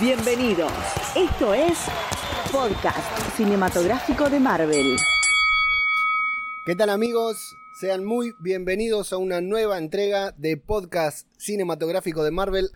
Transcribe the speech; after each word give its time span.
Bienvenidos. 0.00 0.70
Esto 1.16 1.54
es 1.54 1.76
Podcast 2.52 3.36
Cinematográfico 3.36 4.30
de 4.30 4.38
Marvel. 4.38 4.96
¿Qué 6.64 6.76
tal 6.76 6.90
amigos? 6.90 7.56
Sean 7.74 8.04
muy 8.04 8.32
bienvenidos 8.38 9.12
a 9.12 9.16
una 9.16 9.40
nueva 9.40 9.76
entrega 9.76 10.32
de 10.36 10.56
Podcast 10.56 11.26
Cinematográfico 11.36 12.22
de 12.22 12.30
Marvel. 12.30 12.70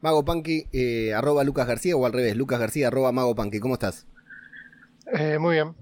Mago 0.00 0.24
Punky, 0.24 0.66
eh, 0.72 1.14
arroba 1.14 1.42
Lucas 1.42 1.66
García 1.66 1.96
o 1.96 2.06
al 2.06 2.12
revés, 2.12 2.36
Lucas 2.36 2.60
García, 2.60 2.86
arroba 2.86 3.10
Mago. 3.10 3.34
¿Cómo 3.34 3.74
estás? 3.74 4.06
Eh, 5.12 5.38
muy 5.40 5.54
bien. 5.54 5.74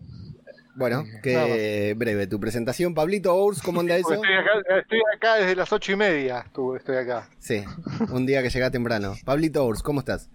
Bueno, 0.76 1.04
que 1.22 1.94
breve 1.94 2.26
tu 2.26 2.40
presentación. 2.40 2.94
Pablito 2.94 3.34
Ours, 3.34 3.60
¿cómo 3.60 3.80
anda 3.80 3.96
eso? 3.96 4.14
Estoy 4.14 4.32
acá, 4.32 4.78
estoy 4.80 5.00
acá 5.14 5.34
desde 5.34 5.56
las 5.56 5.70
ocho 5.72 5.92
y 5.92 5.96
media, 5.96 6.46
estoy 6.76 6.96
acá. 6.96 7.28
Sí, 7.38 7.64
un 8.10 8.24
día 8.24 8.42
que 8.42 8.48
llega 8.48 8.70
temprano. 8.70 9.14
Pablito 9.26 9.62
Ours, 9.62 9.82
¿cómo 9.82 10.00
estás? 10.00 10.30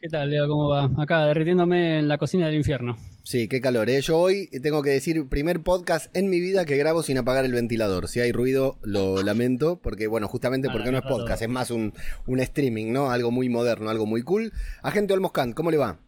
¿Qué 0.00 0.10
tal, 0.10 0.30
Leo? 0.30 0.46
¿Cómo 0.46 0.68
va? 0.68 0.90
Acá 0.98 1.26
derritiéndome 1.26 1.98
en 1.98 2.08
la 2.08 2.16
cocina 2.16 2.46
del 2.46 2.54
infierno. 2.54 2.96
Sí, 3.24 3.48
qué 3.48 3.60
calor. 3.60 3.90
¿eh? 3.90 4.00
Yo 4.02 4.18
hoy 4.18 4.48
tengo 4.62 4.80
que 4.82 4.90
decir, 4.90 5.28
primer 5.28 5.64
podcast 5.64 6.16
en 6.16 6.30
mi 6.30 6.38
vida 6.38 6.64
que 6.64 6.76
grabo 6.76 7.02
sin 7.02 7.18
apagar 7.18 7.44
el 7.44 7.52
ventilador. 7.52 8.06
Si 8.06 8.20
hay 8.20 8.30
ruido, 8.30 8.78
lo 8.82 9.22
lamento, 9.24 9.80
porque, 9.82 10.06
bueno, 10.06 10.28
justamente 10.28 10.68
porque 10.70 10.92
no, 10.92 10.98
es 10.98 11.04
podcast, 11.04 11.42
es 11.42 11.48
más 11.48 11.72
un, 11.72 11.92
un, 12.26 12.38
streaming, 12.38 12.92
¿no? 12.92 13.10
Algo 13.10 13.32
muy 13.32 13.48
moderno, 13.48 13.90
algo 13.90 14.06
muy 14.06 14.22
cool. 14.22 14.52
Agente 14.80 15.12
Olmoscan, 15.12 15.54
¿cómo 15.54 15.72
le 15.72 15.78
va? 15.78 15.98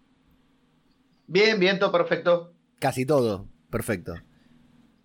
Bien, 1.27 1.59
bien, 1.59 1.81
todo 1.81 1.91
perfecto. 1.91 2.55
Casi 2.79 3.05
todo, 3.05 3.49
perfecto. 3.69 4.15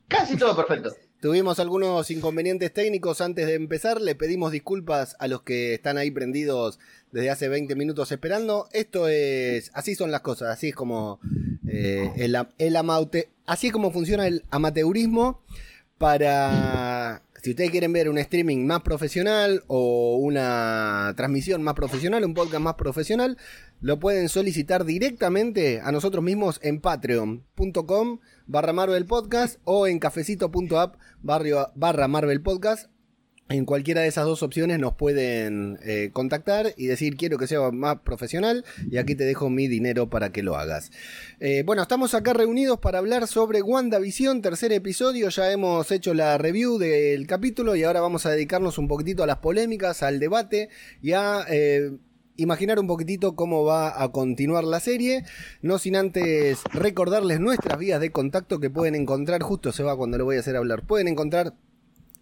Casi 0.07 0.37
todo 0.37 0.55
perfecto. 0.55 0.91
Tuvimos 1.23 1.57
algunos 1.59 2.11
inconvenientes 2.11 2.73
técnicos 2.73 3.21
antes 3.21 3.47
de 3.47 3.53
empezar. 3.53 4.01
Le 4.01 4.13
pedimos 4.13 4.51
disculpas 4.51 5.15
a 5.19 5.29
los 5.29 5.41
que 5.43 5.73
están 5.73 5.97
ahí 5.97 6.11
prendidos 6.11 6.79
desde 7.13 7.29
hace 7.29 7.47
20 7.47 7.77
minutos 7.77 8.11
esperando. 8.11 8.67
Esto 8.73 9.07
es. 9.07 9.71
Así 9.73 9.95
son 9.95 10.11
las 10.11 10.19
cosas. 10.19 10.49
Así 10.49 10.67
es 10.67 10.75
como. 10.75 11.21
Eh, 11.65 12.11
el, 12.17 12.35
el 12.57 12.75
amaute, 12.75 13.29
así 13.45 13.67
es 13.67 13.73
como 13.73 13.91
funciona 13.91 14.27
el 14.27 14.43
amateurismo. 14.49 15.39
Para. 15.97 17.21
Si 17.43 17.49
ustedes 17.49 17.71
quieren 17.71 17.91
ver 17.91 18.07
un 18.07 18.17
streaming 18.19 18.65
más 18.65 18.83
profesional 18.83 19.65
o 19.67 20.15
una 20.15 21.13
transmisión 21.17 21.61
más 21.61 21.73
profesional, 21.73 22.23
un 22.23 22.33
podcast 22.33 22.63
más 22.63 22.75
profesional, 22.75 23.37
lo 23.81 23.99
pueden 23.99 24.29
solicitar 24.29 24.85
directamente 24.85 25.81
a 25.81 25.91
nosotros 25.91 26.23
mismos 26.23 26.61
en 26.63 26.79
patreon.com 26.79 28.19
barra 28.47 28.71
Marvel 28.71 29.05
Podcast 29.05 29.59
o 29.65 29.87
en 29.87 29.99
cafecito.app 29.99 30.95
barra 31.21 32.07
Marvel 32.07 32.41
Podcast. 32.41 32.92
En 33.49 33.65
cualquiera 33.65 34.01
de 34.01 34.07
esas 34.07 34.25
dos 34.25 34.41
opciones 34.41 34.79
nos 34.79 34.93
pueden 34.93 35.77
eh, 35.83 36.11
contactar 36.13 36.73
y 36.77 36.87
decir 36.87 37.17
quiero 37.17 37.37
que 37.37 37.45
sea 37.45 37.71
más 37.71 37.99
profesional 37.99 38.63
y 38.89 38.97
aquí 38.97 39.15
te 39.15 39.25
dejo 39.25 39.49
mi 39.49 39.67
dinero 39.67 40.09
para 40.09 40.31
que 40.31 40.43
lo 40.43 40.55
hagas. 40.55 40.91
Eh, 41.41 41.63
bueno, 41.65 41.81
estamos 41.81 42.13
acá 42.13 42.33
reunidos 42.33 42.79
para 42.79 42.99
hablar 42.99 43.27
sobre 43.27 43.61
WandaVision, 43.61 44.41
tercer 44.41 44.71
episodio. 44.71 45.27
Ya 45.27 45.51
hemos 45.51 45.91
hecho 45.91 46.13
la 46.13 46.37
review 46.37 46.77
del 46.77 47.27
capítulo 47.27 47.75
y 47.75 47.83
ahora 47.83 47.99
vamos 47.99 48.25
a 48.25 48.31
dedicarnos 48.31 48.77
un 48.77 48.87
poquitito 48.87 49.23
a 49.23 49.27
las 49.27 49.37
polémicas, 49.37 50.03
al 50.03 50.19
debate 50.19 50.69
y 51.01 51.11
a... 51.11 51.45
Eh, 51.49 51.91
imaginar 52.35 52.79
un 52.79 52.87
poquitito 52.87 53.35
cómo 53.35 53.63
va 53.63 54.01
a 54.01 54.11
continuar 54.11 54.63
la 54.63 54.79
serie, 54.79 55.23
no 55.61 55.77
sin 55.77 55.95
antes 55.95 56.61
recordarles 56.73 57.39
nuestras 57.39 57.77
vías 57.77 58.01
de 58.01 58.11
contacto 58.11 58.59
que 58.59 58.71
pueden 58.71 58.95
encontrar, 58.95 59.43
justo 59.43 59.71
se 59.71 59.83
va 59.83 59.95
cuando 59.95 60.17
lo 60.17 60.25
voy 60.25 60.37
a 60.37 60.39
hacer 60.39 60.55
hablar, 60.55 60.87
pueden 60.87 61.07
encontrar 61.07 61.53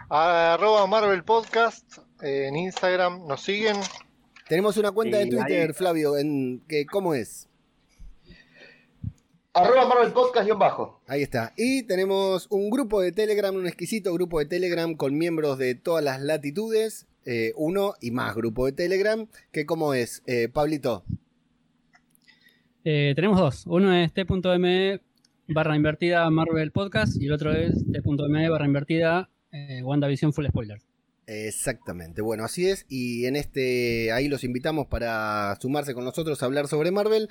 Arroba 0.09 0.87
Marvel 0.87 1.25
Podcast 1.25 1.99
en 2.23 2.55
Instagram. 2.55 3.27
¿Nos 3.27 3.43
siguen? 3.43 3.77
Tenemos 4.49 4.77
una 4.77 4.93
cuenta 4.93 5.19
de 5.19 5.27
Twitter, 5.27 5.75
Flavio, 5.75 6.17
en 6.17 6.61
que 6.69 6.87
¿cómo 6.87 7.15
es? 7.15 7.49
Arroba 9.57 9.89
Marvel 9.89 10.13
Podcast 10.13 10.51
bajo. 10.59 11.01
Ahí 11.07 11.23
está. 11.23 11.55
Y 11.57 11.85
tenemos 11.85 12.47
un 12.51 12.69
grupo 12.69 13.01
de 13.01 13.11
Telegram, 13.11 13.57
un 13.57 13.67
exquisito 13.67 14.13
grupo 14.13 14.39
de 14.39 14.45
Telegram 14.45 14.95
con 14.95 15.17
miembros 15.17 15.57
de 15.57 15.75
todas 15.75 16.05
las 16.05 16.21
latitudes. 16.21 17.07
Eh, 17.25 17.55
uno 17.57 17.95
y 18.03 18.11
más 18.11 18.35
grupo 18.35 18.67
de 18.67 18.73
Telegram. 18.73 19.27
que 19.53 19.65
¿Cómo 19.65 19.95
es, 19.95 20.23
eh, 20.27 20.51
Pablito? 20.53 21.05
Eh, 22.85 23.15
tenemos 23.17 23.39
dos. 23.39 23.67
Uno 23.67 23.95
es 23.95 24.13
t.me 24.13 25.01
barra 25.49 25.75
invertida 25.75 26.29
Marvel 26.29 26.71
Podcast 26.71 27.17
y 27.19 27.25
el 27.25 27.33
otro 27.33 27.53
es 27.53 27.83
t.me 27.91 28.51
barra 28.51 28.67
invertida 28.67 29.31
WandaVision 29.83 30.35
Full 30.35 30.49
Spoiler. 30.49 30.83
Exactamente, 31.29 32.23
bueno, 32.23 32.45
así 32.45 32.69
es. 32.69 32.87
Y 32.89 33.27
en 33.27 33.35
este, 33.35 34.13
ahí 34.13 34.29
los 34.29 34.45
invitamos 34.45 34.87
para 34.87 35.59
sumarse 35.61 35.93
con 35.93 36.05
nosotros 36.05 36.41
a 36.41 36.47
hablar 36.47 36.69
sobre 36.69 36.93
Marvel. 36.93 37.29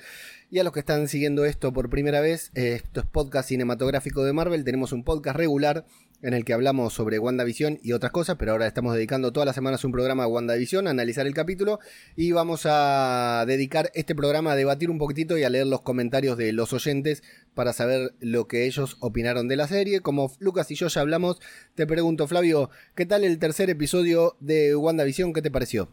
Y 0.50 0.58
a 0.58 0.64
los 0.64 0.74
que 0.74 0.80
están 0.80 1.08
siguiendo 1.08 1.46
esto 1.46 1.72
por 1.72 1.88
primera 1.88 2.20
vez, 2.20 2.50
esto 2.54 3.00
es 3.00 3.06
podcast 3.06 3.48
cinematográfico 3.48 4.22
de 4.22 4.34
Marvel. 4.34 4.64
Tenemos 4.64 4.92
un 4.92 5.02
podcast 5.02 5.38
regular 5.38 5.86
en 6.22 6.34
el 6.34 6.44
que 6.44 6.52
hablamos 6.52 6.92
sobre 6.92 7.18
WandaVision 7.18 7.78
y 7.82 7.92
otras 7.92 8.12
cosas, 8.12 8.36
pero 8.38 8.52
ahora 8.52 8.66
estamos 8.66 8.94
dedicando 8.94 9.32
todas 9.32 9.46
las 9.46 9.54
semanas 9.54 9.84
un 9.84 9.92
programa 9.92 10.24
a 10.24 10.26
WandaVision, 10.26 10.86
a 10.86 10.90
analizar 10.90 11.26
el 11.26 11.34
capítulo 11.34 11.78
y 12.16 12.32
vamos 12.32 12.62
a 12.64 13.44
dedicar 13.46 13.90
este 13.94 14.14
programa 14.14 14.52
a 14.52 14.56
debatir 14.56 14.90
un 14.90 14.98
poquitito 14.98 15.36
y 15.38 15.44
a 15.44 15.50
leer 15.50 15.66
los 15.66 15.82
comentarios 15.82 16.36
de 16.36 16.52
los 16.52 16.72
oyentes 16.72 17.22
para 17.54 17.72
saber 17.72 18.14
lo 18.20 18.48
que 18.48 18.66
ellos 18.66 18.96
opinaron 19.00 19.48
de 19.48 19.56
la 19.56 19.68
serie. 19.68 20.00
Como 20.00 20.32
Lucas 20.38 20.70
y 20.70 20.74
yo 20.74 20.88
ya 20.88 21.00
hablamos, 21.00 21.40
te 21.74 21.86
pregunto, 21.86 22.26
Flavio, 22.26 22.70
¿qué 22.94 23.06
tal 23.06 23.24
el 23.24 23.38
tercer 23.38 23.70
episodio 23.70 24.36
de 24.40 24.74
WandaVision? 24.74 25.32
¿Qué 25.32 25.42
te 25.42 25.50
pareció? 25.50 25.92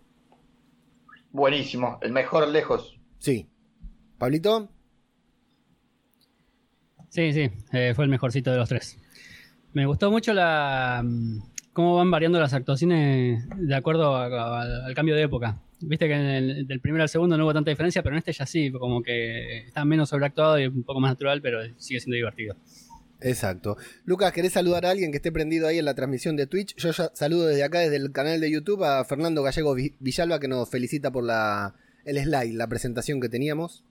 Buenísimo, 1.31 1.99
el 2.01 2.11
mejor 2.11 2.47
lejos. 2.47 2.99
Sí. 3.19 3.49
¿Pablito? 4.17 4.69
Sí, 7.09 7.31
sí, 7.33 7.51
eh, 7.73 7.93
fue 7.95 8.05
el 8.05 8.09
mejorcito 8.09 8.51
de 8.51 8.57
los 8.57 8.69
tres. 8.69 8.97
Me 9.73 9.85
gustó 9.85 10.11
mucho 10.11 10.33
la 10.33 11.01
mm, 11.03 11.41
cómo 11.73 11.95
van 11.95 12.11
variando 12.11 12.39
las 12.39 12.53
actuaciones 12.53 13.43
de 13.57 13.75
acuerdo 13.75 14.15
al 14.15 14.93
cambio 14.93 15.15
de 15.15 15.23
época. 15.23 15.57
Viste 15.81 16.07
que 16.07 16.13
en 16.13 16.21
el, 16.21 16.67
del 16.67 16.79
primero 16.79 17.03
al 17.03 17.09
segundo 17.09 17.37
no 17.37 17.43
hubo 17.43 17.53
tanta 17.53 17.71
diferencia, 17.71 18.01
pero 18.03 18.15
en 18.15 18.19
este 18.19 18.31
ya 18.31 18.45
sí, 18.45 18.71
como 18.71 19.01
que 19.01 19.65
está 19.67 19.83
menos 19.83 20.09
sobreactuado 20.09 20.59
y 20.59 20.67
un 20.67 20.83
poco 20.83 20.99
más 20.99 21.11
natural, 21.11 21.41
pero 21.41 21.59
sigue 21.77 21.99
siendo 21.99 22.15
divertido. 22.15 22.55
Exacto. 23.19 23.77
Lucas, 24.05 24.31
¿querés 24.33 24.53
saludar 24.53 24.85
a 24.85 24.91
alguien 24.91 25.11
que 25.11 25.17
esté 25.17 25.31
prendido 25.31 25.67
ahí 25.67 25.79
en 25.79 25.85
la 25.85 25.93
transmisión 25.93 26.35
de 26.35 26.45
Twitch? 26.45 26.75
Yo 26.75 26.91
ya 26.91 27.09
saludo 27.13 27.47
desde 27.47 27.63
acá, 27.63 27.79
desde 27.79 27.95
el 27.95 28.11
canal 28.11 28.39
de 28.39 28.51
YouTube, 28.51 28.83
a 28.83 29.03
Fernando 29.05 29.43
Gallego 29.43 29.75
Villalba, 29.99 30.39
que 30.39 30.47
nos 30.47 30.69
felicita 30.69 31.09
por 31.09 31.23
la, 31.23 31.73
el 32.05 32.17
slide, 32.17 32.53
la 32.53 32.67
presentación 32.67 33.21
que 33.21 33.29
teníamos. 33.29 33.83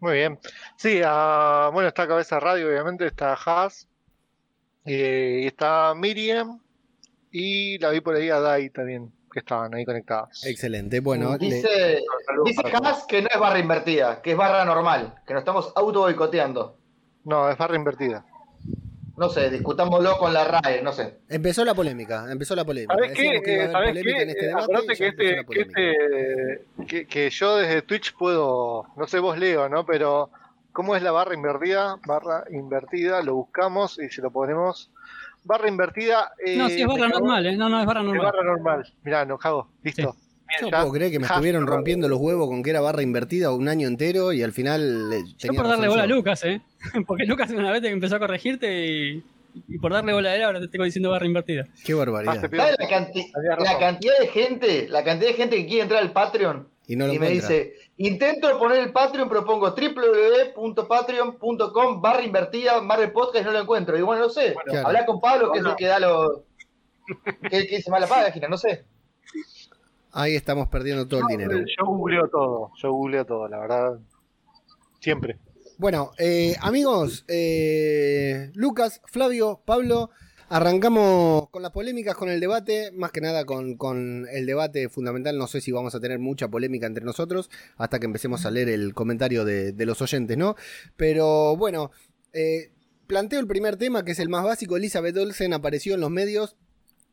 Muy 0.00 0.14
bien. 0.14 0.38
Sí, 0.76 1.00
uh, 1.00 1.72
bueno, 1.72 1.88
está 1.88 2.06
Cabeza 2.06 2.38
Radio, 2.38 2.68
obviamente, 2.68 3.06
está 3.06 3.34
Haas, 3.34 3.88
eh, 4.88 5.46
está 5.46 5.94
Miriam 5.94 6.60
y 7.30 7.78
la 7.78 7.90
vi 7.90 8.00
por 8.00 8.16
ahí 8.16 8.30
a 8.30 8.40
Dai 8.40 8.70
también, 8.70 9.12
que 9.32 9.40
estaban 9.40 9.74
ahí 9.74 9.84
conectadas. 9.84 10.44
Excelente, 10.46 11.00
bueno. 11.00 11.36
Dice, 11.36 12.02
dice 12.44 12.62
que 13.08 13.22
no 13.22 13.28
es 13.28 13.40
barra 13.40 13.58
invertida, 13.58 14.22
que 14.22 14.32
es 14.32 14.36
barra 14.36 14.64
normal, 14.64 15.14
que 15.26 15.34
nos 15.34 15.42
estamos 15.42 15.72
auto 15.76 16.00
boicoteando. 16.00 16.76
No, 17.24 17.50
es 17.50 17.58
barra 17.58 17.76
invertida. 17.76 18.24
No 19.18 19.28
sé, 19.28 19.50
discutámoslo 19.50 20.16
con 20.16 20.32
la 20.32 20.44
RAE, 20.44 20.80
no 20.80 20.92
sé. 20.92 21.18
Empezó 21.28 21.64
la 21.64 21.74
polémica, 21.74 22.30
empezó 22.30 22.54
la 22.54 22.64
polémica. 22.64 22.94
¿Sabes 22.94 23.12
qué? 23.12 23.42
Que 23.44 23.68
¿Sabes 23.68 23.92
qué? 24.00 24.22
En 24.22 24.30
este 24.30 24.46
debate 24.46 24.86
que, 24.96 25.08
este, 25.08 25.44
que, 25.44 25.60
este, 25.60 26.64
que, 26.86 27.06
que, 27.06 27.30
yo 27.30 27.56
desde 27.56 27.82
Twitch 27.82 28.14
puedo, 28.14 28.86
no 28.96 29.06
sé 29.08 29.18
vos 29.18 29.36
Leo, 29.36 29.68
¿no? 29.68 29.84
Pero 29.84 30.30
¿Cómo 30.78 30.94
es 30.94 31.02
la 31.02 31.10
barra 31.10 31.34
invertida? 31.34 31.98
Barra 32.06 32.44
invertida, 32.52 33.20
lo 33.20 33.34
buscamos 33.34 33.98
y 33.98 34.10
si 34.10 34.20
lo 34.20 34.30
ponemos. 34.30 34.92
Barra 35.42 35.66
invertida. 35.66 36.30
Eh, 36.46 36.56
no, 36.56 36.68
sí, 36.68 36.82
es 36.82 36.86
barra 36.86 37.08
normal, 37.08 37.46
¿eh? 37.46 37.56
No, 37.56 37.68
no, 37.68 37.80
es 37.80 37.84
barra 37.84 38.00
normal. 38.00 38.26
Es 38.26 38.32
barra 38.32 38.44
normal. 38.44 38.92
Mirá, 39.02 39.22
enojado. 39.22 39.66
Listo. 39.82 40.14
Yo 40.60 40.70
puedo 40.70 40.92
creer 40.92 41.10
que 41.10 41.18
me 41.18 41.26
estuvieron 41.26 41.66
rompiendo 41.66 42.08
los 42.08 42.20
huevos 42.20 42.48
con 42.48 42.62
que 42.62 42.70
era 42.70 42.80
barra 42.80 43.02
invertida 43.02 43.52
un 43.52 43.66
año 43.66 43.88
entero 43.88 44.32
y 44.32 44.44
al 44.44 44.52
final. 44.52 45.10
Yo 45.38 45.52
por 45.52 45.66
darle 45.66 45.88
bola 45.88 46.04
a 46.04 46.06
Lucas, 46.06 46.44
¿eh? 46.44 46.60
Porque 47.08 47.24
Lucas 47.24 47.50
una 47.50 47.72
vez 47.72 47.82
empezó 47.82 48.14
a 48.14 48.20
corregirte 48.20 48.86
y, 48.86 49.24
por 49.80 49.92
darle 49.92 50.12
bola 50.12 50.30
a 50.30 50.36
él 50.36 50.44
ahora 50.44 50.60
te 50.60 50.66
estoy 50.66 50.84
diciendo 50.84 51.10
barra 51.10 51.26
invertida. 51.26 51.66
Qué 51.84 51.92
barbaridad. 51.92 52.34
La, 52.52 52.70
la, 52.70 52.88
cantidad 52.88 54.16
de 54.20 54.28
gente, 54.28 54.86
la 54.88 55.02
cantidad 55.02 55.30
de 55.30 55.36
gente 55.36 55.56
que 55.56 55.66
quiere 55.66 55.82
entrar 55.82 56.00
al 56.00 56.12
Patreon 56.12 56.68
y, 56.88 56.96
me 56.96 57.28
dice, 57.28 57.74
intento 57.98 58.58
poner 58.58 58.78
el 58.78 58.90
Patreon, 58.92 59.28
propongo 59.28 59.76
www.patreon.com 59.76 62.00
barra 62.00 62.22
invertida, 62.22 62.80
Marvel 62.80 63.12
Podcast 63.12 63.42
y 63.42 63.44
no 63.44 63.52
lo 63.52 63.60
encuentro. 63.60 63.98
Y 63.98 64.02
bueno, 64.02 64.22
no 64.22 64.30
sé, 64.30 64.56
habla 64.84 65.04
con 65.04 65.20
Pablo, 65.20 65.52
que 65.52 65.58
es 65.58 65.66
el 65.66 65.76
que 65.76 65.86
da 65.86 66.00
los... 66.00 66.40
que, 67.50 67.66
que 67.66 67.76
dice 67.76 67.90
mala 67.90 68.06
página, 68.06 68.48
no 68.48 68.56
sé. 68.56 68.86
Ahí 70.12 70.34
estamos 70.34 70.68
perdiendo 70.68 71.06
todo 71.06 71.20
el 71.20 71.26
dinero. 71.26 71.58
Yo 71.58 71.84
googleo 71.84 72.26
todo, 72.28 72.70
yo 72.82 72.90
googleo 72.90 73.26
todo, 73.26 73.46
la 73.48 73.58
verdad. 73.58 73.98
Siempre. 75.00 75.36
Bueno, 75.76 76.12
eh, 76.18 76.56
amigos, 76.60 77.26
eh, 77.28 78.50
Lucas, 78.54 79.02
Flavio, 79.04 79.60
Pablo, 79.64 80.10
arrancamos 80.48 81.48
con 81.50 81.62
las 81.62 81.72
polémicas, 81.72 82.14
con 82.14 82.28
el 82.28 82.40
debate, 82.40 82.90
más 82.92 83.12
que 83.12 83.20
nada 83.20 83.44
con, 83.44 84.26
el 84.30 84.46
debate 84.46 84.88
fundamental. 84.88 85.36
No 85.36 85.46
sé 85.46 85.60
si 85.60 85.72
vamos 85.72 85.94
a 85.94 86.00
tener 86.00 86.18
mucha 86.18 86.48
polémica 86.48 86.86
entre 86.86 87.04
nosotros 87.04 87.50
hasta 87.76 87.98
que 87.98 88.06
empecemos 88.06 88.46
a 88.46 88.50
leer 88.50 88.68
el 88.68 88.94
comentario 88.94 89.44
de, 89.44 89.86
los 89.86 90.00
oyentes, 90.02 90.36
¿no? 90.36 90.56
Pero 90.96 91.56
bueno, 91.56 91.90
eh, 92.32 92.72
planteo 93.06 93.40
el 93.40 93.46
primer 93.46 93.76
tema, 93.76 94.04
que 94.04 94.12
es 94.12 94.18
el 94.18 94.28
más 94.28 94.44
básico. 94.44 94.76
Elizabeth 94.76 95.16
Olsen 95.16 95.52
apareció 95.52 95.94
en 95.94 96.00
los 96.00 96.10
medios 96.10 96.56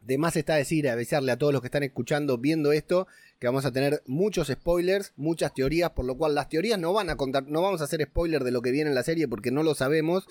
de 0.05 0.19
más 0.19 0.35
está 0.35 0.55
decir, 0.55 0.87
avisarle 0.87 1.31
a 1.31 1.37
todos 1.37 1.51
los 1.51 1.61
que 1.61 1.67
están 1.67 1.81
escuchando, 1.81 2.37
viendo 2.37 2.71
esto, 2.71 3.07
que 3.39 3.47
vamos 3.47 3.65
a 3.65 3.71
tener 3.71 4.03
muchos 4.05 4.49
spoilers, 4.49 5.13
muchas 5.15 5.51
teorías, 5.53 5.89
por 5.91 6.05
lo 6.05 6.15
cual 6.15 6.35
las 6.35 6.47
teorías 6.47 6.79
no 6.79 6.93
van 6.93 7.09
a 7.09 7.17
contar, 7.17 7.47
no 7.47 7.63
vamos 7.63 7.81
a 7.81 7.85
hacer 7.85 8.03
spoiler 8.03 8.43
de 8.43 8.51
lo 8.51 8.61
que 8.61 8.69
viene 8.69 8.91
en 8.91 8.95
la 8.95 9.01
serie 9.01 9.27
porque 9.27 9.49
no 9.49 9.63
lo 9.63 9.73
sabemos, 9.73 10.27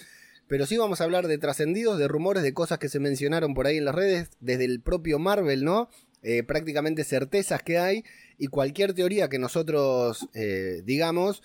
pero 0.48 0.66
sí 0.66 0.76
vamos 0.76 1.00
a 1.00 1.04
hablar 1.04 1.26
de 1.26 1.38
trascendidos, 1.38 1.98
de 1.98 2.08
rumores, 2.08 2.42
de 2.42 2.54
cosas 2.54 2.78
que 2.78 2.88
se 2.88 3.00
mencionaron 3.00 3.54
por 3.54 3.66
ahí 3.66 3.78
en 3.78 3.84
las 3.84 3.94
redes, 3.94 4.30
desde 4.40 4.64
el 4.64 4.80
propio 4.80 5.18
Marvel, 5.18 5.64
¿no? 5.64 5.88
Eh, 6.22 6.42
prácticamente 6.42 7.04
certezas 7.04 7.62
que 7.62 7.78
hay 7.78 8.04
y 8.38 8.46
cualquier 8.46 8.94
teoría 8.94 9.28
que 9.28 9.38
nosotros 9.38 10.26
eh, 10.32 10.80
digamos 10.84 11.42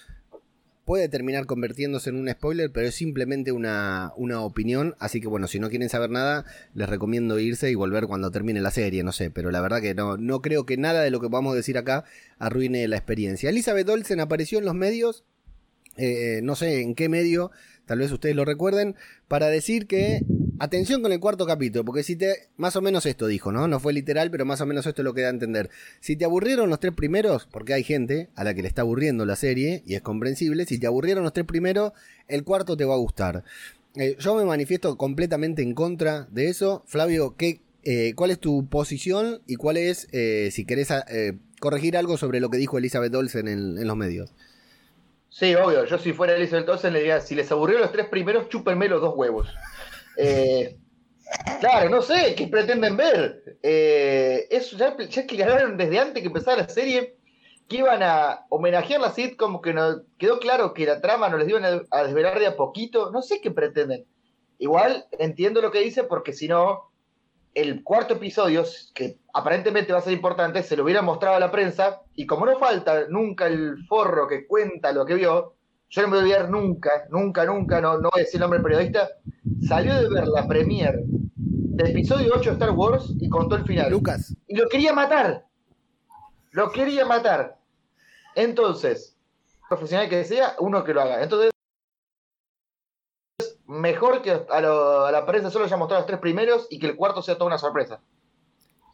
puede 0.90 1.08
terminar 1.08 1.46
convirtiéndose 1.46 2.10
en 2.10 2.16
un 2.16 2.28
spoiler, 2.32 2.72
pero 2.72 2.88
es 2.88 2.96
simplemente 2.96 3.52
una, 3.52 4.12
opinión. 4.16 4.96
Así 4.98 5.22
que 5.22 5.28
bueno, 5.28 5.48
si 5.48 5.60
no 5.60 5.70
quieren 5.70 5.88
saber 5.88 6.10
nada, 6.10 6.46
les 6.74 6.90
recomiendo 6.90 7.38
irse 7.38 7.70
y 7.70 7.76
volver 7.76 8.08
cuando 8.08 8.32
termine 8.32 8.60
la 8.60 8.72
serie, 8.72 9.04
no 9.04 9.12
sé. 9.12 9.30
Pero 9.30 9.52
la 9.52 9.62
verdad 9.62 9.82
que 9.82 9.94
no, 9.94 10.18
no 10.18 10.42
creo 10.42 10.66
que 10.66 10.78
nada 10.78 11.04
de 11.04 11.12
lo 11.12 11.20
que 11.20 11.28
vamos 11.28 11.54
a 11.54 11.56
decir 11.56 11.78
acá 11.78 12.06
arruine 12.40 12.88
la 12.88 12.96
experiencia. 12.96 13.52
Elizabeth 13.52 13.88
Olsen 13.88 14.20
apareció 14.20 14.58
en 14.58 14.66
los 14.66 14.74
medios, 14.74 15.26
eh, 15.96 16.40
no 16.42 16.56
sé 16.56 16.82
en 16.82 16.96
qué 16.96 17.08
medio, 17.08 17.52
tal 17.90 18.00
vez 18.00 18.12
ustedes 18.12 18.36
lo 18.36 18.46
recuerden, 18.46 18.96
para 19.28 19.48
decir 19.48 19.86
que 19.86 20.24
Atención 20.62 21.02
con 21.02 21.14
el 21.14 21.22
cuarto 21.22 21.46
capítulo, 21.46 21.86
porque 21.86 22.04
si 22.04 22.18
te. 22.18 22.50
Más 22.58 22.76
o 22.76 22.82
menos 22.82 23.06
esto 23.06 23.28
dijo, 23.28 23.54
¿no? 23.54 23.70
No 23.70 23.80
fue 23.80 23.94
literal, 23.94 24.30
pero 24.30 24.44
más 24.44 24.60
o 24.60 24.66
menos 24.66 24.86
esto 24.86 25.02
es 25.02 25.06
lo 25.06 25.14
que 25.14 25.22
da 25.22 25.28
a 25.28 25.32
entender. 25.32 25.70
Si 26.02 26.18
te 26.18 26.26
aburrieron 26.26 26.70
los 26.70 26.82
tres 26.82 26.94
primeros, 26.94 27.48
porque 27.50 27.74
hay 27.74 27.84
gente 27.86 28.28
a 28.36 28.44
la 28.44 28.54
que 28.54 28.62
le 28.62 28.68
está 28.68 28.82
aburriendo 28.82 29.26
la 29.26 29.38
serie, 29.38 29.84
y 29.86 29.96
es 29.96 30.02
comprensible, 30.02 30.66
si 30.66 30.78
te 30.78 30.86
aburrieron 30.86 31.24
los 31.24 31.32
tres 31.32 31.46
primeros, 31.46 31.94
el 32.28 32.44
cuarto 32.44 32.76
te 32.76 32.84
va 32.84 32.96
a 32.96 32.98
gustar. 32.98 33.46
Eh, 33.96 34.18
yo 34.20 34.36
me 34.36 34.44
manifiesto 34.44 34.98
completamente 34.98 35.62
en 35.62 35.74
contra 35.74 36.28
de 36.30 36.50
eso. 36.50 36.84
Flavio, 36.88 37.38
¿qué, 37.38 37.62
eh, 37.84 38.12
¿cuál 38.16 38.32
es 38.32 38.40
tu 38.40 38.68
posición 38.68 39.42
y 39.48 39.56
cuál 39.56 39.78
es, 39.78 40.10
eh, 40.12 40.50
si 40.52 40.66
querés 40.66 40.90
corregir 41.62 41.96
algo 41.96 42.18
sobre 42.18 42.42
lo 42.42 42.50
que 42.50 42.58
dijo 42.58 42.78
Elizabeth 42.78 43.16
Olsen 43.16 43.48
en, 43.48 43.78
en 43.78 43.88
los 43.88 43.96
medios? 43.96 44.34
Sí, 45.30 45.56
obvio. 45.56 45.86
Yo 45.86 45.98
si 45.98 46.14
fuera 46.14 46.36
Elizabeth 46.36 46.68
Olsen 46.70 46.94
le 46.94 47.00
diría, 47.00 47.22
si 47.22 47.36
les 47.36 47.52
aburrieron 47.52 47.84
los 47.84 47.92
tres 47.92 48.08
primeros, 48.08 48.50
chúpenme 48.50 48.88
los 48.88 49.02
dos 49.02 49.14
huevos. 49.16 49.48
Eh, 50.18 50.78
claro, 51.60 51.90
no 51.90 52.02
sé, 52.02 52.36
¿qué 52.36 52.48
pretenden 52.48 52.98
ver? 52.98 53.58
Eh, 53.62 54.48
eso 54.50 54.78
ya, 54.78 54.98
ya 54.98 55.22
explicaron 55.22 55.78
desde 55.78 56.00
antes 56.00 56.22
que 56.22 56.28
empezara 56.28 56.64
la 56.64 56.70
serie 56.70 57.20
que 57.70 57.78
iban 57.78 58.02
a 58.02 58.46
homenajear 58.50 59.00
la 59.00 59.12
sitcom, 59.12 59.62
que 59.62 59.74
no, 59.74 60.02
quedó 60.18 60.40
claro 60.40 60.74
que 60.74 60.88
la 60.88 61.02
trama 61.02 61.30
no 61.30 61.38
les 61.38 61.48
iban 61.48 61.86
a, 61.92 62.04
desvelar 62.04 62.40
de 62.40 62.48
a 62.48 62.58
poquito. 62.58 63.12
No 63.12 63.22
sé 63.22 63.40
qué 63.42 63.52
pretenden. 63.52 64.06
Igual 64.58 65.06
entiendo 65.12 65.62
lo 65.62 65.72
que 65.72 65.80
dice, 65.80 66.04
porque 66.04 66.34
si 66.34 66.48
no, 66.48 66.90
el 67.54 67.84
cuarto 67.84 68.16
episodio, 68.16 68.66
que 68.96 69.20
aparentemente 69.34 69.94
va 69.94 70.00
a 70.00 70.04
ser 70.04 70.14
importante, 70.14 70.64
se 70.64 70.76
lo 70.76 70.84
hubiera 70.84 71.02
mostrado 71.02 71.36
a 71.36 71.40
la 71.40 71.52
prensa, 71.52 72.02
y 72.16 72.26
como 72.26 72.46
no 72.46 72.58
falta 72.58 73.06
nunca 73.10 73.48
el 73.48 73.78
forro 73.88 74.28
que 74.28 74.48
cuenta 74.48 74.92
lo 74.92 75.06
que 75.06 75.16
vio, 75.16 75.56
yo 75.90 76.02
no 76.02 76.08
me 76.08 76.18
voy 76.18 76.20
a 76.20 76.24
olvidar 76.24 76.50
nunca, 76.50 76.92
nunca, 77.10 77.46
nunca, 77.46 77.82
no, 77.82 77.98
no 77.98 78.10
voy 78.12 78.22
a 78.22 78.24
decir 78.24 78.36
el 78.36 78.42
nombre 78.42 78.60
del 78.60 78.66
periodista, 78.66 79.10
salió 79.68 79.96
de 79.96 80.10
ver 80.10 80.28
la 80.28 80.48
premiere 80.48 81.04
del 81.80 81.92
episodio 81.92 82.34
8 82.36 82.50
de 82.50 82.54
Star 82.54 82.72
Wars 82.72 83.14
y 83.20 83.30
contó 83.30 83.56
el 83.56 83.64
final. 83.64 83.90
Lucas. 83.90 84.36
Y 84.48 84.56
lo 84.56 84.68
quería 84.68 84.94
matar. 84.94 85.46
Lo 86.52 86.72
quería 86.72 87.06
matar. 87.06 87.58
Entonces, 88.36 89.18
profesional 89.70 90.10
que 90.10 90.26
sea, 90.26 90.56
uno 90.60 90.84
que 90.84 90.94
lo 90.94 91.02
haga. 91.02 91.24
Entonces, 91.24 91.52
mejor 93.66 94.22
que 94.22 94.32
a, 94.32 94.62
la 95.12 95.26
prensa 95.26 95.50
solo 95.50 95.66
haya 95.66 95.78
mostrado 95.78 96.02
los 96.02 96.08
tres 96.08 96.20
primeros 96.20 96.68
y 96.70 96.80
que 96.80 96.88
el 96.88 96.96
cuarto 96.96 97.22
sea 97.22 97.36
toda 97.36 97.48
una 97.48 97.58
sorpresa. 97.58 98.02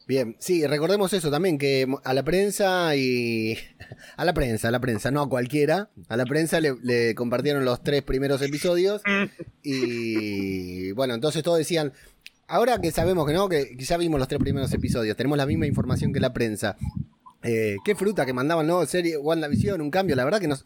Bien, 0.06 0.36
sí, 0.38 0.64
recordemos 0.64 1.12
eso 1.12 1.32
también, 1.32 1.58
que 1.58 1.86
a 2.04 2.14
la 2.14 2.22
prensa 2.22 2.94
y... 2.94 3.58
A 4.16 4.24
la 4.24 4.32
prensa, 4.32 4.68
a 4.68 4.70
la 4.70 4.80
prensa, 4.80 5.10
no 5.10 5.20
a 5.20 5.28
cualquiera. 5.28 5.90
A 6.08 6.16
la 6.16 6.24
prensa 6.24 6.58
le, 6.60 7.14
compartieron 7.14 7.64
los 7.66 7.82
tres 7.82 8.02
primeros 8.02 8.40
episodios 8.40 9.02
y 9.62 10.92
bueno, 10.92 11.14
entonces 11.14 11.42
todos 11.42 11.58
decían, 11.58 11.92
ahora 12.46 12.80
que 12.80 12.90
sabemos 12.92 13.26
que 13.26 13.34
no, 13.34 13.48
que 13.48 13.76
ya 13.78 13.98
vimos 13.98 14.18
los 14.18 14.28
tres 14.28 14.40
primeros 14.40 14.72
episodios, 14.72 15.16
tenemos 15.16 15.36
la 15.36 15.44
misma 15.44 15.66
información 15.66 16.14
que 16.14 16.20
la 16.20 16.32
prensa. 16.32 16.76
Eh, 17.46 17.76
qué 17.84 17.94
fruta 17.94 18.26
que 18.26 18.32
mandaban, 18.32 18.66
¿no? 18.66 18.84
Serie 18.86 19.16
WandaVision, 19.16 19.80
un 19.80 19.90
cambio. 19.90 20.16
La 20.16 20.24
verdad 20.24 20.40
que 20.40 20.48
no, 20.48 20.56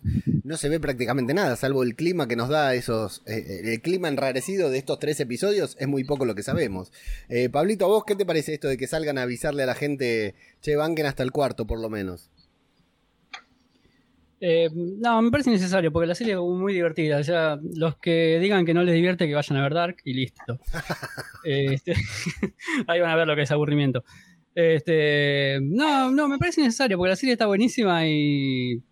no 0.45 0.57
se 0.57 0.69
ve 0.69 0.81
prácticamente 0.81 1.35
nada, 1.35 1.57
salvo 1.57 1.83
el 1.83 1.95
clima 1.95 2.27
que 2.27 2.37
nos 2.37 2.49
da 2.49 2.75
esos. 2.75 3.23
Eh, 3.27 3.35
eh, 3.37 3.73
el 3.75 3.83
clima 3.83 4.09
enrarecido 4.09 4.71
de 4.71 4.79
estos 4.79 4.99
tres 4.99 5.21
episodios 5.21 5.77
es 5.79 5.89
muy 5.89 6.05
poco 6.05 6.25
lo 6.25 6.35
que 6.35 6.43
sabemos. 6.43 6.91
Pablito, 7.53 7.85
¿a 7.85 7.89
vos 7.89 8.05
qué 8.07 8.17
te 8.17 8.25
parece 8.25 8.55
esto 8.55 8.69
de 8.69 8.79
que 8.79 8.87
salgan 8.87 9.19
a 9.19 9.23
avisarle 9.23 9.63
a 9.63 9.67
la 9.67 9.75
gente, 9.75 10.35
che, 10.63 10.77
banquen 10.77 11.07
hasta 11.07 11.23
el 11.23 11.33
cuarto 11.33 11.67
por 11.67 11.81
lo 11.81 11.91
menos? 11.91 12.31
no, 14.73 15.21
me 15.21 15.31
parece 15.31 15.51
necesario 15.51 15.93
porque 15.93 16.07
la 16.07 16.15
serie 16.15 16.33
es 16.33 16.41
muy 16.41 16.73
divertida. 16.73 17.19
O 17.19 17.25
sea, 17.25 17.59
los 17.75 17.97
que 17.97 18.39
digan 18.41 18.65
que 18.65 18.73
no 18.73 18.83
les 18.83 18.95
divierte, 18.95 19.29
que 19.29 19.35
vayan 19.35 19.59
a 19.59 19.63
ver 19.63 19.75
Dark 19.75 19.97
y 20.05 20.15
listo. 20.15 20.59
Este, 21.43 21.95
ahí 22.87 23.01
van 23.01 23.11
a 23.11 23.17
ver 23.17 23.27
lo 23.27 23.35
que 23.35 23.43
es 23.43 23.51
aburrimiento. 23.51 24.05
Este, 24.55 25.59
no, 25.63 26.11
no, 26.11 26.29
me 26.29 26.39
parece 26.39 26.61
necesario 26.61 26.99
porque 26.99 27.11
la 27.11 27.17
serie 27.17 27.33
está 27.35 27.47
buenísima 27.47 28.07
y, 28.07 28.83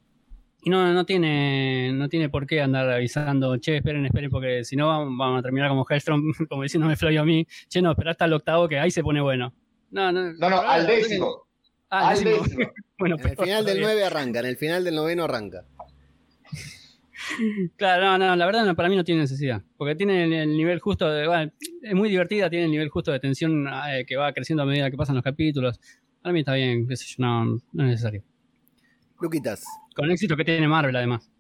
no, 0.65 0.93
no, 0.93 1.05
tiene, 1.05 1.93
no 1.93 2.09
tiene 2.09 2.29
por 2.29 2.47
qué 2.47 2.61
andar 2.61 2.89
avisando, 2.91 3.57
che, 3.59 3.77
esperen, 3.77 4.07
esperen, 4.07 4.31
porque 4.31 4.65
si 4.65 4.77
no 4.77 4.87
vamos, 4.87 5.39
a 5.39 5.43
terminar 5.43 5.69
como 5.69 5.87
Hellstrom, 5.89 6.33
como 6.49 6.63
diciéndome 6.63 6.97
Flavio 6.97 7.23
a 7.23 7.25
mí, 7.25 7.47
che, 7.69 7.83
no, 7.83 7.91
espera 7.91 8.13
hasta 8.13 8.27
el 8.27 8.33
octavo 8.33 8.69
que 8.69 8.79
ahí 8.79 8.91
se 8.91 9.03
pone 9.03 9.21
bueno. 9.21 9.53
No, 9.91 10.13
no, 10.13 10.33
no, 10.33 10.51
no 10.51 10.61
al 10.61 10.87
décimo. 10.87 11.47
Ah, 11.91 12.11
al 12.11 12.23
décimo. 12.23 12.71
bueno, 12.99 13.17
en 13.19 13.29
el 13.29 13.37
final 13.37 13.65
del 13.65 13.81
9 13.81 14.05
arranca, 14.05 14.41
en 14.41 14.47
el 14.47 14.57
final 14.57 14.85
del 14.85 14.95
noveno 14.95 15.25
arranca. 15.25 15.65
Claro, 17.77 18.05
no, 18.05 18.19
no, 18.19 18.37
la 18.37 18.47
verdad 18.47 18.75
para 18.75 18.89
mí 18.89 18.97
no 18.97 19.05
tiene 19.05 19.23
necesidad, 19.23 19.63
porque 19.77 19.95
tiene 19.95 20.43
el, 20.43 20.57
nivel 20.57 20.81
justo 20.81 21.11
de, 21.11 21.27
bueno, 21.27 21.53
es 21.83 21.95
muy 21.95 22.09
divertida, 22.09 22.51
tiene 22.51 22.67
el 22.67 22.71
nivel 22.71 22.89
justo 22.89 23.13
de 23.13 23.21
tensión 23.21 23.67
eh, 23.89 24.05
que 24.07 24.17
va 24.17 24.33
creciendo 24.33 24.63
a 24.63 24.67
medida 24.67 24.91
que 24.91 24.97
pasan 24.97 25.15
los 25.15 25.25
capítulos. 25.25 25.81
Para 26.23 26.33
mí 26.33 26.41
está 26.41 26.55
bien, 26.55 26.87
qué 26.89 26.97
sé 26.97 27.07
yo, 27.07 27.25
no, 27.25 27.45
no 27.45 27.85
es 27.85 27.91
necesario. 27.91 28.23
Luquitas. 29.21 29.65
Con 29.95 30.07
el 30.07 30.13
éxito 30.13 30.37
que 30.37 30.45
tiene 30.45 30.69
Marvel 30.69 30.95
además. 30.97 31.31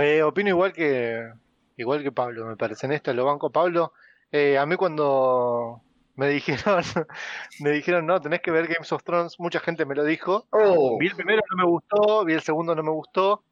Eh, 0.00 0.22
opino 0.22 0.48
igual 0.50 0.72
que 0.72 1.30
igual 1.76 2.02
que 2.02 2.12
Pablo, 2.12 2.46
me 2.46 2.56
parece 2.56 2.86
en 2.86 2.92
esto, 2.92 3.12
lo 3.12 3.24
banco 3.24 3.50
Pablo. 3.50 3.92
Eh, 4.32 4.58
a 4.58 4.66
mí 4.66 4.76
cuando 4.76 5.82
me 6.16 6.28
dijeron, 6.28 6.82
me 7.60 7.70
dijeron, 7.70 8.06
no, 8.06 8.20
tenés 8.20 8.40
que 8.40 8.50
ver 8.50 8.66
Games 8.66 8.90
of 8.92 9.04
Thrones, 9.04 9.38
mucha 9.38 9.60
gente 9.60 9.84
me 9.84 9.94
lo 9.94 10.04
dijo. 10.04 10.46
Oh. 10.50 10.98
Vi 10.98 11.06
el 11.06 11.14
primero, 11.14 11.42
no 11.50 11.64
me 11.64 11.70
gustó, 11.70 12.24
vi 12.24 12.32
el 12.32 12.42
segundo, 12.42 12.74
no 12.74 12.82
me 12.82 12.90
gustó 12.90 13.44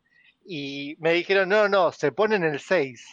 y 0.44 0.96
me 1.00 1.12
dijeron, 1.12 1.48
no, 1.48 1.68
no, 1.68 1.92
se 1.92 2.12
ponen 2.12 2.44
el 2.44 2.60
6. 2.60 3.06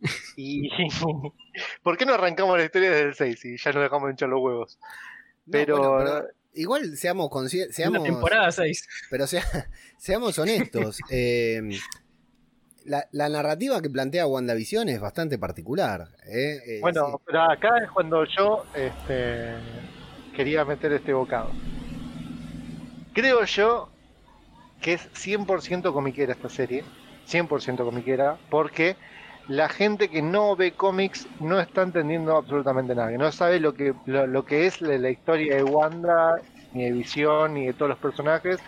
y 0.36 0.68
¿por 1.82 1.96
qué 1.96 2.06
no 2.06 2.14
arrancamos 2.14 2.58
la 2.58 2.64
historia 2.64 2.90
desde 2.90 3.08
el 3.08 3.14
6 3.14 3.44
y 3.44 3.56
ya 3.56 3.72
nos 3.72 3.82
dejamos 3.82 4.10
hinchar 4.10 4.28
los 4.28 4.40
huevos? 4.40 4.78
Pero, 5.50 6.26
igual 6.54 6.96
seamos 6.96 7.30
conscientes, 7.30 7.76
seamos 7.76 8.02
temporada 8.02 8.50
6. 8.50 8.88
Pero 9.10 9.26
sea, 9.26 9.42
seamos 9.98 10.38
honestos, 10.38 10.98
eh, 11.10 11.60
la, 12.84 13.06
la, 13.12 13.28
narrativa 13.28 13.80
que 13.82 13.90
plantea 13.90 14.26
WandaVision 14.26 14.88
es 14.88 15.00
bastante 15.00 15.38
particular. 15.38 16.08
¿eh? 16.26 16.58
Eh, 16.66 16.78
bueno, 16.80 17.20
pero 17.24 17.42
acá 17.42 17.78
es 17.82 17.90
cuando 17.90 18.24
yo 18.24 18.64
este, 18.74 19.54
quería 20.34 20.64
meter 20.64 20.92
este 20.92 21.12
bocado. 21.12 21.50
Creo 23.12 23.44
yo 23.44 23.90
que 24.86 24.92
es 24.92 25.12
100% 25.14 25.92
comiquera 25.92 26.32
esta 26.32 26.48
serie, 26.48 26.84
100% 27.28 27.84
comiquera, 27.84 28.36
porque 28.48 28.94
la 29.48 29.68
gente 29.68 30.08
que 30.08 30.22
no 30.22 30.54
ve 30.54 30.74
cómics 30.74 31.26
no 31.40 31.58
está 31.58 31.82
entendiendo 31.82 32.36
absolutamente 32.36 32.94
nada, 32.94 33.10
que 33.10 33.18
no 33.18 33.32
sabe 33.32 33.58
lo 33.58 33.74
que, 33.74 33.94
lo, 34.06 34.44
que 34.44 34.68
es 34.68 34.80
la, 34.80 35.10
historia 35.10 35.56
de 35.56 35.64
Wanda, 35.64 36.36
ni 36.72 36.84
de 36.84 36.92
Visión, 36.92 37.54
ni 37.54 37.66
de 37.66 37.72
todos 37.72 37.88
los 37.88 37.98
personajes. 37.98 38.60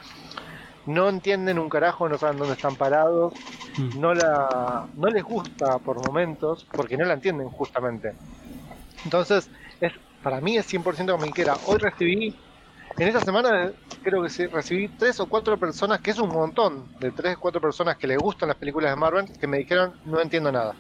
No 0.87 1.09
entienden 1.09 1.57
un 1.57 1.69
carajo, 1.69 2.09
no 2.09 2.19
saben 2.19 2.39
dónde 2.39 2.55
están 2.55 2.75
parados, 2.75 3.33
mm. 3.77 4.01
no, 4.01 4.13
la, 4.13 4.89
no 4.97 5.07
les 5.11 5.23
gusta 5.23 5.79
por 5.79 6.05
momentos, 6.05 6.67
porque 6.73 6.97
no 6.97 7.05
la 7.05 7.15
entienden 7.15 7.49
justamente. 7.49 8.13
Entonces, 9.05 9.49
es, 9.81 9.93
para 10.25 10.41
mí 10.41 10.57
es 10.57 10.69
100% 10.69 11.13
comiquera. 11.13 11.57
Hoy 11.67 11.79
recibí 11.79 12.35
en 12.99 13.09
esta 13.09 13.21
semana 13.21 13.73
creo 14.03 14.23
que 14.23 14.49
recibí 14.49 14.89
tres 14.89 15.21
o 15.21 15.27
cuatro 15.27 15.57
personas, 15.57 16.01
que 16.01 16.11
es 16.11 16.19
un 16.19 16.31
montón, 16.31 16.87
de 16.99 17.11
tres 17.13 17.37
o 17.37 17.41
cuatro 17.41 17.61
personas 17.61 17.97
que 17.97 18.07
les 18.07 18.19
gustan 18.19 18.49
las 18.49 18.57
películas 18.57 18.91
de 18.91 18.97
Marvel, 18.97 19.27
que 19.39 19.47
me 19.47 19.59
dijeron, 19.59 19.95
no 20.05 20.21
entiendo 20.21 20.51
nada. 20.51 20.75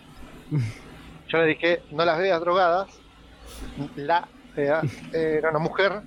Yo 1.29 1.39
le 1.39 1.47
dije, 1.47 1.83
no 1.91 2.05
las 2.05 2.19
veas 2.19 2.41
drogadas. 2.41 2.89
La 3.97 4.27
eh, 4.57 4.81
era 5.13 5.51
una 5.51 5.59
mujer 5.59 6.03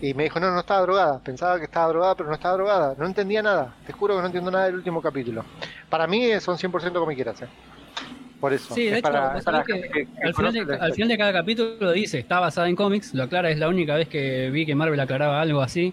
y 0.00 0.14
me 0.14 0.24
dijo, 0.24 0.38
no, 0.38 0.50
no 0.50 0.60
estaba 0.60 0.82
drogada. 0.82 1.18
Pensaba 1.18 1.58
que 1.58 1.64
estaba 1.64 1.88
drogada, 1.88 2.14
pero 2.14 2.28
no 2.28 2.34
estaba 2.34 2.54
drogada. 2.54 2.94
No 2.96 3.06
entendía 3.06 3.42
nada. 3.42 3.74
Te 3.86 3.92
juro 3.92 4.14
que 4.14 4.20
no 4.20 4.26
entiendo 4.26 4.50
nada 4.50 4.66
del 4.66 4.76
último 4.76 5.02
capítulo. 5.02 5.44
Para 5.88 6.06
mí 6.06 6.28
son 6.40 6.56
100% 6.56 6.92
como 6.92 7.12
quieras. 7.12 7.42
Eh. 7.42 7.48
Por 8.40 8.54
eso. 8.54 8.74
Sí, 8.74 8.86
de 8.86 8.98
hecho, 8.98 9.08
al, 9.08 9.42
final 10.34 11.08
de, 11.08 11.18
cada 11.18 11.32
capítulo 11.32 11.76
lo 11.78 11.92
dice, 11.92 12.18
está 12.18 12.40
basada 12.40 12.68
en 12.68 12.76
cómics, 12.76 13.12
lo 13.12 13.24
aclara, 13.24 13.50
es 13.50 13.58
la 13.58 13.68
única 13.68 13.94
vez 13.96 14.08
que 14.08 14.48
vi 14.50 14.64
que 14.64 14.74
Marvel 14.74 14.98
aclaraba 14.98 15.42
algo 15.42 15.60
así 15.60 15.92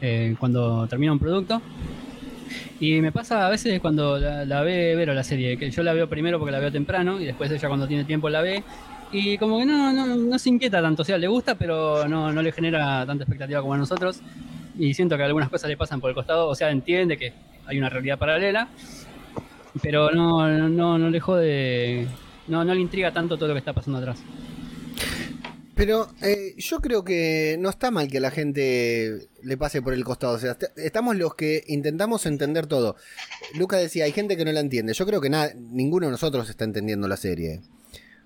eh, 0.00 0.34
cuando 0.38 0.88
termina 0.88 1.12
un 1.12 1.20
producto. 1.20 1.62
Y 2.80 3.00
me 3.00 3.12
pasa 3.12 3.46
a 3.46 3.50
veces 3.50 3.80
cuando 3.80 4.18
la, 4.18 4.62
ve 4.62 4.96
Vero 4.96 5.14
la 5.14 5.22
serie, 5.22 5.56
que 5.56 5.70
yo 5.70 5.82
la 5.84 5.92
veo 5.92 6.08
primero 6.08 6.38
porque 6.38 6.52
la 6.52 6.58
veo 6.58 6.72
temprano 6.72 7.20
y 7.20 7.24
después 7.24 7.50
ella 7.50 7.68
cuando 7.68 7.86
tiene 7.86 8.04
tiempo 8.04 8.28
la 8.28 8.42
ve. 8.42 8.64
Y 9.12 9.38
como 9.38 9.58
que 9.58 9.66
no, 9.66 9.92
no, 9.92 10.16
no 10.16 10.38
se 10.38 10.48
inquieta 10.48 10.82
tanto, 10.82 11.02
o 11.02 11.04
sea, 11.04 11.16
le 11.16 11.28
gusta, 11.28 11.54
pero 11.54 12.08
no, 12.08 12.32
no 12.32 12.42
le 12.42 12.50
genera 12.50 13.06
tanta 13.06 13.22
expectativa 13.22 13.60
como 13.60 13.74
a 13.74 13.78
nosotros. 13.78 14.20
Y 14.76 14.92
siento 14.94 15.16
que 15.16 15.22
algunas 15.22 15.48
cosas 15.48 15.70
le 15.70 15.76
pasan 15.76 16.00
por 16.00 16.10
el 16.10 16.16
costado, 16.16 16.48
o 16.48 16.54
sea, 16.56 16.70
entiende 16.70 17.16
que 17.16 17.32
hay 17.66 17.78
una 17.78 17.88
realidad 17.88 18.18
paralela 18.18 18.68
pero 19.82 20.10
no, 20.10 20.48
no, 20.68 20.98
no 20.98 21.10
le 21.10 21.20
jode, 21.20 22.08
no, 22.48 22.64
no 22.64 22.74
le 22.74 22.80
intriga 22.80 23.12
tanto 23.12 23.36
todo 23.36 23.48
lo 23.48 23.54
que 23.54 23.60
está 23.60 23.72
pasando 23.72 23.98
atrás. 23.98 24.22
Pero 25.76 26.08
eh, 26.22 26.54
yo 26.56 26.80
creo 26.80 27.04
que 27.04 27.56
no 27.58 27.68
está 27.68 27.90
mal 27.90 28.08
que 28.08 28.18
la 28.18 28.30
gente 28.30 29.28
le 29.42 29.56
pase 29.58 29.82
por 29.82 29.92
el 29.92 30.04
costado. 30.04 30.32
O 30.34 30.38
sea, 30.38 30.56
estamos 30.76 31.16
los 31.16 31.34
que 31.34 31.64
intentamos 31.66 32.24
entender 32.24 32.66
todo. 32.66 32.96
Lucas 33.58 33.80
decía, 33.80 34.06
hay 34.06 34.12
gente 34.12 34.38
que 34.38 34.46
no 34.46 34.52
la 34.52 34.60
entiende. 34.60 34.94
Yo 34.94 35.04
creo 35.04 35.20
que 35.20 35.28
nada, 35.28 35.52
ninguno 35.54 36.06
de 36.06 36.12
nosotros 36.12 36.48
está 36.48 36.64
entendiendo 36.64 37.06
la 37.08 37.18
serie. 37.18 37.60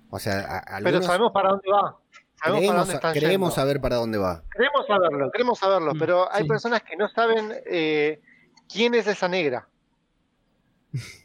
O 0.09 0.17
sea, 0.17 0.63
Pero 0.81 1.01
sabemos 1.01 1.33
para 1.33 1.49
dónde 1.49 1.69
va. 1.69 1.97
Sabemos 2.41 3.53
saber 3.53 3.81
para 3.81 3.97
dónde 3.97 4.17
va. 4.17 4.43
Queremos 4.55 4.87
saberlo, 4.87 5.29
queremos 5.31 5.59
saberlo. 5.59 5.93
Mm, 5.93 5.99
pero 5.99 6.31
hay 6.31 6.47
personas 6.47 6.83
que 6.83 6.95
no 6.95 7.09
saben 7.09 7.53
eh, 7.65 8.21
quién 8.71 8.93
es 8.95 9.07
esa 9.07 9.27
negra. 9.27 9.67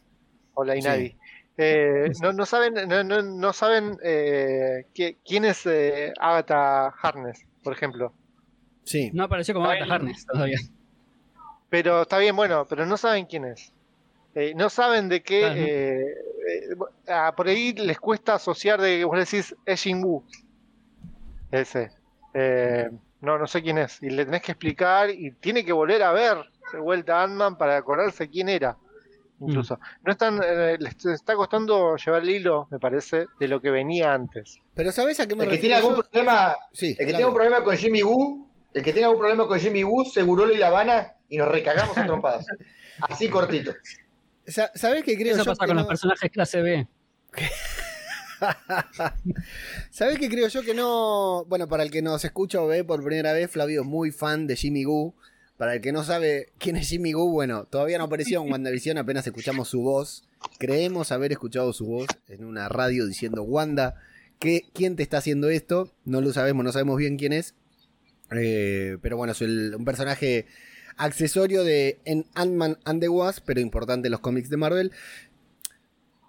Hola 0.59 0.75
Inadi. 0.75 1.15
Eh, 1.59 2.11
no, 2.23 2.33
no, 2.33 2.47
saben, 2.47 2.75
no, 2.89 3.05
no, 3.05 3.23
no 3.23 3.53
saben 3.53 3.99
eh, 4.03 4.87
quién 5.25 5.45
es 5.45 5.67
eh, 5.67 6.13
Agatha 6.19 6.89
Harness, 6.89 7.47
por 7.63 7.75
ejemplo. 7.75 8.13
Sí. 8.85 9.11
No 9.13 9.25
apareció 9.25 9.55
como 9.55 9.67
Agatha 9.67 9.95
Harness 9.95 10.27
todavía. 10.27 10.59
Pero 11.69 12.03
está 12.03 12.19
bien, 12.19 12.35
bueno, 12.35 12.67
pero 12.67 12.87
no 12.87 12.97
saben 12.97 13.27
quién 13.27 13.45
es. 13.45 13.73
Eh, 14.35 14.55
no 14.57 14.71
saben 14.71 15.09
de 15.09 15.23
qué. 15.23 16.15
Ah, 17.09 17.35
por 17.37 17.49
ahí 17.49 17.73
les 17.75 17.99
cuesta 17.99 18.35
asociar 18.35 18.81
de 18.81 18.99
que 18.99 19.05
vos 19.05 19.19
decís 19.19 19.55
es 19.67 19.87
Wu. 19.87 20.25
Ese. 21.51 21.91
no, 23.21 23.39
no 23.39 23.47
sé 23.47 23.63
quién 23.63 23.77
es. 23.77 24.03
Y 24.03 24.09
le 24.09 24.25
tenés 24.25 24.43
que 24.43 24.53
explicar 24.53 25.11
y 25.11 25.33
tiene 25.33 25.65
que 25.65 25.73
volver 25.73 26.03
a 26.03 26.13
ver 26.13 26.39
de 26.73 26.79
vuelta 26.79 27.21
a 27.21 27.25
Ant-Man 27.25 27.59
para 27.59 27.77
acordarse 27.77 28.31
quién 28.31 28.49
era 28.49 28.77
incluso. 29.41 29.79
No 30.05 30.13
están, 30.13 30.41
eh, 30.43 30.77
les 30.79 31.05
está 31.07 31.35
costando 31.35 31.97
llevar 31.97 32.23
el 32.23 32.31
hilo, 32.31 32.69
me 32.71 32.79
parece, 32.79 33.27
de 33.39 33.49
lo 33.49 33.61
que 33.61 33.71
venía 33.71 34.13
antes. 34.13 34.59
Pero 34.75 34.93
¿sabes 34.93 35.21
a 35.21 35.27
qué 35.27 35.35
me 35.35 35.45
el 35.45 35.51
que 35.51 35.59
tiene 35.59 35.75
algún 35.75 35.95
problema, 35.95 36.57
el 36.81 36.97
que 36.97 37.07
tenga 37.07 37.29
un 37.29 37.35
problema 37.35 37.63
con 37.63 37.77
Jimmy 37.77 38.03
Woo, 38.03 38.49
el 38.73 38.83
que 38.83 38.93
tenga 38.93 39.07
algún 39.07 39.21
problema 39.21 39.47
con 39.47 39.59
Jimmy 39.59 39.85
Woo, 39.85 40.05
seguro 40.05 40.51
y 40.53 40.57
La 40.57 40.69
Habana 40.69 41.13
y 41.29 41.39
nos 41.39 41.49
recagamos 41.49 41.97
a 41.97 42.07
trompadas. 42.07 42.47
Así 43.01 43.29
cortito. 43.29 43.75
¿Sabes 44.47 45.03
qué 45.05 45.17
creo 45.17 45.35
Eso 45.35 45.45
pasa 45.45 45.67
con 45.67 45.77
los 45.77 45.87
personajes 45.87 46.31
clase 46.31 46.63
B. 46.63 46.89
¿Sabes 49.91 50.19
qué 50.19 50.29
creo 50.29 50.49
yo 50.49 50.63
que 50.63 50.75
no? 50.75 51.45
Bueno, 51.47 51.69
para 51.69 51.83
el 51.83 51.91
que 51.91 52.03
nos 52.03 52.25
escucha 52.25 52.61
o 52.61 52.67
ve 52.67 52.85
por 52.85 53.03
primera 53.03 53.33
vez, 53.33 53.51
Flavio 53.51 53.83
es 53.83 53.87
muy 53.87 54.11
fan 54.11 54.47
de 54.47 54.57
Jimmy 54.57 54.85
Woo. 54.85 55.15
Para 55.57 55.75
el 55.75 55.81
que 55.81 55.93
no 55.93 56.05
sabe 56.05 56.53
quién 56.59 56.77
es 56.77 56.89
Jimmy 56.89 57.13
Goo, 57.13 57.31
bueno, 57.31 57.65
todavía 57.65 57.97
no 57.99 58.05
apareció 58.05 58.43
en 58.43 58.51
WandaVision, 58.51 58.99
apenas 58.99 59.27
escuchamos 59.27 59.69
su 59.69 59.81
voz. 59.81 60.25
Creemos 60.59 61.13
haber 61.13 61.33
escuchado 61.33 61.73
su 61.73 61.87
voz 61.87 62.07
en 62.29 62.45
una 62.45 62.69
radio 62.69 63.07
diciendo, 63.07 63.43
Wanda, 63.43 63.95
¿qué, 64.39 64.63
¿quién 64.75 64.97
te 64.97 65.03
está 65.03 65.19
haciendo 65.19 65.49
esto? 65.49 65.91
No 66.05 66.21
lo 66.21 66.33
sabemos, 66.33 66.65
no 66.65 66.73
sabemos 66.73 66.99
bien 66.99 67.17
quién 67.17 67.33
es. 67.33 67.55
Eh, 68.33 68.99
pero 69.01 69.17
bueno, 69.17 69.33
es 69.33 69.41
un 69.41 69.85
personaje 69.85 70.47
accesorio 70.97 71.65
de 71.65 72.01
Ant-Man 72.35 72.79
and 72.85 73.01
the 73.01 73.09
Wasp, 73.09 73.45
pero 73.47 73.61
importante 73.61 74.09
en 74.09 74.13
los 74.13 74.21
cómics 74.21 74.51
de 74.51 74.57
Marvel. 74.57 74.93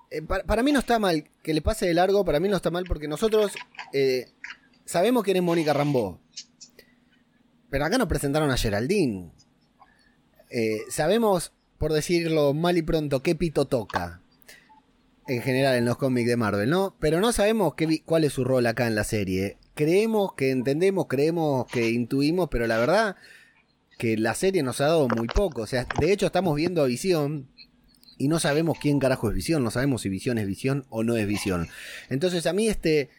Eh, 0.10 0.22
para, 0.22 0.64
mí 0.64 0.72
no 0.72 0.80
está 0.80 1.00
mal 1.00 1.26
que 1.44 1.54
le 1.54 1.62
pase 1.62 1.86
de 1.86 1.94
largo, 1.94 2.24
para 2.24 2.40
mí 2.40 2.48
no 2.48 2.56
está 2.56 2.72
mal 2.72 2.86
porque 2.88 3.10
nosotros 3.10 3.52
eh, 3.92 4.28
sabemos 4.86 5.24
quién 5.24 5.38
es 5.38 5.44
Mónica 5.44 5.74
Rambeau. 5.74 6.20
Pero 7.70 7.86
acá 7.86 7.98
nos 7.98 8.08
presentaron 8.08 8.50
a 8.52 8.58
Geraldine. 8.58 9.32
Eh, 10.50 10.80
sabemos, 10.90 11.52
por 11.78 11.94
decirlo 11.94 12.54
mal 12.54 12.78
y 12.78 12.82
pronto, 12.82 13.22
qué 13.22 13.36
pito 13.36 13.66
toca. 13.66 14.22
En 15.28 15.42
general 15.42 15.76
en 15.76 15.86
los 15.86 15.98
cómics 15.98 16.28
de 16.28 16.38
Marvel, 16.38 16.70
¿no? 16.70 16.96
Pero 17.00 17.20
no 17.20 17.34
sabemos 17.34 17.74
qué, 17.76 18.02
cuál 18.06 18.24
es 18.24 18.34
su 18.34 18.46
rol 18.46 18.66
acá 18.66 18.88
en 18.88 18.96
la 18.96 19.04
serie. 19.04 19.58
Creemos 19.76 20.34
que 20.34 20.52
entendemos, 20.52 21.08
creemos 21.08 21.68
que 21.68 21.90
intuimos, 21.90 22.48
pero 22.50 22.66
la 22.66 22.78
verdad 22.78 23.18
que 23.98 24.16
la 24.18 24.36
serie 24.36 24.64
nos 24.64 24.80
ha 24.80 24.86
dado 24.86 25.08
muy 25.10 25.28
poco. 25.28 25.64
O 25.64 25.68
sea, 25.68 25.86
de 26.00 26.14
hecho 26.14 26.28
estamos 26.28 26.56
viendo 26.56 26.82
a 26.82 26.86
Visión 26.86 27.50
y 28.18 28.30
no 28.30 28.40
sabemos 28.40 28.78
quién 28.80 29.00
carajo 29.00 29.30
es 29.30 29.36
Visión, 29.36 29.64
no 29.64 29.72
sabemos 29.72 30.02
si 30.02 30.10
Visión 30.10 30.38
es 30.38 30.48
Visión 30.48 30.86
o 30.90 31.04
no 31.04 31.18
es 31.18 31.28
Visión. 31.28 31.68
Entonces 32.10 32.46
a 32.48 32.54
mí 32.54 32.68
este 32.68 33.10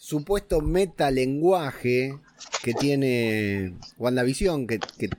supuesto 0.00 0.62
metalenguaje 0.62 2.18
que 2.62 2.72
tiene 2.72 3.74
WandaVision, 3.98 4.66
que, 4.66 4.78
que, 4.78 5.10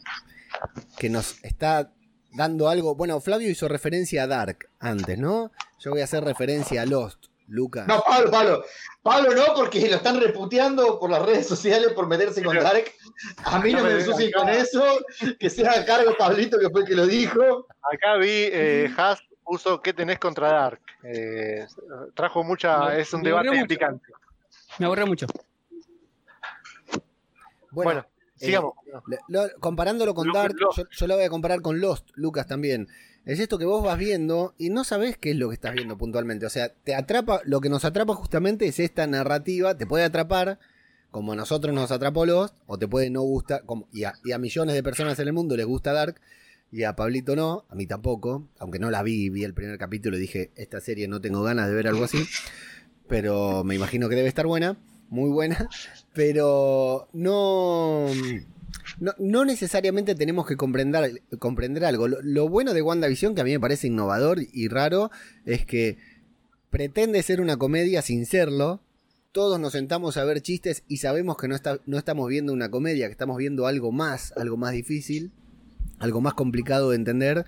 que 0.98 1.10
nos 1.10 1.42
está 1.44 1.92
dando 2.34 2.68
algo. 2.68 2.96
Bueno, 2.96 3.22
Flavio 3.22 3.50
hizo 3.50 3.68
referencia 3.68 4.24
a 4.24 4.28
Dark 4.28 4.70
antes, 4.80 5.20
¿no? 5.20 5.52
Yo 5.80 5.92
voy 5.92 6.02
a 6.02 6.06
hacer 6.06 6.24
referencia 6.24 6.82
a 6.82 6.88
Lost, 6.88 7.26
Luca. 7.48 7.86
No, 7.88 8.02
Pablo, 8.02 8.32
Pablo. 8.32 8.64
Pablo 9.04 9.36
no, 9.36 9.54
porque 9.56 9.88
lo 9.88 9.98
están 9.98 10.20
reputeando 10.20 11.00
por 11.00 11.12
las 11.12 11.22
redes 11.22 11.48
sociales 11.48 11.94
por 11.94 12.08
meterse 12.08 12.44
con 12.44 12.58
Dark. 12.58 12.86
A 13.44 13.60
mí 13.60 13.74
no, 13.74 13.84
me 13.84 13.92
ensucien 13.92 14.32
con 14.32 14.50
eso. 14.50 14.84
Que 15.40 15.52
sea 15.52 15.80
a 15.80 15.86
cargo 15.86 16.16
Pablito, 16.18 16.58
que 16.58 16.72
fue 16.72 16.82
el 16.82 16.88
que 16.88 16.96
lo 16.96 17.06
dijo. 17.06 17.68
Acá 17.94 18.16
vi, 18.18 18.50
eh, 18.52 18.92
Has 18.98 19.22
puso 19.44 19.82
¿qué 19.82 19.94
tenés 19.94 20.18
contra 20.18 20.48
Dark? 20.52 20.82
Eh, 21.04 21.68
trajo 22.16 22.44
mucha. 22.44 22.98
es 22.98 23.14
un 23.14 23.22
debate 23.22 23.66
picante. 23.68 24.12
Me 24.82 24.88
aburre 24.88 25.06
mucho. 25.06 25.28
Bueno, 27.70 28.04
eh, 28.40 28.46
sigamos. 28.48 28.74
comparándolo 29.60 30.16
con 30.16 30.34
Dark, 30.34 30.56
yo, 30.58 31.08
lo 31.08 31.16
voy 31.18 31.24
a 31.24 31.30
comparar 31.30 31.62
con 31.62 31.80
Lost, 31.80 32.10
Lucas 32.16 32.48
también. 32.48 32.88
Es 33.24 33.40
esto 33.40 33.60
que 33.60 33.66
vos 33.66 33.84
vas 33.84 34.00
viendo 34.00 34.56
y 34.58 34.72
no 34.72 34.84
sabes 34.84 35.20
qué 35.20 35.30
es 35.30 35.38
lo 35.38 35.50
que 35.50 35.54
estás 35.54 35.76
viendo 35.76 36.00
puntualmente. 36.00 36.48
O 36.48 36.50
sea, 36.50 36.74
te 36.74 36.96
atrapa, 36.96 37.42
lo 37.46 37.62
que 37.62 37.70
nos 37.70 37.86
atrapa 37.86 38.16
justamente 38.16 38.66
es 38.66 38.80
esta 38.80 39.06
narrativa, 39.06 39.78
te 39.78 39.86
puede 39.86 40.04
atrapar, 40.04 40.58
como 41.12 41.34
a 41.34 41.36
nosotros 41.36 41.76
nos 41.76 41.92
atrapó 41.92 42.26
Lost, 42.26 42.56
o 42.66 42.80
te 42.80 42.88
puede 42.88 43.12
no 43.12 43.22
gustar, 43.22 43.64
como, 43.68 43.88
y, 43.92 44.06
a, 44.06 44.14
y 44.24 44.32
a 44.32 44.40
millones 44.40 44.74
de 44.74 44.82
personas 44.82 45.20
en 45.20 45.28
el 45.28 45.34
mundo 45.34 45.56
les 45.56 45.68
gusta 45.68 45.94
Dark, 45.94 46.20
y 46.72 46.86
a 46.86 46.96
Pablito 46.96 47.36
no, 47.36 47.66
a 47.70 47.76
mí 47.76 47.86
tampoco, 47.86 48.48
aunque 48.58 48.80
no 48.80 48.90
la 48.90 49.04
vi, 49.04 49.30
vi 49.30 49.44
el 49.44 49.54
primer 49.54 49.78
capítulo 49.78 50.18
y 50.18 50.22
dije, 50.22 50.50
esta 50.56 50.82
serie 50.82 51.08
no 51.08 51.22
tengo 51.22 51.44
ganas 51.44 51.68
de 51.68 51.76
ver 51.76 51.88
algo 51.88 52.04
así 52.04 52.26
pero 53.12 53.66
me 53.66 53.76
imagino 53.76 54.08
que 54.08 54.16
debe 54.16 54.30
estar 54.30 54.48
buena, 54.48 54.78
muy 55.10 55.30
buena, 55.30 55.68
pero 56.14 57.10
no... 57.12 58.06
No, 59.18 59.46
necesariamente 59.46 60.16
tenemos 60.16 60.48
que 60.48 60.56
comprender, 60.56 61.22
comprender 61.38 61.84
algo. 61.84 62.08
Lo, 62.08 62.48
bueno 62.48 62.74
de 62.74 62.82
WandaVision, 62.82 63.36
que 63.36 63.42
a 63.42 63.44
mí 63.44 63.52
me 63.52 63.60
parece 63.60 63.88
innovador 63.88 64.40
y 64.54 64.68
raro, 64.70 65.12
es 65.46 65.66
que 65.66 65.98
pretende 66.70 67.22
ser 67.22 67.42
una 67.42 67.58
comedia 67.58 68.02
sin 68.02 68.26
serlo. 68.26 68.82
Todos 69.34 69.60
nos 69.60 69.74
sentamos 69.74 70.16
a 70.16 70.24
ver 70.24 70.42
chistes 70.42 70.84
y 70.88 70.98
sabemos 70.98 71.36
que 71.38 71.48
no, 71.48 71.56
está, 71.56 71.80
no 71.86 71.98
estamos 71.98 72.30
viendo 72.30 72.54
una 72.54 72.72
comedia, 72.72 73.08
que 73.08 73.14
estamos 73.14 73.38
viendo 73.38 73.68
algo 73.68 73.92
más, 73.92 74.34
algo 74.38 74.56
más 74.56 74.72
difícil. 74.72 75.32
algo 76.00 76.22
más 76.22 76.34
complicado 76.34 76.92
de 76.92 76.96
entender. 76.96 77.46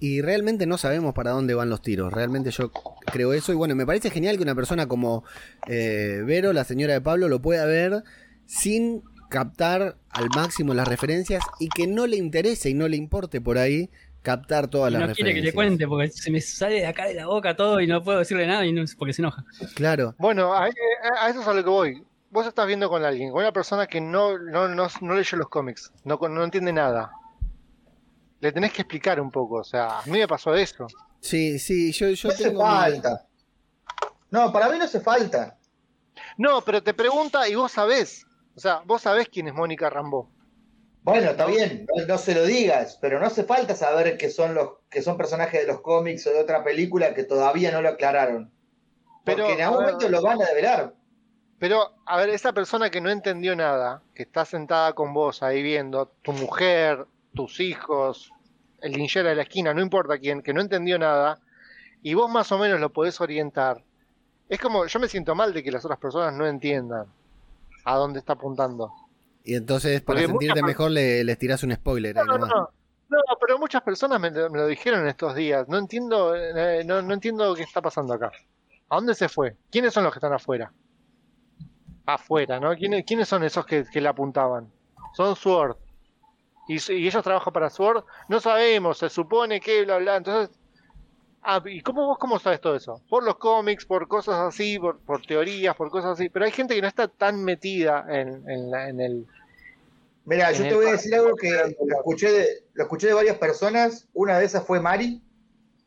Y 0.00 0.22
realmente 0.22 0.66
no 0.66 0.78
sabemos 0.78 1.14
para 1.14 1.32
dónde 1.32 1.54
van 1.54 1.70
los 1.70 1.82
tiros. 1.82 2.12
Realmente 2.12 2.50
yo 2.50 2.70
creo 3.06 3.32
eso. 3.32 3.52
Y 3.52 3.56
bueno, 3.56 3.74
me 3.74 3.86
parece 3.86 4.10
genial 4.10 4.36
que 4.36 4.42
una 4.42 4.54
persona 4.54 4.86
como 4.86 5.24
eh, 5.66 6.22
Vero, 6.24 6.52
la 6.52 6.64
señora 6.64 6.92
de 6.92 7.00
Pablo, 7.00 7.28
lo 7.28 7.42
pueda 7.42 7.64
ver 7.64 8.04
sin 8.46 9.02
captar 9.28 9.96
al 10.10 10.28
máximo 10.34 10.72
las 10.72 10.88
referencias 10.88 11.42
y 11.58 11.68
que 11.68 11.86
no 11.86 12.06
le 12.06 12.16
interese 12.16 12.70
y 12.70 12.74
no 12.74 12.88
le 12.88 12.96
importe 12.96 13.40
por 13.40 13.58
ahí 13.58 13.90
captar 14.22 14.68
todas 14.68 14.92
las 14.92 15.02
referencias. 15.02 15.26
No 15.26 15.32
quiere 15.32 15.40
que 15.40 15.50
te 15.50 15.54
cuente 15.54 15.86
porque 15.88 16.08
se 16.08 16.30
me 16.30 16.40
sale 16.40 16.76
de 16.76 16.86
acá 16.86 17.06
de 17.06 17.14
la 17.14 17.26
boca 17.26 17.56
todo 17.56 17.80
y 17.80 17.86
no 17.86 18.02
puedo 18.02 18.20
decirle 18.20 18.46
nada 18.46 18.64
y 18.64 18.72
no, 18.72 18.84
porque 18.96 19.12
se 19.12 19.22
enoja. 19.22 19.44
Claro. 19.74 20.14
Bueno, 20.18 20.54
a, 20.54 20.68
eso 20.68 21.40
es 21.40 21.46
a 21.46 21.54
lo 21.54 21.64
que 21.64 21.70
voy. 21.70 22.02
Vos 22.30 22.46
estás 22.46 22.66
viendo 22.66 22.88
con 22.88 23.04
alguien, 23.04 23.30
con 23.30 23.40
una 23.40 23.52
persona 23.52 23.86
que 23.86 24.00
no, 24.00 24.38
no, 24.38 24.68
no, 24.68 24.86
no 25.00 25.14
leyó 25.14 25.38
los 25.38 25.48
cómics, 25.48 25.92
no, 26.04 26.18
no 26.28 26.44
entiende 26.44 26.72
nada 26.72 27.10
le 28.40 28.52
tenés 28.52 28.72
que 28.72 28.82
explicar 28.82 29.20
un 29.20 29.30
poco. 29.30 29.56
O 29.56 29.64
sea, 29.64 30.00
a 30.00 30.06
mí 30.06 30.18
me 30.18 30.28
pasó 30.28 30.54
eso. 30.54 30.86
Sí, 31.20 31.58
sí, 31.58 31.92
yo, 31.92 32.08
yo 32.10 32.28
no 32.28 32.34
hace 32.34 32.54
falta. 32.54 33.26
No, 34.30 34.52
para 34.52 34.68
mí 34.68 34.78
no 34.78 34.84
hace 34.84 35.00
falta. 35.00 35.58
No, 36.36 36.62
pero 36.62 36.82
te 36.82 36.94
pregunta 36.94 37.48
y 37.48 37.54
vos 37.54 37.72
sabés. 37.72 38.26
O 38.54 38.60
sea, 38.60 38.82
vos 38.84 39.02
sabés 39.02 39.28
quién 39.28 39.48
es 39.48 39.54
Mónica 39.54 39.88
Rambó. 39.90 40.30
Bueno, 41.02 41.30
está 41.30 41.46
bien, 41.46 41.86
no, 42.06 42.18
se 42.18 42.34
lo 42.34 42.44
digas, 42.44 42.98
pero 43.00 43.18
no 43.18 43.26
hace 43.26 43.44
falta 43.44 43.74
saber 43.74 44.18
que 44.18 44.28
son 44.28 44.54
los 44.54 44.72
que 44.90 45.00
son 45.00 45.16
personajes 45.16 45.60
de 45.62 45.66
los 45.66 45.80
cómics 45.80 46.26
o 46.26 46.30
de 46.30 46.40
otra 46.40 46.62
película 46.62 47.14
que 47.14 47.24
todavía 47.24 47.70
no 47.70 47.80
lo 47.80 47.90
aclararon. 47.90 48.52
Pero, 49.24 49.44
Porque 49.44 49.54
en 49.54 49.62
algún 49.62 49.84
momento 49.84 50.08
lo 50.08 50.20
van 50.20 50.42
a 50.42 50.46
develar. 50.46 50.94
Pero, 51.58 51.94
a 52.04 52.16
ver, 52.18 52.28
esa 52.28 52.52
persona 52.52 52.90
que 52.90 53.00
no 53.00 53.10
entendió 53.10 53.56
nada, 53.56 54.02
que 54.14 54.22
está 54.24 54.44
sentada 54.44 54.92
con 54.92 55.14
vos 55.14 55.42
ahí 55.42 55.62
viendo, 55.62 56.06
tu 56.22 56.32
mujer, 56.32 57.06
tus 57.34 57.60
hijos, 57.60 58.32
el 58.80 58.92
linchera 58.92 59.30
de 59.30 59.36
la 59.36 59.42
esquina, 59.42 59.74
no 59.74 59.82
importa 59.82 60.18
quién, 60.18 60.42
que 60.42 60.52
no 60.52 60.60
entendió 60.60 60.98
nada, 60.98 61.40
y 62.02 62.14
vos 62.14 62.30
más 62.30 62.50
o 62.52 62.58
menos 62.58 62.80
lo 62.80 62.92
podés 62.92 63.20
orientar. 63.20 63.82
Es 64.48 64.60
como, 64.60 64.86
yo 64.86 65.00
me 65.00 65.08
siento 65.08 65.34
mal 65.34 65.52
de 65.52 65.62
que 65.62 65.70
las 65.70 65.84
otras 65.84 65.98
personas 65.98 66.32
no 66.34 66.46
entiendan 66.46 67.06
a 67.84 67.96
dónde 67.96 68.18
está 68.18 68.34
apuntando. 68.34 68.92
Y 69.44 69.54
entonces, 69.54 70.00
para 70.02 70.20
sentirte 70.20 70.62
mejor, 70.62 70.90
le, 70.90 71.24
les 71.24 71.38
tirás 71.38 71.62
un 71.62 71.72
spoiler. 71.72 72.14
No, 72.14 72.24
no, 72.24 72.70
no, 73.08 73.18
pero 73.40 73.58
muchas 73.58 73.82
personas 73.82 74.20
me, 74.20 74.30
lo 74.30 74.66
dijeron 74.66 75.06
estos 75.08 75.34
días. 75.34 75.66
No 75.68 75.78
entiendo, 75.78 76.34
eh, 76.36 76.84
no, 76.84 77.00
no, 77.00 77.14
entiendo 77.14 77.54
qué 77.54 77.62
está 77.62 77.80
pasando 77.80 78.14
acá. 78.14 78.30
¿A 78.90 78.96
dónde 78.96 79.14
se 79.14 79.28
fue? 79.28 79.56
¿Quiénes 79.70 79.94
son 79.94 80.04
los 80.04 80.12
que 80.12 80.18
están 80.18 80.32
afuera? 80.32 80.72
Afuera, 82.06 82.60
¿no? 82.60 82.74
¿Quiénes, 82.76 83.04
quiénes 83.06 83.28
son 83.28 83.44
esos 83.44 83.64
que, 83.64 83.84
que 83.90 84.00
le 84.00 84.08
apuntaban? 84.08 84.70
Son 85.14 85.34
Sword, 85.34 85.76
y, 86.68 87.06
ellos 87.06 87.24
trabajan 87.24 87.52
para 87.52 87.70
Sword, 87.70 88.04
no 88.28 88.40
sabemos, 88.40 88.98
se 88.98 89.08
supone 89.08 89.60
que 89.60 89.84
bla 89.84 89.98
bla, 89.98 90.16
entonces 90.16 90.50
Ah, 91.42 91.62
¿y 91.64 91.80
cómo 91.80 92.06
vos 92.06 92.18
cómo 92.18 92.38
sabes 92.38 92.60
todo 92.60 92.76
eso? 92.76 93.00
Por 93.08 93.24
los 93.24 93.36
cómics, 93.36 93.86
por 93.86 94.06
cosas 94.06 94.34
así, 94.36 94.78
por, 94.78 94.98
por 95.00 95.24
teorías, 95.24 95.74
por 95.76 95.90
cosas 95.90 96.12
así. 96.12 96.28
Pero 96.28 96.44
hay 96.44 96.52
gente 96.52 96.74
que 96.74 96.82
no 96.82 96.88
está 96.88 97.08
tan 97.08 97.42
metida 97.42 98.04
en, 98.08 98.44
en, 98.50 99.00
el. 99.00 99.26
Mira, 100.26 100.52
yo 100.52 100.64
te 100.68 100.74
voy 100.74 100.88
a 100.88 100.92
decir 100.92 101.14
algo 101.14 101.34
que 101.36 101.50
lo 101.50 101.96
escuché, 101.96 102.32
de, 102.32 102.64
lo 102.74 102.82
escuché 102.82 103.06
de 103.06 103.14
varias 103.14 103.38
personas. 103.38 104.08
Una 104.12 104.38
de 104.38 104.44
esas 104.44 104.66
fue 104.66 104.80
Mari 104.80 105.22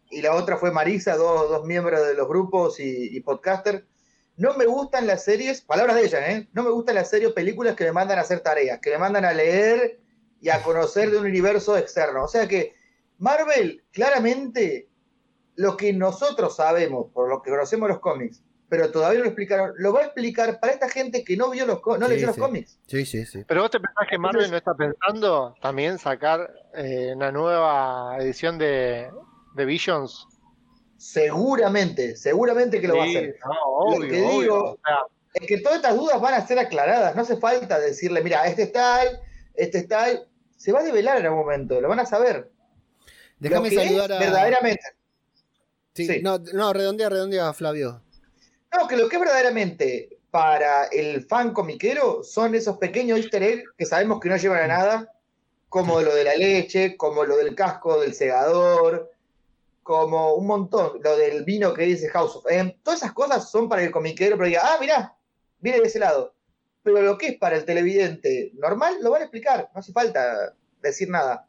y 0.10 0.22
la 0.24 0.34
otra 0.34 0.58
fue 0.58 0.72
Marisa, 0.72 1.16
dos, 1.16 1.50
dos 1.50 1.64
miembros 1.64 2.08
de 2.08 2.16
los 2.16 2.28
grupos 2.28 2.80
y, 2.80 3.16
y 3.16 3.20
podcaster. 3.20 3.86
No 4.38 4.56
me 4.56 4.66
gustan 4.66 5.06
las 5.06 5.24
series, 5.24 5.62
palabras 5.62 5.96
de 5.96 6.06
ella, 6.06 6.32
¿eh? 6.32 6.48
No 6.54 6.64
me 6.64 6.72
gustan 6.72 6.96
las 6.96 7.10
series 7.10 7.30
o 7.30 7.36
películas 7.36 7.76
que 7.76 7.84
me 7.84 7.92
mandan 7.92 8.18
a 8.18 8.22
hacer 8.22 8.40
tareas, 8.40 8.80
que 8.80 8.90
me 8.90 8.98
mandan 8.98 9.26
a 9.26 9.34
leer 9.34 10.01
y 10.42 10.50
a 10.50 10.62
conocer 10.64 11.12
de 11.12 11.18
un 11.18 11.26
universo 11.28 11.78
externo. 11.78 12.24
O 12.24 12.28
sea 12.28 12.48
que 12.48 12.74
Marvel, 13.20 13.84
claramente, 13.92 14.90
lo 15.56 15.78
que 15.78 15.94
nosotros 15.94 16.56
sabemos, 16.56 17.12
por 17.14 17.30
lo 17.30 17.42
que 17.42 17.52
conocemos 17.52 17.88
los 17.88 18.00
cómics, 18.00 18.42
pero 18.68 18.90
todavía 18.90 19.20
no 19.20 19.26
lo 19.26 19.30
explicaron, 19.30 19.74
lo 19.78 19.94
va 19.94 20.00
a 20.00 20.06
explicar 20.06 20.60
para 20.60 20.74
esta 20.74 20.90
gente 20.90 21.24
que 21.24 21.38
no 21.38 21.52
vio 21.52 21.66
los 21.66 21.82
no 22.00 22.08
leyó 22.08 22.26
los 22.26 22.38
cómics. 22.38 22.80
Sí, 22.88 23.06
sí, 23.06 23.26
sí. 23.26 23.44
Pero 23.48 23.62
vos 23.62 23.70
te 23.70 23.80
pensás 23.80 24.08
que 24.10 24.18
Marvel 24.18 24.50
no 24.50 24.58
está 24.58 24.74
pensando 24.74 25.54
también 25.62 26.00
sacar 26.00 26.52
eh, 26.74 27.12
una 27.16 27.32
nueva 27.32 28.18
edición 28.20 28.58
de, 28.58 29.12
de 29.56 29.66
Visions. 29.66 30.26
Seguramente, 30.98 32.16
seguramente 32.16 32.82
que 32.82 32.88
lo 32.88 32.98
va 32.98 33.04
a 33.04 33.08
hacer. 33.08 33.36
lo 33.94 34.00
que 34.00 34.22
digo 34.22 34.80
es 35.34 35.48
que 35.48 35.58
todas 35.60 35.78
estas 35.78 35.96
dudas 35.96 36.20
van 36.20 36.34
a 36.34 36.48
ser 36.48 36.58
aclaradas. 36.58 37.16
No 37.16 37.22
hace 37.22 37.38
falta 37.38 37.78
decirle, 37.78 38.24
mira, 38.24 38.48
este 38.48 38.64
es 38.64 38.72
tal, 38.72 39.20
este 39.54 39.80
es 39.80 39.88
tal 39.88 40.31
se 40.62 40.72
va 40.72 40.82
a 40.82 40.84
develar 40.84 41.18
en 41.18 41.26
algún 41.26 41.40
momento, 41.40 41.82
lo 41.82 41.90
van 41.90 42.02
a 42.02 42.06
saber. 42.06 42.52
Déjame 43.40 43.72
saludar 43.72 44.12
a. 44.12 44.20
Verdaderamente. 44.20 44.84
Sí, 45.96 46.22
No, 46.22 46.38
no, 46.38 46.72
redondea, 46.72 47.10
redondea, 47.10 47.52
Flavio. 47.52 48.04
No, 48.72 48.88
que 48.88 48.96
lo 48.96 49.10
que 49.10 49.16
es 49.16 49.22
verdaderamente 49.22 50.20
para 50.30 50.86
el 50.86 51.26
fan 51.26 51.52
comiquero 51.52 52.24
son 52.24 52.54
esos 52.54 52.78
pequeños 52.78 53.18
easter 53.18 53.42
eggs 53.42 53.72
que 53.76 53.88
sabemos 53.88 54.20
que 54.20 54.30
no 54.30 54.38
llevan 54.38 54.62
a 54.62 54.68
nada, 54.68 55.14
como 55.68 56.00
lo 56.00 56.14
de 56.14 56.26
la 56.26 56.36
leche, 56.36 56.96
como 56.96 57.24
lo 57.26 57.38
del 57.38 57.56
casco 57.56 58.00
del 58.00 58.14
segador, 58.14 59.12
como 59.82 60.36
un 60.36 60.46
montón, 60.46 61.02
lo 61.04 61.18
del 61.18 61.44
vino 61.44 61.74
que 61.74 61.86
dice 61.86 62.08
House 62.10 62.36
of 62.36 62.46
M. 62.48 62.78
Todas 62.84 63.02
esas 63.02 63.14
cosas 63.14 63.50
son 63.50 63.68
para 63.68 63.82
el 63.82 63.90
comiquero, 63.90 64.38
pero 64.38 64.48
diga, 64.48 64.62
ah, 64.64 64.78
mirá, 64.80 65.18
viene 65.60 65.80
de 65.80 65.88
ese 65.88 65.98
lado 65.98 66.36
pero 66.84 67.02
lo 67.02 67.18
que 67.18 67.28
es 67.28 67.38
para 67.38 67.58
el 67.58 67.66
televidente 67.66 68.52
normal 68.56 68.96
lo 69.02 69.12
van 69.12 69.22
a 69.22 69.26
explicar, 69.26 69.70
no 69.74 69.80
hace 69.80 69.92
falta 69.92 70.56
decir 70.82 71.10
nada. 71.10 71.48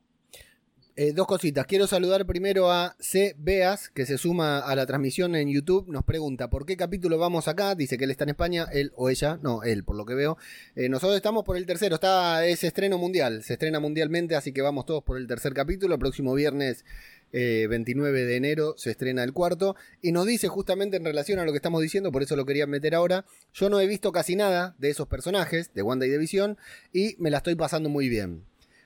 Eh, 0.95 1.15
dos 1.15 1.27
cositas. 1.27 1.65
Quiero 1.65 1.87
saludar 1.87 2.27
primero 2.27 2.71
a 2.71 2.95
C. 2.99 3.35
Beas, 3.39 3.89
que 3.89 4.05
se 4.05 4.19
suma 4.19 4.59
a 4.59 4.77
la 4.77 4.85
transmisión 4.85 5.35
en 5.35 5.49
YouTube. 5.49 5.89
Nos 5.89 6.05
pregunta 6.05 6.51
por 6.51 6.67
qué 6.67 6.77
capítulo 6.77 7.17
vamos 7.17 7.49
acá. 7.49 7.75
Dice 7.75 7.97
que 7.97 8.05
él 8.05 8.11
está 8.11 8.25
en 8.25 8.31
España, 8.31 8.67
él 8.71 8.93
o 8.95 9.09
ella, 9.09 9.39
no, 9.43 9.63
él, 9.63 9.85
por 9.85 9.97
lo 9.97 10.05
que 10.05 10.15
veo. 10.15 10.37
Eh, 10.77 10.91
nosotros 10.91 11.17
estamos 11.17 11.45
por 11.45 11.57
el 11.57 11.65
tercero, 11.65 11.95
está, 11.95 12.45
es 12.45 12.63
estreno 12.63 12.99
mundial, 12.99 13.43
se 13.43 13.55
estrena 13.55 13.81
mundialmente, 13.81 14.37
así 14.37 14.53
que 14.53 14.61
vamos 14.61 14.85
todos 14.85 15.03
por 15.03 15.17
el 15.17 15.27
tercer 15.27 15.55
capítulo. 15.55 15.95
El 15.95 16.01
próximo 16.01 16.35
viernes 16.35 16.85
29 17.33 18.21
eh, 18.21 18.25
de 18.25 18.37
enero 18.37 18.75
se 18.77 18.91
estrena 18.91 19.25
el 19.25 19.33
cuarto. 19.33 19.77
Y 20.01 20.13
nos 20.13 20.27
dice 20.27 20.49
justamente 20.49 20.97
en 20.97 21.05
relación 21.05 21.39
a 21.39 21.45
lo 21.45 21.53
que 21.53 21.57
estamos 21.57 21.83
diciendo, 21.83 22.13
por 22.13 22.23
eso 22.23 22.37
lo 22.37 22.47
quería 22.47 22.67
meter 22.67 22.95
ahora. 22.95 23.25
Yo 23.53 23.69
no 23.71 23.81
he 23.81 23.87
visto 23.87 24.13
casi 24.13 24.37
nada 24.37 24.75
de 24.79 24.91
esos 24.91 25.09
personajes 25.09 25.73
de 25.75 25.83
Wanda 25.83 26.07
y 26.07 26.11
de 26.11 26.19
Visión 26.19 26.59
y 26.93 27.17
me 27.19 27.31
la 27.31 27.39
estoy 27.39 27.55
pasando 27.55 27.89
muy 27.89 28.09
bien. 28.09 28.45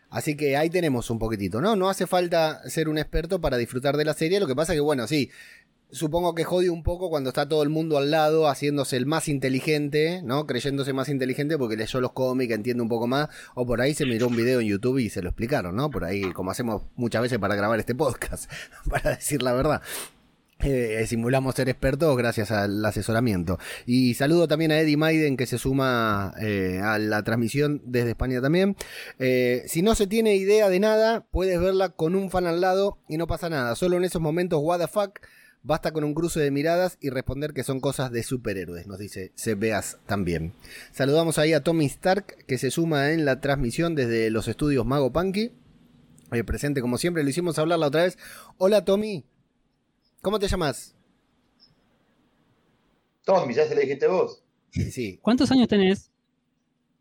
Así 0.08 0.36
que 0.36 0.56
ahí 0.56 0.70
tenemos 0.70 1.10
un 1.10 1.18
poquitito, 1.18 1.60
¿no? 1.60 1.74
No 1.74 1.88
hace 1.90 2.06
falta 2.06 2.62
ser 2.70 2.88
un 2.88 2.96
experto 2.96 3.40
para 3.40 3.56
disfrutar 3.56 3.96
de 3.96 4.04
la 4.04 4.14
serie. 4.14 4.38
Lo 4.38 4.46
que 4.46 4.54
pasa 4.54 4.72
que, 4.72 4.80
bueno, 4.80 5.06
sí, 5.08 5.30
supongo 5.90 6.34
que 6.34 6.44
jode 6.44 6.70
un 6.70 6.82
poco 6.82 7.10
cuando 7.10 7.30
está 7.30 7.48
todo 7.48 7.62
el 7.62 7.68
mundo 7.68 7.98
al 7.98 8.10
lado 8.10 8.48
haciéndose 8.48 8.96
el 8.96 9.06
más 9.06 9.28
inteligente, 9.28 10.20
¿no? 10.22 10.46
Creyéndose 10.46 10.92
más 10.92 11.08
inteligente 11.08 11.58
porque 11.58 11.76
leyó 11.76 12.00
los 12.00 12.12
cómics, 12.12 12.54
entiende 12.54 12.82
un 12.82 12.88
poco 12.88 13.06
más, 13.06 13.28
o 13.54 13.66
por 13.66 13.80
ahí 13.80 13.94
se 13.94 14.06
miró 14.06 14.28
un 14.28 14.36
video 14.36 14.60
en 14.60 14.66
YouTube 14.66 14.98
y 14.98 15.10
se 15.10 15.22
lo 15.22 15.28
explicaron, 15.28 15.76
¿no? 15.76 15.90
Por 15.90 16.04
ahí, 16.04 16.32
como 16.32 16.50
hacemos 16.50 16.82
muchas 16.96 17.22
veces 17.22 17.38
para 17.38 17.54
grabar 17.54 17.78
este 17.78 17.94
podcast, 17.94 18.50
para 18.90 19.10
decir 19.16 19.42
la 19.42 19.52
verdad. 19.52 19.82
Eh, 20.60 21.04
simulamos 21.06 21.54
ser 21.54 21.68
expertos 21.68 22.16
gracias 22.16 22.50
al 22.50 22.82
asesoramiento. 22.84 23.58
Y 23.84 24.14
saludo 24.14 24.48
también 24.48 24.72
a 24.72 24.80
Eddie 24.80 24.96
Maiden 24.96 25.36
que 25.36 25.46
se 25.46 25.58
suma 25.58 26.32
eh, 26.40 26.80
a 26.82 26.98
la 26.98 27.22
transmisión 27.22 27.82
desde 27.84 28.10
España 28.10 28.40
también. 28.40 28.74
Eh, 29.18 29.64
si 29.66 29.82
no 29.82 29.94
se 29.94 30.06
tiene 30.06 30.36
idea 30.36 30.70
de 30.70 30.80
nada, 30.80 31.26
puedes 31.30 31.60
verla 31.60 31.90
con 31.90 32.14
un 32.14 32.30
fan 32.30 32.46
al 32.46 32.62
lado 32.62 32.98
y 33.06 33.18
no 33.18 33.26
pasa 33.26 33.50
nada. 33.50 33.76
Solo 33.76 33.98
en 33.98 34.04
esos 34.04 34.22
momentos, 34.22 34.60
what 34.62 34.80
the 34.80 34.88
fuck, 34.88 35.20
basta 35.66 35.92
con 35.92 36.04
un 36.04 36.14
cruce 36.14 36.38
de 36.38 36.52
miradas 36.52 36.96
y 37.00 37.10
responder 37.10 37.52
que 37.52 37.64
son 37.64 37.80
cosas 37.80 38.12
de 38.12 38.22
superhéroes, 38.22 38.86
nos 38.86 38.98
dice 38.98 39.32
Sebeas 39.34 39.98
también. 40.06 40.54
Saludamos 40.92 41.38
ahí 41.38 41.54
a 41.54 41.64
Tommy 41.64 41.86
Stark 41.86 42.44
que 42.46 42.56
se 42.56 42.70
suma 42.70 43.10
en 43.10 43.24
la 43.24 43.40
transmisión 43.40 43.96
desde 43.96 44.30
los 44.30 44.46
estudios 44.46 44.86
Mago 44.86 45.12
Punky. 45.12 45.52
presente 46.46 46.80
como 46.80 46.98
siempre, 46.98 47.24
lo 47.24 47.30
hicimos 47.30 47.58
hablar 47.58 47.80
la 47.80 47.88
otra 47.88 48.04
vez. 48.04 48.16
Hola 48.58 48.84
Tommy. 48.84 49.24
¿Cómo 50.22 50.38
te 50.38 50.46
llamas? 50.46 50.94
Tommy, 53.24 53.52
ya 53.52 53.66
se 53.66 53.74
le 53.74 53.82
dijiste 53.82 54.06
vos. 54.06 54.44
Sí, 54.70 54.92
sí. 54.92 55.18
¿Cuántos 55.20 55.50
años 55.50 55.66
tenés? 55.66 56.12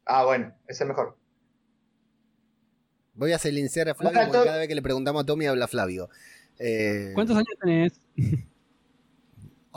Ah, 0.06 0.26
bueno, 0.26 0.52
ese 0.68 0.84
es 0.84 0.88
mejor. 0.88 1.16
Voy 3.14 3.32
a 3.32 3.38
silenciar 3.38 3.90
a 3.90 3.96
Flavio 3.96 4.20
porque 4.26 4.44
cada 4.44 4.58
vez 4.58 4.68
que 4.68 4.76
le 4.76 4.82
preguntamos 4.82 5.22
a 5.22 5.26
Tommy 5.26 5.46
habla 5.46 5.68
Flavio. 5.68 6.10
Eh, 6.58 7.12
¿Cuántos 7.14 7.38
años 7.38 7.54
tenés? 7.62 7.94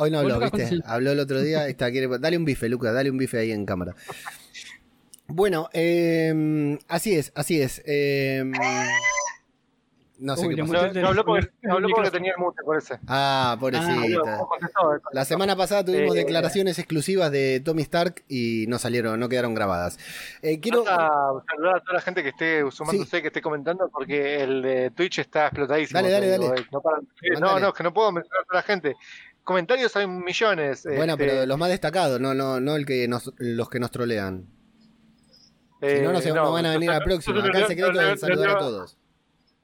Hoy 0.01 0.13
no 0.13 0.21
habló, 0.21 0.39
¿viste? 0.39 0.81
Habló 0.85 1.11
el 1.11 1.19
otro 1.19 1.43
día. 1.43 1.67
Está, 1.67 1.91
Dale 1.91 2.37
un 2.37 2.45
bife, 2.45 2.69
Lucas, 2.69 2.95
dale 2.95 3.11
un 3.11 3.19
bife 3.19 3.37
ahí 3.39 3.51
en 3.51 3.67
cámara. 3.67 3.97
Bueno, 5.27 5.69
em, 5.73 6.79
así 6.87 7.17
es, 7.17 7.33
así 7.35 7.61
es. 7.61 7.83
Em, 7.85 8.53
No 10.21 10.37
sé 10.37 10.49
qué 10.49 10.63
pasó. 10.63 10.93
No, 10.93 11.09
habló 11.09 11.25
porque, 11.25 11.49
habló 11.69 11.89
porque 11.89 12.11
tenía 12.13 12.33
el 12.33 12.39
mute, 12.39 12.63
por 12.65 12.79
eso. 12.79 12.97
Ah, 13.09 13.57
pobrecita. 13.59 14.39
Ah, 14.41 14.99
la 15.13 15.25
semana 15.25 15.57
pasada 15.57 15.85
tuvimos 15.85 16.15
eh, 16.15 16.21
declaraciones 16.21 16.79
exclusivas 16.79 17.33
de 17.33 17.61
Tommy 17.65 17.83
Stark 17.83 18.23
y 18.29 18.67
no 18.69 18.79
salieron, 18.79 19.19
no 19.19 19.29
quedaron 19.29 19.55
grabadas. 19.55 19.99
Eh, 20.43 20.61
quiero 20.61 20.85
saludar 20.85 21.77
a 21.77 21.81
toda 21.81 21.95
la 21.95 22.01
gente 22.01 22.23
que 22.23 22.29
esté 22.31 22.71
sumándose, 22.71 23.21
que 23.21 23.29
esté 23.29 23.43
comentando, 23.43 23.89
porque 23.91 24.43
el 24.43 24.63
de 24.63 24.91
Twitch 24.91 25.19
está 25.19 25.47
explotadísimo. 25.47 26.01
Dale, 26.01 26.11
dale, 26.13 26.29
dale. 26.29 26.47
No, 27.41 27.59
no, 27.59 27.69
es 27.69 27.75
que 27.75 27.83
no 27.83 27.93
puedo 27.93 28.13
mencionar 28.13 28.43
a 28.43 28.47
toda 28.47 28.61
la 28.61 28.63
gente 28.63 28.97
comentarios 29.49 29.97
hay 29.97 30.07
millones. 30.07 30.85
Bueno, 30.85 31.17
pero 31.17 31.33
este, 31.33 31.47
los 31.47 31.57
más 31.57 31.71
destacados, 31.71 32.21
no, 32.21 32.35
no, 32.35 32.61
no 32.61 32.77
el 32.77 32.85
que 32.85 33.09
los 33.39 33.71
que 33.71 33.81
nos 33.81 33.91
trolean. 33.91 34.47
si 35.81 36.03
no, 36.03 36.13
no, 36.13 36.21
se, 36.21 36.33
van 36.33 36.67
a 36.67 36.73
venir 36.73 36.91
a 36.91 36.99
la 36.99 37.05
próxima. 37.05 37.43
Acá 37.43 37.61
el 37.61 37.67
secreto 37.67 37.99
es 37.99 38.21
saludar 38.21 38.51
a 38.51 38.59
todos. 38.59 38.99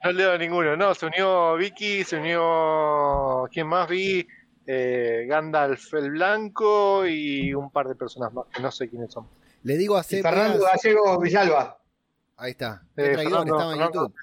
No 0.03 0.13
leo 0.13 0.33
a 0.33 0.39
ninguno, 0.39 0.75
no, 0.75 0.95
se 0.95 1.05
unió 1.05 1.57
Vicky, 1.57 2.03
se 2.03 2.17
unió. 2.17 3.47
¿Quién 3.53 3.67
más 3.67 3.87
vi? 3.87 4.27
Eh, 4.67 5.27
Gandalf 5.29 5.93
el 5.93 6.13
Blanco 6.13 7.07
y 7.07 7.53
un 7.53 7.71
par 7.71 7.87
de 7.87 7.95
personas 7.95 8.33
más, 8.33 8.47
que 8.55 8.63
no 8.63 8.73
sé 8.73 8.89
quiénes 8.89 9.13
son. 9.13 9.29
Le 9.65 9.77
digo 9.77 9.99
a 9.99 10.03
Fernando 10.03 10.65
Gallego 10.65 11.21
Villalba. 11.21 11.79
Ahí 12.39 12.53
está. 12.53 12.83
Eh, 12.97 13.13
traidor, 13.13 13.47
estaba 13.47 13.75
en 13.75 13.81
YouTube. 13.81 14.15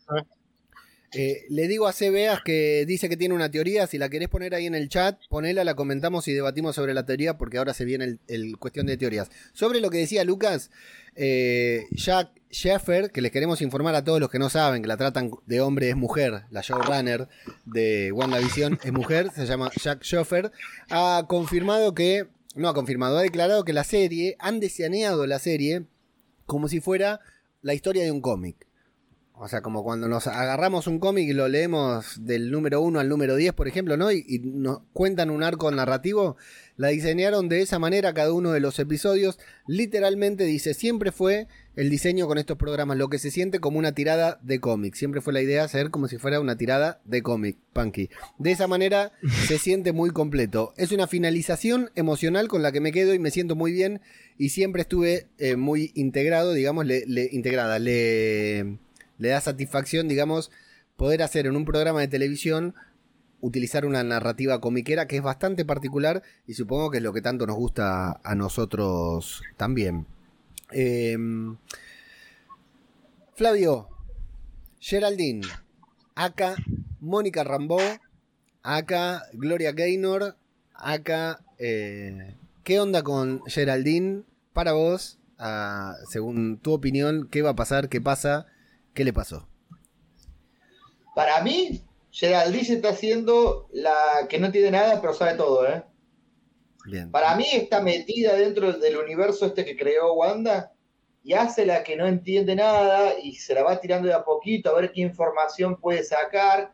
Eh, 1.13 1.45
le 1.50 1.67
digo 1.67 1.88
a 1.88 1.93
CBAs 1.93 2.41
que 2.41 2.86
dice 2.86 3.10
que 3.10 3.17
tiene 3.17 3.36
una 3.36 3.52
teoría. 3.52 3.86
Si 3.88 3.97
la 3.97 4.10
querés 4.10 4.30
poner 4.30 4.56
ahí 4.56 4.65
en 4.65 4.76
el 4.76 4.88
chat, 4.88 5.19
ponela, 5.30 5.63
la 5.63 5.76
comentamos 5.76 6.28
y 6.28 6.34
debatimos 6.34 6.76
sobre 6.76 6.93
la 6.93 7.06
teoría, 7.06 7.38
porque 7.38 7.58
ahora 7.58 7.74
se 7.74 7.86
viene 7.86 8.17
el, 8.28 8.58
cuestión 8.58 8.86
de 8.86 8.97
teorías. 8.97 9.30
Sobre 9.54 9.82
lo 9.82 9.89
que 9.89 9.97
decía 9.97 10.24
Lucas, 10.24 10.71
eh, 11.15 11.86
Jack 11.91 12.30
Sheffer, 12.50 13.12
que 13.12 13.21
les 13.21 13.32
queremos 13.32 13.62
informar 13.62 13.95
a 13.95 14.04
todos 14.04 14.19
los 14.19 14.30
que 14.30 14.39
no 14.39 14.50
saben 14.50 14.82
que 14.82 14.88
la 14.88 14.97
tratan 14.97 15.32
de 15.45 15.62
hombre 15.62 15.89
es 15.89 15.95
mujer, 15.95 16.43
la 16.50 16.62
showrunner 16.62 17.28
de 17.65 18.12
WandaVision 18.12 18.80
es 18.84 18.91
mujer, 18.91 19.32
se 19.34 19.45
llama 19.45 19.71
Jack 19.82 20.04
Sheffer, 20.04 20.52
ha 20.89 21.26
confirmado 21.28 21.93
que, 21.93 22.28
no 22.56 22.69
ha 22.69 22.74
confirmado, 22.74 23.17
ha 23.17 23.21
declarado 23.21 23.63
que 23.65 23.74
la 23.74 23.84
serie, 23.84 24.36
han 24.39 24.60
desaneado 24.60 25.26
la 25.28 25.39
serie 25.39 25.84
como 26.45 26.67
si 26.67 26.80
fuera 26.82 27.19
la 27.62 27.74
historia 27.74 28.04
de 28.04 28.12
un 28.12 28.21
cómic. 28.21 28.67
O 29.43 29.47
sea, 29.47 29.62
como 29.62 29.84
cuando 29.84 30.08
nos 30.08 30.27
agarramos 30.27 30.86
un 30.86 30.99
cómic 30.99 31.27
y 31.27 31.34
lo 31.34 31.47
leemos 31.47 32.23
del 32.23 32.51
número 32.51 32.80
1 32.80 32.99
al 32.99 33.10
número 33.10 33.36
10, 33.36 33.54
por 33.54 33.67
ejemplo, 33.67 33.97
¿no? 33.97 34.12
Y, 34.12 34.39
nos 34.43 34.82
cuentan 34.93 35.32
un 35.32 35.41
arco 35.41 35.71
narrativo, 35.71 36.38
la 36.77 36.89
diseñaron 36.89 37.49
de 37.49 37.63
esa 37.63 37.80
manera 37.80 38.13
cada 38.13 38.34
uno 38.34 38.51
de 38.51 38.60
los 38.60 38.77
episodios. 38.77 39.39
Literalmente 39.65 40.43
dice, 40.43 40.75
siempre 40.75 41.12
fue 41.12 41.47
el 41.75 41.89
diseño 41.89 42.27
con 42.27 42.38
estos 42.38 42.56
programas, 42.56 42.99
lo 42.99 43.10
que 43.10 43.17
se 43.17 43.32
siente 43.32 43.60
como 43.60 43.80
una 43.80 43.93
tirada 43.93 44.39
de 44.43 44.60
cómic. 44.60 44.93
Siempre 44.93 45.21
fue 45.21 45.34
la 45.34 45.41
idea 45.41 45.63
hacer 45.63 45.89
como 45.89 46.08
si 46.08 46.19
fuera 46.19 46.39
una 46.39 46.56
tirada 46.56 47.01
de 47.06 47.23
cómic, 47.23 47.58
Punky. 47.73 48.12
De 48.38 48.51
esa 48.51 48.67
manera 48.67 49.12
se 49.47 49.58
siente 49.58 49.91
muy 49.91 50.12
completo. 50.12 50.71
Es 50.77 50.91
una 50.91 51.08
finalización 51.08 51.89
emocional 51.95 52.47
con 52.47 52.62
la 52.62 52.71
que 52.71 52.80
me 52.80 52.91
quedo 52.91 53.15
y 53.15 53.17
me 53.17 53.32
siento 53.32 53.56
muy 53.56 53.71
bien. 53.71 54.01
Y 54.38 54.49
siempre 54.49 54.84
estuve 54.84 55.30
eh, 55.39 55.56
muy 55.56 55.91
integrado, 55.95 56.54
digamos, 56.54 56.86
le, 56.86 57.04
integrada. 57.32 57.80
Le 57.80 58.77
le 59.21 59.29
da 59.29 59.39
satisfacción, 59.39 60.07
digamos, 60.07 60.51
poder 60.97 61.21
hacer 61.21 61.45
en 61.45 61.55
un 61.55 61.63
programa 61.63 62.01
de 62.01 62.07
televisión 62.07 62.73
utilizar 63.39 63.86
una 63.86 64.03
narrativa 64.03 64.60
comiquera 64.60 65.07
que 65.07 65.17
es 65.17 65.23
bastante 65.23 65.63
particular 65.63 66.23
y 66.47 66.55
supongo 66.55 66.89
que 66.89 66.97
es 66.97 67.03
lo 67.03 67.13
que 67.13 67.21
tanto 67.21 67.45
nos 67.45 67.55
gusta 67.55 68.19
a 68.23 68.36
nosotros 68.36 69.43
también. 69.57 70.07
Em, 70.71 71.57
Flavio, 73.36 73.89
Geraldine, 74.79 75.47
acá 76.15 76.55
Mónica 76.99 77.43
Rambó, 77.43 77.79
acá 78.63 79.23
Gloria 79.34 79.71
Gaynor, 79.71 80.36
acá... 80.73 81.43
Eh, 81.60 82.36
¿Qué 82.63 82.79
onda 82.79 83.01
con 83.01 83.41
Geraldine? 83.47 84.21
Para 84.53 84.73
vos, 84.73 85.17
ah, 85.39 85.95
según 86.10 86.60
tu 86.60 86.73
opinión, 86.73 87.27
¿qué 87.29 87.41
va 87.41 87.51
a 87.51 87.55
pasar? 87.55 87.89
¿Qué 87.89 88.01
pasa? 88.01 88.45
¿Qué 88.93 89.04
le 89.04 89.13
pasó? 89.13 89.47
Para 91.15 91.41
mí, 91.41 91.82
Geraldine 92.12 92.75
está 92.75 92.89
haciendo 92.89 93.69
la 93.71 94.27
que 94.30 94.39
no 94.39 94.51
tiene 94.51 94.71
nada, 94.71 95.01
pero 95.01 95.13
sabe 95.13 95.36
todo, 95.36 95.67
¿eh? 95.67 95.84
Bien. 96.86 97.12
Para 97.12 97.36
mí 97.36 97.45
está 97.51 97.82
metida 97.82 98.36
dentro 98.36 98.73
del 98.73 98.97
universo 98.97 99.45
este 99.45 99.63
que 99.63 99.77
creó 99.77 100.13
Wanda 100.13 100.73
y 101.23 101.34
hace 101.34 101.65
la 101.65 101.84
que 101.84 101.95
no 101.95 102.08
entiende 102.08 102.56
nada 102.56 103.13
y 103.21 103.36
se 103.36 103.54
la 103.54 103.63
va 103.63 103.80
tirando 103.80 104.08
de 104.08 104.13
a 104.13 104.23
poquito 104.23 104.71
a 104.71 104.80
ver 104.80 104.91
qué 104.91 105.01
información 105.01 105.80
puede 105.80 106.04
sacar. 106.04 106.73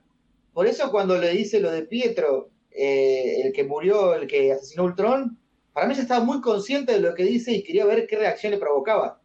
Por 0.54 0.66
eso 0.66 0.90
cuando 0.92 1.18
le 1.18 1.30
dice 1.32 1.60
lo 1.60 1.72
de 1.72 1.84
Pietro, 1.84 2.50
eh, 2.72 3.42
el 3.44 3.52
que 3.52 3.64
murió, 3.64 4.14
el 4.14 4.28
que 4.28 4.54
asesinó 4.54 4.84
a 4.84 4.86
Ultron, 4.86 5.38
para 5.74 5.88
mí 5.88 5.94
ya 5.94 6.02
estaba 6.02 6.24
muy 6.24 6.42
consciente 6.42 6.94
de 6.94 7.02
lo 7.02 7.14
que 7.14 7.24
dice 7.24 7.52
y 7.52 7.64
quería 7.64 7.86
ver 7.86 8.08
qué 8.08 8.18
reacción 8.18 8.52
le 8.52 8.58
provocaba. 8.58 9.17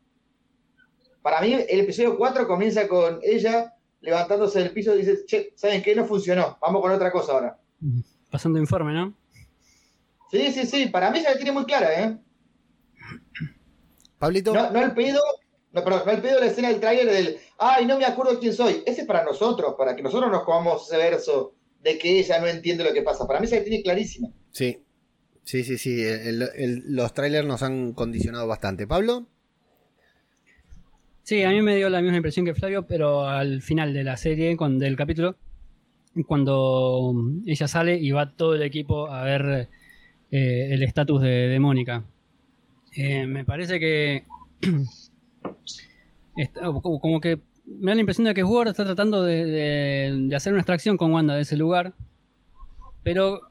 Para 1.22 1.40
mí, 1.40 1.52
el 1.52 1.80
episodio 1.80 2.18
4 2.18 2.46
comienza 2.46 2.88
con 2.88 3.20
ella 3.22 3.74
levantándose 4.00 4.58
del 4.58 4.72
piso 4.72 4.94
y 4.94 4.98
dice, 4.98 5.24
che, 5.24 5.52
¿saben 5.54 5.82
qué? 5.82 5.94
No 5.94 6.04
funcionó, 6.04 6.58
vamos 6.60 6.82
con 6.82 6.90
otra 6.90 7.12
cosa 7.12 7.32
ahora. 7.32 7.58
Pasando 8.30 8.58
informe, 8.58 8.92
¿no? 8.92 9.14
Sí, 10.30 10.50
sí, 10.50 10.66
sí, 10.66 10.86
para 10.86 11.10
mí 11.10 11.20
se 11.20 11.30
la 11.30 11.36
tiene 11.36 11.52
muy 11.52 11.64
clara, 11.64 12.02
¿eh? 12.02 12.18
Pablito. 14.18 14.52
No, 14.52 14.70
no 14.70 14.82
el 14.82 14.92
pedo, 14.92 15.20
no, 15.72 15.84
perdón, 15.84 16.02
no 16.06 16.12
el 16.12 16.22
pedo 16.22 16.34
de 16.36 16.40
la 16.40 16.46
escena 16.46 16.68
del 16.68 16.80
tráiler 16.80 17.06
del, 17.06 17.38
ay, 17.58 17.86
no 17.86 17.98
me 17.98 18.04
acuerdo 18.04 18.40
quién 18.40 18.52
soy. 18.52 18.82
Ese 18.86 19.02
es 19.02 19.06
para 19.06 19.24
nosotros, 19.24 19.74
para 19.76 19.94
que 19.94 20.02
nosotros 20.02 20.30
nos 20.30 20.42
comamos 20.44 20.86
ese 20.86 20.96
verso 20.96 21.54
de 21.80 21.98
que 21.98 22.18
ella 22.18 22.40
no 22.40 22.46
entiende 22.46 22.84
lo 22.84 22.92
que 22.92 23.02
pasa. 23.02 23.26
Para 23.26 23.40
mí 23.40 23.46
se 23.46 23.58
la 23.58 23.64
tiene 23.64 23.82
clarísima. 23.82 24.28
Sí, 24.50 24.82
sí, 25.44 25.64
sí, 25.64 25.78
sí. 25.78 26.04
los 26.86 27.14
trailers 27.14 27.46
nos 27.46 27.62
han 27.62 27.92
condicionado 27.92 28.46
bastante. 28.46 28.86
Pablo. 28.86 29.26
Sí, 31.24 31.42
a 31.44 31.50
mí 31.50 31.62
me 31.62 31.76
dio 31.76 31.88
la 31.88 32.02
misma 32.02 32.16
impresión 32.16 32.44
que 32.44 32.54
Flavio, 32.54 32.86
pero 32.86 33.28
al 33.28 33.62
final 33.62 33.94
de 33.94 34.02
la 34.02 34.16
serie, 34.16 34.56
cuando, 34.56 34.84
del 34.84 34.96
capítulo, 34.96 35.36
cuando 36.26 37.14
ella 37.46 37.68
sale 37.68 37.96
y 37.98 38.10
va 38.10 38.32
todo 38.32 38.56
el 38.56 38.62
equipo 38.62 39.08
a 39.08 39.22
ver 39.22 39.68
eh, 40.32 40.68
el 40.72 40.82
estatus 40.82 41.22
de, 41.22 41.56
Mónica. 41.60 42.02
Eh, 42.96 43.26
me 43.26 43.44
parece 43.44 43.78
que. 43.78 44.24
como, 46.82 47.20
que 47.20 47.38
me 47.66 47.92
da 47.92 47.94
la 47.94 48.00
impresión 48.00 48.24
de 48.24 48.34
que 48.34 48.42
Ward 48.42 48.68
está 48.68 48.84
tratando 48.84 49.22
de, 49.22 50.28
hacer 50.34 50.52
una 50.52 50.62
extracción 50.62 50.96
con 50.96 51.12
Wanda 51.12 51.36
de 51.36 51.42
ese 51.42 51.56
lugar, 51.56 51.94
pero 53.04 53.42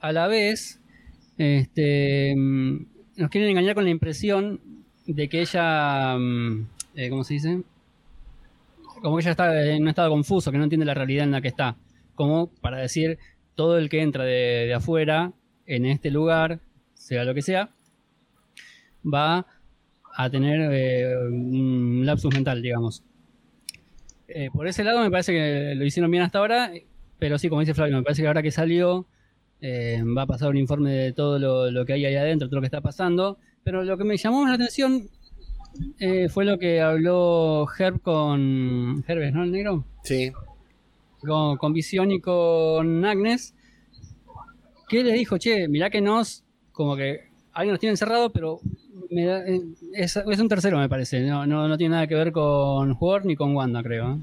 a 0.00 0.12
la 0.12 0.26
vez 0.26 0.82
este, 1.38 2.34
mm, 2.36 2.86
nos 3.16 3.30
quieren 3.30 3.50
engañar 3.50 3.74
con 3.74 3.84
la 3.84 3.90
impresión 3.90 4.60
de 5.06 5.30
que 5.30 5.40
ella. 5.40 6.18
Mm, 6.18 6.75
eh, 6.96 7.10
¿cómo 7.10 7.24
se 7.24 7.34
dice? 7.34 7.62
Como 9.02 9.16
que 9.16 9.22
ella 9.22 9.32
está 9.32 9.64
en 9.64 9.82
un 9.82 9.88
estado 9.88 10.10
confuso, 10.10 10.50
que 10.50 10.56
no 10.56 10.64
entiende 10.64 10.86
la 10.86 10.94
realidad 10.94 11.24
en 11.24 11.30
la 11.30 11.42
que 11.42 11.48
está. 11.48 11.76
Como 12.14 12.48
para 12.48 12.78
decir, 12.78 13.18
todo 13.54 13.76
el 13.76 13.90
que 13.90 14.00
entra 14.00 14.24
de, 14.24 14.72
afuera 14.74 15.32
en 15.66 15.84
este 15.84 16.10
lugar, 16.10 16.60
sea 16.94 17.24
lo 17.24 17.34
que 17.34 17.42
sea, 17.42 17.70
va 19.04 19.46
a 20.14 20.30
tener 20.30 20.70
eh, 20.72 21.14
un 21.28 22.02
lapsus 22.06 22.32
mental, 22.34 22.62
digamos. 22.62 23.02
Eh, 24.28 24.50
por 24.52 24.66
ese 24.66 24.82
lado 24.82 25.00
me 25.00 25.10
parece 25.10 25.32
que 25.32 25.74
lo 25.76 25.84
hicieron 25.84 26.10
bien 26.10 26.22
hasta 26.22 26.38
ahora, 26.38 26.72
pero 27.18 27.38
sí, 27.38 27.50
como 27.50 27.60
dice 27.60 27.74
Flavio, 27.74 27.98
me 27.98 28.02
parece 28.02 28.22
que 28.22 28.28
ahora 28.28 28.42
que 28.42 28.50
salió 28.50 29.06
va 29.62 30.22
a 30.22 30.26
pasar 30.26 30.48
un 30.50 30.56
informe 30.56 30.92
de 30.92 31.12
todo 31.12 31.38
lo, 31.38 31.70
lo, 31.70 31.84
que 31.84 31.94
hay 31.94 32.04
ahí 32.06 32.14
adentro, 32.14 32.48
todo 32.48 32.56
lo 32.56 32.62
que 32.62 32.66
está 32.66 32.80
pasando. 32.80 33.38
Pero 33.64 33.82
lo 33.82 33.98
que 33.98 34.04
me 34.04 34.16
llamó 34.16 34.46
la 34.46 34.54
atención 34.54 35.08
eh, 35.98 36.28
fue 36.28 36.44
lo 36.44 36.58
que 36.58 36.80
habló 36.80 37.66
Herb 37.78 38.00
con. 38.00 39.04
Herbes, 39.06 39.32
¿no? 39.32 39.44
El 39.44 39.52
negro. 39.52 39.84
Sí. 40.02 40.32
Con, 41.20 41.56
con 41.56 41.72
Visión 41.72 42.10
y 42.10 42.20
con 42.20 43.04
Agnes. 43.04 43.54
Que 44.88 45.02
les 45.02 45.14
dijo, 45.14 45.38
che, 45.38 45.68
mirá 45.68 45.90
que 45.90 46.00
nos. 46.00 46.44
Como 46.72 46.96
que 46.96 47.28
alguien 47.52 47.72
nos 47.72 47.80
tiene 47.80 47.92
encerrado, 47.92 48.30
pero 48.30 48.60
eh, 49.10 49.60
es, 49.94 50.16
un 50.16 50.48
tercero, 50.48 50.78
me 50.78 50.88
parece. 50.88 51.20
No, 51.20 51.46
no, 51.46 51.76
tiene 51.78 51.94
nada 51.94 52.06
que 52.06 52.14
ver 52.14 52.32
con 52.32 52.96
Ward 52.98 53.24
ni 53.24 53.36
con 53.36 53.54
Wanda, 53.54 53.82
creo. 53.82 54.20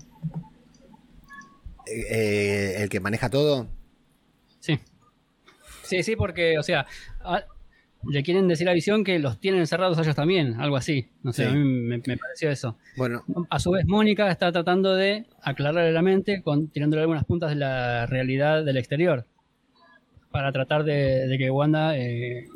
¿eh? 1.87 2.75
el 2.77 2.89
que 2.89 2.99
maneja 2.99 3.29
todo. 3.29 3.67
Sí. 4.59 4.79
Sí, 5.83 6.03
sí, 6.03 6.15
porque, 6.15 6.57
o 6.57 6.63
sea, 6.63 6.85
le 8.09 8.23
quieren 8.23 8.47
decir 8.47 8.67
a 8.69 8.73
Visión 8.73 9.03
que 9.03 9.19
los 9.19 9.39
tienen 9.39 9.61
encerrados 9.61 9.97
ellos 9.97 10.15
también, 10.15 10.59
algo 10.59 10.75
así. 10.75 11.07
No 11.21 11.33
sé, 11.33 11.45
a 11.45 11.51
mí 11.51 11.63
me, 11.63 11.99
pareció 11.99 12.49
eso. 12.49 12.77
Bueno. 12.97 13.23
A 13.49 13.59
su 13.59 13.71
vez, 13.71 13.85
Mónica 13.85 14.29
está 14.29 14.51
tratando 14.51 14.95
de 14.95 15.25
aclararle 15.41 15.91
la 15.91 16.01
mente 16.01 16.41
con, 16.41 16.67
tirándole 16.67 17.01
algunas 17.01 17.25
puntas 17.25 17.49
de 17.49 17.55
la 17.55 18.05
realidad 18.05 18.63
del 18.63 18.77
exterior. 18.77 19.25
Para 20.31 20.51
tratar 20.51 20.83
de, 20.83 21.35
que 21.37 21.51
Wanda 21.51 21.95
eh, 21.97 22.47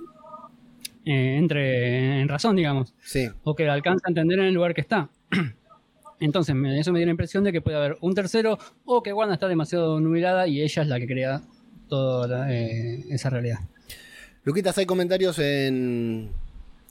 eh, 1.06 1.38
entre 1.38 2.22
en 2.22 2.28
razón, 2.28 2.56
digamos. 2.56 2.94
Sí. 3.02 3.30
O 3.44 3.56
que 3.56 3.70
alcance 3.70 4.04
a 4.06 4.10
entender 4.10 4.40
en 4.40 4.46
el 4.46 4.54
lugar 4.54 4.74
que 4.74 4.82
está. 4.82 5.10
Entonces, 6.20 6.56
eso 6.56 6.92
me 6.92 7.00
dio 7.00 7.06
la 7.06 7.12
impresión 7.12 7.44
de 7.44 7.52
que 7.52 7.62
puede 7.62 7.78
haber 7.78 7.98
un 8.02 8.16
tercero 8.16 8.58
o 8.86 9.04
que 9.04 9.14
Wanda 9.14 9.36
está 9.36 9.48
demasiado 9.48 10.00
nubilada 10.00 10.48
y 10.48 10.62
ella 10.62 10.82
es 10.82 10.88
la 10.88 11.00
que 11.00 11.06
crea 11.06 11.42
toda 11.88 12.52
eh, 12.52 13.06
esa 13.10 13.30
realidad. 13.30 13.60
Luquitas, 14.48 14.78
¿hay 14.78 14.86
comentarios 14.86 15.40
en, 15.40 16.32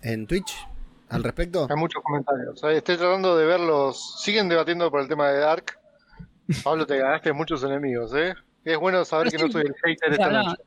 en 0.03 0.27
Twitch 0.27 0.69
al 1.09 1.25
respecto? 1.25 1.67
Hay 1.71 1.77
muchos 1.77 2.03
comentarios. 2.03 2.63
Estoy 2.63 2.99
tratando 2.99 3.35
de 3.35 3.47
verlos. 3.47 4.21
Siguen 4.23 4.51
debatiendo 4.51 4.91
por 4.91 5.01
el 5.01 5.09
tema 5.09 5.31
de 5.31 5.39
Dark. 5.39 5.79
Pablo, 6.63 6.87
te 6.87 6.99
ganaste 6.99 7.33
muchos 7.33 7.65
enemigos, 7.65 8.13
¿eh? 8.15 8.35
Es 8.63 8.77
bueno 8.77 9.03
saber 9.07 9.31
que 9.31 9.39
no 9.39 9.51
soy 9.51 9.63
el 9.63 9.75
hater 9.75 10.13
esta 10.13 10.31
noche. 10.31 10.63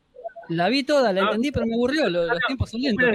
La 0.48 0.68
vi 0.70 0.82
toda, 0.82 1.14
la 1.14 1.22
entendí, 1.22 1.52
pero 1.52 1.68
me 1.68 1.76
aburrió. 1.76 2.10
Los, 2.10 2.28
tiempos 2.48 2.72
son 2.72 2.82
lentos. 2.82 3.08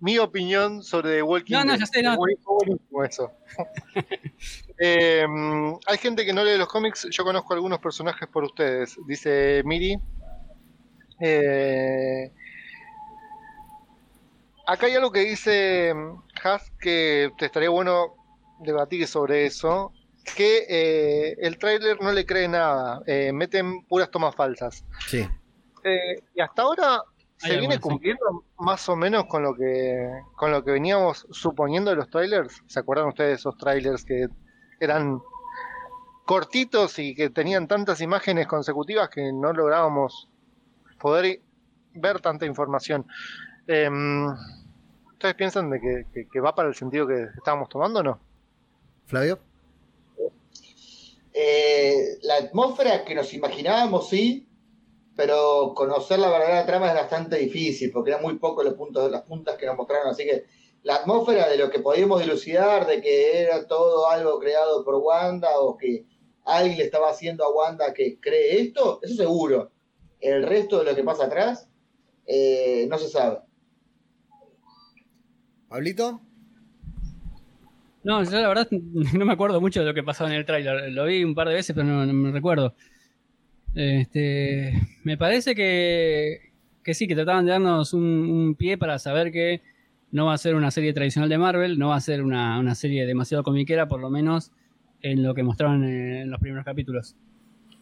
mi 0.00 0.18
opinión 0.18 0.82
sobre 0.82 1.16
The 1.16 1.22
Walking 1.22 1.54
Dead. 1.54 1.64
No, 1.64 1.72
no, 1.72 1.78
ya 1.78 1.86
sé, 1.86 2.02
no. 2.02 2.16
Buenísimo 2.16 3.02
eso. 3.02 3.32
Em, 4.80 5.74
hay 5.86 5.98
gente 5.98 6.24
que 6.24 6.34
no 6.34 6.44
lee 6.44 6.58
los 6.58 6.68
cómics. 6.68 7.08
Yo 7.10 7.24
conozco 7.24 7.54
algunos 7.54 7.78
personajes 7.78 8.28
por 8.28 8.44
ustedes. 8.44 8.94
Dice 9.06 9.62
Miri. 9.64 9.98
Eh, 11.20 12.30
acá 14.68 14.86
hay 14.86 14.94
algo 14.94 15.10
que 15.10 15.20
dice 15.20 15.94
Haas 16.42 16.70
que 16.78 17.32
te 17.38 17.46
estaría 17.46 17.70
bueno 17.70 18.14
debatir 18.60 19.06
sobre 19.06 19.46
eso. 19.46 19.92
Que 20.36 20.66
eh, 20.68 21.36
el 21.40 21.56
tráiler 21.56 22.00
no 22.02 22.12
le 22.12 22.26
cree 22.26 22.48
nada. 22.48 23.02
Eh, 23.06 23.32
meten 23.32 23.82
puras 23.86 24.10
tomas 24.10 24.34
falsas. 24.36 24.84
Sí. 25.06 25.26
Eh, 25.84 26.22
y 26.34 26.40
hasta 26.40 26.62
ahora 26.62 27.02
se 27.38 27.56
viene 27.56 27.80
cumpliendo 27.80 28.44
más 28.58 28.86
o 28.88 28.96
menos 28.96 29.24
con 29.26 29.44
lo 29.44 29.54
que 29.54 30.10
con 30.36 30.50
lo 30.50 30.62
que 30.64 30.72
veníamos 30.72 31.26
suponiendo 31.30 31.90
de 31.90 31.96
los 31.96 32.10
trailers. 32.10 32.62
¿Se 32.66 32.80
acuerdan 32.80 33.08
ustedes 33.08 33.30
de 33.30 33.34
esos 33.36 33.56
trailers 33.56 34.04
que 34.04 34.28
eran 34.80 35.22
cortitos 36.26 36.98
y 36.98 37.14
que 37.14 37.30
tenían 37.30 37.66
tantas 37.68 38.02
imágenes 38.02 38.46
consecutivas 38.46 39.08
que 39.08 39.32
no 39.32 39.54
lográbamos 39.54 40.28
poder 40.98 41.40
ver 41.94 42.20
tanta 42.20 42.44
información? 42.44 43.06
Em, 43.66 44.26
¿Ustedes 45.18 45.34
piensan 45.34 45.68
de 45.68 46.06
que, 46.30 46.40
va 46.40 46.54
para 46.54 46.68
el 46.68 46.76
sentido 46.76 47.04
que 47.04 47.24
estábamos 47.36 47.68
tomando 47.68 47.98
o 47.98 48.02
no? 48.04 48.20
Flavio. 49.06 49.40
Eh, 51.32 52.18
la 52.22 52.36
atmósfera 52.36 53.04
que 53.04 53.16
nos 53.16 53.34
imaginábamos, 53.34 54.08
sí, 54.08 54.46
pero 55.16 55.72
conocer 55.74 56.20
la 56.20 56.30
verdadera 56.30 56.66
trama 56.66 56.86
es 56.90 56.94
bastante 56.94 57.36
difícil, 57.36 57.90
porque 57.90 58.10
eran 58.10 58.22
muy 58.22 58.38
pocos 58.38 58.64
los 58.64 58.74
puntos, 58.74 59.10
las 59.10 59.22
puntas 59.22 59.56
que 59.56 59.66
nos 59.66 59.76
mostraron, 59.76 60.06
así 60.06 60.22
que 60.22 60.44
la 60.84 60.94
atmósfera 60.94 61.48
de 61.48 61.58
lo 61.58 61.68
que 61.68 61.80
podíamos 61.80 62.20
dilucidar, 62.20 62.86
de 62.86 63.00
que 63.00 63.42
era 63.42 63.66
todo 63.66 64.08
algo 64.08 64.38
creado 64.38 64.84
por 64.84 64.94
Wanda, 64.94 65.58
o 65.58 65.76
que 65.76 66.06
alguien 66.44 66.78
le 66.78 66.84
estaba 66.84 67.10
haciendo 67.10 67.44
a 67.44 67.52
Wanda 67.52 67.92
que 67.92 68.20
cree 68.20 68.60
esto, 68.60 69.00
eso 69.02 69.16
seguro. 69.16 69.72
El 70.20 70.44
resto 70.44 70.78
de 70.78 70.84
lo 70.84 70.94
que 70.94 71.02
pasa 71.02 71.24
atrás, 71.24 71.68
eh, 72.24 72.86
no 72.88 72.98
se 72.98 73.08
sabe. 73.08 73.47
¿Pablito? 75.68 76.20
No, 78.04 78.24
yo 78.24 78.30
la 78.30 78.48
verdad 78.48 78.68
no 78.70 79.24
me 79.24 79.32
acuerdo 79.32 79.60
mucho 79.60 79.80
de 79.80 79.86
lo 79.86 79.94
que 79.94 80.02
pasaba 80.02 80.30
en 80.30 80.36
el 80.36 80.44
tráiler. 80.44 80.92
Lo 80.92 81.04
vi 81.04 81.24
un 81.24 81.34
par 81.34 81.48
de 81.48 81.54
veces, 81.54 81.74
pero 81.74 81.86
no 81.86 82.12
me 82.12 82.32
recuerdo. 82.32 82.74
Este, 83.74 84.72
me 85.04 85.16
parece 85.18 85.54
que, 85.54 86.52
sí, 86.94 87.06
que 87.06 87.14
trataban 87.14 87.44
de 87.44 87.52
darnos 87.52 87.92
un, 87.92 88.54
pie 88.58 88.78
para 88.78 88.98
saber 88.98 89.30
que 89.30 89.62
no 90.10 90.26
va 90.26 90.34
a 90.34 90.38
ser 90.38 90.54
una 90.54 90.70
serie 90.70 90.94
tradicional 90.94 91.28
de 91.28 91.38
Marvel, 91.38 91.78
no 91.78 91.88
va 91.88 91.96
a 91.96 92.00
ser 92.00 92.22
una, 92.22 92.74
serie 92.74 93.04
demasiado 93.06 93.44
comiquera, 93.44 93.88
por 93.88 94.00
lo 94.00 94.10
menos 94.10 94.52
en 95.02 95.22
lo 95.22 95.34
que 95.34 95.42
mostraron 95.42 95.84
en 95.84 96.30
los 96.30 96.40
primeros 96.40 96.64
capítulos. 96.64 97.14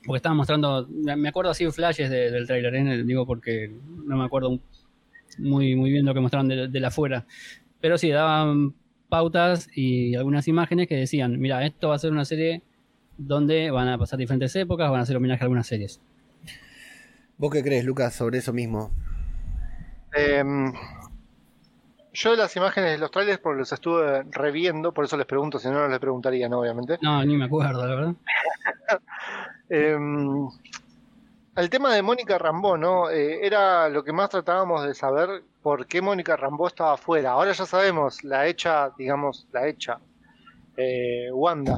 Porque 0.05 0.17
estaban 0.17 0.37
mostrando, 0.37 0.89
me 0.89 1.29
acuerdo 1.29 1.51
así 1.51 1.71
flashes 1.71 2.11
del 2.11 2.47
trailer, 2.47 2.75
¿eh? 2.75 3.05
digo 3.05 3.27
porque 3.27 3.73
no 4.05 4.17
me 4.17 4.25
acuerdo 4.25 4.61
muy, 5.39 5.77
muy 5.77 5.91
bien 5.91 6.05
lo 6.05 6.15
que 6.15 6.21
mostraron 6.21 6.49
de, 6.49 6.69
de 6.69 6.81
la 6.81 6.89
afuera. 6.89 7.27
Pero 7.81 7.99
sí, 7.99 8.11
daban 8.11 8.75
pautas 9.09 9.69
y 9.75 10.15
algunas 10.17 10.49
imágenes 10.49 10.89
que 10.89 10.97
decían, 10.97 11.39
mira, 11.39 11.65
esto 11.65 11.89
va 11.89 11.97
a 11.97 11.99
ser 11.99 12.13
una 12.13 12.25
serie 12.25 12.63
donde 13.19 13.71
van 13.71 13.89
a 13.89 13.99
pasar 13.99 14.19
diferentes 14.19 14.55
épocas, 14.57 14.91
van 14.91 15.01
a 15.01 15.03
hacer 15.03 15.17
homenaje 15.17 15.43
a 15.43 15.45
algunas 15.45 15.67
series. 15.67 16.01
¿Vos 17.39 17.51
qué 17.53 17.63
crees, 17.63 17.85
Lucas, 17.85 18.15
sobre 18.15 18.39
eso 18.39 18.53
mismo? 18.53 18.91
Em, 20.15 20.73
yo 22.13 22.35
las 22.35 22.57
imágenes 22.57 22.93
de 22.93 22.99
los 22.99 23.11
trailers 23.11 23.39
porque 23.39 23.59
los 23.59 23.73
estuve 23.73 24.23
reviendo, 24.31 24.93
por 24.93 25.05
eso 25.05 25.17
les 25.17 25.27
pregunto, 25.27 25.59
si 25.59 25.69
no, 25.69 25.75
no 25.75 25.89
les 25.89 25.99
preguntaría, 25.99 26.49
¿no? 26.49 26.61
Obviamente. 26.61 26.99
No, 27.03 27.23
ni 27.25 27.37
me 27.37 27.45
acuerdo, 27.45 27.87
la 27.87 27.95
verdad. 27.95 28.15
Em, 29.69 30.49
el 31.57 31.71
tema 31.71 31.93
de 31.93 32.01
Mónica 32.01 32.39
Rambó, 32.39 32.79
¿no? 32.79 33.11
Eh, 33.11 33.45
era 33.45 33.89
lo 33.89 34.05
que 34.05 34.13
más 34.13 34.31
tratábamos 34.31 34.87
de 34.87 34.95
saber 34.95 35.43
por 35.67 35.85
qué 35.89 36.01
Mónica 36.01 36.37
Rambó 36.37 36.69
estaba 36.69 36.95
afuera. 36.95 37.33
Ahora 37.33 37.51
ya 37.51 37.67
sabemos, 37.67 38.23
la 38.23 38.47
hecha, 38.47 38.89
digamos, 38.97 39.49
la 39.51 39.67
hecha 39.67 39.99
eh, 40.77 41.29
Wanda 41.33 41.77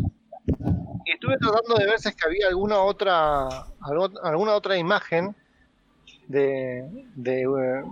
y 1.07 1.12
estuve 1.12 1.38
tratando 1.38 1.74
de 1.74 1.87
ver 1.87 1.98
si 1.98 2.11
es 2.11 2.14
que 2.14 2.27
había 2.27 2.48
alguna 2.48 2.81
otra 2.81 3.48
alguna 4.22 4.53
otra 4.53 4.77
imagen 4.77 5.35
de, 6.27 6.87
de, 7.14 7.42
eh, 7.44 7.83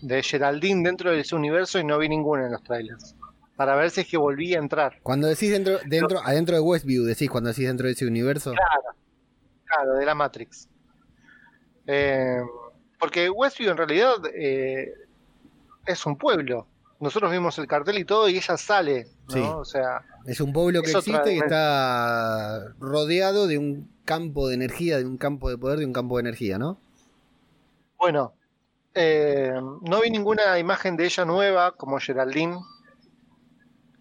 de 0.00 0.22
Geraldine 0.22 0.82
dentro 0.82 1.10
de 1.10 1.20
ese 1.20 1.34
universo 1.36 1.78
y 1.78 1.84
no 1.84 1.98
vi 1.98 2.08
ninguna 2.08 2.46
en 2.46 2.52
los 2.52 2.62
trailers. 2.62 3.14
Para 3.54 3.76
ver 3.76 3.90
si 3.90 4.00
es 4.00 4.08
que 4.08 4.16
volví 4.16 4.54
a 4.54 4.58
entrar. 4.60 4.98
Cuando 5.02 5.26
decís 5.26 5.50
dentro, 5.50 5.78
dentro, 5.84 6.20
adentro 6.24 6.54
de 6.54 6.62
Westview, 6.62 7.04
decís 7.04 7.28
cuando 7.28 7.50
decís 7.50 7.66
dentro 7.66 7.86
de 7.86 7.92
ese 7.92 8.06
universo. 8.06 8.52
Claro, 8.52 8.98
claro, 9.66 9.92
de 9.92 10.06
la 10.06 10.14
Matrix. 10.14 10.70
Eh, 11.86 12.40
porque 12.98 13.28
Westview 13.28 13.72
en 13.72 13.76
realidad 13.76 14.14
eh, 14.34 15.03
es 15.86 16.06
un 16.06 16.16
pueblo. 16.16 16.66
Nosotros 17.00 17.30
vimos 17.30 17.58
el 17.58 17.66
cartel 17.66 17.98
y 17.98 18.04
todo 18.04 18.28
y 18.28 18.36
ella 18.36 18.56
sale, 18.56 19.08
¿no? 19.34 19.58
O 19.58 19.64
sea, 19.64 20.02
es 20.26 20.40
un 20.40 20.52
pueblo 20.52 20.80
que 20.82 20.90
existe 20.90 21.34
y 21.34 21.38
está 21.38 22.72
rodeado 22.78 23.46
de 23.46 23.58
un 23.58 23.90
campo 24.04 24.48
de 24.48 24.54
energía, 24.54 24.98
de 24.98 25.04
un 25.04 25.18
campo 25.18 25.50
de 25.50 25.58
poder, 25.58 25.78
de 25.78 25.86
un 25.86 25.92
campo 25.92 26.16
de 26.16 26.22
energía, 26.22 26.56
¿no? 26.56 26.78
Bueno, 27.98 28.32
eh, 28.94 29.52
no 29.82 30.00
vi 30.00 30.10
ninguna 30.10 30.58
imagen 30.58 30.96
de 30.96 31.04
ella 31.04 31.24
nueva 31.24 31.72
como 31.72 31.98
Geraldine. 31.98 32.58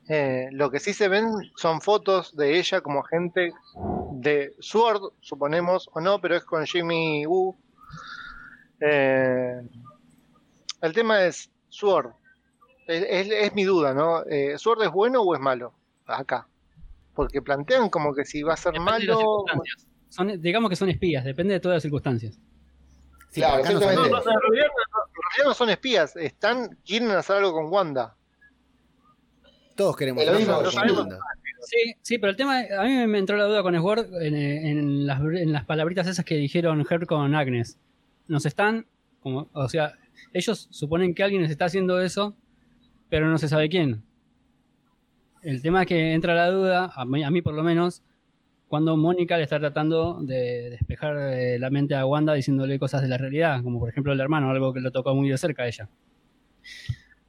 Eh, 0.08 0.50
lo 0.52 0.70
que 0.70 0.80
sí 0.80 0.94
se 0.94 1.08
ven 1.08 1.32
son 1.56 1.82
fotos 1.82 2.36
de 2.36 2.60
ella 2.60 2.82
como 2.82 3.00
agente 3.00 3.54
de 4.12 4.54
Sword, 4.60 5.14
suponemos, 5.22 5.90
o 5.94 6.02
no, 6.02 6.20
pero 6.20 6.36
es 6.36 6.44
con 6.44 6.66
Jimmy 6.66 7.26
Woo. 7.26 7.56
Eh, 8.80 9.62
el 10.82 10.94
tema 10.94 11.24
es 11.24 11.50
Sword. 11.74 12.12
Es, 12.88 13.54
mi 13.54 13.64
duda, 13.64 13.94
¿no? 13.94 14.24
¿Sword 14.58 14.84
es 14.84 14.92
bueno 14.92 15.22
o 15.22 15.34
es 15.34 15.42
malo? 15.42 15.74
acá. 16.08 16.48
Porque 17.14 17.42
plantean 17.42 17.90
como 17.90 18.14
que 18.14 18.26
si 18.26 18.44
va 18.44 18.54
a 18.54 18.58
ser 18.58 18.80
malo. 18.80 19.46
Son, 20.10 20.42
digamos 20.42 20.70
que 20.70 20.76
son 20.76 20.90
espías, 20.90 21.24
depende 21.24 21.54
de 21.54 21.60
todas 21.60 21.78
las 21.78 21.84
circunstancias. 21.84 22.40
claro, 23.34 23.64
no, 23.64 23.72
en, 23.72 23.80
realidad, 23.80 24.20
no 25.44 25.54
son 25.54 25.70
espías, 25.72 26.16
están, 26.16 26.78
quieren 26.86 27.10
hacer 27.12 27.38
algo 27.38 27.54
con 27.54 27.72
Wanda. 27.72 28.16
Todos 29.76 29.96
queremos 29.96 30.24
hacer 30.24 30.36
algo 30.36 30.72
con 30.72 30.98
Wanda. 30.98 31.20
Sí, 31.62 31.96
sí, 32.02 32.18
pero 32.18 32.32
el 32.32 32.36
tema, 32.36 32.60
a 32.60 32.84
mí 32.84 33.08
me 33.08 33.18
entró 33.18 33.38
la 33.38 33.46
duda 33.46 33.64
con 33.64 33.74
Sword 33.74 34.22
en, 34.22 35.08
las, 35.08 35.22
en 35.22 35.52
las 35.52 35.66
palabritas 35.66 36.06
esas 36.08 36.26
que 36.26 36.36
dijeron 36.36 36.86
Her 36.88 37.08
con 37.08 37.34
Agnes. 37.34 37.80
Nos 38.28 38.46
están, 38.46 38.86
como, 39.22 39.50
o 39.54 39.70
sea, 39.70 39.94
ellos 40.34 40.68
suponen 40.72 41.14
que 41.14 41.24
alguien 41.24 41.42
les 41.42 41.52
está 41.52 41.66
haciendo 41.66 42.02
eso, 42.02 42.36
pero 43.10 43.28
no 43.28 43.38
se 43.38 43.48
sabe 43.48 43.70
quién. 43.70 44.04
El 45.42 45.62
tema 45.62 45.82
es 45.82 45.88
que 45.88 46.14
entra 46.14 46.34
la 46.34 46.50
duda, 46.50 46.92
a 46.96 47.06
mí, 47.06 47.42
por 47.42 47.54
lo 47.54 47.64
menos, 47.64 48.02
cuando 48.68 48.98
Mónica 48.98 49.38
le 49.38 49.44
está 49.44 49.60
tratando 49.60 50.20
de 50.22 50.72
despejar 50.72 51.16
eh, 51.34 51.60
la 51.60 51.70
mente 51.70 51.96
a 51.96 52.06
Wanda 52.06 52.34
diciéndole 52.34 52.80
cosas 52.80 53.02
de 53.02 53.08
la 53.08 53.18
realidad, 53.18 53.62
como 53.62 53.80
por 53.80 53.90
ejemplo 53.90 54.14
el 54.14 54.20
hermano, 54.20 54.50
algo 54.50 54.74
que 54.74 54.80
lo 54.80 54.92
tocó 54.92 55.14
muy 55.14 55.30
de 55.30 55.38
cerca 55.38 55.64
a 55.64 55.68
ella. 55.68 55.90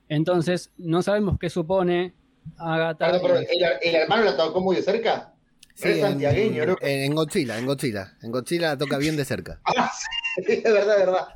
Entonces, 0.08 0.72
no 0.78 1.02
sabemos 1.02 1.38
qué 1.38 1.50
supone 1.50 2.14
Agatha. 2.56 3.10
¿el, 3.10 3.94
hermano 3.94 4.24
la 4.24 4.36
tocó 4.36 4.60
muy 4.60 4.76
de 4.76 4.82
cerca? 4.82 5.34
Sí, 5.74 5.88
es 5.88 6.00
santiagueño, 6.00 6.66
¿no? 6.66 6.76
En, 6.80 7.14
Godzilla, 7.14 7.58
en 7.58 7.66
Godzilla. 7.66 8.16
En 8.22 8.30
Godzilla 8.30 8.68
la 8.68 8.78
toca 8.78 8.96
bien 8.96 9.16
de 9.16 9.24
cerca. 9.24 9.60
ah, 9.76 9.90
es 10.36 10.62
verdad, 10.62 11.00
es 11.00 11.06
verdad. 11.06 11.28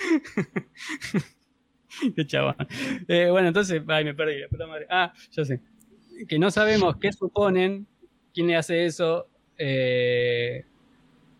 Qué 2.16 2.26
chaval. 2.26 2.56
Eh, 3.08 3.28
bueno, 3.30 3.48
entonces, 3.48 3.82
ay, 3.88 4.04
me 4.04 4.14
perdí, 4.14 4.46
puta 4.48 4.66
madre. 4.66 4.86
Ah, 4.88 5.12
ya 5.32 5.44
sé. 5.44 5.60
Que 6.28 6.38
no 6.38 6.50
sabemos 6.50 6.96
qué 6.96 7.12
suponen, 7.12 7.86
quién 8.32 8.46
le 8.46 8.56
hace 8.56 8.84
eso, 8.84 9.26
eh, 9.58 10.64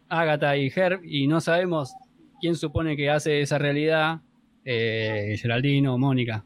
Agatha 0.09 0.57
y 0.57 0.73
Herb, 0.75 1.05
y 1.05 1.27
no 1.27 1.41
sabemos 1.41 1.95
quién 2.41 2.57
supone 2.57 2.97
que 2.97 3.11
hace 3.11 3.43
esa 3.43 3.59
realidad, 3.59 4.21
eh, 4.65 5.37
Geraldino 5.39 5.95
o 5.95 5.99
Mónica. 5.99 6.45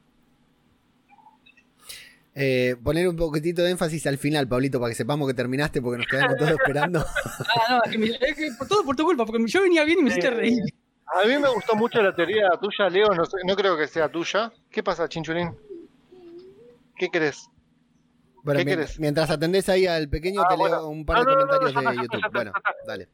Eh, 2.37 2.75
poner 2.83 3.09
un 3.09 3.15
poquitito 3.15 3.63
de 3.63 3.71
énfasis 3.71 4.09
al 4.09 4.19
final, 4.19 4.49
Pablito, 4.49 4.81
para 4.81 4.91
que 4.91 4.97
sepamos 4.97 5.29
que 5.29 5.35
terminaste 5.35 5.81
porque 5.81 5.99
nos 5.99 6.07
quedamos 6.09 6.37
todos 6.37 6.51
esperando. 6.51 7.05
ah, 7.69 7.81
no, 7.87 8.05
es 8.05 8.35
que, 8.35 8.51
por 8.59 8.67
todo 8.67 8.85
por 8.85 8.97
tu 8.97 9.05
culpa, 9.05 9.25
porque 9.25 9.45
yo 9.47 9.63
venía 9.63 9.85
bien 9.85 10.01
y 10.01 10.03
me 10.03 10.11
hiciste 10.11 10.31
reír. 10.31 10.65
A 11.07 11.27
mí 11.27 11.39
me 11.39 11.49
gustó 11.49 11.75
mucho 11.77 12.03
la 12.03 12.15
teoría 12.15 12.49
tuya, 12.61 12.89
Leo, 12.89 13.09
no, 13.09 13.25
no 13.45 13.57
creo 13.57 13.77
que 13.77 13.87
sea 13.87 14.09
tuya. 14.09 14.53
¿Qué 14.71 14.83
pasa, 14.83 15.09
Chinchulín? 15.09 15.55
¿Qué 16.97 17.09
crees? 17.09 17.49
Bueno, 18.43 18.61
mientras 18.99 19.31
atendés 19.31 19.69
ahí 19.71 19.87
al 19.87 20.09
pequeño, 20.09 20.43
ah, 20.43 20.49
te 20.49 20.57
leo 20.57 20.87
un 20.89 21.07
par 21.07 21.25
de 21.25 21.33
comentarios 21.33 21.75
de 21.75 21.97
YouTube. 21.97 22.33
bueno, 22.33 22.53
dale. 22.87 23.09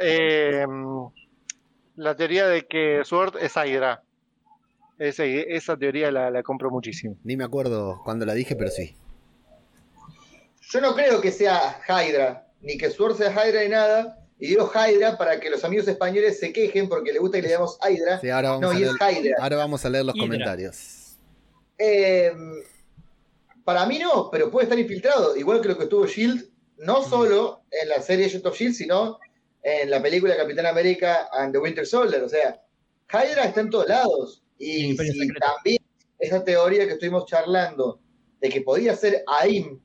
Eh, 0.00 0.64
la 1.96 2.14
teoría 2.14 2.46
de 2.46 2.66
que 2.66 3.02
Sword 3.04 3.38
es 3.40 3.54
Hydra. 3.56 4.02
Esa, 4.98 5.24
esa 5.24 5.76
teoría 5.76 6.12
la, 6.12 6.30
la, 6.30 6.42
compro 6.44 6.70
muchísimo. 6.70 7.16
Ni 7.24 7.36
me 7.36 7.44
acuerdo 7.44 8.00
cuando 8.04 8.24
la 8.24 8.34
dije, 8.34 8.54
pero 8.54 8.70
sí. 8.70 8.96
Yo 10.60 10.80
no 10.80 10.94
creo 10.94 11.20
que 11.20 11.32
sea 11.32 11.80
Hydra, 11.88 12.46
ni 12.60 12.78
que 12.78 12.90
Sword 12.90 13.16
sea 13.16 13.30
Hydra 13.30 13.62
ni 13.62 13.68
nada. 13.70 14.18
Y 14.38 14.48
digo 14.48 14.70
Hydra 14.72 15.18
para 15.18 15.40
que 15.40 15.50
los 15.50 15.64
amigos 15.64 15.88
españoles 15.88 16.38
se 16.38 16.52
quejen 16.52 16.88
porque 16.88 17.12
les 17.12 17.20
gusta 17.20 17.38
que 17.38 17.42
le 17.42 17.48
digamos 17.48 17.78
Hydra. 17.82 18.20
Sí, 18.20 18.30
ahora 18.30 18.50
vamos, 18.50 18.74
a, 18.74 18.78
leer, 18.78 19.34
ahora 19.38 19.56
vamos 19.56 19.84
a 19.84 19.90
leer 19.90 20.04
los 20.04 20.14
comentarios. 20.14 21.16
Eh, 21.76 22.32
para 23.64 23.84
mí 23.86 23.98
no, 23.98 24.30
pero 24.30 24.50
puede 24.50 24.64
estar 24.64 24.78
infiltrado, 24.78 25.36
igual 25.36 25.60
que 25.60 25.68
lo 25.68 25.76
que 25.76 25.84
estuvo 25.84 26.06
Shield, 26.06 26.48
no 26.78 27.02
solo 27.02 27.62
en 27.70 27.88
la 27.88 28.00
serie 28.00 28.26
Agent 28.26 28.46
of 28.46 28.56
Shield, 28.56 28.74
sino 28.74 29.18
en 29.62 29.90
la 29.90 30.00
película 30.00 30.36
Capitán 30.36 30.66
América 30.66 31.28
and 31.32 31.52
the 31.52 31.58
Winter 31.58 31.86
Soldier. 31.86 32.22
O 32.22 32.28
sea, 32.28 32.62
Hydra 33.12 33.44
está 33.44 33.60
en 33.60 33.70
todos 33.70 33.88
lados. 33.88 34.42
Y 34.58 34.96
también 34.96 35.82
esa 36.18 36.44
teoría 36.44 36.86
que 36.86 36.94
estuvimos 36.94 37.26
charlando 37.26 38.00
de 38.40 38.48
que 38.48 38.60
podía 38.60 38.96
ser 38.96 39.22
AIM, 39.26 39.80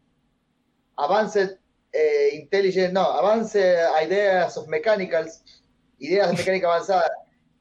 Advanced 0.95 1.57
eh, 1.93 2.29
Intelligence, 2.33 2.91
no, 2.91 3.11
Advanced 3.13 3.77
Ideas 4.03 4.57
of 4.57 4.67
Mechanicals, 4.67 5.43
ideas 5.99 6.31
de 6.31 6.37
mecánica 6.37 6.67
avanzada, 6.67 7.09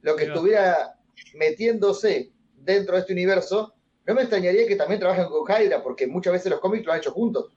lo 0.01 0.17
que 0.17 0.25
estuviera 0.25 0.99
metiéndose 1.35 2.33
dentro 2.57 2.95
de 2.95 3.03
este 3.03 3.13
universo, 3.13 3.75
no 4.07 4.15
me 4.15 4.23
extrañaría 4.23 4.67
que 4.67 4.77
también 4.77 5.01
trabajen 5.01 5.27
con 5.27 5.45
Hydra, 5.45 5.83
porque 5.83 6.07
muchas 6.07 6.33
veces 6.33 6.51
los 6.51 6.61
cómics 6.61 6.85
lo 6.85 6.93
han 6.93 6.99
hecho 6.99 7.13
juntos. 7.13 7.53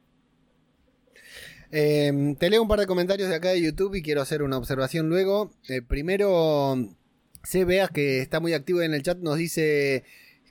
Em, 1.72 2.36
te 2.36 2.50
leo 2.50 2.62
un 2.62 2.68
par 2.68 2.80
de 2.80 2.86
comentarios 2.86 3.30
de 3.30 3.36
acá 3.36 3.50
de 3.50 3.62
YouTube 3.62 3.96
y 3.96 4.04
quiero 4.04 4.22
hacer 4.22 4.44
una 4.44 4.58
observación 4.58 5.10
luego. 5.10 5.52
Eh, 5.68 5.82
primero, 5.82 6.76
se 7.44 7.66
veas 7.66 7.90
que 7.90 8.22
está 8.22 8.40
muy 8.40 8.54
activo 8.54 8.82
en 8.82 8.94
el 8.94 9.02
chat, 9.02 9.18
nos 9.18 9.38
dice, 9.38 10.04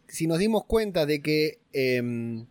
si 0.08 0.26
nos 0.26 0.38
dimos 0.38 0.64
cuenta 0.64 1.06
de 1.06 1.22
que 1.22 1.60
em, 1.72 2.46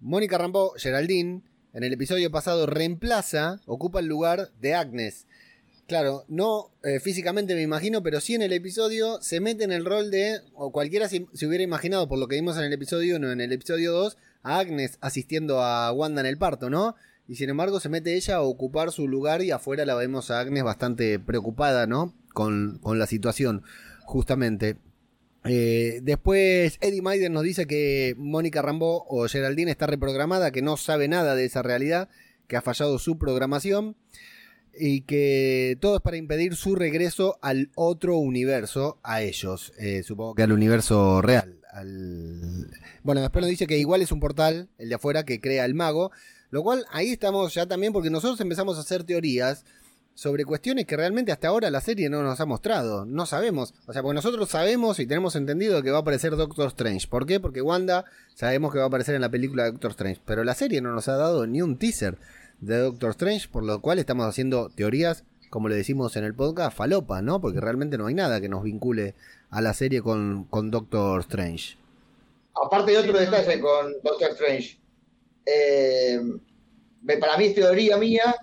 Mónica 0.00 0.38
Rambo, 0.38 0.74
Geraldine, 0.76 1.42
en 1.76 1.84
el 1.84 1.92
episodio 1.92 2.30
pasado 2.30 2.64
reemplaza, 2.64 3.60
ocupa 3.66 4.00
el 4.00 4.06
lugar 4.06 4.50
de 4.62 4.74
Agnes. 4.74 5.26
Claro, 5.86 6.24
no 6.26 6.70
eh, 6.82 7.00
físicamente 7.00 7.54
me 7.54 7.60
imagino, 7.60 8.02
pero 8.02 8.22
sí 8.22 8.34
en 8.34 8.40
el 8.40 8.54
episodio 8.54 9.20
se 9.20 9.40
mete 9.40 9.64
en 9.64 9.72
el 9.72 9.84
rol 9.84 10.10
de, 10.10 10.40
o 10.54 10.72
cualquiera 10.72 11.06
se, 11.06 11.26
hubiera 11.46 11.62
imaginado 11.62 12.08
por 12.08 12.18
lo 12.18 12.28
que 12.28 12.36
vimos 12.36 12.56
en 12.56 12.64
el 12.64 12.72
episodio 12.72 13.16
1, 13.16 13.30
en 13.30 13.40
el 13.42 13.52
episodio 13.52 13.92
2, 13.92 14.16
a 14.42 14.58
Agnes 14.58 14.96
asistiendo 15.02 15.62
a 15.62 15.92
Wanda 15.92 16.22
en 16.22 16.26
el 16.26 16.38
parto, 16.38 16.70
¿no? 16.70 16.96
Y 17.28 17.36
sin 17.36 17.50
embargo 17.50 17.78
se 17.78 17.90
mete 17.90 18.16
ella 18.16 18.36
a 18.36 18.42
ocupar 18.42 18.90
su 18.90 19.06
lugar 19.06 19.42
y 19.42 19.50
afuera 19.50 19.84
la 19.84 19.96
vemos 19.96 20.30
a 20.30 20.40
Agnes 20.40 20.64
bastante 20.64 21.18
preocupada, 21.18 21.86
¿no? 21.86 22.14
Con, 22.32 22.80
la 22.82 23.06
situación, 23.06 23.64
justamente. 24.06 24.78
Eh, 25.48 26.00
después 26.02 26.78
Eddie 26.80 27.02
Maiden 27.02 27.32
nos 27.32 27.42
dice 27.42 27.66
que 27.66 28.14
Mónica 28.16 28.62
Rambo 28.62 29.06
o 29.08 29.26
Geraldine 29.28 29.70
está 29.70 29.86
reprogramada, 29.86 30.50
que 30.50 30.62
no 30.62 30.76
sabe 30.76 31.08
nada 31.08 31.34
de 31.34 31.44
esa 31.44 31.62
realidad, 31.62 32.08
que 32.46 32.56
ha 32.56 32.62
fallado 32.62 32.98
su 32.98 33.18
programación 33.18 33.96
y 34.78 35.02
que 35.02 35.78
todo 35.80 35.96
es 35.96 36.02
para 36.02 36.16
impedir 36.16 36.54
su 36.54 36.74
regreso 36.74 37.38
al 37.42 37.70
otro 37.74 38.16
universo, 38.18 38.98
a 39.02 39.22
ellos, 39.22 39.72
eh, 39.78 40.02
supongo 40.02 40.34
que 40.34 40.42
al 40.42 40.52
universo 40.52 41.22
real. 41.22 41.60
Bueno, 43.02 43.20
después 43.20 43.42
nos 43.42 43.50
dice 43.50 43.66
que 43.66 43.78
igual 43.78 44.00
es 44.00 44.10
un 44.10 44.20
portal, 44.20 44.70
el 44.78 44.88
de 44.88 44.94
afuera, 44.94 45.24
que 45.24 45.40
crea 45.40 45.64
el 45.64 45.74
mago, 45.74 46.10
lo 46.50 46.62
cual 46.62 46.86
ahí 46.90 47.12
estamos 47.12 47.52
ya 47.54 47.66
también 47.66 47.92
porque 47.92 48.10
nosotros 48.10 48.40
empezamos 48.40 48.78
a 48.78 48.80
hacer 48.80 49.04
teorías 49.04 49.64
sobre 50.16 50.46
cuestiones 50.46 50.86
que 50.86 50.96
realmente 50.96 51.30
hasta 51.30 51.48
ahora 51.48 51.70
la 51.70 51.82
serie 51.82 52.08
no 52.08 52.22
nos 52.22 52.40
ha 52.40 52.46
mostrado, 52.46 53.04
no 53.04 53.26
sabemos, 53.26 53.74
o 53.86 53.92
sea, 53.92 54.02
porque 54.02 54.14
nosotros 54.14 54.48
sabemos 54.48 54.98
y 54.98 55.06
tenemos 55.06 55.36
entendido 55.36 55.82
que 55.82 55.90
va 55.90 55.98
a 55.98 56.00
aparecer 56.00 56.34
Doctor 56.36 56.68
Strange, 56.68 57.06
¿por 57.06 57.26
qué? 57.26 57.38
Porque 57.38 57.60
Wanda 57.60 58.06
sabemos 58.34 58.72
que 58.72 58.78
va 58.78 58.84
a 58.84 58.88
aparecer 58.88 59.14
en 59.14 59.20
la 59.20 59.28
película 59.28 59.64
de 59.64 59.72
Doctor 59.72 59.90
Strange, 59.90 60.22
pero 60.24 60.42
la 60.42 60.54
serie 60.54 60.80
no 60.80 60.92
nos 60.92 61.06
ha 61.08 61.16
dado 61.16 61.46
ni 61.46 61.60
un 61.60 61.76
teaser 61.76 62.16
de 62.60 62.78
Doctor 62.78 63.10
Strange, 63.10 63.48
por 63.48 63.62
lo 63.62 63.82
cual 63.82 63.98
estamos 63.98 64.26
haciendo 64.26 64.70
teorías, 64.70 65.24
como 65.50 65.68
le 65.68 65.76
decimos 65.76 66.16
en 66.16 66.24
el 66.24 66.34
podcast, 66.34 66.74
falopa, 66.74 67.20
¿no? 67.20 67.42
Porque 67.42 67.60
realmente 67.60 67.98
no 67.98 68.06
hay 68.06 68.14
nada 68.14 68.40
que 68.40 68.48
nos 68.48 68.62
vincule 68.62 69.14
a 69.50 69.60
la 69.60 69.74
serie 69.74 70.00
con, 70.00 70.44
con 70.44 70.70
Doctor 70.70 71.20
Strange. 71.20 71.76
Aparte 72.54 72.92
de 72.92 72.98
otro 72.98 73.18
detalle 73.18 73.60
con 73.60 73.92
Doctor 74.02 74.30
Strange, 74.30 74.78
eh, 75.44 76.20
para 77.20 77.36
mí 77.36 77.44
es 77.44 77.54
teoría 77.54 77.98
mía, 77.98 78.34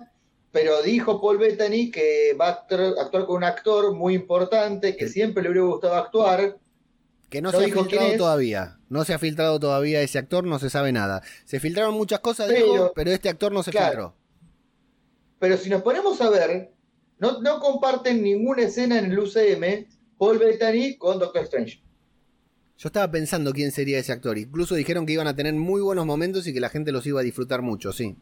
pero 0.54 0.82
dijo 0.82 1.20
Paul 1.20 1.38
Bettany 1.38 1.90
que 1.90 2.32
va 2.40 2.46
a 2.46 2.50
actuar, 2.52 3.26
con 3.26 3.38
un 3.38 3.44
actor 3.44 3.92
muy 3.92 4.14
importante, 4.14 4.96
que 4.96 5.08
siempre 5.08 5.42
le 5.42 5.50
hubiera 5.50 5.66
gustado 5.66 5.96
actuar, 5.96 6.58
que 7.28 7.42
no, 7.42 7.50
se 7.50 7.56
ha 7.56 7.68
filtrado 7.68 8.16
todavía. 8.16 8.78
No 8.88 9.04
se 9.04 9.14
ha 9.14 9.18
filtrado 9.18 9.58
todavía 9.58 10.00
ese 10.00 10.18
actor, 10.18 10.44
no 10.44 10.60
se 10.60 10.70
sabe 10.70 10.92
nada. 10.92 11.22
Se 11.44 11.58
filtraron 11.58 11.94
muchas 11.94 12.20
cosas, 12.20 12.46
pero, 12.48 12.92
pero 12.94 13.10
este 13.10 13.28
actor 13.28 13.50
no 13.50 13.64
se 13.64 13.72
filtró. 13.72 14.14
Pero 15.40 15.56
si 15.56 15.70
nos 15.70 15.82
ponemos 15.82 16.20
a 16.20 16.30
ver, 16.30 16.70
no, 17.18 17.40
no 17.40 17.58
comparten 17.58 18.22
ninguna 18.22 18.62
escena 18.62 19.00
en 19.00 19.06
el 19.06 19.18
UCM 19.18 19.88
Paul 20.16 20.38
Bettany 20.38 20.96
con 20.96 21.18
Doctor 21.18 21.42
Strange. 21.42 21.82
Yo 22.78 22.86
estaba 22.86 23.10
pensando 23.10 23.52
quién 23.52 23.72
sería 23.72 23.98
ese 23.98 24.12
actor. 24.12 24.38
Incluso 24.38 24.76
dijeron 24.76 25.04
que 25.04 25.14
iban 25.14 25.26
a 25.26 25.34
tener 25.34 25.54
muy 25.54 25.82
buenos 25.82 26.06
momentos 26.06 26.46
y 26.46 26.54
que 26.54 26.60
la 26.60 26.68
gente 26.68 26.92
los 26.92 27.04
iba 27.08 27.18
a 27.18 27.24
disfrutar 27.24 27.60
mucho, 27.60 27.92
sí. 27.92 28.16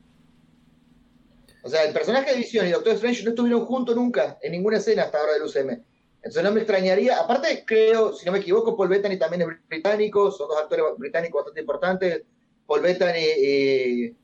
O 1.62 1.68
sea, 1.68 1.84
el 1.84 1.92
personaje 1.92 2.32
de 2.32 2.38
Vision 2.38 2.66
y 2.66 2.70
Doctor 2.70 2.94
Strange 2.94 3.22
no 3.24 3.30
estuvieron 3.30 3.64
juntos 3.66 3.94
nunca 3.94 4.38
en 4.42 4.52
ninguna 4.52 4.78
escena 4.78 5.04
hasta 5.04 5.18
ahora 5.18 5.34
del 5.34 5.44
UCM. 5.44 5.82
Entonces 6.16 6.42
no 6.44 6.52
me 6.52 6.60
extrañaría, 6.60 7.18
aparte 7.18 7.64
creo, 7.66 8.12
si 8.12 8.26
no 8.26 8.32
me 8.32 8.38
equivoco, 8.38 8.76
Paul 8.76 8.88
Bettany 8.88 9.18
también 9.18 9.42
es 9.42 9.48
británico, 9.68 10.30
son 10.30 10.48
dos 10.48 10.58
actores 10.58 10.84
británicos 10.96 11.40
bastante 11.40 11.60
importantes, 11.60 12.22
Paul 12.66 12.80
Bettany 12.80 13.18
y 13.18 14.16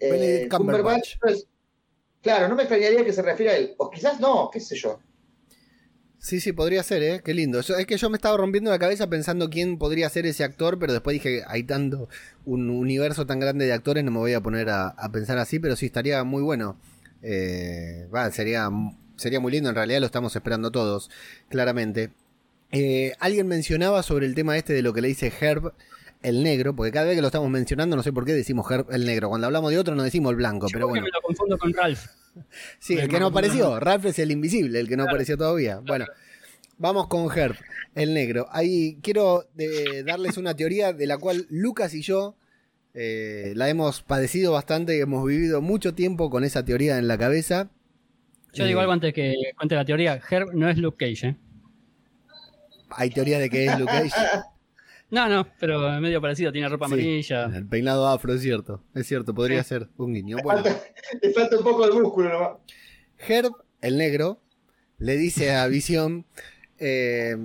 eh, 0.00 0.48
Cumberbatch. 0.50 1.18
Pues, 1.20 1.46
claro, 2.22 2.48
no 2.48 2.54
me 2.54 2.62
extrañaría 2.62 3.04
que 3.04 3.12
se 3.12 3.22
refiera 3.22 3.52
a 3.52 3.56
él, 3.56 3.74
o 3.76 3.90
quizás 3.90 4.20
no, 4.20 4.48
qué 4.50 4.60
sé 4.60 4.74
yo. 4.76 4.98
Sí, 6.18 6.40
sí, 6.40 6.52
podría 6.52 6.82
ser, 6.82 7.02
¿eh? 7.02 7.22
Qué 7.24 7.32
lindo. 7.32 7.60
es 7.60 7.86
que 7.86 7.96
yo 7.96 8.10
me 8.10 8.16
estaba 8.16 8.36
rompiendo 8.36 8.70
la 8.70 8.78
cabeza 8.78 9.08
pensando 9.08 9.50
quién 9.50 9.78
podría 9.78 10.08
ser 10.08 10.26
ese 10.26 10.42
actor, 10.42 10.78
pero 10.78 10.92
después 10.92 11.14
dije, 11.14 11.42
hay 11.46 11.62
tanto, 11.62 12.08
un 12.44 12.70
universo 12.70 13.24
tan 13.24 13.38
grande 13.38 13.66
de 13.66 13.72
actores, 13.72 14.04
no 14.04 14.10
me 14.10 14.18
voy 14.18 14.32
a 14.32 14.40
poner 14.40 14.68
a, 14.68 14.94
pensar 15.12 15.38
así, 15.38 15.58
pero 15.60 15.76
sí 15.76 15.86
estaría 15.86 16.24
muy 16.24 16.42
bueno. 16.42 16.76
Eh, 17.22 18.08
sería 18.32 18.68
sería 19.16 19.40
muy 19.40 19.52
lindo, 19.52 19.68
en 19.68 19.74
realidad 19.74 20.00
lo 20.00 20.06
estamos 20.06 20.34
esperando 20.34 20.70
todos, 20.70 21.10
claramente. 21.48 22.10
Eh, 22.70 23.12
alguien 23.18 23.46
mencionaba 23.46 24.02
sobre 24.02 24.26
el 24.26 24.34
tema 24.34 24.56
este 24.56 24.72
de 24.72 24.82
lo 24.82 24.92
que 24.92 25.00
le 25.00 25.08
dice 25.08 25.32
Herb 25.40 25.72
el 26.22 26.42
negro, 26.42 26.74
porque 26.74 26.92
cada 26.92 27.06
vez 27.06 27.16
que 27.16 27.22
lo 27.22 27.28
estamos 27.28 27.50
mencionando, 27.50 27.96
no 27.96 28.02
sé 28.02 28.12
por 28.12 28.24
qué 28.24 28.32
decimos 28.32 28.70
Herb 28.70 28.90
el 28.90 29.06
negro. 29.06 29.28
Cuando 29.28 29.46
hablamos 29.46 29.70
de 29.70 29.78
otro, 29.78 29.94
no 29.94 30.02
decimos 30.02 30.30
el 30.30 30.36
blanco, 30.36 30.66
pero 30.72 30.88
bueno. 30.88 31.04
me 31.04 31.10
lo 31.10 31.20
confundo 31.20 31.58
con 31.58 31.72
Ralph. 31.72 32.06
Sí, 32.78 32.98
el 32.98 33.08
que 33.08 33.20
no 33.20 33.26
apareció. 33.26 33.78
Ralph 33.80 34.06
es 34.06 34.18
el 34.18 34.30
invisible, 34.30 34.80
el 34.80 34.88
que 34.88 34.96
no 34.96 35.04
apareció 35.04 35.36
todavía. 35.36 35.80
Bueno, 35.80 36.06
vamos 36.78 37.06
con 37.08 37.28
Herb, 37.36 37.56
el 37.94 38.14
negro. 38.14 38.48
Ahí 38.50 38.98
quiero 39.02 39.48
eh, 39.58 40.02
darles 40.04 40.36
una 40.36 40.54
teoría 40.54 40.92
de 40.92 41.06
la 41.06 41.18
cual 41.18 41.46
Lucas 41.50 41.94
y 41.94 42.02
yo 42.02 42.36
eh, 42.94 43.52
la 43.54 43.68
hemos 43.68 44.02
padecido 44.02 44.52
bastante 44.52 44.96
y 44.96 45.00
hemos 45.00 45.26
vivido 45.26 45.60
mucho 45.60 45.94
tiempo 45.94 46.30
con 46.30 46.44
esa 46.44 46.64
teoría 46.64 46.98
en 46.98 47.08
la 47.08 47.18
cabeza. 47.18 47.70
Yo 48.54 48.64
digo 48.64 48.80
algo 48.80 48.92
antes 48.92 49.12
que 49.12 49.34
cuente 49.56 49.74
la 49.74 49.84
teoría. 49.84 50.20
Herb 50.30 50.54
no 50.54 50.68
es 50.68 50.78
Luke 50.78 51.06
Cage, 51.06 51.28
¿eh? 51.28 51.36
¿Hay 52.90 53.10
teoría 53.10 53.38
de 53.38 53.50
que 53.50 53.66
es 53.66 53.78
Luke 53.78 53.92
Cage? 53.92 54.10
No, 55.10 55.28
no, 55.28 55.46
pero 55.58 55.94
es 55.94 56.00
medio 56.00 56.20
parecido, 56.20 56.52
tiene 56.52 56.68
ropa 56.68 56.86
amarilla. 56.86 57.46
El 57.46 57.66
peinado 57.66 58.06
afro, 58.06 58.34
es 58.34 58.42
cierto. 58.42 58.82
Es 58.94 59.06
cierto, 59.06 59.34
podría 59.34 59.62
ser 59.64 59.88
un 59.96 60.14
guiño. 60.14 60.36
Le, 60.36 60.42
falta, 61.32 61.56
un 61.56 61.64
poco 61.64 61.86
de 61.86 62.00
músculo 62.00 62.28
nomás. 62.28 62.50
Herb, 63.26 63.52
el 63.80 63.96
negro, 63.96 64.40
le 64.98 65.16
dice 65.16 65.54
a 65.54 65.66
Visión: 65.68 66.26
eh, 66.78 67.36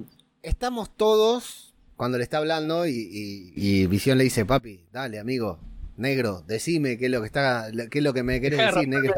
Estamos 0.41 0.95
todos, 0.95 1.74
cuando 1.95 2.18
le 2.18 2.24
está 2.24 2.38
hablando, 2.38 2.86
y, 2.86 3.53
y 3.55 3.88
Visión 3.88 4.18
le 4.18 4.26
dice: 4.26 4.45
Papi, 4.45 4.86
dale, 4.91 5.20
amigo, 5.20 5.59
negro, 5.97 6.43
decime 6.47 6.97
qué 6.97 7.05
es 7.05 7.11
lo 7.11 7.22
que 7.22 7.28
está, 7.28 7.68
qué 7.89 7.99
es 7.99 8.03
lo 8.03 8.14
que 8.14 8.24
me 8.24 8.41
querés 8.41 8.59
decir, 8.59 8.88
negro. 8.88 9.14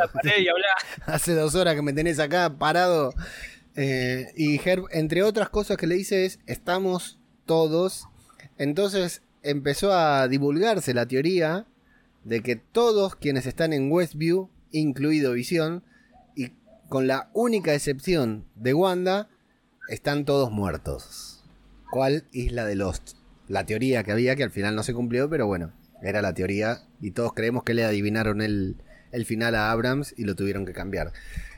Hace 1.06 1.34
dos 1.34 1.56
horas 1.56 1.76
que 1.76 1.82
me 1.82 1.93
tenés 1.93 2.20
acá 2.20 2.58
parado. 2.58 3.14
Eh, 3.76 4.28
y 4.36 4.60
Herb, 4.64 4.86
entre 4.91 5.24
otras 5.24 5.50
cosas 5.50 5.78
que 5.78 5.88
le 5.88 5.96
dice 5.96 6.26
es, 6.26 6.39
estamos 6.46 7.20
todos. 7.46 8.08
Entonces 8.58 9.22
empezó 9.43 9.93
a 9.93 10.28
divulgarse 10.28 10.93
la 10.93 11.06
teoría 11.06 11.66
de 12.24 12.41
que 12.41 12.56
todos 12.56 13.16
quienes 13.16 13.45
están 13.45 13.74
en 13.74 13.91
Westview, 13.91 14.49
incluido 14.72 15.34
Visión, 15.34 15.84
y 16.36 16.51
con 16.89 17.08
la 17.08 17.30
única 17.34 17.74
excepción 17.74 18.45
de 18.56 18.74
Wanda, 18.74 19.30
están 19.89 20.26
todos 20.26 20.51
muertos. 20.51 21.43
¿Cuál 21.91 22.26
isla 22.32 22.66
de 22.66 22.76
Lost? 22.76 23.14
La 23.47 23.66
teoría 23.66 24.03
que 24.03 24.12
había, 24.12 24.36
que 24.36 24.43
al 24.43 24.51
final 24.51 24.76
no 24.76 24.84
se 24.84 24.93
cumplió, 24.93 25.30
pero 25.30 25.45
bueno, 25.45 25.72
era 26.01 26.22
la 26.22 26.34
teoría 26.34 26.82
y 26.99 27.12
todos 27.12 27.34
creemos 27.34 27.64
que 27.64 27.76
le 27.76 27.84
adivinaron 27.84 28.41
el, 28.41 28.78
el 29.12 29.26
final 29.26 29.56
a 29.56 29.72
Abrams 29.72 30.14
y 30.18 30.24
lo 30.24 30.36
tuvieron 30.36 30.66
que 30.66 30.74
cambiar. 30.74 31.14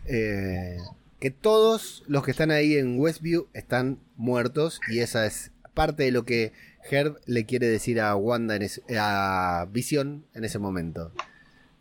Eh, 0.05 0.77
que 1.19 1.31
todos 1.31 2.03
los 2.07 2.23
que 2.23 2.31
están 2.31 2.51
ahí 2.51 2.77
en 2.77 2.99
Westview 2.99 3.47
están 3.53 3.99
muertos 4.15 4.79
y 4.89 4.99
esa 4.99 5.25
es 5.25 5.51
parte 5.73 6.03
de 6.03 6.11
lo 6.11 6.25
que 6.25 6.53
Herb 6.89 7.17
le 7.25 7.45
quiere 7.45 7.67
decir 7.67 7.99
a 8.01 8.15
Wanda 8.15 8.55
en 8.55 8.67
a 8.99 9.65
Visión 9.69 10.25
en 10.33 10.43
ese 10.43 10.59
momento. 10.59 11.11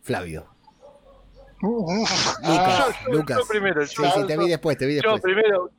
Flavio. 0.01 0.47
Lucas, 1.61 2.95
Lucas. 3.07 3.39
primero, 3.49 3.85
sí, 3.85 3.95
sí, 3.95 4.27
te 4.27 4.37
vi 4.37 4.47
después, 4.47 4.77
te 4.77 4.85
vi 4.85 4.95
después. 4.95 5.15
Yo 5.15 5.21
primero 5.21 5.71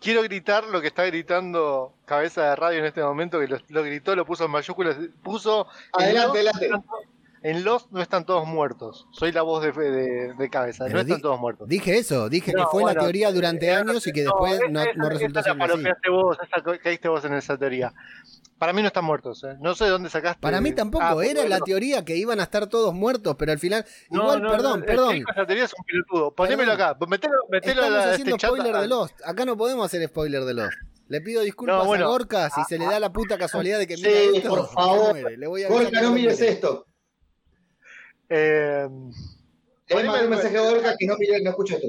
quiero 0.00 0.22
gritar 0.22 0.64
lo 0.64 0.80
que 0.80 0.88
está 0.88 1.04
gritando 1.04 1.94
Cabeza 2.04 2.50
de 2.50 2.56
Radio 2.56 2.80
en 2.80 2.86
este 2.86 3.02
momento, 3.02 3.38
que 3.38 3.46
lo, 3.68 3.82
gritó, 3.82 4.16
lo 4.16 4.24
puso 4.24 4.46
en 4.46 4.50
mayúsculas, 4.50 4.96
puso... 5.22 5.68
Adelante, 5.92 6.38
adelante. 6.38 6.70
En 7.42 7.64
Lost 7.64 7.90
no 7.90 8.02
están 8.02 8.26
todos 8.26 8.46
muertos. 8.46 9.06
Soy 9.12 9.32
la 9.32 9.40
voz 9.42 9.62
de, 9.62 9.72
de, 10.36 10.50
cabeza. 10.50 10.86
no 10.88 11.00
están 11.00 11.22
todos 11.22 11.40
muertos. 11.40 11.66
Dije 11.68 11.96
eso. 11.96 12.28
Dije 12.28 12.52
que 12.52 12.64
fue 12.70 12.84
la 12.84 12.94
teoría 12.94 13.32
durante 13.32 13.70
años 13.72 14.06
y 14.06 14.12
que 14.12 14.22
después 14.22 14.60
no, 14.70 14.84
no, 14.94 15.08
resultó 15.08 15.42
ser 15.42 15.60
así. 15.60 15.84
Vos, 16.10 16.36
caíste 16.82 17.08
vos 17.08 17.24
en 17.24 17.34
esa 17.34 17.56
teoría. 17.56 17.94
Para 18.58 18.74
mí 18.74 18.82
no 18.82 18.88
están 18.88 19.06
muertos. 19.06 19.42
¿eh? 19.44 19.56
No 19.58 19.74
sé 19.74 19.84
de 19.84 19.90
dónde 19.90 20.10
sacaste. 20.10 20.42
Para 20.42 20.60
mí 20.60 20.72
tampoco. 20.72 21.02
Ah, 21.02 21.24
Era 21.24 21.48
la 21.48 21.60
teoría 21.60 22.04
que 22.04 22.14
iban 22.16 22.40
a 22.40 22.42
estar 22.42 22.66
todos 22.66 22.92
muertos, 22.92 23.34
pero 23.38 23.52
al 23.52 23.58
final. 23.58 23.86
Igual, 24.10 24.42
perdón, 24.42 24.82
perdón. 24.82 25.24
Esa 25.26 25.46
teoría 25.46 25.64
es 25.64 25.72
un 25.78 25.84
pelotudo. 25.84 26.34
Ponémelo 26.34 26.72
acá. 26.72 26.94
Metelo, 27.08 27.34
metelo 27.48 27.82
Estamos 27.84 28.04
a 28.04 28.10
haciendo 28.10 28.36
este 28.36 28.46
spoiler 28.46 28.76
de 28.76 28.88
Lost. 28.88 29.18
Acá 29.24 29.46
no 29.46 29.56
podemos 29.56 29.86
hacer 29.86 30.06
spoiler 30.06 30.44
de 30.44 30.52
Lost. 30.52 30.76
Le 31.08 31.22
pido 31.22 31.40
disculpas 31.40 31.86
a 31.86 32.04
Gorka 32.04 32.50
si 32.50 32.62
se 32.68 32.78
le 32.78 32.84
da 32.84 33.00
la 33.00 33.10
puta 33.10 33.38
casualidad 33.38 33.78
de 33.78 33.86
que 33.86 33.96
sí, 33.96 34.06
esto. 34.36 34.48
por 34.50 34.68
favor. 34.68 35.16
Le 35.16 35.46
voy 35.46 35.64
a 35.64 35.68
Gorka, 35.68 36.02
no 36.02 36.12
mires 36.12 36.40
esto. 36.42 36.86
Eh, 38.30 38.86
un 38.88 40.30
mensaje 40.30 40.56
a 40.56 40.62
Gorka 40.62 40.94
que 40.96 41.06
no, 41.06 41.16
no 41.42 41.50
escucha 41.50 41.74
esto. 41.76 41.88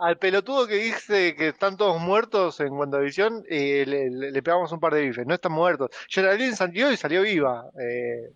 Al 0.00 0.18
pelotudo 0.18 0.66
que 0.66 0.76
dice 0.76 1.34
que 1.34 1.48
están 1.48 1.76
todos 1.76 2.00
muertos 2.00 2.60
en 2.60 2.72
WandaVision, 2.72 3.44
eh, 3.48 3.84
le, 3.86 4.42
pegamos 4.42 4.72
un 4.72 4.80
par 4.80 4.94
de 4.94 5.02
bifes. 5.02 5.26
No 5.26 5.34
están 5.34 5.52
muertos. 5.52 5.90
Geraldine 6.08 6.56
salió 6.56 6.92
y 6.92 6.96
salió 6.96 7.22
viva. 7.22 7.70
Eh, 7.78 8.30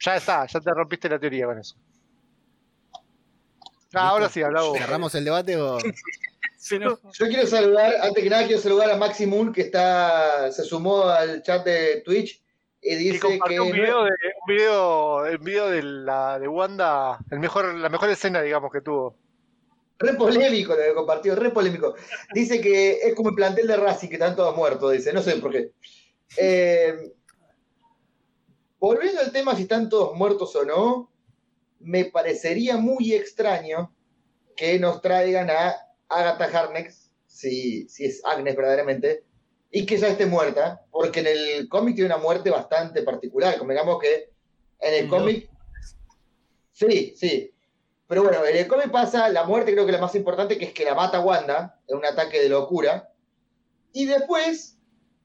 ya 0.00 0.16
está, 0.16 0.46
ya 0.46 0.60
te 0.60 0.70
rompiste 0.70 1.08
la 1.08 1.18
teoría 1.18 1.46
con 1.46 1.58
eso. 1.58 1.76
Ah, 3.92 4.08
ahora 4.08 4.28
sí, 4.28 4.42
hablamos. 4.42 4.78
¿Cerramos 4.78 5.14
el 5.14 5.24
debate 5.24 5.56
o.? 5.56 5.78
Yo 6.70 7.26
quiero 7.26 7.46
saludar, 7.46 7.94
antes 8.02 8.22
que 8.22 8.28
nada, 8.28 8.46
quiero 8.46 8.60
saludar 8.60 8.90
a 8.90 8.96
Maxi 8.96 9.26
Moon, 9.26 9.50
que 9.50 9.62
está, 9.62 10.52
se 10.52 10.62
sumó 10.62 11.04
al 11.04 11.42
chat 11.42 11.64
de 11.64 12.02
Twitch 12.02 12.42
y 12.82 12.94
dice 12.94 13.20
que. 13.20 13.60
Un 13.60 13.72
video, 13.72 14.04
de, 14.04 14.10
un 14.10 14.46
video, 14.56 15.26
el 15.26 15.38
video 15.38 15.68
de, 15.68 15.82
la, 15.82 16.38
de 16.38 16.48
Wanda, 16.48 17.18
el 17.30 17.38
mejor, 17.38 17.74
la 17.74 17.88
mejor 17.88 18.10
escena, 18.10 18.42
digamos, 18.42 18.72
que 18.72 18.80
tuvo. 18.80 19.16
Re 19.98 20.14
polémico 20.14 20.74
lo 20.74 20.82
que 20.82 20.94
compartió, 20.94 21.36
re 21.36 21.50
polémico. 21.50 21.94
Dice 22.32 22.60
que 22.60 22.92
es 23.02 23.14
como 23.14 23.30
el 23.30 23.34
plantel 23.34 23.66
de 23.66 23.76
Racing, 23.76 24.08
que 24.08 24.14
están 24.14 24.34
todos 24.34 24.56
muertos, 24.56 24.92
dice, 24.92 25.12
no 25.12 25.20
sé 25.22 25.36
por 25.36 25.52
qué. 25.52 25.72
Eh, 26.38 27.12
volviendo 28.78 29.20
al 29.20 29.30
tema 29.30 29.54
si 29.54 29.62
están 29.62 29.90
todos 29.90 30.16
muertos 30.16 30.56
o 30.56 30.64
no, 30.64 31.12
me 31.80 32.06
parecería 32.06 32.78
muy 32.78 33.12
extraño 33.12 33.94
que 34.56 34.78
nos 34.78 35.02
traigan 35.02 35.50
a 35.50 35.76
Agatha 36.08 36.44
Harnex, 36.46 37.12
si, 37.26 37.86
si 37.88 38.06
es 38.06 38.22
Agnes 38.24 38.56
verdaderamente, 38.56 39.24
y 39.70 39.86
que 39.86 39.96
ya 39.98 40.08
esté 40.08 40.26
muerta, 40.26 40.84
porque 40.90 41.20
en 41.20 41.26
el 41.28 41.68
cómic 41.68 41.94
tiene 41.94 42.12
una 42.12 42.22
muerte 42.22 42.50
bastante 42.50 43.02
particular. 43.02 43.56
Convengamos 43.58 44.00
que 44.00 44.30
en 44.80 45.04
el 45.04 45.08
cómic. 45.08 45.48
Sí, 46.72 47.14
sí. 47.16 47.52
Pero 48.08 48.24
bueno, 48.24 48.44
en 48.44 48.56
el 48.56 48.66
cómic 48.66 48.90
pasa 48.90 49.28
la 49.28 49.44
muerte, 49.44 49.72
creo 49.72 49.86
que 49.86 49.92
la 49.92 50.00
más 50.00 50.14
importante, 50.16 50.58
que 50.58 50.64
es 50.64 50.72
que 50.72 50.84
la 50.84 50.96
mata 50.96 51.20
Wanda 51.20 51.78
en 51.86 51.98
un 51.98 52.04
ataque 52.04 52.40
de 52.40 52.48
locura. 52.48 53.12
Y 53.92 54.06
después, 54.06 54.76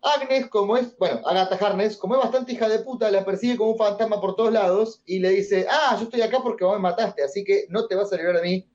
Agnes, 0.04 0.48
como 0.48 0.78
es, 0.78 0.96
bueno, 0.98 1.22
Agatha 1.26 1.56
Harness, 1.66 1.98
como 1.98 2.16
es 2.16 2.22
bastante 2.22 2.54
hija 2.54 2.70
de 2.70 2.80
puta, 2.80 3.10
la 3.10 3.26
persigue 3.26 3.58
como 3.58 3.72
un 3.72 3.78
fantasma 3.78 4.22
por 4.22 4.36
todos 4.36 4.54
lados 4.54 5.02
y 5.08 5.18
le 5.18 5.30
dice: 5.32 5.66
Ah, 5.68 5.96
yo 5.98 6.04
estoy 6.04 6.22
acá 6.22 6.42
porque 6.44 6.64
vos 6.64 6.76
me 6.76 6.82
mataste, 6.82 7.24
así 7.24 7.44
que 7.44 7.66
no 7.70 7.88
te 7.88 7.96
vas 7.96 8.14
a 8.14 8.18
librar 8.18 8.36
de 8.36 8.44
mí. 8.44 8.70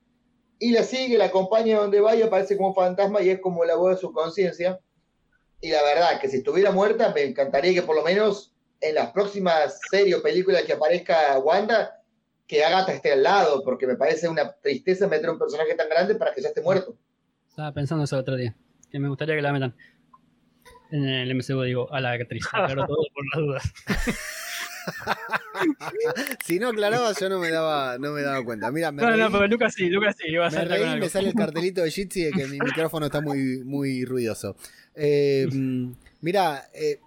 Y 0.59 0.73
la 0.73 0.83
sigue, 0.83 1.17
la 1.17 1.27
acompaña 1.27 1.79
donde 1.79 2.01
vaya, 2.01 2.27
aparece 2.27 2.57
como 2.57 2.71
un 2.71 2.75
fantasma 2.75 3.23
y 3.23 3.31
es 3.31 3.41
como 3.41 3.65
la 3.65 3.77
voz 3.77 3.95
de 3.95 4.01
su 4.01 4.13
conciencia. 4.13 4.81
Y 5.61 5.71
la 5.71 5.83
verdad, 5.83 6.21
que 6.21 6.29
si 6.29 6.39
estuviera 6.39 6.71
muerta, 6.71 7.13
me 7.15 7.23
encantaría 7.23 7.75
que 7.75 7.83
por 7.83 7.97
lo 7.97 8.03
menos 8.03 8.55
en 8.81 8.95
las 8.95 9.11
próximas 9.13 9.79
series 9.91 10.17
o 10.17 10.23
películas 10.23 10.63
que 10.63 10.73
aparezca 10.73 11.39
Wanda, 11.39 12.03
que 12.47 12.65
Agatha 12.65 12.93
esté 12.93 13.13
al 13.13 13.23
lado, 13.23 13.63
porque 13.63 13.87
me 13.87 13.97
parece 13.97 14.29
una 14.29 14.53
tristeza 14.53 15.07
meter 15.07 15.31
un 15.31 15.39
personaje 15.39 15.75
tan 15.75 15.89
grande 15.89 16.15
para 16.15 16.33
que 16.33 16.41
ya 16.41 16.49
esté 16.49 16.63
muerto. 16.63 16.97
Estaba 17.49 17.73
pensando 17.73 18.05
eso 18.05 18.17
el 18.17 18.23
otro 18.23 18.37
día, 18.37 18.57
que 18.91 18.99
me 18.99 19.09
gustaría 19.09 19.37
que 19.37 19.43
la 19.43 19.53
metan 19.53 19.77
en 20.91 21.05
el 21.05 21.35
MCU, 21.35 21.63
digo, 21.63 21.93
a 21.93 22.01
la 22.01 22.13
actriz, 22.13 22.45
pero 22.67 22.87
todo 22.87 23.05
por 23.15 23.25
las 23.35 23.45
dudas. 23.45 23.73
si 26.45 26.59
no 26.59 26.69
aclaraba, 26.69 27.13
yo 27.19 27.29
no 27.29 27.39
me 27.39 27.51
daba, 27.51 27.99
no 27.99 28.13
me 28.13 28.23
daba 28.23 28.45
cuenta. 28.45 28.71
Mira, 28.71 28.93
me 28.93 29.03
no, 29.03 29.17
no, 29.17 29.31
pero 29.31 29.47
Lucas 29.47 29.75
sí, 29.75 29.89
Lucas 29.91 30.17
sí. 30.19 30.29
Iba 30.29 30.47
a 30.47 30.51
me 30.51 30.65
reí, 30.65 31.01
me 31.01 31.09
sale 31.09 31.29
el 31.29 31.35
cartelito 31.35 31.83
de 31.83 31.91
Jitsi 31.91 32.25
de 32.25 32.31
que 32.33 32.47
mi 32.47 32.59
micrófono 32.65 33.07
está 33.07 33.21
muy, 33.21 33.63
muy 33.65 34.05
ruidoso. 34.05 34.57
Eh, 34.95 35.49
mira, 36.21 36.65
eh, 36.75 37.01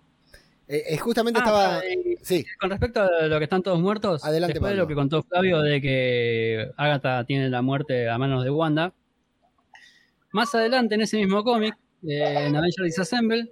eh, 0.67 0.97
justamente 0.97 1.39
ah, 1.41 1.43
estaba. 1.43 1.82
sí. 2.21 2.45
Con 2.59 2.69
respecto 2.69 3.01
a 3.01 3.28
lo 3.28 3.38
que 3.38 3.43
están 3.43 3.63
todos 3.63 3.80
muertos, 3.80 4.24
Adelante, 4.24 4.53
después 4.53 4.71
de 4.71 4.78
lo 4.78 4.88
que 4.88 4.95
contó 4.95 5.24
Flavio 5.24 5.61
de 5.61 5.82
que 5.82 6.71
Agatha 6.78 7.24
tiene 7.26 7.49
la 7.49 7.61
muerte 7.61 8.09
a 8.09 8.17
manos 8.17 8.43
de 8.43 8.49
Wanda, 8.49 8.93
más 10.32 10.53
adelante 10.55 10.95
en 10.95 11.01
ese 11.01 11.17
mismo 11.17 11.43
cómic, 11.43 11.76
en 12.03 12.55
Avengers 12.55 12.86
Disassemble, 12.86 13.49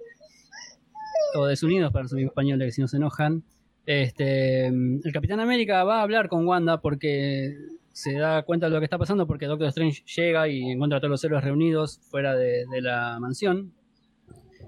o 1.34 1.46
Desunidos 1.46 1.92
para 1.92 2.04
los 2.04 2.12
amigos 2.12 2.30
españoles 2.30 2.66
que 2.66 2.72
si 2.72 2.80
no 2.80 2.88
se 2.88 2.96
enojan, 2.96 3.42
este, 3.86 4.66
el 4.66 5.12
Capitán 5.12 5.40
América 5.40 5.84
va 5.84 5.98
a 5.98 6.02
hablar 6.02 6.28
con 6.28 6.46
Wanda 6.46 6.80
porque 6.80 7.56
se 7.92 8.14
da 8.14 8.42
cuenta 8.42 8.66
de 8.66 8.72
lo 8.72 8.78
que 8.78 8.84
está 8.84 8.98
pasando 8.98 9.26
porque 9.26 9.46
Doctor 9.46 9.68
Strange 9.68 10.04
llega 10.04 10.48
y 10.48 10.70
encuentra 10.70 10.98
a 10.98 11.00
todos 11.00 11.10
los 11.10 11.24
héroes 11.24 11.44
reunidos 11.44 12.00
fuera 12.10 12.34
de, 12.34 12.64
la 12.80 13.18
mansión 13.20 13.74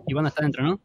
y 0.06 0.14
Wanda 0.14 0.28
está 0.28 0.42
dentro, 0.42 0.62
¿no? 0.62 0.80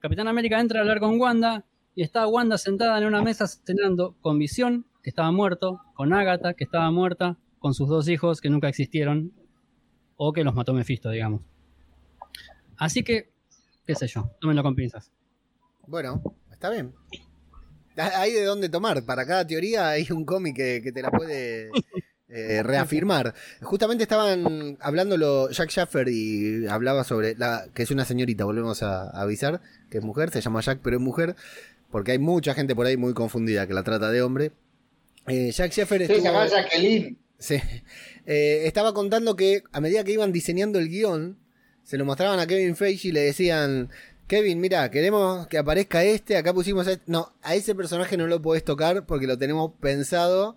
Capitán 0.00 0.28
América 0.28 0.60
entra 0.60 0.80
a 0.80 0.82
hablar 0.82 0.98
con 0.98 1.20
Wanda 1.20 1.64
y 1.94 2.02
está 2.02 2.26
Wanda 2.26 2.58
sentada 2.58 2.98
en 2.98 3.06
una 3.06 3.22
mesa 3.22 3.46
cenando 3.46 4.16
con 4.20 4.38
Visión, 4.38 4.86
que 5.02 5.10
estaba 5.10 5.30
muerto, 5.30 5.80
con 5.94 6.12
Agatha, 6.12 6.54
que 6.54 6.64
estaba 6.64 6.90
muerta, 6.90 7.38
con 7.58 7.74
sus 7.74 7.88
dos 7.88 8.08
hijos 8.08 8.40
que 8.40 8.50
nunca 8.50 8.68
existieron 8.68 9.32
o 10.16 10.32
que 10.32 10.44
los 10.44 10.54
mató 10.54 10.74
Mephisto, 10.74 11.10
digamos. 11.10 11.42
Así 12.76 13.04
que, 13.04 13.30
qué 13.86 13.94
sé 13.94 14.08
yo, 14.08 14.30
tómenlo 14.40 14.62
con 14.62 14.74
pinzas. 14.74 15.12
Bueno, 15.86 16.22
está 16.50 16.70
bien. 16.70 16.92
Hay 17.96 18.32
de 18.32 18.44
dónde 18.44 18.68
tomar. 18.68 19.04
Para 19.04 19.26
cada 19.26 19.46
teoría 19.46 19.90
hay 19.90 20.06
un 20.10 20.24
cómic 20.24 20.56
que, 20.56 20.92
te 20.92 21.02
la 21.02 21.10
puede 21.10 21.70
eh, 22.28 22.62
reafirmar. 22.62 23.34
Justamente 23.62 24.02
estaban 24.02 24.76
hablándolo 24.80 25.50
Jack 25.50 25.70
Schaffer 25.70 26.08
y 26.08 26.66
hablaba 26.66 27.04
sobre 27.04 27.36
la 27.36 27.66
que 27.74 27.82
es 27.82 27.90
una 27.90 28.04
señorita, 28.04 28.44
volvemos 28.44 28.82
a, 28.82 29.10
avisar, 29.10 29.60
que 29.90 29.98
es 29.98 30.04
mujer, 30.04 30.30
se 30.30 30.40
llama 30.40 30.60
Jack, 30.60 30.80
pero 30.82 30.96
es 30.96 31.02
mujer, 31.02 31.36
porque 31.90 32.12
hay 32.12 32.18
mucha 32.18 32.54
gente 32.54 32.74
por 32.74 32.86
ahí 32.86 32.96
muy 32.96 33.14
confundida 33.14 33.66
que 33.66 33.74
la 33.74 33.84
trata 33.84 34.10
de 34.10 34.22
hombre. 34.22 34.52
Eh, 35.26 35.52
Jack 35.52 35.72
Schaffer 35.72 36.02
estuvo, 36.02 36.18
se 36.18 36.24
llama 36.24 36.46
Jacqueline. 36.46 37.18
Sí. 37.38 37.60
Eh, 38.26 38.62
estaba 38.66 38.94
contando 38.94 39.36
que 39.36 39.62
a 39.72 39.80
medida 39.80 40.04
que 40.04 40.12
iban 40.12 40.32
diseñando 40.32 40.78
el 40.78 40.88
guion, 40.88 41.38
se 41.82 41.98
lo 41.98 42.04
mostraban 42.04 42.40
a 42.40 42.46
Kevin 42.46 42.76
Feige 42.76 43.08
y 43.08 43.12
le 43.12 43.20
decían, 43.20 43.90
Kevin, 44.26 44.60
mira, 44.60 44.90
queremos 44.90 45.46
que 45.48 45.58
aparezca 45.58 46.02
este, 46.02 46.36
acá 46.36 46.54
pusimos 46.54 46.86
este. 46.86 47.04
No, 47.10 47.32
a 47.42 47.54
ese 47.54 47.74
personaje 47.74 48.16
no 48.16 48.26
lo 48.26 48.40
podés 48.40 48.64
tocar 48.64 49.04
porque 49.06 49.26
lo 49.26 49.36
tenemos 49.36 49.72
pensado 49.80 50.56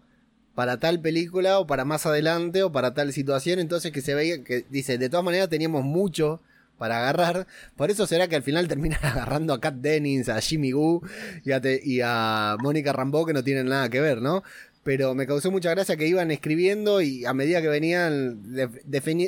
para 0.55 0.79
tal 0.79 1.01
película 1.01 1.59
o 1.59 1.67
para 1.67 1.85
más 1.85 2.05
adelante 2.05 2.63
o 2.63 2.71
para 2.71 2.93
tal 2.93 3.11
situación. 3.11 3.59
Entonces 3.59 3.91
que 3.91 4.01
se 4.01 4.15
veía 4.15 4.43
que 4.43 4.65
dice, 4.69 4.97
de 4.97 5.09
todas 5.09 5.25
maneras 5.25 5.49
teníamos 5.49 5.83
mucho 5.83 6.41
para 6.77 6.99
agarrar. 6.99 7.45
Por 7.75 7.91
eso 7.91 8.07
será 8.07 8.27
que 8.27 8.37
al 8.37 8.43
final 8.43 8.67
terminan 8.69 9.03
agarrando 9.03 9.53
a 9.53 9.59
Kat 9.59 9.75
Dennings, 9.75 10.29
a 10.29 10.39
Jimmy 10.39 10.71
Goo 10.71 11.01
y 11.43 11.51
a, 11.51 12.53
a 12.53 12.57
Mónica 12.57 12.93
Rambeau 12.93 13.25
que 13.25 13.33
no 13.33 13.43
tienen 13.43 13.67
nada 13.67 13.89
que 13.89 13.99
ver, 13.99 14.21
¿no? 14.21 14.43
Pero 14.87 15.13
me 15.13 15.27
causó 15.27 15.51
mucha 15.51 15.71
gracia 15.71 15.97
que 15.97 16.07
iban 16.07 16.31
escribiendo 16.31 17.01
y 17.01 17.25
a 17.25 17.33
medida 17.33 17.61
que 17.61 17.67
venían, 17.67 18.41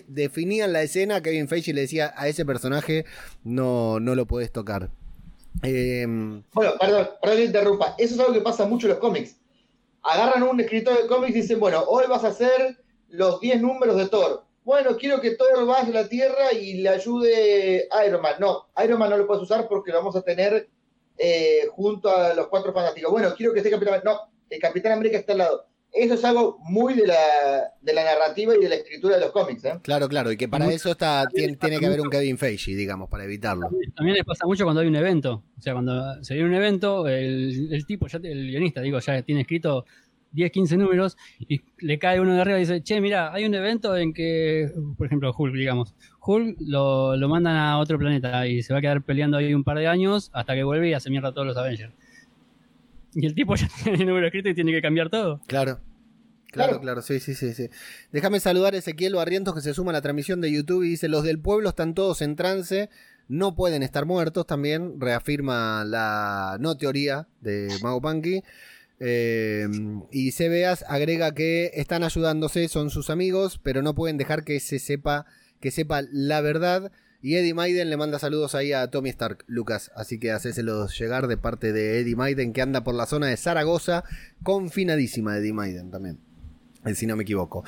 definían 0.08 0.72
la 0.72 0.84
escena, 0.84 1.22
Kevin 1.22 1.50
Feige 1.50 1.74
le 1.74 1.82
decía 1.82 2.14
a 2.16 2.30
ese 2.30 2.46
personaje 2.46 3.04
no, 3.44 4.00
no 4.00 4.16
lo 4.16 4.26
puedes 4.26 4.54
tocar. 4.54 4.90
Em, 5.62 6.44
bueno, 6.54 6.72
perdón, 6.80 7.10
perdón 7.22 7.38
que 7.38 7.44
interrumpa. 7.44 7.96
Eso 7.98 8.14
es 8.14 8.20
algo 8.22 8.32
que 8.32 8.40
pasa 8.40 8.68
mucho 8.68 8.88
en 8.88 8.92
los 8.92 9.00
cómics. 9.00 9.36
agarran 10.02 10.44
un 10.44 10.62
escritor 10.62 11.02
de 11.02 11.10
cómics 11.10 11.36
y 11.36 11.42
dicen, 11.42 11.60
bueno, 11.60 11.84
hoy 11.90 12.06
vas 12.08 12.24
a 12.24 12.30
hacer 12.30 12.78
los 13.10 13.42
10 13.42 13.62
números 13.62 13.98
de 13.98 14.08
Thor. 14.08 14.46
Bueno, 14.64 14.96
quiero 14.96 15.20
que 15.20 15.32
Thor 15.32 15.66
vaya 15.66 15.90
a 15.90 16.04
la 16.04 16.08
Tierra 16.08 16.54
y 16.54 16.76
le 16.76 16.88
ayude 16.88 17.86
a 17.92 18.06
Iron 18.06 18.22
Man. 18.22 18.36
No, 18.40 18.70
Iron 18.82 18.98
Man 18.98 19.10
no 19.10 19.18
lo 19.18 19.28
puedes 19.28 19.44
usar 19.44 19.68
porque 19.68 19.92
lo 19.92 19.98
vamos 19.98 20.16
a 20.16 20.22
tener 20.22 20.70
eh, 21.18 21.68
junto 21.74 22.16
a 22.16 22.34
los 22.34 22.48
cuatro 22.48 22.72
fantásticos. 22.72 23.12
Bueno, 23.12 23.34
quiero 23.36 23.52
que 23.52 23.60
esté 23.60 23.70
Capitán. 23.70 24.00
No, 24.06 24.22
el 24.50 24.60
Capitán 24.60 24.94
América 24.94 25.18
está 25.18 25.34
al 25.34 25.40
lado. 25.40 25.66
Eso 25.92 26.14
es 26.14 26.24
algo 26.24 26.60
muy 26.62 26.94
de 26.94 27.08
la, 27.08 27.74
de 27.82 27.94
la 27.94 28.04
narrativa 28.04 28.56
y 28.56 28.60
de 28.60 28.70
la 28.70 28.76
escritura 28.76 29.16
de 29.16 29.22
los 29.22 29.32
cómics. 29.32 29.66
¿eh? 29.66 29.74
Claro, 29.82 30.08
claro, 30.08 30.32
y 30.32 30.38
que 30.38 30.48
para 30.48 30.72
eso 30.72 30.92
está 30.92 31.26
tiene, 31.34 31.58
que 31.58 31.86
haber 31.86 32.02
un 32.02 32.12
Kevin 32.12 32.38
Feige, 32.38 32.76
digamos, 32.76 33.10
para 33.10 33.24
evitarlo. 33.24 33.70
También 33.96 34.16
les 34.16 34.24
pasa 34.24 34.46
mucho 34.46 34.66
cuando 34.66 34.82
hay 34.82 34.88
un 34.88 34.96
evento. 34.96 35.44
O 35.58 35.62
sea, 35.62 35.74
cuando 35.74 36.24
se 36.24 36.36
viene 36.36 36.50
un 36.50 36.56
evento, 36.56 37.08
el, 37.08 37.74
el 37.74 37.86
tipo, 37.88 38.08
ya 38.08 38.20
el 38.22 38.52
guionista, 38.52 38.82
digo, 38.82 39.00
ya 39.00 39.24
tiene 39.24 39.42
escrito 39.42 39.86
10, 40.32 40.52
15 40.52 40.78
números 40.78 41.18
y 41.40 41.62
le 41.80 41.98
cae 41.98 42.20
uno 42.20 42.36
de 42.36 42.42
arriba 42.42 42.58
y 42.58 42.62
dice, 42.62 42.84
che, 42.84 43.02
mira, 43.02 43.34
hay 43.34 43.46
un 43.46 43.54
evento 43.56 43.96
en 43.98 44.14
que, 44.14 44.72
por 44.98 45.08
ejemplo, 45.08 45.34
Hulk, 45.36 45.54
digamos, 45.56 45.96
Hulk 46.22 46.58
lo, 46.60 47.16
lo 47.16 47.30
mandan 47.30 47.56
a 47.56 47.80
otro 47.80 47.98
planeta 47.98 48.46
y 48.48 48.62
se 48.62 48.74
va 48.74 48.80
a 48.80 48.82
quedar 48.82 49.02
peleando 49.04 49.38
ahí 49.38 49.54
un 49.54 49.64
par 49.64 49.78
de 49.78 49.88
años 49.88 50.30
hasta 50.34 50.54
que 50.54 50.64
vuelve 50.64 50.90
y 50.90 50.94
hace 50.94 51.10
mierda 51.10 51.30
a 51.30 51.34
todos 51.34 51.48
los 51.48 51.58
Avengers. 51.58 51.94
Y 53.14 53.26
el 53.26 53.36
tipo 53.36 53.56
ya 53.56 53.68
tiene 53.84 54.00
el 54.00 54.08
número 54.08 54.28
escrito 54.28 54.50
y 54.50 54.56
tiene 54.56 54.72
que 54.72 54.82
cambiar 54.82 55.10
todo. 55.10 55.42
Claro. 55.48 55.80
Claro, 56.52 56.82
claro, 56.82 57.04
sí, 57.04 57.20
sí, 57.20 57.36
sí, 57.36 57.54
sí. 57.54 57.70
Déjame 58.12 58.40
saludar 58.40 58.74
a 58.74 58.78
Ezequiel 58.78 59.14
Barrientos 59.14 59.54
que 59.54 59.62
se 59.62 59.76
suma 59.76 59.92
a 59.92 59.94
la 59.94 60.02
transmisión 60.02 60.42
de 60.42 60.52
YouTube 60.52 60.84
y 60.84 60.90
dice, 60.90 61.08
los 61.08 61.24
del 61.24 61.40
pueblo 61.40 61.70
están 61.70 61.94
todos 61.94 62.24
en 62.24 62.36
trance, 62.36 62.90
no 63.28 63.56
pueden 63.56 63.84
estar 63.84 64.08
muertos 64.08 64.48
también, 64.48 65.00
reafirma 65.00 65.86
la 65.86 66.58
no 66.60 66.76
teoría 66.76 67.28
de 67.42 67.70
Mago 67.84 68.02
Punky. 68.02 68.42
Eh, 69.00 69.68
y 70.12 70.32
CBAS 70.32 70.84
agrega 70.88 71.34
que 71.34 71.72
están 71.76 72.04
ayudándose, 72.04 72.68
son 72.68 72.90
sus 72.90 73.12
amigos, 73.12 73.60
pero 73.62 73.82
no 73.82 73.94
pueden 73.94 74.18
dejar 74.18 74.44
que 74.44 74.60
se 74.60 74.80
sepa, 74.80 75.26
que 75.60 75.72
sepa 75.72 76.02
la 76.12 76.42
verdad. 76.42 76.92
Y 77.22 77.36
Eddie 77.36 77.54
Maiden 77.54 77.90
le 77.90 77.98
manda 77.98 78.18
saludos 78.18 78.56
ahí 78.56 78.72
a 78.72 78.90
Tommy 78.90 79.10
Stark, 79.10 79.44
Lucas. 79.48 79.92
Así 79.96 80.20
que 80.20 80.32
hacéselos 80.32 80.98
llegar 80.98 81.28
de 81.28 81.36
parte 81.36 81.74
de 81.74 82.00
Eddie 82.00 82.16
Maiden, 82.16 82.54
que 82.54 82.62
anda 82.62 82.84
por 82.84 82.96
la 82.96 83.06
zona 83.06 83.28
de 83.28 83.36
Zaragoza, 83.36 84.06
confinadísima 84.42 85.38
Eddie 85.38 85.54
Maiden 85.54 85.92
también. 85.92 86.18
Eh, 86.86 86.96
si 86.96 87.06
no 87.06 87.18
me 87.18 87.24
equivoco. 87.24 87.66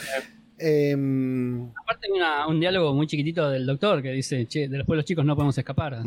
Em, 0.58 1.70
Aparte 1.84 2.08
hay 2.14 2.52
un 2.52 2.60
diálogo 2.60 2.94
muy 2.94 3.08
chiquitito 3.08 3.50
del 3.50 3.66
doctor 3.66 4.02
que 4.02 4.12
dice, 4.12 4.46
che, 4.46 4.70
después 4.70 4.96
los 4.96 5.06
chicos 5.06 5.26
no 5.26 5.36
podemos 5.36 5.58
escapar. 5.58 6.02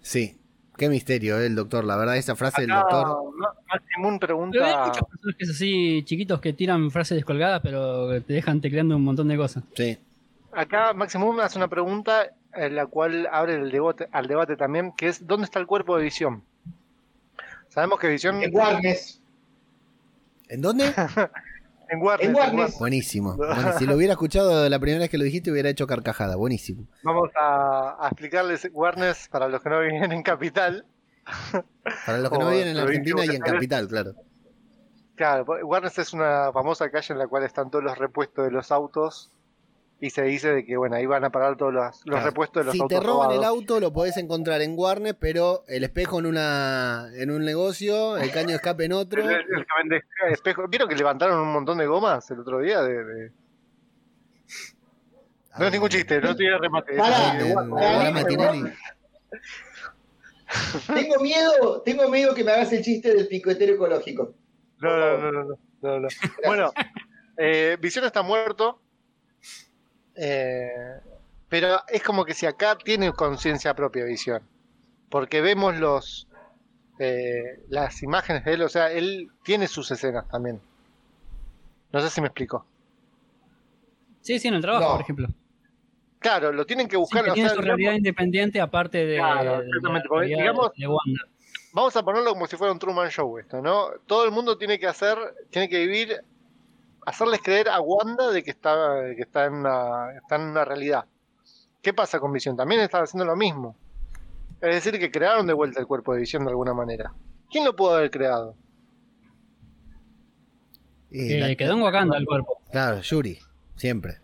Sí, 0.00 0.36
Qué 0.76 0.88
misterio, 0.88 1.38
eh, 1.38 1.46
el 1.46 1.54
doctor. 1.54 1.84
La 1.84 1.96
verdad, 1.96 2.16
esa 2.16 2.34
frase 2.34 2.62
del 2.62 2.70
doctor. 2.70 3.32
Maximum 3.68 4.18
pregunta. 4.18 4.64
hay 4.64 4.88
muchos 4.88 5.06
personajes 5.08 5.50
así 5.50 6.02
chiquitos 6.04 6.40
que 6.40 6.52
tiran 6.52 6.90
frases 6.90 7.16
descolgadas, 7.16 7.60
pero 7.62 8.20
te 8.22 8.32
dejan 8.32 8.60
tecleando 8.60 8.96
un 8.96 9.04
montón 9.04 9.28
de 9.28 9.36
cosas. 9.36 9.64
Sí. 9.74 9.98
Acá 10.52 10.92
Maximum 10.92 11.40
hace 11.40 11.58
una 11.58 11.68
pregunta 11.68 12.30
en 12.54 12.76
la 12.76 12.86
cual 12.86 13.28
abre 13.32 13.54
el 13.54 13.70
debate, 13.70 14.08
al 14.12 14.26
debate 14.26 14.56
también, 14.56 14.92
que 14.92 15.08
es 15.08 15.26
¿dónde 15.26 15.46
está 15.46 15.58
el 15.58 15.66
cuerpo 15.66 15.96
de 15.96 16.04
visión? 16.04 16.44
Sabemos 17.68 17.98
que 17.98 18.08
visión. 18.08 18.42
En 18.42 18.54
Warnes. 18.54 19.20
¿En 20.48 20.60
dónde? 20.60 20.92
En 21.88 22.00
Warner. 22.00 22.70
Buenísimo. 22.78 23.36
si 23.78 23.84
lo 23.84 23.96
hubiera 23.96 24.14
escuchado 24.14 24.66
la 24.70 24.78
primera 24.78 25.00
vez 25.00 25.10
que 25.10 25.18
lo 25.18 25.24
dijiste, 25.24 25.50
hubiera 25.52 25.68
hecho 25.68 25.86
carcajada. 25.86 26.36
Buenísimo. 26.36 26.86
Vamos 27.02 27.28
a, 27.38 27.98
explicarles 28.06 28.66
Warner 28.72 29.14
para 29.30 29.46
los 29.48 29.62
que 29.62 29.68
no 29.68 29.78
viven 29.80 30.10
en 30.10 30.22
Capital. 30.22 30.86
Para 32.06 32.18
los 32.18 32.30
que 32.30 32.38
no 32.38 32.48
viven 32.48 32.68
en 32.68 32.78
Argentina 32.78 33.26
y 33.26 33.36
en 33.36 33.42
Capital, 33.42 33.88
claro. 33.88 34.14
Claro, 35.16 35.44
Warner 35.44 35.92
es 35.94 36.14
una 36.14 36.50
famosa 36.50 36.90
calle 36.90 37.12
en 37.12 37.18
la 37.18 37.28
cual 37.28 37.44
están 37.44 37.70
todos 37.70 37.84
los 37.84 37.98
repuestos 37.98 38.46
de 38.46 38.52
los 38.52 38.72
autos 38.72 39.30
y 40.02 40.10
se 40.10 40.22
dice 40.22 40.52
de 40.52 40.64
que 40.64 40.76
bueno 40.76 40.96
ahí 40.96 41.06
van 41.06 41.24
a 41.24 41.30
parar 41.30 41.56
todos 41.56 41.72
los, 41.72 42.24
repuestos 42.24 42.62
de 42.62 42.64
los 42.66 42.74
autos. 42.74 42.98
Si 42.98 43.00
te 43.00 43.06
roban 43.06 43.30
el 43.30 43.44
auto 43.44 43.78
lo 43.78 43.92
podés 43.92 44.16
encontrar 44.16 44.60
en 44.60 44.74
Warner, 44.76 45.16
pero 45.16 45.62
el 45.68 45.84
espejo 45.84 46.18
en 46.18 46.26
una 46.26 47.06
en 47.14 47.30
un 47.30 47.44
negocio, 47.44 48.16
el 48.16 48.32
caño 48.32 48.48
de 48.48 48.54
escape 48.56 48.86
en 48.86 48.94
otro. 48.94 49.22
el, 49.30 49.46
que 49.46 49.64
vende 49.78 50.02
espejo. 50.32 50.66
¿Vieron 50.66 50.88
que 50.88 50.96
levantaron 50.96 51.38
un 51.38 51.52
montón 51.52 51.78
de 51.78 51.86
gomas 51.86 52.28
el 52.32 52.40
otro 52.40 52.58
día? 52.58 52.82
De, 52.82 53.30
No 55.56 55.66
es 55.66 55.72
ningún 55.72 55.88
chiste, 55.88 56.20
no 56.20 56.30
estoy 56.30 56.48
remate. 56.48 56.96
tengo 60.92 61.20
miedo, 61.22 61.82
tengo 61.82 62.08
miedo 62.08 62.34
que 62.34 62.42
me 62.42 62.50
hagas 62.50 62.72
el 62.72 62.82
chiste 62.82 63.14
del 63.14 63.28
picotero 63.28 63.74
ecológico. 63.74 64.34
No, 64.80 65.16
no, 65.16 65.30
no, 65.30 65.56
no, 65.80 66.00
no, 66.00 66.08
Bueno, 66.44 66.72
eh, 67.36 67.76
Visión 67.80 68.04
está 68.04 68.22
muerto, 68.22 68.82
eh, 70.16 71.00
pero 71.48 71.80
es 71.88 72.02
como 72.02 72.24
que 72.24 72.34
si 72.34 72.46
acá 72.46 72.76
tiene 72.76 73.12
conciencia 73.12 73.74
propia 73.74 74.04
visión. 74.04 74.42
Porque 75.10 75.40
vemos 75.40 75.76
los 75.76 76.26
eh, 76.98 77.64
las 77.68 78.02
imágenes 78.02 78.44
de 78.44 78.54
él, 78.54 78.62
o 78.62 78.68
sea, 78.68 78.92
él 78.92 79.30
tiene 79.42 79.66
sus 79.66 79.90
escenas 79.90 80.28
también. 80.28 80.60
No 81.92 82.00
sé 82.00 82.10
si 82.10 82.20
me 82.20 82.28
explico. 82.28 82.64
Sí, 84.20 84.38
sí, 84.38 84.48
en 84.48 84.54
el 84.54 84.62
trabajo, 84.62 84.92
por 84.92 85.00
ejemplo. 85.00 85.28
Claro, 86.20 86.52
lo 86.52 86.64
tienen 86.64 86.88
que 86.88 86.96
buscar. 86.96 87.32
tiene 87.32 87.50
su 87.50 87.60
realidad 87.60 87.94
independiente 87.94 88.60
aparte 88.60 89.04
de, 89.04 89.18
Vamos 91.74 91.96
a 91.96 92.02
ponerlo 92.04 92.32
como 92.32 92.46
si 92.46 92.56
fuera 92.56 92.72
un 92.72 92.78
Truman 92.78 93.08
Show 93.10 93.38
esto, 93.38 93.60
¿no? 93.60 93.88
Todo 94.06 94.24
el 94.24 94.30
mundo 94.30 94.58
tiene 94.58 94.78
que 94.78 94.86
hacer, 94.86 95.16
tiene 95.50 95.68
que 95.68 95.78
vivir 95.78 96.22
hacerles 97.06 97.40
creer 97.42 97.68
a 97.68 97.80
Wanda 97.80 98.30
de 98.30 98.42
que 98.42 98.50
está, 98.50 99.02
que 99.16 99.22
está, 99.22 99.46
en, 99.46 99.54
una, 99.54 100.12
está 100.16 100.36
en 100.36 100.42
una 100.42 100.64
realidad. 100.64 101.04
¿Qué 101.80 101.92
pasa 101.92 102.20
con 102.20 102.32
Visión? 102.32 102.56
También 102.56 102.80
está 102.80 103.02
haciendo 103.02 103.24
lo 103.24 103.36
mismo. 103.36 103.76
Es 104.60 104.76
decir, 104.76 104.98
que 104.98 105.10
crearon 105.10 105.46
de 105.46 105.52
vuelta 105.52 105.80
el 105.80 105.86
cuerpo 105.86 106.14
de 106.14 106.20
Visión 106.20 106.44
de 106.44 106.50
alguna 106.50 106.72
manera. 106.74 107.12
¿Quién 107.50 107.64
lo 107.64 107.74
pudo 107.74 107.96
haber 107.96 108.10
creado? 108.10 108.54
Eh, 111.10 111.56
quedó 111.56 111.74
en 111.74 111.82
Wakanda 111.82 112.16
el 112.16 112.24
cuerpo. 112.24 112.62
Claro, 112.70 113.00
Yuri, 113.00 113.38
siempre. 113.76 114.18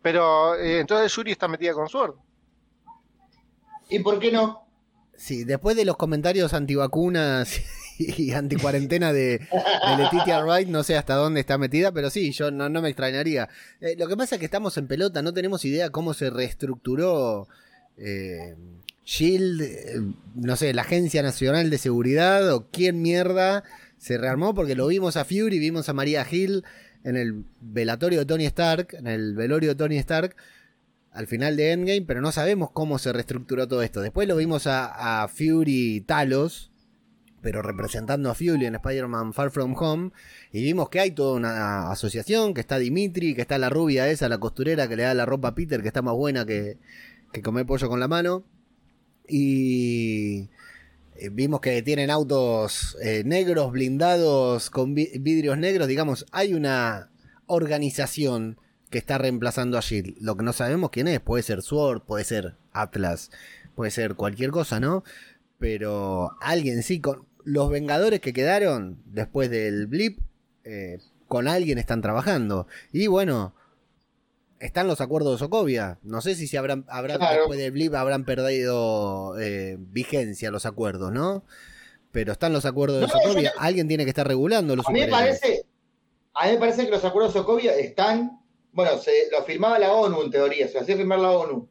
Pero 0.00 0.54
eh, 0.54 0.80
entonces 0.80 1.14
Yuri 1.14 1.32
está 1.32 1.48
metida 1.48 1.74
con 1.74 1.88
Sword. 1.88 2.14
¿Y 3.90 3.98
por 3.98 4.18
qué 4.18 4.32
no? 4.32 4.66
Sí, 5.16 5.44
después 5.44 5.76
de 5.76 5.84
los 5.84 5.96
comentarios 5.96 6.54
antivacunas 6.54 7.60
y 8.00 8.32
anticuarentena 8.32 9.12
de, 9.12 9.38
de 9.38 9.96
Letitia 9.96 10.42
Wright, 10.42 10.68
no 10.68 10.82
sé 10.82 10.96
hasta 10.96 11.14
dónde 11.14 11.40
está 11.40 11.58
metida, 11.58 11.92
pero 11.92 12.10
sí, 12.10 12.32
yo 12.32 12.50
no, 12.50 12.68
me 12.70 12.88
extrañaría. 12.88 13.48
Eh, 13.80 13.96
lo 13.98 14.08
que 14.08 14.16
pasa 14.16 14.36
es 14.36 14.38
que 14.38 14.46
estamos 14.46 14.76
en 14.78 14.86
pelota, 14.86 15.22
no 15.22 15.34
tenemos 15.34 15.64
idea 15.64 15.90
cómo 15.90 16.14
se 16.14 16.30
reestructuró 16.30 17.48
eh, 17.96 18.54
Shield, 19.04 19.60
eh, 19.62 20.00
no 20.34 20.56
sé, 20.56 20.72
la 20.72 20.82
Agencia 20.82 21.22
Nacional 21.22 21.68
de 21.70 21.78
Seguridad 21.78 22.52
o 22.54 22.68
quién 22.70 23.02
mierda 23.02 23.64
se 23.98 24.16
rearmó, 24.16 24.54
porque 24.54 24.74
lo 24.74 24.86
vimos 24.86 25.16
a 25.16 25.24
Fury, 25.24 25.58
vimos 25.58 25.88
a 25.88 25.92
María 25.92 26.26
Hill 26.28 26.64
en 27.04 27.16
el 27.16 27.44
velatorio 27.60 28.20
de 28.20 28.26
Tony 28.26 28.46
Stark, 28.46 28.94
en 28.94 29.06
el 29.06 29.34
velorio 29.34 29.70
de 29.70 29.74
Tony 29.74 29.98
Stark, 29.98 30.36
al 31.12 31.26
final 31.26 31.56
de 31.56 31.72
Endgame, 31.72 32.02
pero 32.06 32.20
no 32.20 32.30
sabemos 32.32 32.70
cómo 32.70 32.98
se 32.98 33.12
reestructuró 33.12 33.66
todo 33.66 33.82
esto. 33.82 34.00
Después 34.00 34.28
lo 34.28 34.36
vimos 34.36 34.66
a 34.66 35.28
Fury 35.28 36.02
Talos, 36.02 36.69
pero 37.42 37.62
representando 37.62 38.30
a 38.30 38.34
Fury 38.34 38.66
en 38.66 38.74
Spider-Man 38.76 39.32
Far 39.32 39.50
From 39.50 39.74
Home, 39.78 40.10
y 40.52 40.62
vimos 40.62 40.88
que 40.88 41.00
hay 41.00 41.10
toda 41.12 41.36
una 41.36 41.90
asociación, 41.90 42.54
que 42.54 42.60
está 42.60 42.78
Dimitri, 42.78 43.34
que 43.34 43.42
está 43.42 43.58
la 43.58 43.70
rubia 43.70 44.08
esa, 44.08 44.28
la 44.28 44.38
costurera 44.38 44.88
que 44.88 44.96
le 44.96 45.04
da 45.04 45.14
la 45.14 45.26
ropa 45.26 45.48
a 45.48 45.54
Peter, 45.54 45.82
que 45.82 45.88
está 45.88 46.02
más 46.02 46.14
buena 46.14 46.44
que, 46.44 46.78
que 47.32 47.42
comer 47.42 47.66
pollo 47.66 47.88
con 47.88 48.00
la 48.00 48.08
mano, 48.08 48.44
y 49.28 50.50
eh, 51.16 51.28
vimos 51.30 51.60
que 51.60 51.82
tienen 51.82 52.10
autos 52.10 52.96
eh, 53.02 53.22
negros, 53.24 53.72
blindados, 53.72 54.70
con 54.70 54.94
vidrios 54.94 55.58
negros, 55.58 55.86
digamos, 55.88 56.26
hay 56.32 56.54
una 56.54 57.10
organización 57.46 58.58
que 58.90 58.98
está 58.98 59.18
reemplazando 59.18 59.78
a 59.78 59.80
Shield. 59.80 60.16
Lo 60.20 60.36
que 60.36 60.44
no 60.44 60.52
sabemos 60.52 60.90
quién 60.90 61.08
es, 61.08 61.20
puede 61.20 61.42
ser 61.42 61.62
Sword, 61.62 62.02
puede 62.02 62.24
ser 62.24 62.56
Atlas, 62.72 63.30
puede 63.74 63.90
ser 63.90 64.14
cualquier 64.14 64.50
cosa, 64.50 64.80
¿no? 64.80 65.04
Pero 65.58 66.32
alguien 66.40 66.82
sí, 66.82 67.00
con, 67.00 67.26
los 67.44 67.70
Vengadores 67.70 68.20
que 68.20 68.32
quedaron 68.32 69.02
después 69.06 69.50
del 69.50 69.86
blip, 69.86 70.20
eh, 70.64 70.98
con 71.28 71.48
alguien 71.48 71.78
están 71.78 72.02
trabajando. 72.02 72.66
Y 72.92 73.06
bueno, 73.06 73.54
están 74.58 74.86
los 74.86 75.00
acuerdos 75.00 75.32
de 75.32 75.38
Sokovia. 75.38 75.98
No 76.02 76.20
sé 76.20 76.34
si 76.34 76.46
se 76.46 76.58
habrán, 76.58 76.86
después 77.06 77.58
del 77.58 77.72
blip 77.72 77.94
habrán 77.94 78.24
perdido 78.24 79.38
eh, 79.40 79.76
vigencia 79.78 80.50
los 80.50 80.66
acuerdos, 80.66 81.12
¿no? 81.12 81.44
Pero 82.12 82.32
están 82.32 82.52
los 82.52 82.66
acuerdos 82.66 83.00
de 83.00 83.08
Sokovia. 83.08 83.52
Alguien 83.58 83.88
tiene 83.88 84.04
que 84.04 84.10
estar 84.10 84.26
regulando 84.26 84.76
los 84.76 84.86
a 84.86 84.90
mí, 84.90 85.00
me 85.00 85.08
parece, 85.08 85.64
a 86.34 86.46
mí 86.46 86.52
me 86.52 86.58
parece 86.58 86.84
que 86.84 86.90
los 86.90 87.04
acuerdos 87.04 87.32
de 87.32 87.40
Sokovia 87.40 87.74
están. 87.76 88.40
Bueno, 88.72 88.98
se 88.98 89.28
lo 89.32 89.42
firmaba 89.44 89.78
la 89.78 89.92
ONU 89.92 90.22
en 90.22 90.30
teoría, 90.30 90.68
se 90.68 90.78
hacía 90.78 90.96
firmar 90.96 91.20
la 91.20 91.30
ONU. 91.30 91.68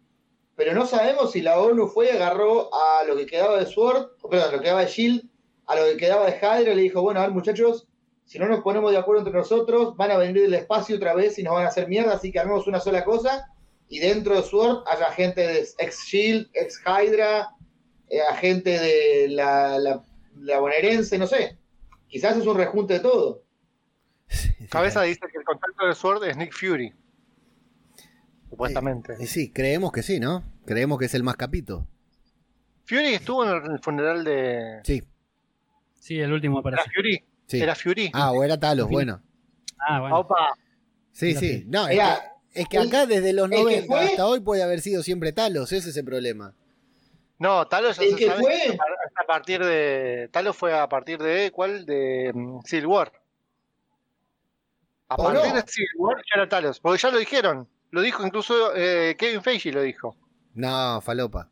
Pero 0.56 0.74
no 0.74 0.86
sabemos 0.86 1.32
si 1.32 1.42
la 1.42 1.60
ONU 1.60 1.88
fue 1.88 2.08
y 2.08 2.10
agarró 2.10 2.70
a 2.74 3.04
lo 3.06 3.16
que 3.16 3.26
quedaba 3.26 3.60
de 3.60 3.66
Sword, 3.66 4.18
perdón, 4.30 4.50
a 4.50 4.52
lo 4.52 4.58
que 4.58 4.64
quedaba 4.64 4.82
de 4.82 4.88
Shield 4.88 5.24
a 5.70 5.76
lo 5.76 5.86
que 5.86 5.98
quedaba 5.98 6.26
de 6.26 6.38
Hydra 6.38 6.74
le 6.74 6.82
dijo, 6.82 7.02
bueno, 7.04 7.20
a 7.20 7.24
ver 7.28 7.32
muchachos, 7.32 7.88
si 8.26 8.40
no 8.40 8.48
nos 8.48 8.62
ponemos 8.62 8.92
de 8.92 8.98
acuerdo 8.98 9.22
entre 9.22 9.38
nosotros, 9.38 9.96
van 9.96 10.10
a 10.10 10.18
venir 10.18 10.42
del 10.42 10.54
espacio 10.56 10.96
otra 10.96 11.14
vez 11.14 11.38
y 11.38 11.44
nos 11.44 11.54
van 11.54 11.66
a 11.66 11.68
hacer 11.68 11.88
mierda, 11.88 12.14
así 12.14 12.32
que 12.32 12.40
armemos 12.40 12.66
una 12.66 12.80
sola 12.80 13.04
cosa 13.06 13.48
y 13.88 14.00
dentro 14.00 14.36
de 14.36 14.42
Sword 14.42 14.84
haya 14.88 15.12
gente 15.12 15.42
de 15.42 15.68
ex 15.78 16.06
Shield, 16.06 16.50
ex 16.54 16.82
Hydra, 16.82 17.50
eh, 18.10 18.20
agente 18.22 18.80
de 18.80 19.28
la, 19.30 19.78
la, 19.78 20.60
bonaerense, 20.60 21.20
no 21.20 21.28
sé. 21.28 21.60
Quizás 22.08 22.36
es 22.36 22.48
un 22.48 22.58
rejunte 22.58 22.96
de 22.96 23.00
todo. 23.02 23.44
Cabeza 24.72 25.04
dice 25.04 25.22
que 25.32 25.38
el 25.38 25.44
contacto 25.44 25.86
de 25.86 25.94
Sword 25.94 26.24
es 26.26 26.36
Nick 26.36 26.54
Fury. 26.54 26.94
Supuestamente. 28.50 29.14
Eh, 29.20 29.28
sí, 29.28 29.52
creemos 29.52 29.92
que 29.92 30.02
sí, 30.02 30.20
¿no? 30.20 30.44
Creemos 30.66 30.98
que 30.98 31.06
es 31.06 31.14
el 31.14 31.22
más 31.22 31.36
capito. 31.36 31.88
Fury 32.86 33.14
estuvo 33.14 33.46
en 33.46 33.72
el 33.72 33.80
funeral 33.80 34.24
de. 34.24 34.82
Sí. 34.84 35.04
Sí, 36.00 36.20
el 36.20 36.32
último 36.32 36.64
para. 36.64 36.84
Fury? 36.84 37.24
Era 37.52 37.76
Fury. 37.76 38.12
Ah, 38.14 38.32
o 38.32 38.44
era 38.44 38.60
Talos, 38.60 38.90
bueno. 38.90 39.22
Ah, 39.80 40.00
bueno. 40.00 40.20
Opa. 40.20 40.58
Sí, 41.12 41.36
sí. 41.36 41.66
No, 41.68 41.88
es, 41.88 42.68
que, 42.70 42.78
acá 42.78 43.06
desde 43.06 43.34
los 43.34 43.50
90 43.50 44.00
hasta 44.00 44.26
hoy 44.26 44.40
puede 44.40 44.64
haber 44.64 44.82
sido 44.82 45.04
siempre 45.04 45.32
Talos, 45.34 45.72
ese 45.72 45.90
es 45.90 45.98
el 45.98 46.06
problema. 46.06 46.54
No, 47.38 47.68
Talos 47.68 47.98
ya 47.98 48.18
se 48.18 48.26
sabe 48.26 48.42
fue? 48.42 48.78
a 49.16 49.26
partir 49.26 49.64
de. 49.64 50.30
Talos 50.32 50.56
fue 50.56 50.78
a 50.78 50.88
partir 50.90 51.20
de. 51.20 51.52
¿Cuál? 51.52 51.86
De 51.86 52.32
um, 52.34 52.62
Civil 52.64 52.88
War. 52.88 53.12
A 55.08 55.18
partir 55.18 55.54
de 55.54 55.62
Civil 55.66 55.90
War 55.98 56.18
ya 56.18 56.42
era 56.42 56.50
Talos. 56.50 56.80
Porque 56.80 57.02
ya 57.02 57.10
lo 57.10 57.18
dijeron. 57.18 57.68
Lo 57.92 58.02
dijo 58.02 58.26
incluso 58.26 58.76
eh, 58.76 59.16
Kevin 59.18 59.42
Feige 59.42 59.72
lo 59.72 59.82
dijo. 59.82 60.16
No, 60.54 61.02
falopa. 61.02 61.50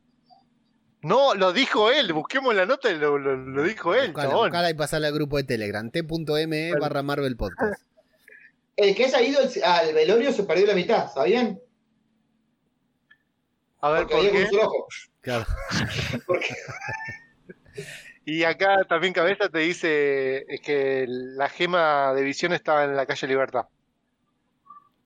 No, 1.01 1.35
lo 1.35 1.53
dijo 1.53 1.91
él, 1.91 2.11
busquemos 2.11 2.55
la 2.55 2.65
nota 2.65 2.91
y 2.91 2.97
lo, 2.97 3.17
lo, 3.19 3.63
dijo 3.63 3.93
él, 3.93 4.13
buscala, 4.13 4.69
y 4.69 4.73
pasarle 4.73 5.07
al 5.07 5.13
grupo 5.13 5.37
de 5.37 5.43
Telegram, 5.43 5.89
t.me 5.89 6.73
barra 6.79 7.03
Marvel 7.03 7.37
Podcast. 7.37 7.81
El 8.75 8.95
que 8.95 9.05
ha 9.05 9.21
ido 9.21 9.39
al 9.63 9.93
velorio 9.93 10.31
se 10.31 10.43
perdió 10.43 10.67
la 10.67 10.73
mitad, 10.73 11.11
¿sabían? 11.11 11.59
A 13.81 13.91
ver, 13.91 14.07
¿por 14.07 14.21
qué? 14.21 14.47
Claro. 15.21 15.45
y 18.25 18.43
acá 18.43 18.83
también 18.87 19.13
Cabeza 19.13 19.49
te 19.49 19.59
dice 19.59 20.45
es 20.47 20.61
que 20.61 21.05
la 21.07 21.49
gema 21.49 22.13
de 22.13 22.23
visión 22.23 22.53
estaba 22.53 22.85
en 22.85 22.95
la 22.95 23.05
calle 23.05 23.27
Libertad. 23.27 23.65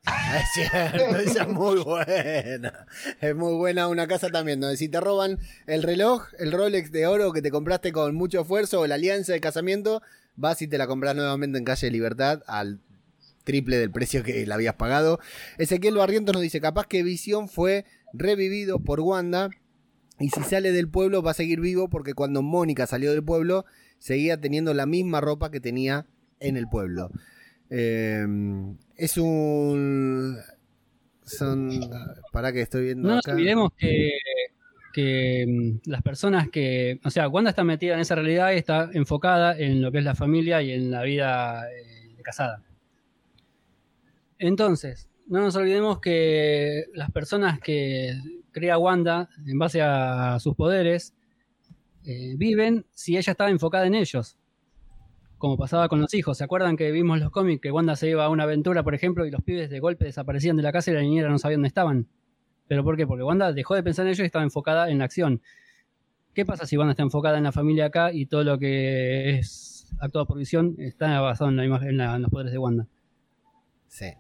Es 0.06 0.50
cierto, 0.54 1.16
esa 1.18 1.44
es 1.44 1.48
muy 1.50 1.80
buena. 1.84 2.88
Es 3.20 3.36
muy 3.36 3.54
buena 3.54 3.88
una 3.88 4.08
casa 4.08 4.30
también, 4.30 4.60
donde 4.60 4.78
si 4.78 4.90
te 4.90 5.00
roban 5.00 5.38
el 5.68 5.84
reloj, 5.84 6.28
el 6.40 6.52
Rolex 6.52 6.92
de 6.92 7.06
oro 7.06 7.32
que 7.32 7.42
te 7.42 7.52
compraste 7.52 7.92
con 7.92 8.16
mucho 8.16 8.42
esfuerzo 8.42 8.82
o 8.82 8.88
la 8.88 8.96
alianza 8.96 9.34
de 9.34 9.42
casamiento, 9.42 10.02
vas 10.36 10.62
y 10.62 10.68
te 10.68 10.78
la 10.78 10.88
compras 10.88 11.16
nuevamente 11.16 11.58
en 11.58 11.66
calle 11.66 11.92
Libertad 11.92 12.42
al 12.48 12.80
triple 13.44 13.78
del 13.78 13.92
precio 13.92 14.24
que 14.24 14.46
la 14.46 14.56
habías 14.56 14.76
pagado. 14.76 15.20
Ezequiel 15.58 15.96
Barrientos 15.96 16.34
nos 16.34 16.42
dice, 16.42 16.62
capaz 16.62 16.88
que 16.88 17.04
Visión 17.04 17.48
fue 17.48 17.86
revivido 18.14 18.80
por 18.80 19.02
Wanda 19.02 19.50
y 20.20 20.30
si 20.30 20.42
sale 20.44 20.72
del 20.72 20.90
pueblo 20.90 21.22
va 21.22 21.32
a 21.32 21.36
seguir 21.36 21.60
vivo 21.60 21.90
porque 21.90 22.14
cuando 22.14 22.42
Mónica 22.42 22.88
salió 22.88 23.12
del 23.12 23.24
pueblo 23.24 23.66
seguía 24.00 24.40
teniendo 24.40 24.74
la 24.74 24.86
misma 24.86 25.22
ropa 25.22 25.52
que 25.52 25.60
tenía 25.60 26.08
en 26.40 26.58
el 26.58 26.68
pueblo. 26.68 27.12
Em, 27.70 28.78
es 29.02 29.18
un. 29.18 30.38
Son. 31.24 31.72
Para 32.32 32.54
que 32.54 32.62
estoy 32.62 32.86
viendo. 32.86 33.10
No 33.10 33.16
nos 33.16 33.28
olvidemos 33.28 33.72
que, 33.76 34.12
que 34.94 35.46
mm, 35.48 35.90
las 35.90 36.04
personas 36.04 36.50
que. 36.50 37.00
O 37.04 37.10
sea, 37.10 37.28
Wanda 37.28 37.50
está 37.50 37.64
metida 37.64 37.96
en 37.96 38.02
esa 38.02 38.14
realidad 38.14 38.52
y 38.52 38.58
está 38.58 38.92
enfocada 38.94 39.58
en 39.58 39.82
lo 39.82 39.92
que 39.92 39.98
es 39.98 40.04
la 40.04 40.14
familia 40.14 40.62
y 40.62 40.72
en 40.72 40.92
la 40.92 41.02
vida 41.02 41.68
eh, 41.72 42.16
casada. 42.22 42.62
Entonces, 44.38 45.10
no 45.26 45.40
nos 45.40 45.56
olvidemos 45.56 46.00
que 46.00 46.86
las 46.94 47.10
personas 47.10 47.60
que 47.60 48.14
crea 48.52 48.78
Wanda 48.78 49.30
en 49.48 49.58
base 49.58 49.82
a 49.82 50.38
sus 50.40 50.56
poderes 50.56 51.16
eh, 52.06 52.36
viven 52.38 52.86
si 52.94 53.18
ella 53.18 53.32
estaba 53.32 53.50
enfocada 53.50 53.88
en 53.88 53.96
ellos 53.96 54.38
como 55.42 55.58
pasaba 55.58 55.90
con 55.90 56.00
los 56.00 56.14
hijos. 56.14 56.38
¿Se 56.38 56.44
acuerdan 56.44 56.78
que 56.78 56.92
vimos 56.92 57.20
los 57.20 57.32
cómics 57.32 57.62
que 57.62 57.72
Wanda 57.72 57.96
se 57.96 58.08
iba 58.08 58.24
a 58.24 58.30
una 58.30 58.44
aventura, 58.44 58.84
por 58.84 58.94
ejemplo, 58.94 59.26
y 59.26 59.32
los 59.32 59.42
pibes 59.42 59.70
de 59.70 59.80
golpe 59.80 60.06
desaparecían 60.06 60.56
de 60.56 60.64
la 60.64 60.72
casa 60.72 60.92
y 60.92 60.94
la 60.94 61.02
niñera 61.02 61.30
no 61.30 61.40
sabía 61.40 61.58
dónde 61.58 61.68
estaban? 61.68 62.08
¿Pero 62.68 62.84
por 62.84 62.96
qué? 62.96 63.08
Porque 63.08 63.24
Wanda 63.24 63.52
dejó 63.52 63.76
de 63.76 63.84
pensar 63.84 64.06
en 64.06 64.12
ellos 64.12 64.20
y 64.20 64.28
estaba 64.28 64.46
enfocada 64.46 64.90
en 64.90 65.00
la 65.00 65.06
acción. 65.06 65.42
¿Qué 66.36 66.46
pasa 66.46 66.66
si 66.66 66.78
Wanda 66.78 66.92
está 66.92 67.04
enfocada 67.04 67.38
en 67.38 67.44
la 67.44 67.52
familia 67.52 67.86
acá 67.88 68.14
y 68.14 68.28
todo 68.28 68.44
lo 68.44 68.60
que 68.60 69.40
es 69.40 69.92
actuado 70.00 70.28
por 70.28 70.38
visión 70.38 70.76
está 70.78 71.20
basado 71.20 71.50
en, 71.50 71.58
la 71.58 71.66
imagen, 71.66 72.00
en, 72.00 72.22
los 72.22 72.30
poderes 72.30 72.54
de 72.54 72.60
Wanda? 72.60 72.88
Sí. 73.88 74.14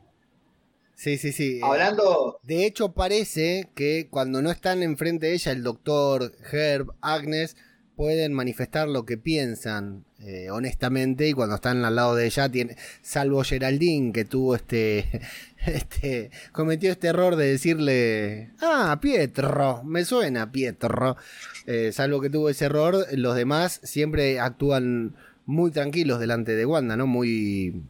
Sí, 0.95 1.17
sí, 1.17 1.31
sí. 1.31 1.59
Hablando. 1.63 2.39
De 2.43 2.65
hecho, 2.65 2.93
parece 2.93 3.69
que 3.75 4.07
cuando 4.09 4.41
no 4.41 4.49
están 4.49 4.81
enfrente 4.81 5.27
de 5.27 5.33
ella, 5.35 5.51
el 5.51 5.63
doctor, 5.63 6.31
Herb, 6.51 6.93
Agnes, 6.99 7.55
pueden 7.95 8.33
manifestar 8.33 8.87
lo 8.87 9.05
que 9.05 9.17
piensan 9.17 10.05
eh, 10.19 10.49
honestamente 10.49 11.27
y 11.27 11.33
cuando 11.33 11.55
están 11.55 11.83
al 11.83 11.95
lado 11.95 12.15
de 12.15 12.25
ella 12.25 12.49
tiene 12.49 12.75
salvo 13.01 13.43
Geraldine 13.43 14.11
que 14.11 14.25
tuvo 14.25 14.55
este 14.55 15.21
este 15.65 16.31
cometió 16.51 16.91
este 16.91 17.07
error 17.07 17.35
de 17.35 17.51
decirle 17.51 18.51
ah 18.61 18.97
Pietro 19.01 19.83
me 19.83 20.05
suena 20.05 20.51
Pietro 20.51 21.17
eh, 21.65 21.91
salvo 21.91 22.21
que 22.21 22.29
tuvo 22.29 22.49
ese 22.49 22.65
error 22.65 23.05
los 23.13 23.35
demás 23.35 23.79
siempre 23.83 24.39
actúan 24.39 25.15
muy 25.45 25.71
tranquilos 25.71 26.19
delante 26.19 26.55
de 26.55 26.65
Wanda 26.65 26.95
no 26.95 27.07
muy 27.07 27.83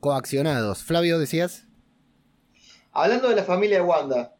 coaccionados. 0.00 0.84
Flavio 0.84 1.18
decías 1.18 1.64
hablando 2.92 3.28
de 3.28 3.36
la 3.36 3.44
familia 3.44 3.76
de 3.78 3.82
Wanda 3.82 4.34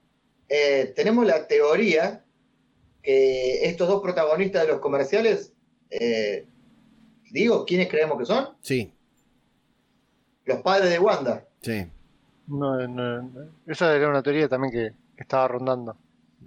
eh, 0.48 0.92
tenemos 0.94 1.26
la 1.26 1.46
teoría 1.46 2.23
que 3.04 3.66
estos 3.66 3.86
dos 3.86 4.02
protagonistas 4.02 4.62
de 4.62 4.68
los 4.68 4.80
comerciales, 4.80 5.52
eh, 5.90 6.46
digo, 7.30 7.66
¿quiénes 7.66 7.88
creemos 7.88 8.18
que 8.18 8.24
son? 8.24 8.48
Sí. 8.62 8.92
Los 10.46 10.60
padres 10.62 10.90
de 10.90 10.98
Wanda. 10.98 11.46
Sí. 11.60 11.86
No, 12.46 12.86
no, 12.88 13.30
esa 13.66 13.94
era 13.94 14.08
una 14.08 14.22
teoría 14.22 14.48
también 14.48 14.72
que 14.72 15.22
estaba 15.22 15.48
rondando. 15.48 15.96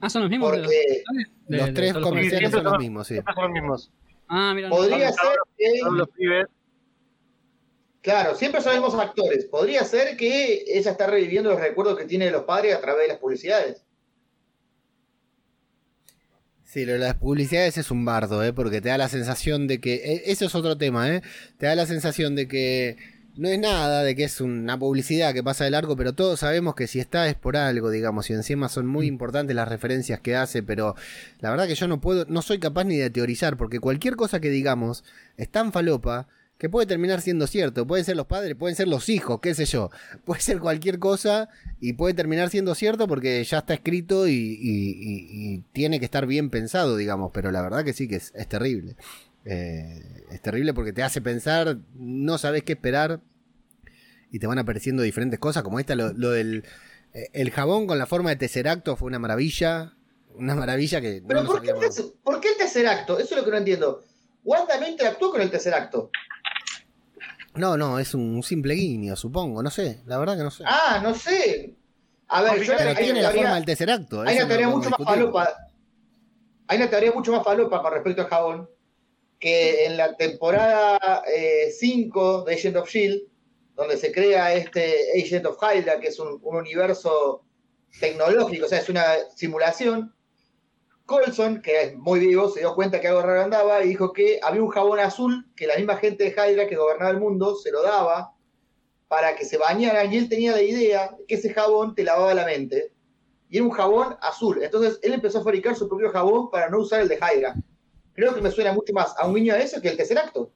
Ah, 0.02 0.10
son 0.10 0.24
los 0.24 0.32
mismos. 0.32 0.52
Porque 0.52 1.04
los, 1.48 1.74
tres 1.74 1.94
comerciales 1.94 2.52
son 2.52 2.64
los 2.64 2.78
mismos, 2.78 3.08
sí. 3.08 3.16
Son 3.16 3.44
los 3.44 3.52
mismos. 3.52 3.92
Ah, 4.28 4.52
mira. 4.54 4.70
Podría 4.70 5.12
ser 5.12 5.38
que... 5.58 5.80
Los 5.92 6.10
pibes. 6.10 6.48
Claro, 8.02 8.36
siempre 8.36 8.62
son 8.62 8.76
los 8.76 8.84
mismos 8.84 9.04
actores. 9.04 9.46
Podría 9.46 9.84
ser 9.84 10.18
que 10.18 10.64
ella 10.68 10.92
está 10.92 11.08
reviviendo 11.08 11.50
los 11.50 11.60
recuerdos 11.60 11.98
que 11.98 12.06
tiene 12.06 12.26
de 12.26 12.32
los 12.32 12.44
padres 12.44 12.76
a 12.76 12.82
través 12.82 13.04
de 13.04 13.08
las 13.10 13.18
publicidades. 13.18 13.84
Sí, 16.78 16.86
lo 16.86 16.94
de 16.94 17.00
las 17.00 17.16
publicidades 17.16 17.80
es 17.80 17.90
un 17.90 18.06
bardo, 18.06 18.44
¿eh? 18.44 18.54
porque 18.54 18.82
te 18.82 18.90
da 18.90 19.00
la 19.00 19.10
sensación 19.10 19.66
de 19.66 19.80
que. 19.80 19.96
E, 19.96 20.32
eso 20.32 20.46
es 20.46 20.54
otro 20.54 20.78
tema, 20.78 21.10
¿eh? 21.10 21.24
Te 21.58 21.66
da 21.66 21.74
la 21.74 21.88
sensación 21.88 22.36
de 22.36 22.48
que 22.48 22.98
no 23.36 23.48
es 23.48 23.58
nada, 23.58 24.04
de 24.04 24.16
que 24.16 24.26
es 24.26 24.42
una 24.42 24.78
publicidad 24.78 25.34
que 25.34 25.42
pasa 25.42 25.64
de 25.64 25.72
largo, 25.72 25.96
pero 25.96 26.14
todos 26.14 26.42
sabemos 26.42 26.76
que 26.76 26.86
si 26.86 27.00
está 27.00 27.28
es 27.30 27.34
por 27.34 27.58
algo, 27.58 27.90
digamos, 27.90 28.30
y 28.30 28.34
encima 28.34 28.70
son 28.70 28.86
muy 28.86 29.08
importantes 29.08 29.56
las 29.56 29.68
referencias 29.68 30.20
que 30.20 30.36
hace, 30.36 30.62
pero 30.62 30.96
la 31.40 31.50
verdad 31.50 31.66
que 31.66 31.74
yo 31.74 31.88
no 31.88 32.00
puedo, 32.00 32.26
no 32.30 32.44
soy 32.44 32.60
capaz 32.60 32.84
ni 32.84 32.98
de 32.98 33.10
teorizar, 33.10 33.58
porque 33.58 33.80
cualquier 33.80 34.16
cosa 34.16 34.40
que 34.40 34.52
digamos 34.52 35.04
es 35.36 35.50
tan 35.50 35.72
falopa 35.74 36.28
que 36.58 36.70
puede 36.70 36.88
terminar 36.88 37.22
siendo 37.22 37.48
cierto. 37.48 37.86
Pueden 37.86 38.06
ser 38.06 38.16
los 38.16 38.26
padres, 38.26 38.56
pueden 38.56 38.76
ser 38.76 38.88
los 38.88 39.10
hijos, 39.10 39.40
qué 39.42 39.54
sé 39.54 39.66
yo. 39.66 39.90
Puede 40.26 40.42
ser 40.42 40.60
cualquier 40.60 41.00
cosa 41.00 41.50
y 41.80 41.94
puede 41.94 42.14
terminar 42.14 42.50
siendo 42.50 42.74
cierto 42.76 43.08
porque 43.08 43.44
ya 43.44 43.60
está 43.60 43.76
escrito 43.76 44.28
y, 44.28 45.64
tiene 45.72 46.00
que 46.00 46.06
estar 46.06 46.26
bien 46.26 46.50
pensado, 46.50 46.98
digamos. 46.98 47.32
Pero 47.34 47.52
la 47.52 47.62
verdad 47.62 47.84
que 47.84 47.94
sí 47.94 48.08
que 48.08 48.16
es, 48.16 48.32
terrible. 48.48 48.96
Eh, 49.46 50.26
es 50.32 50.42
terrible 50.42 50.74
porque 50.74 50.94
te 50.94 51.04
hace 51.04 51.22
pensar, 51.22 51.78
no 51.96 52.38
sabes 52.38 52.64
qué 52.64 52.74
esperar 52.74 53.22
y 54.32 54.40
te 54.40 54.48
van 54.48 54.60
apareciendo 54.60 55.04
diferentes 55.04 55.40
cosas, 55.40 55.64
como 55.64 55.80
esta, 55.80 55.96
lo, 55.96 56.32
del 56.32 56.66
eh, 57.14 57.30
el 57.34 57.52
jabón 57.52 57.88
con 57.88 57.98
la 57.98 58.06
forma 58.06 58.30
de 58.32 58.36
tesseracto 58.36 58.96
fue 58.96 59.08
una 59.08 59.20
maravilla. 59.20 59.94
Una 60.36 60.54
maravilla 60.54 61.02
que... 61.02 61.24
Pero 61.28 61.46
¿por, 61.46 61.64
qué 61.64 61.74
¿por, 62.22 62.40
qué 62.40 62.50
el 62.50 62.58
tesseracto? 62.58 63.18
Eso 63.18 63.34
es 63.34 63.40
lo 63.40 63.44
que 63.44 63.50
no 63.50 63.58
entiendo. 63.58 64.04
Wanda 64.48 64.80
no 64.80 64.88
interactuó 64.88 65.30
con 65.32 65.42
el 65.42 65.52
tesseracto. 65.52 66.10
No, 67.56 67.76
no, 67.76 68.00
es 68.00 68.14
un 68.14 68.42
simple 68.44 68.76
guiño, 68.76 69.18
supongo, 69.18 69.62
no 69.62 69.70
sé, 69.70 70.02
la 70.06 70.18
verdad 70.18 70.38
que 70.38 70.44
no 70.44 70.52
sé. 70.52 70.64
Ah, 70.66 71.02
no 71.04 71.14
sé. 71.14 71.76
A 72.30 72.42
ver, 72.44 72.64
yo 72.64 72.74
Pero 72.78 72.96
tiene 72.96 73.22
la 73.22 73.32
forma 73.32 73.56
del 73.56 73.66
tesseracto. 73.66 74.22
Hay 74.22 74.38
una 74.38 74.48
teoría 74.48 74.70
mucho 74.70 74.90
más 74.90 75.04
falopa. 75.04 75.54
Hay 76.68 76.78
una 76.78 76.90
teoría 76.90 77.12
mucho 77.12 77.34
más 77.34 77.44
falopa 77.44 77.82
con 77.82 77.92
respecto 77.92 78.22
al 78.22 78.30
jabón, 78.30 78.70
que 79.38 79.86
en 79.86 79.98
la 79.98 80.16
temporada 80.16 81.24
5 81.78 82.46
eh, 82.48 82.50
de 82.50 82.56
Agent 82.56 82.78
of 82.78 82.90
Shield, 82.90 83.24
donde 83.76 83.98
se 83.98 84.14
crea 84.14 84.54
este 84.54 85.12
Agent 85.22 85.46
of 85.46 85.58
Hydra, 85.62 86.00
que 86.00 86.08
es 86.08 86.20
un, 86.20 86.40
un 86.42 86.56
universo 86.56 87.44
tecnológico, 88.00 88.66
o 88.66 88.70
sea, 88.70 88.80
es 88.80 88.88
una 88.88 89.04
simulación, 89.36 90.14
Colson, 91.08 91.62
que 91.62 91.82
es 91.82 91.96
muy 91.96 92.20
vivo, 92.20 92.50
se 92.50 92.60
dio 92.60 92.76
cuenta 92.76 93.00
que 93.02 93.08
algo 93.08 93.22
raro 93.22 93.42
andaba 93.42 93.84
y 93.84 93.88
dijo 93.88 94.14
que 94.14 94.40
había 94.44 94.62
un 94.62 94.70
jabón 94.70 95.00
azul 95.00 95.50
que 95.56 95.66
la 95.66 95.78
misma 95.78 95.96
gente 95.96 96.26
de 96.26 96.32
Hydra 96.32 96.68
que 96.68 96.76
gobernaba 96.76 97.10
el 97.10 97.20
mundo 97.20 97.56
se 97.56 97.72
lo 97.72 97.82
daba 97.82 98.36
para 99.08 99.36
que 99.36 99.46
se 99.46 99.58
bañaran 99.58 100.14
y 100.14 100.18
él 100.18 100.28
tenía 100.28 100.52
la 100.52 100.62
idea 100.62 101.16
de 101.18 101.26
que 101.26 101.36
ese 101.36 101.54
jabón 101.54 101.96
te 101.96 102.04
lavaba 102.04 102.34
la 102.34 102.46
mente 102.46 102.92
y 103.50 103.56
era 103.56 103.66
un 103.66 103.72
jabón 103.72 104.18
azul. 104.22 104.62
Entonces 104.62 105.00
él 105.02 105.14
empezó 105.14 105.40
a 105.40 105.44
fabricar 105.44 105.78
su 105.78 105.88
propio 105.88 106.12
jabón 106.12 106.52
para 106.52 106.70
no 106.70 106.80
usar 106.80 107.02
el 107.02 107.08
de 107.08 107.16
Hydra. 107.16 107.56
Creo 108.14 108.36
que 108.36 108.42
me 108.42 108.52
suena 108.52 108.74
mucho 108.74 108.92
más 108.94 109.16
a 109.18 109.26
un 109.28 109.36
niño 109.36 109.54
de 109.54 109.64
eso 109.64 109.82
que 109.82 109.88
el 109.88 109.98
tercer 109.98 110.18
acto. 110.18 110.52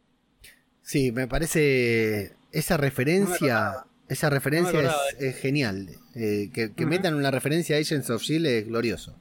Sí, 0.82 1.14
me 1.14 1.28
parece 1.30 2.34
esa 2.52 2.76
referencia, 2.76 3.86
esa 4.10 4.30
referencia 4.30 4.93
es, 5.18 5.38
genial. 5.38 5.89
Eh, 6.14 6.49
que, 6.54 6.86
metan 6.86 7.14
una 7.14 7.32
referencia 7.32 7.78
a 7.78 7.80
Agents 7.80 8.10
of 8.10 8.22
Shield 8.22 8.45
es 8.47 8.68
glorioso. 8.68 9.16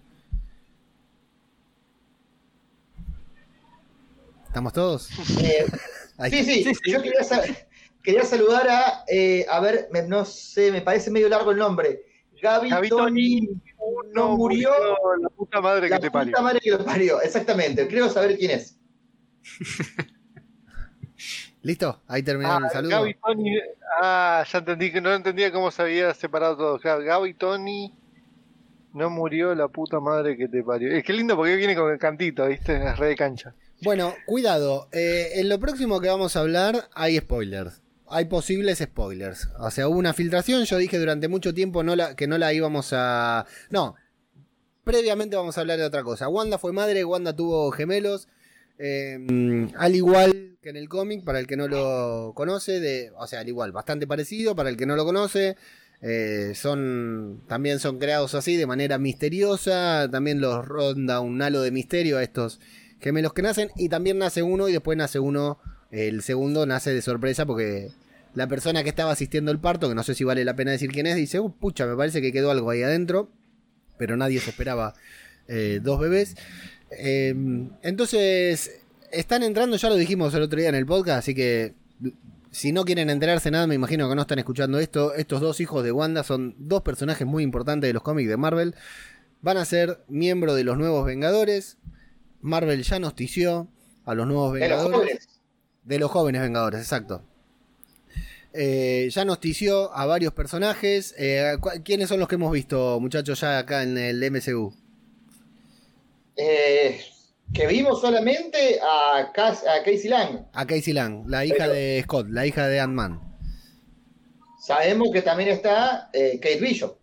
¿Estamos 4.51 4.73
todos? 4.73 5.09
Eh, 5.41 5.65
sí, 6.29 6.65
sí, 6.65 6.73
Yo 6.85 7.01
quería, 8.03 8.25
saludar 8.25 8.69
a, 8.69 9.05
eh, 9.07 9.47
a 9.49 9.61
ver, 9.61 9.89
no 10.09 10.25
sé, 10.25 10.73
me 10.73 10.81
parece 10.81 11.09
medio 11.09 11.29
largo 11.29 11.53
el 11.53 11.59
nombre. 11.59 12.03
Gaby, 12.43 12.89
Tony, 12.89 13.49
no 14.13 14.37
murió, 14.37 14.73
La 15.21 15.29
puta 15.29 15.61
madre 15.61 15.89
que 15.89 16.01
te 16.01 16.11
parió. 16.11 16.33
La 16.33 16.39
puta 16.39 16.43
madre 16.43 16.59
que 16.61 16.71
lo 16.73 16.85
parió, 16.85 17.21
exactamente. 17.23 17.87
Creo 17.87 18.09
saber 18.09 18.37
quién 18.39 18.51
es. 18.51 18.77
¿Listo? 21.63 22.03
Ahí 22.09 22.25
terminó 22.25 22.59
el 22.59 22.65
ah, 22.65 22.71
saludo. 22.71 22.91
Gaby, 22.91 23.15
Tony. 23.25 23.57
Ah, 24.03 24.45
ya 24.51 24.59
entendí 24.59 24.91
que 24.91 25.01
no 25.01 25.15
entendía 25.15 25.53
cómo 25.53 25.71
se 25.71 25.83
había 25.83 26.13
separado 26.13 26.57
todo. 26.57 26.81
Gaby, 26.81 27.35
Tony. 27.35 27.95
No 28.95 29.11
murió 29.11 29.55
la 29.55 29.69
puta 29.69 30.01
madre 30.01 30.37
que 30.37 30.49
te 30.49 30.65
parió. 30.65 30.91
Es 30.91 31.05
que 31.05 31.13
lindo 31.13 31.37
porque 31.37 31.55
viene 31.55 31.77
con 31.77 31.93
el 31.93 32.01
cantito, 32.01 32.49
¿viste? 32.49 32.75
Es 32.75 32.99
re 32.99 33.07
de 33.07 33.15
cancha. 33.15 33.55
Bueno, 33.83 34.15
cuidado. 34.27 34.89
Eh, 34.93 35.33
en 35.37 35.49
lo 35.49 35.59
próximo 35.59 36.01
que 36.01 36.09
vamos 36.09 36.37
a 36.37 36.41
hablar 36.41 36.89
hay 36.95 37.19
spoilers. 37.19 37.83
Hay 38.09 38.27
posibles 38.27 38.79
spoilers. 38.79 39.49
O 39.59 39.71
sea, 39.71 39.89
hubo 39.89 39.99
una 39.99 40.13
filtración. 40.13 40.65
Yo 40.65 40.77
dije 40.77 40.99
durante 40.99 41.29
mucho 41.29 41.55
tiempo 41.55 41.83
no 41.83 41.97
la, 41.97 42.15
que 42.15 42.27
no 42.27 42.37
la 42.37 42.53
íbamos 42.53 42.93
a. 42.93 43.47
No. 43.71 43.95
Previamente 44.85 45.37
vamos 45.37 45.57
a 45.57 45.63
hablar 45.63 45.79
de 45.79 45.85
otra 45.85 46.03
cosa. 46.03 46.29
Wanda 46.29 46.59
fue 46.59 46.73
madre, 46.73 47.05
Wanda 47.05 47.35
tuvo 47.35 47.71
gemelos. 47.71 48.29
Em, 48.79 49.71
al 49.77 49.95
igual 49.95 50.59
que 50.63 50.71
en 50.71 50.77
el 50.77 50.89
cómic, 50.89 51.25
para 51.25 51.39
el 51.39 51.47
que 51.47 51.57
no 51.57 51.69
lo 51.69 52.33
conoce, 52.35 52.81
de, 52.81 53.13
o 53.17 53.27
sea, 53.27 53.41
al 53.41 53.49
igual, 53.49 53.73
bastante 53.73 54.07
parecido, 54.07 54.57
para 54.57 54.71
el 54.71 54.77
que 54.77 54.87
no 54.87 54.97
lo 54.97 55.05
conoce, 55.05 55.57
eh, 56.01 56.53
son 56.55 57.43
también 57.47 57.79
son 57.79 57.99
creados 57.99 58.35
así 58.35 58.57
de 58.57 58.67
manera 58.67 58.99
misteriosa, 58.99 60.09
también 60.11 60.41
los 60.41 60.67
ronda 60.67 61.21
un 61.21 61.41
halo 61.43 61.61
de 61.61 61.71
misterio 61.71 62.19
a 62.19 62.23
estos 62.23 62.59
gemelos 63.01 63.33
que 63.33 63.43
nacen 63.43 63.71
y 63.77 63.89
también 63.89 64.19
nace 64.19 64.43
uno 64.43 64.69
y 64.69 64.73
después 64.73 64.97
nace 64.97 65.19
uno, 65.19 65.59
el 65.91 66.23
segundo 66.23 66.67
nace 66.67 66.93
de 66.93 67.03
sorpresa 67.03 67.47
porque 67.47 67.91
la 68.35 68.47
persona 68.47 68.83
que 68.83 68.89
estaba 68.89 69.13
asistiendo 69.13 69.51
el 69.51 69.59
parto, 69.59 69.89
que 69.89 69.95
no 69.95 70.03
sé 70.03 70.15
si 70.15 70.25
vale 70.25 70.45
la 70.45 70.55
pena 70.55 70.71
decir 70.71 70.91
quién 70.91 71.07
es, 71.07 71.17
dice, 71.17 71.41
uh, 71.41 71.51
pucha, 71.51 71.87
me 71.87 71.97
parece 71.97 72.23
que 72.23 72.33
quedó 72.33 72.51
algo 72.51 72.71
ahí 72.71 72.83
adentro, 72.83 73.31
pero 73.99 74.17
nadie 74.17 74.41
se 74.41 74.51
esperaba 74.51 74.95
eh, 75.49 75.81
dos 75.83 76.01
bebés. 76.01 76.37
Em, 76.91 77.71
entonces, 77.83 78.83
están 79.11 79.43
entrando, 79.43 79.77
ya 79.77 79.89
lo 79.89 79.97
dijimos 79.97 80.33
el 80.35 80.43
otro 80.43 80.59
día 80.59 80.69
en 80.69 80.75
el 80.75 80.87
podcast, 80.87 81.19
así 81.21 81.35
que 81.35 81.75
si 82.51 82.73
no 82.73 82.85
quieren 82.85 83.11
enterarse 83.11 83.51
nada, 83.51 83.67
me 83.67 83.75
imagino 83.75 84.09
que 84.09 84.15
no 84.15 84.23
están 84.23 84.39
escuchando 84.39 84.79
esto. 84.79 85.15
Estos 85.15 85.41
dos 85.41 85.61
hijos 85.61 85.85
de 85.85 85.93
Wanda 85.93 86.25
son 86.25 86.55
dos 86.59 86.83
personajes 86.83 87.27
muy 87.27 87.43
importantes 87.43 87.89
de 87.89 87.95
los 87.95 88.03
cómics 88.03 88.29
de 88.29 88.37
Marvel. 88.37 88.75
Van 89.41 89.57
a 89.57 89.65
ser 89.65 90.01
miembros 90.09 90.57
de 90.57 90.65
los 90.65 90.77
nuevos 90.77 91.07
Vengadores. 91.07 91.79
Marvel 92.43 92.83
ya 92.83 92.99
nos 92.99 93.15
tició 93.15 93.69
a 94.05 94.15
los 94.15 94.27
nuevos 94.27 94.53
Vengadores. 94.53 95.29
De 95.85 95.99
los 95.99 96.11
jóvenes, 96.11 96.43
Vengadores, 96.43 96.81
exacto. 96.81 97.23
Eh, 98.53 99.09
ya 99.11 99.25
nos 99.25 99.41
tició 99.41 99.95
a 99.95 100.07
varios 100.07 100.33
personajes. 100.33 101.15
Eh, 101.19 101.57
¿Quiénes 101.85 102.09
son 102.09 102.19
los 102.19 102.29
que 102.29 102.35
hemos 102.35 102.53
visto, 102.53 102.99
muchachos, 103.01 103.41
ya 103.41 103.59
acá 103.59 103.83
en 103.83 103.97
el 103.97 104.31
MCU? 104.31 104.75
Eh, 106.37 107.01
que 107.53 107.67
vimos 107.67 108.01
solamente 108.01 108.81
a, 108.83 109.33
Casey 109.33 110.09
Lang. 110.09 110.47
A 110.53 110.67
Casey 110.67 110.93
Lang, 110.93 111.25
la 111.29 111.45
hija 111.45 111.69
de 111.69 112.01
Scott, 112.05 112.29
la 112.31 112.47
hija 112.47 112.67
de 112.67 112.81
Ant-Man. 112.81 113.21
Sabemos 114.61 115.11
que 115.13 115.23
también 115.23 115.51
está 115.51 116.11
Kate 116.13 116.61
Bishop. 116.61 116.99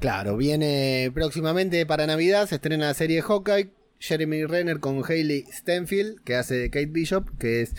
Claro, 0.00 0.36
viene 0.36 1.10
próximamente 1.14 1.86
para 1.86 2.06
Navidad, 2.06 2.48
se 2.48 2.56
estrena 2.56 2.86
la 2.86 2.94
serie 2.94 3.22
Hawkeye 3.22 3.70
Jeremy 4.04 4.44
Renner 4.44 4.80
con 4.80 5.02
Hayley 5.02 5.46
Stenfield, 5.50 6.20
que 6.24 6.36
hace 6.36 6.54
de 6.56 6.70
Kate 6.70 6.86
Bishop, 6.86 7.26
que 7.38 7.62
es 7.62 7.74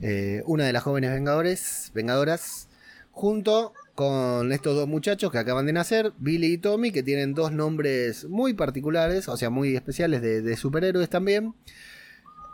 eh, 0.00 0.42
una 0.46 0.64
de 0.64 0.72
las 0.72 0.82
jóvenes 0.82 1.12
vengadores, 1.12 1.90
vengadoras, 1.94 2.68
junto 3.10 3.74
con 3.94 4.50
estos 4.52 4.74
dos 4.76 4.88
muchachos 4.88 5.30
que 5.30 5.36
acaban 5.36 5.66
de 5.66 5.74
nacer, 5.74 6.12
Billy 6.18 6.54
y 6.54 6.58
Tommy, 6.58 6.90
que 6.90 7.02
tienen 7.02 7.34
dos 7.34 7.52
nombres 7.52 8.24
muy 8.24 8.54
particulares, 8.54 9.28
o 9.28 9.36
sea, 9.36 9.50
muy 9.50 9.76
especiales 9.76 10.22
de, 10.22 10.56
superhéroes 10.56 11.10
también. 11.10 11.54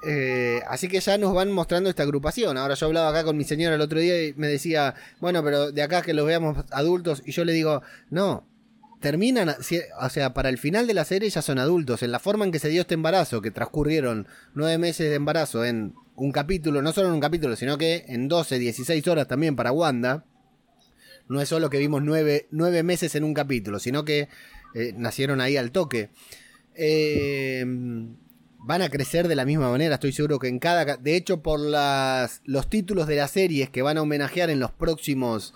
Eh, 0.07 0.61
así 0.69 0.89
que 0.89 0.99
ya 0.99 1.17
nos 1.17 1.35
van 1.35 1.53
mostrando 1.53 1.89
esta 1.91 2.03
agrupación. 2.03 2.59
Ahora 2.59 2.75
yo 2.75 2.87
hablaba 2.87 3.11
acá 3.11 3.23
con 3.23 3.37
mi 3.37 3.45
señora 3.45 3.77
el 3.77 3.81
otro 3.81 4.01
día 4.01 4.27
y 4.27 4.35
me 4.35 4.49
decía, 4.49 4.97
bueno, 5.21 5.45
pero 5.45 5.71
de 5.71 5.83
acá 5.83 6.03
que 6.03 6.15
los 6.15 6.27
veamos 6.27 6.65
adultos, 6.73 7.23
y 7.25 7.31
yo 7.31 7.45
le 7.45 7.53
digo, 7.53 7.83
no, 8.11 8.45
terminan, 9.05 9.51
o 9.51 10.09
sea, 10.09 10.33
para 10.33 10.49
el 10.49 10.57
final 10.57 10.87
de 10.87 10.95
la 10.95 11.05
serie 11.05 11.29
ya 11.29 11.43
son 11.43 11.59
adultos. 11.59 12.03
En 12.03 12.11
la 12.11 12.19
forma 12.19 12.47
en 12.47 12.53
que 12.53 12.59
se 12.59 12.71
dio 12.71 12.81
este 12.81 12.95
embarazo, 12.95 13.43
que 13.43 13.51
transcurrieron 13.51 14.27
nueve 14.55 14.79
meses 14.79 15.11
de 15.11 15.17
embarazo 15.17 15.63
en 15.63 15.95
un 16.17 16.33
capítulo, 16.33 16.81
no 16.81 16.91
solo 16.91 17.09
en 17.09 17.15
un 17.15 17.21
capítulo, 17.21 17.55
sino 17.55 17.77
que 17.77 18.07
en 18.09 18.29
12, 18.29 18.59
16 18.59 19.07
horas 19.09 19.29
también 19.29 19.57
para 19.57 19.73
Wanda. 19.73 20.25
No 21.29 21.43
es 21.43 21.51
solo 21.51 21.69
que 21.69 21.77
vimos 21.77 22.03
nueve, 22.03 22.49
meses 22.83 23.15
en 23.15 23.25
un 23.25 23.35
capítulo, 23.35 23.79
sino 23.79 24.07
que 24.07 24.29
eh, 24.75 24.95
nacieron 24.97 25.43
ahí 25.43 25.59
al 25.59 25.71
toque. 25.71 26.09
Eh, 26.75 27.63
van 28.61 28.81
a 28.81 28.89
crecer 28.89 29.29
de 29.29 29.37
la 29.37 29.45
misma 29.45 29.71
manera, 29.71 29.97
estoy 29.97 30.13
seguro 30.13 30.39
que 30.39 30.49
en 30.49 30.61
cada... 30.61 30.97
De 30.97 31.15
hecho, 31.15 31.43
por 31.43 31.61
las, 31.61 32.41
los 32.47 32.71
títulos 32.71 33.07
de 33.07 33.17
las 33.17 33.33
series 33.33 33.69
que 33.69 33.83
van 33.83 33.99
a 33.99 34.03
homenajear 34.03 34.49
en 34.49 34.61
los 34.61 34.73
próximos 34.73 35.53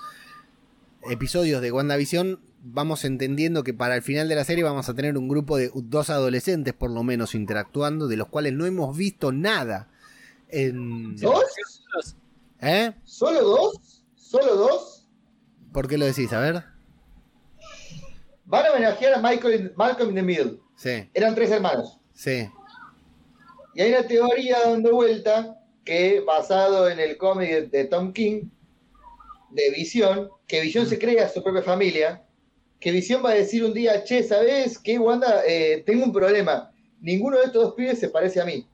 episodios 1.10 1.62
de 1.62 1.72
WandaVision, 1.72 2.40
vamos 2.70 3.04
entendiendo 3.04 3.64
que 3.64 3.72
para 3.72 3.96
el 3.96 4.02
final 4.02 4.28
de 4.28 4.34
la 4.34 4.44
serie 4.44 4.62
vamos 4.62 4.88
a 4.88 4.94
tener 4.94 5.16
un 5.16 5.28
grupo 5.28 5.56
de 5.56 5.70
dos 5.74 6.10
adolescentes 6.10 6.74
por 6.74 6.90
lo 6.90 7.02
menos 7.02 7.34
interactuando, 7.34 8.08
de 8.08 8.16
los 8.16 8.28
cuales 8.28 8.52
no 8.52 8.66
hemos 8.66 8.96
visto 8.96 9.32
nada. 9.32 9.88
¿Dos? 10.50 11.44
¿Eh? 12.60 12.92
¿Solo 13.04 13.42
dos? 13.42 14.04
¿Solo 14.16 14.56
dos? 14.56 15.08
¿Por 15.72 15.88
qué 15.88 15.98
lo 15.98 16.06
decís? 16.06 16.32
A 16.32 16.40
ver. 16.40 16.64
Van 18.44 18.66
a 18.66 18.70
homenajear 18.70 19.14
a 19.14 19.22
Michael, 19.22 19.72
Malcolm 19.76 20.10
in 20.10 20.14
the 20.14 20.22
Middle. 20.22 20.58
Sí. 20.76 21.08
Eran 21.14 21.34
tres 21.34 21.50
hermanos. 21.50 21.98
Sí. 22.12 22.48
Y 23.74 23.80
hay 23.80 23.92
una 23.92 24.06
teoría 24.06 24.58
dando 24.64 24.92
vuelta 24.92 25.60
que, 25.84 26.20
basado 26.20 26.88
en 26.88 26.98
el 26.98 27.16
cómic 27.16 27.70
de 27.70 27.84
Tom 27.84 28.12
King, 28.12 28.48
de 29.50 29.70
Visión, 29.70 30.28
que 30.46 30.60
Visión 30.60 30.86
se 30.86 30.98
crea 30.98 31.28
su 31.28 31.42
propia 31.42 31.62
familia 31.62 32.22
que 32.80 32.92
Visión 32.92 33.24
va 33.24 33.30
a 33.30 33.34
decir 33.34 33.64
un 33.64 33.74
día, 33.74 34.04
che, 34.04 34.22
¿sabes 34.22 34.78
qué, 34.78 34.98
Wanda? 34.98 35.42
Eh, 35.46 35.82
tengo 35.84 36.04
un 36.04 36.12
problema. 36.12 36.72
Ninguno 37.00 37.38
de 37.38 37.44
estos 37.44 37.62
dos 37.62 37.74
pibes 37.74 37.98
se 37.98 38.08
parece 38.08 38.40
a 38.40 38.44
mí. 38.44 38.66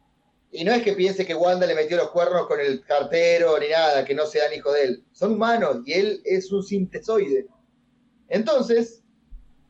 Y 0.51 0.63
no 0.65 0.73
es 0.73 0.83
que 0.83 0.93
piense 0.93 1.27
que 1.27 1.35
Wanda 1.35 1.67
le 1.67 1.75
metió 1.75 1.97
los 1.97 2.11
cuernos 2.11 2.47
con 2.47 2.61
el 2.61 2.85
cartero 2.85 3.59
ni 3.59 3.69
nada, 3.69 4.05
que 4.05 4.15
no 4.15 4.27
sean 4.27 4.53
hijo 4.53 4.73
de 4.73 4.85
él. 4.85 5.05
Son 5.13 5.33
humanos 5.33 5.79
y 5.85 5.95
él 5.95 6.23
es 6.25 6.53
un 6.53 6.63
sintesoide. 6.63 7.47
Entonces, 8.29 9.03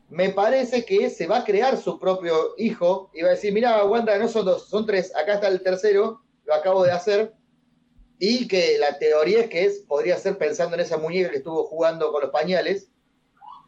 me 0.09 0.29
parece 0.29 0.85
que 0.85 1.09
se 1.09 1.27
va 1.27 1.39
a 1.39 1.43
crear 1.43 1.77
su 1.77 1.99
propio 1.99 2.53
hijo 2.57 3.09
y 3.13 3.21
va 3.21 3.29
a 3.29 3.31
decir, 3.31 3.51
mira, 3.53 3.83
Wanda, 3.85 4.17
no 4.17 4.27
son 4.27 4.45
dos, 4.45 4.69
son 4.69 4.85
tres, 4.85 5.15
acá 5.15 5.35
está 5.35 5.47
el 5.47 5.61
tercero, 5.61 6.21
lo 6.45 6.53
acabo 6.53 6.83
de 6.83 6.91
hacer. 6.91 7.33
Y 8.19 8.47
que 8.47 8.77
la 8.77 8.97
teoría 8.99 9.41
es 9.41 9.49
que 9.49 9.65
es, 9.65 9.79
podría 9.79 10.17
ser 10.17 10.37
pensando 10.37 10.75
en 10.75 10.81
esa 10.81 10.97
muñeca 10.97 11.31
que 11.31 11.37
estuvo 11.37 11.63
jugando 11.65 12.11
con 12.11 12.21
los 12.21 12.31
pañales, 12.31 12.89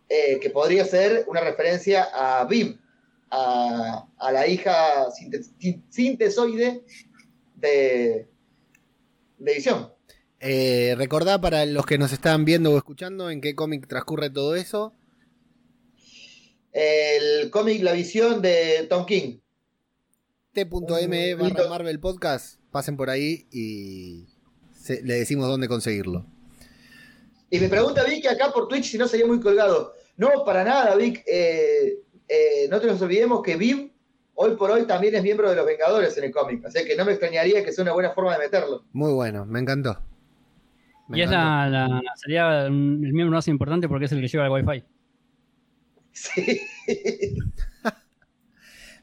eh, 0.10 0.40
que 0.40 0.50
podría 0.50 0.86
ser 0.86 1.26
una 1.28 1.42
referencia 1.42 2.08
a 2.14 2.46
Viv, 2.46 2.80
a, 3.30 4.08
la 4.32 4.48
hija 4.48 5.08
sintesoide 5.90 6.84
de, 7.56 8.28
de 9.38 9.54
Visión. 9.54 9.92
Eh, 10.40 10.94
recordá 10.98 11.42
para 11.42 11.66
los 11.66 11.86
que 11.86 11.98
nos 11.98 12.14
están 12.14 12.46
viendo 12.46 12.72
o 12.72 12.78
escuchando 12.78 13.30
en 13.30 13.42
qué 13.42 13.56
cómic 13.56 13.88
transcurre 13.88 14.30
todo 14.30 14.56
eso. 14.56 14.94
El 16.72 17.50
cómic 17.50 17.82
La 17.82 17.94
Visión 17.94 18.42
de 18.42 18.86
Tom 18.90 19.06
King. 19.06 19.40
T.me 20.54 21.36
barra 21.36 21.70
Marvel 21.70 22.00
Podcast. 22.00 22.60
Pasen 22.72 22.98
por 22.98 23.10
ahí 23.10 23.48
y 23.52 24.28
le 25.04 25.16
decimos 25.16 25.48
dónde 25.48 25.68
conseguirlo. 25.68 26.26
Y 27.50 27.60
me 27.60 27.70
pregunta 27.70 28.04
Vic 28.04 28.26
acá 28.28 28.52
por 28.52 28.68
Twitch 28.68 28.92
si 28.92 28.98
no 28.98 29.08
sería 29.08 29.26
muy 29.26 29.40
colgado. 29.40 29.94
No, 30.18 30.44
para 30.46 30.64
nada, 30.64 30.96
Vic. 30.96 31.24
Eh, 31.26 32.00
eh, 32.28 32.68
no 32.70 32.80
te 32.80 32.88
nos 32.88 33.02
olvidemos 33.02 33.42
que 33.42 33.56
Viv 33.56 33.92
hoy 34.40 34.56
por 34.56 34.70
hoy 34.70 34.86
también 34.86 35.16
es 35.16 35.24
miembro 35.24 35.50
de 35.50 35.56
los 35.56 35.66
Vengadores 35.66 36.18
en 36.18 36.26
el 36.26 36.32
cómic. 36.32 36.64
Así 36.66 36.86
que 36.86 36.96
no 36.96 37.06
me 37.06 37.12
extrañaría 37.12 37.64
que 37.64 37.72
sea 37.72 37.84
una 37.84 37.94
buena 37.94 38.12
forma 38.12 38.34
de 38.34 38.40
meterlo. 38.40 38.84
Muy 38.94 39.14
bueno, 39.14 39.46
me 39.46 39.60
encantó. 39.60 40.00
y 41.10 41.22
es 41.22 41.30
la, 41.30 42.02
sería 42.16 42.66
el 42.66 42.72
miembro 42.72 43.36
más 43.36 43.48
importante 43.48 43.88
porque 43.88 44.06
es 44.06 44.12
el 44.12 44.22
que 44.22 44.28
lleva 44.28 44.46
el 44.46 44.52
Wi-Fi. 44.52 44.84
Sí. 46.12 46.62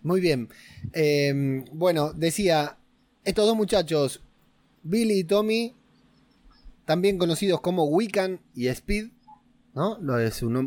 Muy 0.03 0.20
bien. 0.20 0.49
Em, 0.92 1.64
bueno, 1.72 2.12
decía, 2.12 2.76
estos 3.24 3.47
dos 3.47 3.57
muchachos, 3.57 4.22
Billy 4.82 5.20
y 5.20 5.24
Tommy, 5.24 5.74
también 6.85 7.18
conocidos 7.18 7.61
como 7.61 7.85
Wiccan 7.85 8.41
y 8.55 8.68
Speed, 8.68 9.11
¿no? 9.74 9.99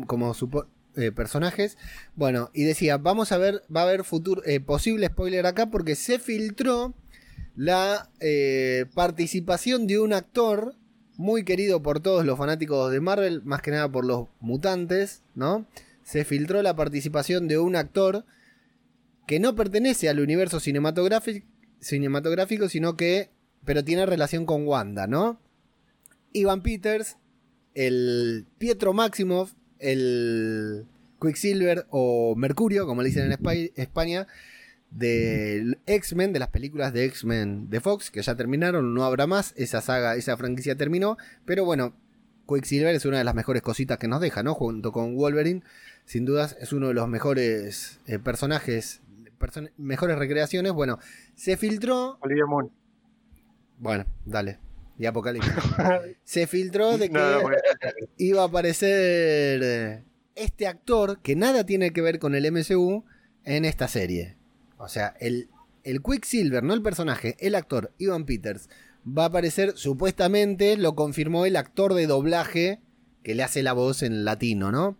Como 0.06 0.34
su, 0.34 0.50
eh, 0.96 1.12
personajes. 1.12 1.78
Bueno, 2.16 2.50
y 2.52 2.64
decía, 2.64 2.98
vamos 2.98 3.30
a 3.30 3.38
ver, 3.38 3.62
va 3.74 3.82
a 3.82 3.84
haber 3.84 4.04
futuro, 4.04 4.42
eh, 4.44 4.58
posible 4.58 5.06
spoiler 5.06 5.46
acá 5.46 5.70
porque 5.70 5.94
se 5.94 6.18
filtró 6.18 6.94
la 7.54 8.10
eh, 8.20 8.86
participación 8.94 9.86
de 9.86 9.98
un 9.98 10.12
actor 10.12 10.74
muy 11.16 11.44
querido 11.44 11.82
por 11.82 12.00
todos 12.00 12.24
los 12.24 12.38
fanáticos 12.38 12.90
de 12.90 13.00
Marvel, 13.00 13.42
más 13.44 13.62
que 13.62 13.70
nada 13.70 13.90
por 13.90 14.04
los 14.04 14.28
mutantes, 14.40 15.22
¿no? 15.34 15.66
Se 16.02 16.24
filtró 16.24 16.62
la 16.62 16.74
participación 16.76 17.48
de 17.48 17.58
un 17.58 17.76
actor 17.76 18.24
que 19.26 19.40
no 19.40 19.54
pertenece 19.54 20.08
al 20.08 20.20
universo 20.20 20.58
cinematográfico, 20.58 21.46
cinematográfico 21.80 22.68
sino 22.68 22.96
que, 22.96 23.30
pero 23.64 23.84
tiene 23.84 24.06
relación 24.06 24.46
con 24.46 24.66
Wanda, 24.66 25.06
¿no? 25.06 25.40
Ivan 26.32 26.62
Peters, 26.62 27.16
el 27.74 28.46
Pietro 28.58 28.92
Maximoff, 28.92 29.52
el 29.78 30.86
Quicksilver 31.20 31.86
o 31.90 32.34
Mercurio, 32.36 32.86
como 32.86 33.02
le 33.02 33.08
dicen 33.08 33.24
en 33.32 33.70
España, 33.76 34.26
del 34.90 35.78
X-Men, 35.86 36.32
de 36.32 36.38
las 36.38 36.48
películas 36.48 36.92
de 36.92 37.04
X-Men 37.04 37.68
de 37.70 37.80
Fox, 37.80 38.10
que 38.10 38.22
ya 38.22 38.36
terminaron, 38.36 38.94
no 38.94 39.04
habrá 39.04 39.26
más, 39.26 39.52
esa 39.56 39.80
saga, 39.80 40.16
esa 40.16 40.36
franquicia 40.36 40.76
terminó, 40.76 41.18
pero 41.44 41.64
bueno, 41.64 41.94
Quicksilver 42.48 42.94
es 42.94 43.04
una 43.04 43.18
de 43.18 43.24
las 43.24 43.34
mejores 43.34 43.62
cositas 43.62 43.98
que 43.98 44.08
nos 44.08 44.20
deja, 44.20 44.42
¿no? 44.42 44.54
Junto 44.54 44.90
con 44.90 45.16
Wolverine, 45.16 45.62
sin 46.06 46.24
dudas 46.24 46.56
es 46.60 46.72
uno 46.72 46.88
de 46.88 46.94
los 46.94 47.06
mejores 47.06 48.00
eh, 48.06 48.18
personajes, 48.18 49.02
mejores 49.76 50.18
recreaciones. 50.18 50.72
Bueno, 50.72 50.98
se 51.34 51.58
filtró. 51.58 52.18
Olivia 52.22 52.46
Moon. 52.46 52.70
Bueno, 53.78 54.06
dale. 54.24 54.58
Y 54.98 55.06
Apocalipsis. 55.06 55.52
se 56.24 56.46
filtró 56.46 56.98
de 56.98 57.08
que 57.08 57.42
iba 58.16 58.42
a 58.42 58.46
aparecer 58.46 59.60
eh, 59.62 60.04
este 60.34 60.66
actor 60.66 61.20
que 61.20 61.36
nada 61.36 61.64
tiene 61.64 61.92
que 61.92 62.00
ver 62.00 62.18
con 62.18 62.34
el 62.34 62.50
MCU 62.50 63.04
en 63.44 63.64
esta 63.64 63.88
serie. 63.88 64.36
O 64.76 64.88
sea, 64.88 65.14
el, 65.20 65.48
el 65.84 66.02
Quicksilver, 66.02 66.62
no 66.62 66.74
el 66.74 66.82
personaje, 66.82 67.36
el 67.38 67.54
actor, 67.54 67.92
Ivan 67.98 68.26
Peters, 68.26 68.68
va 69.06 69.24
a 69.24 69.26
aparecer 69.26 69.72
supuestamente, 69.76 70.76
lo 70.76 70.94
confirmó 70.94 71.46
el 71.46 71.56
actor 71.56 71.94
de 71.94 72.06
doblaje 72.06 72.80
que 73.22 73.34
le 73.34 73.42
hace 73.42 73.62
la 73.62 73.72
voz 73.72 74.02
en 74.02 74.24
latino, 74.24 74.72
¿no? 74.72 74.96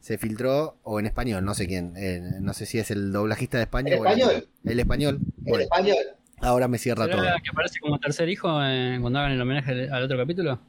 Se 0.00 0.16
filtró, 0.16 0.78
o 0.82 0.98
en 0.98 1.06
español, 1.06 1.44
no 1.44 1.54
sé 1.54 1.66
quién, 1.66 1.92
eh, 1.96 2.20
no 2.40 2.54
sé 2.54 2.66
si 2.66 2.78
es 2.78 2.90
el 2.90 3.12
doblajista 3.12 3.58
de 3.58 3.64
España. 3.64 3.90
¿El 3.90 3.98
español? 3.98 4.48
El, 4.64 4.80
español. 4.80 5.20
El 5.44 5.60
español. 5.60 5.96
Ahora 6.40 6.68
me 6.68 6.78
cierra 6.78 7.08
todo. 7.08 7.22
que 7.22 7.50
aparece 7.50 7.80
como 7.80 7.98
tercer 7.98 8.28
hijo 8.28 8.48
cuando 8.48 9.18
hagan 9.18 9.32
el 9.32 9.40
homenaje 9.40 9.88
al 9.90 10.02
otro 10.02 10.16
capítulo? 10.16 10.60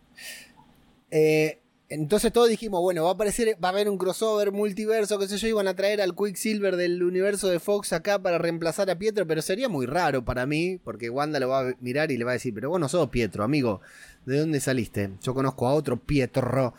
Eh, 1.10 1.62
entonces 1.92 2.32
todos 2.32 2.48
dijimos, 2.48 2.80
bueno, 2.82 3.04
va 3.04 3.10
a 3.10 3.14
aparecer, 3.14 3.58
va 3.62 3.68
a 3.68 3.72
haber 3.72 3.90
un 3.90 3.98
crossover, 3.98 4.54
multiverso, 4.54 5.20
qué 5.20 5.28
sé 5.28 5.38
yo, 5.38 5.50
iban 5.50 5.68
a 5.68 5.76
traer 5.76 6.00
al 6.00 6.16
Quicksilver 6.16 6.78
del 6.78 7.04
universo 7.04 7.50
de 7.50 7.60
Fox 7.60 7.92
acá 7.92 8.18
para 8.18 8.38
reemplazar 8.38 8.90
a 8.90 8.98
Pietro, 8.98 9.28
pero 9.28 9.42
sería 9.42 9.68
muy 9.68 9.86
raro 9.86 10.24
para 10.24 10.46
mí, 10.46 10.80
porque 10.82 11.10
Wanda 11.10 11.38
lo 11.42 11.50
va 11.50 11.60
a 11.60 11.74
mirar 11.82 12.10
y 12.12 12.18
le 12.18 12.24
va 12.24 12.32
a 12.32 12.36
decir, 12.36 12.54
pero 12.54 12.70
vos 12.70 12.80
no 12.80 12.88
sos 12.88 13.10
Pietro, 13.10 13.44
amigo, 13.44 13.82
¿de 14.26 14.40
dónde 14.40 14.62
saliste? 14.62 15.12
Yo 15.22 15.34
conozco 15.34 15.68
a 15.68 15.74
otro 15.74 15.98
Pietro. 15.98 16.74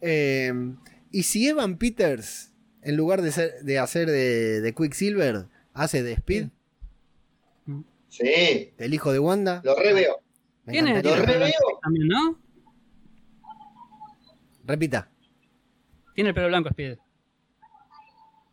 Eh, 0.00 0.52
y 1.12 1.22
si 1.22 1.46
Evan 1.46 1.78
Peters, 1.78 2.50
en 2.82 2.96
lugar 2.96 3.22
de, 3.22 3.30
ser, 3.30 3.62
de 3.62 3.78
hacer 3.78 4.10
de, 4.10 4.74
Quicksilver, 4.76 5.46
hace 5.74 6.02
de 6.02 6.12
Speed. 6.12 6.48
Sí. 8.08 8.74
El 8.78 8.94
hijo 8.94 9.12
de 9.12 9.18
Wanda. 9.18 9.60
Lo 9.64 9.74
reveo. 9.76 10.20
¿Tiene? 10.68 11.02
Lo 11.02 11.16
reveo. 11.16 11.52
También, 11.82 12.08
¿no? 12.08 12.38
Repita. 14.64 15.08
Tiene 16.14 16.30
el 16.30 16.34
pelo 16.34 16.48
blanco, 16.48 16.70
Speed. 16.70 16.98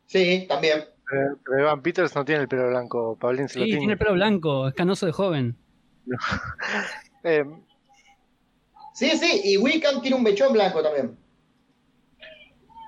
Sí, 0.05 0.45
también. 0.47 0.85
Pero, 1.09 1.59
Evan 1.59 1.81
Peters 1.81 2.15
no 2.15 2.23
tiene 2.25 2.41
el 2.41 2.47
pelo 2.47 2.69
blanco, 2.69 3.17
Paulín 3.19 3.49
sí, 3.49 3.63
tiene. 3.63 3.93
el 3.93 3.97
pelo 3.97 4.13
blanco, 4.13 4.67
es 4.67 4.73
canoso 4.73 5.05
de 5.05 5.11
joven. 5.11 5.57
Eh, 7.25 7.45
sí, 8.93 9.09
sí, 9.11 9.41
y 9.45 9.55
Wickham 9.55 10.01
tiene 10.01 10.17
un 10.17 10.23
mechón 10.23 10.51
blanco 10.51 10.83
también. 10.83 11.17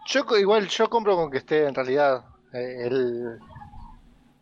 Yo 0.07 0.25
igual, 0.37 0.67
yo 0.67 0.89
compro 0.89 1.15
con 1.15 1.31
que 1.31 1.37
esté 1.37 1.65
en 1.65 1.73
realidad 1.73 2.25
eh, 2.51 2.89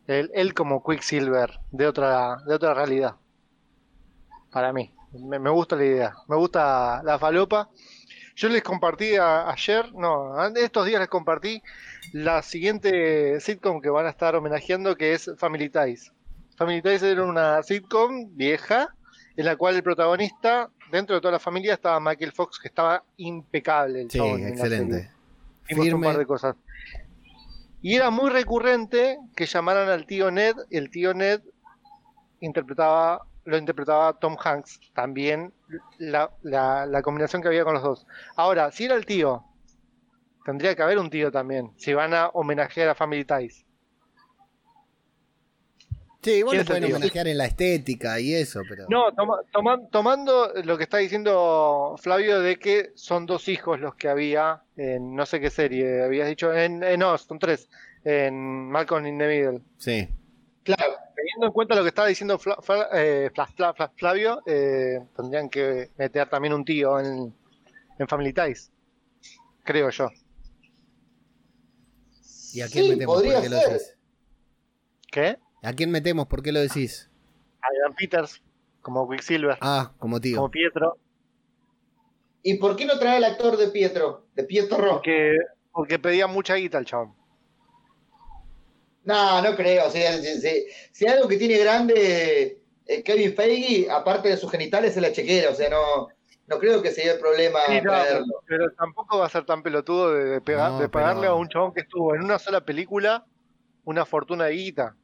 él, 0.08 0.32
él, 0.34 0.54
como 0.54 0.84
Quicksilver 0.84 1.60
de 1.72 1.88
otra, 1.88 2.38
de 2.46 2.56
otra 2.56 2.74
realidad. 2.74 3.16
Para 4.52 4.74
mí. 4.74 4.94
Me, 5.14 5.40
me 5.40 5.50
gusta 5.50 5.76
la 5.76 5.86
idea. 5.86 6.14
Me 6.28 6.36
gusta 6.36 7.02
la 7.04 7.20
falopa. 7.20 7.70
Yo 8.36 8.50
les 8.50 8.64
compartí 8.64 9.16
ayer, 9.16 9.94
no, 9.94 10.44
estos 10.56 10.88
días 10.88 11.00
les 11.00 11.10
compartí 11.10 11.62
la 12.14 12.42
siguiente 12.42 13.40
sitcom 13.40 13.80
que 13.80 13.90
van 13.90 14.08
a 14.08 14.10
estar 14.10 14.36
homenajeando, 14.36 14.96
que 14.96 15.14
es 15.14 15.30
Family 15.38 15.70
Ties. 15.70 16.12
Family 16.58 16.82
Ties 16.82 17.04
era 17.04 17.24
una 17.24 17.62
sitcom 17.62 18.36
vieja, 18.36 18.96
en 19.36 19.46
la 19.46 19.56
cual 19.56 19.76
el 19.76 19.84
protagonista, 19.84 20.70
dentro 20.92 21.16
de 21.16 21.22
toda 21.22 21.34
la 21.34 21.40
familia, 21.40 21.76
estaba 21.76 22.00
Michael 22.00 22.32
Fox, 22.32 22.60
que 22.60 22.70
estaba 22.70 23.04
impecable. 23.18 24.02
El 24.02 24.12
sí, 24.12 24.20
excelente. 24.20 25.12
un 25.70 26.02
par 26.02 26.18
de 26.18 26.26
cosas. 26.26 26.56
Y 27.84 27.98
era 27.98 28.10
muy 28.10 28.30
recurrente 28.30 29.20
que 29.36 29.46
llamaran 29.46 29.90
al 29.90 30.06
tío 30.08 30.32
Ned, 30.32 30.56
el 30.72 30.90
tío 30.90 31.14
Ned 31.14 31.42
interpretaba 32.40 33.28
lo 33.46 33.58
interpretaba 33.58 34.18
Tom 34.20 34.38
Hanks, 34.42 34.80
también 34.94 35.54
la, 35.98 36.32
la, 36.44 37.02
combinación 37.02 37.42
que 37.42 37.50
había 37.50 37.66
con 37.66 37.74
los 37.74 37.84
dos. 37.84 38.08
Ahora, 38.38 38.72
si 38.72 38.86
era 38.86 38.96
el 38.96 39.06
tío, 39.06 39.44
tendría 40.46 40.76
que 40.76 40.82
haber 40.82 40.98
un 40.98 41.10
tío 41.10 41.30
también, 41.30 41.74
si 41.76 41.94
van 41.94 42.14
a 42.14 42.28
homenajear 42.28 42.88
a 42.88 42.96
Family 42.96 43.26
Ties. 43.26 43.66
Sí, 46.24 46.32
igual 46.32 46.58
lo 46.58 46.66
pueden 46.66 46.86
homenajear 46.86 47.28
en 47.28 47.38
la 47.38 47.46
estética 47.46 48.20
y 48.20 48.34
eso, 48.34 48.62
pero. 48.68 48.86
No, 48.88 49.08
tomando 49.92 50.54
lo 50.64 50.78
que 50.78 50.84
está 50.84 50.98
diciendo 50.98 51.96
Flavio 52.00 52.40
de 52.40 52.58
que 52.58 52.92
son 52.96 53.26
dos 53.26 53.50
hijos 53.50 53.80
los 53.80 53.96
que 53.96 54.08
había 54.08 54.64
en 54.78 55.16
no 55.16 55.26
sé 55.26 55.42
qué 55.42 55.50
serie, 55.50 56.04
habías 56.04 56.30
dicho 56.30 56.54
en, 56.54 56.82
en 56.82 57.04
Austin 57.04 57.40
3, 57.40 57.70
en 58.06 58.70
Malcolm 58.70 59.06
in 59.06 59.18
the 59.18 59.28
Middle. 59.28 59.62
Sí. 59.78 60.08
Claro, 60.64 60.94
teniendo 61.14 61.48
en 61.48 61.52
cuenta 61.52 61.76
lo 61.76 61.84
que 61.84 61.90
estaba 61.90 62.08
diciendo 62.08 62.40
eh, 62.94 63.30
Flavio, 63.98 64.42
eh, 64.46 65.00
tendrían 65.16 65.50
que 65.50 65.92
meter 65.98 66.30
también 66.30 66.54
un 66.54 66.64
tío 66.64 67.00
en, 67.00 67.34
Family 68.08 68.34
Ties. 68.34 68.72
Creo 69.64 69.90
yo. 69.90 70.10
¿Y 72.54 72.62
a 72.62 72.68
quién 72.68 72.90
metemos? 72.90 73.22
¿Por 73.22 73.42
qué 73.42 73.50
lo 73.50 73.56
decís? 73.56 73.98
¿Qué? 75.10 75.38
¿A 75.64 75.74
quién 75.74 75.92
metemos? 75.92 76.28
¿Por 76.28 76.44
qué 76.44 76.52
lo 76.52 76.60
decís? 76.60 77.10
A 77.62 77.68
Ian 77.74 77.96
Peters, 77.96 78.42
como 78.82 79.10
Quicksilver. 79.10 79.58
Ah, 79.62 79.94
como 79.98 80.20
tío. 80.20 80.36
Como 80.36 80.52
Pietro. 80.52 80.98
¿Y 82.42 82.56
por 82.56 82.76
qué 82.76 82.86
no 82.86 83.00
trae 83.00 83.18
el 83.18 83.24
actor 83.24 83.56
de 83.56 83.70
Pietro? 83.70 84.28
De 84.36 84.44
Pietro 84.44 84.78
Porque, 84.78 85.38
porque 85.72 85.98
pedía 86.00 86.28
mucha 86.28 86.56
guita 86.56 86.78
el 86.78 86.86
chabón. 86.86 87.16
No, 89.06 89.42
no 89.42 89.56
creo. 89.56 89.88
O 89.88 89.90
sea, 89.90 90.18
si, 90.18 90.66
si, 90.92 91.08
algo 91.08 91.30
que 91.30 91.38
tiene 91.38 91.58
grande 91.58 92.62
eh, 92.86 93.04
Kevin 93.04 93.34
Feige, 93.34 93.90
aparte 93.90 94.28
de 94.30 94.38
sus 94.38 94.52
genitales, 94.52 94.98
es 94.98 95.02
la 95.02 95.14
chequera. 95.14 95.50
O 95.50 95.56
sea, 95.56 95.70
no, 95.70 96.10
no 96.48 96.60
creo 96.60 96.82
que 96.82 96.92
sea 96.92 97.14
el 97.14 97.20
problema 97.20 97.60
pero, 98.46 98.70
tampoco 98.72 99.20
va 99.20 99.28
a 99.28 99.30
ser 99.30 99.46
tan 99.46 99.64
pelotudo 99.64 100.14
de, 100.14 100.42
pegar, 100.42 100.78
de 100.78 100.90
pagarle 100.90 101.28
a 101.28 101.34
un 101.34 101.48
chabón 101.48 101.74
que 101.74 101.82
estuvo 101.82 102.14
en 102.16 102.24
una 102.24 102.38
sola 102.38 102.66
película 102.66 103.26
una 103.86 104.06
fortuna 104.06 104.46
de 104.46 104.54
guita. 104.54 104.96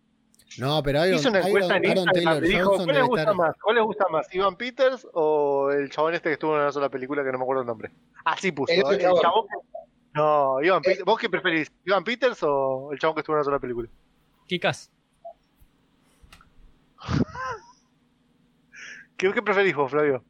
No, 0.58 0.82
pero 0.82 1.02
hay 1.02 1.14
Hizo 1.14 1.30
una 1.30 1.42
encuesta 1.42 1.78
en 1.78 1.86
Instagram 1.86 2.42
dijo, 2.42 2.76
¿cuál 2.76 2.96
les 2.96 3.06
gusta 3.06 3.34
más? 3.34 3.56
¿Cuál 3.62 3.76
les 3.76 3.84
gusta 3.84 4.08
más? 4.10 4.34
¿Ivan 4.34 4.56
Peters 4.56 5.08
o 5.14 5.70
el 5.72 5.90
chabón 5.90 6.16
este 6.16 6.30
que 6.30 6.34
estuvo 6.34 6.56
en 6.56 6.62
una 6.62 6.72
sola 6.72 6.90
película 6.90 7.24
que 7.24 7.32
no 7.32 7.38
me 7.38 7.44
acuerdo 7.44 7.62
el 7.62 7.68
nombre? 7.68 7.92
Así 8.26 8.52
puso. 8.52 8.74
El, 8.74 9.00
chabón 9.00 9.46
no, 10.14 10.62
Iván, 10.62 10.82
eh, 10.86 11.00
¿vos 11.06 11.20
qué 11.20 11.30
preferís? 11.30 11.72
¿Iván 11.86 12.04
Peters 12.04 12.40
o 12.42 12.90
el 12.92 13.00
chabón 13.00 13.16
que 13.16 13.22
estuvo 13.22 13.36
en 13.36 13.38
una 13.38 13.46
sola 13.46 13.60
película? 13.60 13.88
Kikas. 14.48 14.92
¿Qué, 19.18 19.32
¿Qué 19.32 19.42
preferís 19.42 19.76
vos, 19.76 19.92
Flavio? 19.92 20.24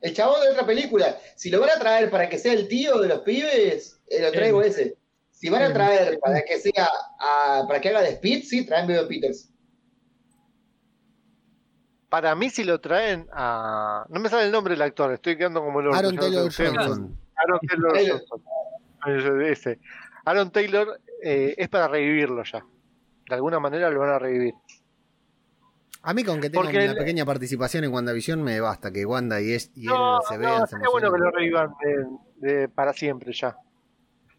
El 0.00 0.14
chabón 0.14 0.40
de 0.42 0.50
otra 0.50 0.66
película. 0.66 1.18
Si 1.36 1.50
lo 1.50 1.60
van 1.60 1.70
a 1.70 1.78
traer 1.78 2.10
para 2.10 2.28
que 2.28 2.38
sea 2.38 2.52
el 2.52 2.68
tío 2.68 3.00
de 3.00 3.08
los 3.08 3.20
pibes, 3.20 4.00
eh, 4.08 4.20
lo 4.20 4.30
traigo 4.30 4.62
ese. 4.62 4.97
Si 5.38 5.48
van 5.48 5.62
a 5.62 5.72
traer 5.72 6.18
para 6.18 6.42
que 6.42 6.58
sea 6.58 6.88
para 7.68 7.80
que 7.80 7.90
haga 7.90 8.00
de 8.02 8.08
Speed, 8.10 8.42
sí, 8.42 8.66
traen 8.66 8.90
Evan 8.90 9.06
Peters. 9.06 9.48
Para 12.08 12.34
mí, 12.34 12.50
si 12.50 12.64
lo 12.64 12.80
traen 12.80 13.28
a. 13.32 14.04
No 14.08 14.18
me 14.18 14.28
sale 14.28 14.46
el 14.46 14.52
nombre 14.52 14.74
del 14.74 14.82
actor, 14.82 15.12
estoy 15.12 15.36
quedando 15.36 15.62
como 15.62 15.78
el 15.80 15.94
Aaron 15.94 16.16
Taylor 16.16 16.52
Johnson. 16.52 17.16
Aaron 17.36 17.60
Taylor 17.68 17.92
Johnson. 18.10 18.42
Aaron 20.24 20.50
Taylor 20.50 21.00
eh, 21.22 21.54
es 21.56 21.68
para 21.68 21.86
revivirlo 21.86 22.42
ya. 22.42 22.64
De 23.28 23.34
alguna 23.36 23.60
manera 23.60 23.90
lo 23.90 24.00
van 24.00 24.10
a 24.10 24.18
revivir. 24.18 24.54
A 26.02 26.14
mí 26.14 26.24
con 26.24 26.40
que 26.40 26.50
tenga 26.50 26.68
una 26.68 26.94
pequeña 26.94 27.24
participación 27.24 27.84
en 27.84 27.92
WandaVision 27.92 28.42
me 28.42 28.58
basta, 28.60 28.90
que 28.90 29.04
Wanda 29.04 29.40
y, 29.40 29.52
es, 29.52 29.70
y 29.76 29.86
él 29.86 29.94
se 30.28 30.36
vean. 30.36 30.64
No, 30.82 30.90
bueno 30.90 31.12
que 31.12 31.18
lo 31.18 31.30
revivan 31.30 31.74
de, 32.36 32.68
para 32.68 32.92
siempre 32.92 33.32
ya. 33.32 33.56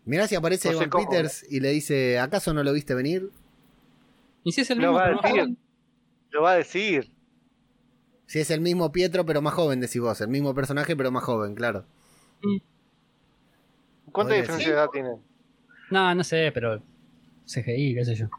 Mirá 0.10 0.28
si 0.28 0.34
aparece 0.34 0.72
Evan 0.72 0.90
Peters 0.90 1.46
y 1.52 1.60
le 1.60 1.70
dice, 1.70 2.18
¿acaso 2.18 2.52
no 2.52 2.64
lo 2.64 2.74
viste 2.74 2.96
venir? 2.96 3.30
¿Y 4.44 4.54
si 4.54 4.62
es 4.62 4.72
el 4.72 4.80
mismo? 4.80 4.94
Lo 4.94 4.98
va 4.98 5.06
a 5.06 5.22
decir. 5.22 5.58
Lo 6.32 6.42
va 6.42 6.52
a 6.52 6.56
decir. 6.56 7.12
Si 8.26 8.40
es 8.40 8.50
el 8.50 8.60
mismo 8.60 8.92
Pietro, 8.92 9.24
pero 9.24 9.44
más 9.44 9.54
joven, 9.54 9.80
decís 9.80 10.02
vos. 10.02 10.20
El 10.20 10.30
mismo 10.30 10.56
personaje, 10.56 10.96
pero 10.96 11.12
más 11.12 11.24
joven, 11.24 11.54
claro. 11.54 11.86
¿Cuánta 14.12 14.34
diferencia 14.34 14.70
de 14.70 14.74
edad 14.74 14.90
tienen? 14.92 15.22
No, 15.92 16.16
no 16.16 16.24
sé, 16.24 16.52
pero 16.56 16.82
CGI, 17.46 17.94
qué 17.94 18.06
sé 18.06 18.16
yo. 18.16 18.30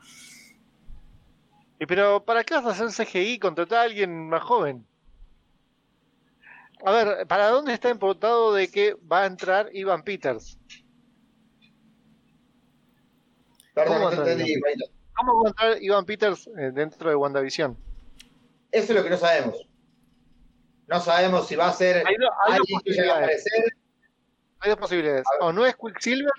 ¿Y 1.78 1.86
pero 1.86 2.24
para 2.24 2.42
qué 2.42 2.54
vas 2.54 2.66
a 2.66 2.84
hacer 2.84 3.06
CGI? 3.06 3.38
Contratar 3.38 3.78
a 3.78 3.82
alguien 3.82 4.28
más 4.28 4.42
joven. 4.42 4.84
A 6.84 6.90
ver, 6.90 7.28
¿para 7.28 7.48
dónde 7.50 7.72
está 7.74 7.90
importado 7.90 8.52
de 8.52 8.66
que 8.66 8.94
va 8.94 9.22
a 9.22 9.26
entrar 9.26 9.70
Ivan 9.72 10.02
Peters? 10.02 10.58
¿Cómo, 13.86 15.42
va 15.42 15.48
a 15.48 15.50
entrar 15.50 15.82
Ivan 15.82 16.04
Peters 16.04 16.48
eh, 16.58 16.70
dentro 16.72 17.10
de 17.10 17.16
WandaVision? 17.16 17.76
Eso 18.70 18.92
es 18.92 18.98
lo 18.98 19.02
que 19.02 19.10
no 19.10 19.16
sabemos. 19.16 19.66
No 20.86 21.00
sabemos 21.00 21.46
si 21.46 21.56
va 21.56 21.68
a 21.68 21.72
ser 21.72 21.98
hay, 21.98 22.16
alguien 22.46 22.80
que 22.84 23.06
va 23.06 23.14
a 23.14 23.18
aparecer. 23.18 23.64
Hay 24.60 24.70
dos 24.70 24.78
posibilidades. 24.78 25.24
O 25.40 25.52
no 25.52 25.64
es 25.64 25.76
Quicksilver 25.76 26.32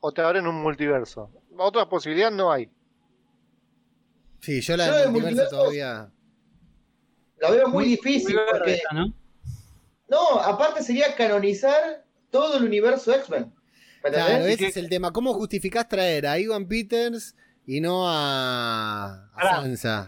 o 0.00 0.12
te 0.12 0.20
abren 0.20 0.46
un 0.46 0.56
multiverso. 0.56 1.30
Otra 1.56 1.88
posibilidad 1.88 2.30
no 2.30 2.52
hay. 2.52 2.70
Sí, 4.40 4.60
yo 4.60 4.76
la 4.76 4.98
del 4.98 5.10
multiverso, 5.10 5.48
todavía. 5.48 6.12
La 7.38 7.50
veo 7.50 7.68
muy, 7.68 7.84
difícil. 7.84 8.38
Porque... 8.50 8.80
¿no? 8.92 9.14
no, 10.08 10.40
aparte 10.40 10.82
sería 10.82 11.14
canonizar 11.16 12.04
todo 12.30 12.58
el 12.58 12.64
universo 12.64 13.14
X-Men. 13.14 13.53
Claro, 14.12 14.46
ese 14.46 14.66
es 14.66 14.76
el 14.76 14.88
tema. 14.88 15.12
¿Cómo 15.12 15.32
justificás 15.34 15.88
traer 15.88 16.26
a 16.26 16.38
Ivan 16.38 16.68
Peters 16.68 17.34
y 17.66 17.80
no 17.80 18.04
a, 18.06 19.30
a 19.34 19.62
Sansa? 19.62 20.06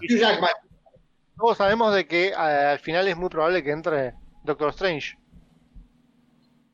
Todos 1.36 1.56
sabemos 1.58 1.94
de 1.94 2.06
que 2.06 2.32
al 2.34 2.78
final 2.78 3.08
es 3.08 3.16
muy 3.16 3.28
probable 3.28 3.62
que 3.62 3.70
entre 3.70 4.14
Doctor 4.44 4.70
Strange. 4.70 5.18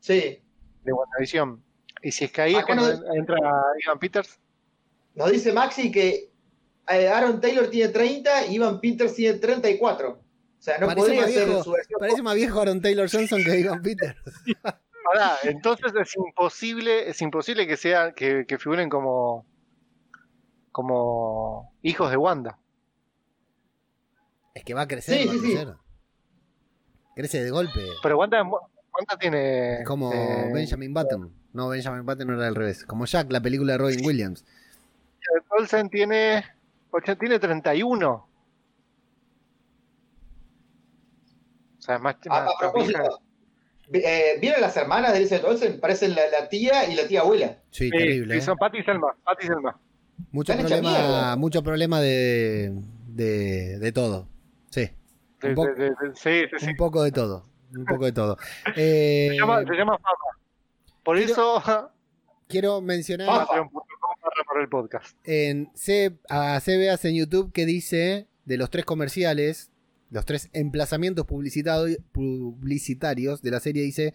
Sí. 0.01 0.43
De 0.85 0.93
WandaVision. 0.93 1.63
Y 2.03 2.11
si 2.11 2.25
es 2.25 2.33
que 2.33 2.43
ahí 2.43 2.55
es 2.55 2.65
cuando 2.65 2.91
entra 3.15 3.37
Ivan 3.85 3.99
Peters. 3.99 4.39
Nos 5.15 5.31
dice 5.31 5.53
Maxi 5.53 5.93
que 5.93 6.31
eh, 6.89 7.09
Aaron 7.09 7.41
Taylor 7.41 7.69
tiene 7.69 7.93
30 7.93 8.47
y 8.47 8.55
Ivan 8.57 8.81
Peters 8.81 9.15
tiene 9.15 9.39
34. 9.39 10.11
O 10.11 10.19
sea, 10.59 10.79
no 10.79 10.87
parece 10.87 11.07
podría 11.07 11.29
ser 11.29 11.63
su 11.63 11.75
Parece 11.99 12.23
más 12.23 12.35
viejo 12.35 12.61
Aaron 12.61 12.81
Taylor 12.81 13.09
Johnson 13.11 13.43
que 13.45 13.61
Ivan 13.61 13.83
Peters. 13.83 14.17
entonces 15.45 15.93
es 16.01 16.17
imposible, 16.17 17.09
es 17.09 17.21
imposible 17.23 17.67
que 17.67 17.77
sean, 17.77 18.15
que, 18.15 18.45
figuren 18.59 18.89
como 18.89 19.47
como 20.71 21.75
hijos 21.83 22.11
de 22.11 22.17
Wanda. 22.17 22.59
Es 24.55 24.65
que 24.65 24.75
va 24.75 24.83
a 24.83 24.89
crecer, 24.89 25.29
va 25.29 25.33
a 25.33 25.37
crecer. 25.37 25.75
Crece 27.15 27.45
de 27.45 27.51
golpe. 27.51 27.81
Pero 28.03 28.19
Wanda, 28.19 28.43
Wanda 28.43 29.19
tiene. 29.19 29.83
como 29.85 30.13
eh, 30.13 30.51
Benjamin 30.53 30.95
Button. 30.95 31.33
No, 31.53 31.69
Benjamin 31.69 32.07
Button 32.07 32.27
no 32.27 32.35
era 32.35 32.49
al 32.49 32.55
revés. 32.55 32.85
Como 32.85 33.05
Jack, 33.05 33.31
la 33.31 33.41
película 33.41 33.73
de 33.73 33.79
Robin 33.79 34.05
Williams. 34.05 34.45
Olsen 35.51 35.91
tiene. 35.91 36.45
Tiene 37.19 37.39
31. 37.39 38.11
O 38.11 38.29
sea, 41.79 41.99
más. 41.99 42.17
A, 42.31 42.47
eh, 43.93 44.39
¿Vieron 44.41 44.61
las 44.61 44.77
hermanas 44.77 45.13
de 45.13 45.19
Elizabeth 45.19 45.45
Olsen? 45.45 45.81
Parecen 45.81 46.15
la, 46.15 46.49
tía 46.49 46.89
y 46.89 46.95
la 46.95 47.07
tía 47.07 47.21
abuela. 47.21 47.59
Sí, 47.71 47.91
terrible. 47.91 48.35
Sí, 48.35 48.39
¿eh? 48.39 48.43
son 48.43 48.57
Patty 48.57 48.79
y 48.79 48.83
Selma. 48.83 49.17
Patty 49.25 49.45
y 49.45 49.47
Selma. 49.49 49.81
Mucho 50.31 50.57
problema, 50.57 51.37
mucho 51.37 51.63
problema 51.63 52.01
de, 52.01 52.73
de, 53.09 53.79
de 53.79 53.93
todo. 53.93 54.29
Sí. 54.71 54.91
Un, 55.43 55.59
un 55.59 56.77
poco 56.77 57.03
de 57.03 57.13
todo. 57.13 57.45
Un 57.75 57.85
poco 57.85 58.05
de 58.05 58.13
todo. 58.13 58.37
Eh, 58.77 59.29
se, 59.31 59.37
llama, 59.37 59.65
se 59.65 59.75
llama 59.75 59.99
Fama. 59.99 60.39
Por 61.03 61.19
eso. 61.19 61.63
Quiero 62.49 62.81
mencionar. 62.81 63.47
el 64.61 64.69
podcast. 64.69 65.17
En 65.25 65.71
C, 65.75 66.19
a 66.29 66.61
CBAs 66.61 67.05
en 67.07 67.17
YouTube 67.17 67.53
que 67.53 67.65
dice 67.65 68.29
de 68.45 68.57
los 68.57 68.71
tres 68.71 68.85
comerciales, 68.85 69.72
los 70.13 70.25
tres 70.27 70.51
emplazamientos 70.53 71.27
publicitarios 71.27 73.43
de 73.43 73.51
la 73.51 73.61
serie, 73.61 73.83
dice 73.83 74.13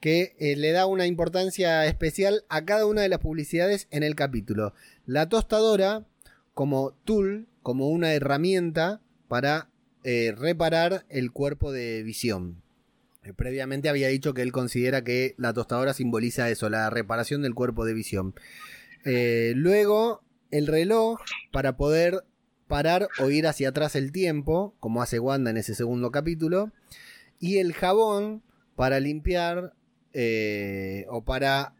que 0.00 0.34
eh, 0.38 0.56
le 0.56 0.72
da 0.72 0.86
una 0.86 1.06
importancia 1.06 1.84
especial 1.86 2.44
a 2.48 2.64
cada 2.64 2.86
una 2.86 3.02
de 3.02 3.10
las 3.10 3.18
publicidades 3.18 3.86
en 3.90 4.02
el 4.02 4.14
capítulo. 4.14 4.72
La 5.04 5.28
tostadora 5.28 6.06
como 6.54 6.92
tool, 7.04 7.48
como 7.62 7.88
una 7.88 8.14
herramienta 8.14 9.02
para 9.28 9.68
eh, 10.04 10.32
reparar 10.36 11.04
el 11.10 11.32
cuerpo 11.32 11.70
de 11.70 12.02
visión. 12.02 12.62
Eh, 13.22 13.34
previamente 13.34 13.90
había 13.90 14.08
dicho 14.08 14.32
que 14.32 14.42
él 14.42 14.52
considera 14.52 15.04
que 15.04 15.34
la 15.36 15.52
tostadora 15.52 15.92
simboliza 15.92 16.48
eso, 16.48 16.70
la 16.70 16.88
reparación 16.88 17.42
del 17.42 17.54
cuerpo 17.54 17.84
de 17.84 17.92
visión. 17.94 18.34
Luego, 19.04 20.24
el 20.50 20.66
reloj 20.66 21.20
para 21.52 21.76
poder 21.76 22.24
parar 22.66 23.08
o 23.20 23.30
ir 23.30 23.46
hacia 23.46 23.70
atrás 23.70 23.96
el 23.96 24.12
tiempo, 24.12 24.74
como 24.80 25.02
hace 25.02 25.18
Wanda 25.18 25.50
en 25.50 25.56
ese 25.56 25.74
segundo 25.74 26.10
capítulo. 26.10 26.72
Y 27.38 27.58
el 27.58 27.72
jabón 27.72 28.42
para 28.74 29.00
limpiar 29.00 29.74
eh, 30.12 31.06
o 31.08 31.24
para 31.24 31.74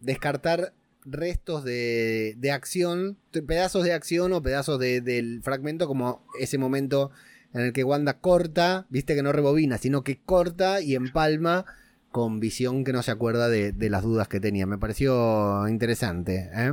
descartar 0.00 0.72
restos 1.04 1.64
de, 1.64 2.34
de, 2.38 2.50
acción, 2.50 3.18
pedazos 3.46 3.84
de 3.84 3.92
acción 3.92 4.32
o 4.32 4.42
pedazos 4.42 4.78
del 4.78 5.40
fragmento, 5.42 5.86
como 5.86 6.24
ese 6.38 6.58
momento 6.58 7.10
en 7.52 7.62
el 7.62 7.72
que 7.72 7.84
Wanda 7.84 8.18
corta, 8.18 8.86
viste 8.90 9.14
que 9.14 9.22
no 9.22 9.32
rebobina, 9.32 9.78
sino 9.78 10.04
que 10.04 10.20
corta 10.20 10.80
y 10.80 10.94
empalma 10.94 11.64
con 12.10 12.40
visión 12.40 12.84
que 12.84 12.92
no 12.92 13.02
se 13.02 13.10
acuerda 13.10 13.48
de, 13.48 13.90
las 13.90 14.02
dudas 14.02 14.28
que 14.28 14.40
tenía. 14.40 14.66
Me 14.66 14.78
pareció 14.78 15.68
interesante. 15.68 16.50
¿eh? 16.52 16.72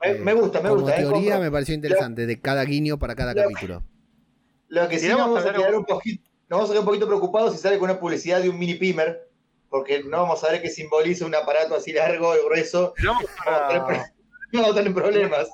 Me, 0.00 0.34
gusta, 0.34 0.60
me 0.60 0.70
gusta. 0.70 0.70
Como 0.70 0.88
¿eh? 0.88 0.94
teoría 0.96 1.38
me 1.38 1.50
pareció 1.50 1.74
interesante, 1.74 2.26
de 2.26 2.40
cada 2.40 2.64
guiño 2.64 2.98
para 2.98 3.14
cada 3.14 3.34
capítulo. 3.34 3.82
Lo 4.68 4.88
que 4.88 4.98
sí 4.98 5.08
nos 5.08 5.18
vamos 5.18 5.44
a 5.44 5.52
quedar 5.52 5.74
un 5.74 5.84
poquito, 5.84 6.30
nos 6.48 6.58
vamos 6.58 6.70
a 6.70 6.72
quedar 6.72 6.80
un 6.80 6.86
poquito 6.86 7.06
preocupados 7.06 7.52
si 7.52 7.58
sale 7.58 7.78
con 7.78 7.90
una 7.90 7.98
publicidad 7.98 8.40
de 8.40 8.48
un 8.48 8.58
mini 8.58 8.74
pimer, 8.74 9.28
porque 9.68 10.02
no 10.04 10.22
vamos 10.22 10.42
a 10.44 10.50
ver 10.50 10.62
que 10.62 10.70
simboliza 10.70 11.26
un 11.26 11.34
aparato 11.34 11.74
así 11.74 11.92
largo 11.92 12.34
y 12.36 12.44
grueso. 12.44 12.94
No 13.02 13.14
vamos 13.14 13.30
a 13.46 14.74
tener 14.74 14.94
problemas. 14.94 15.48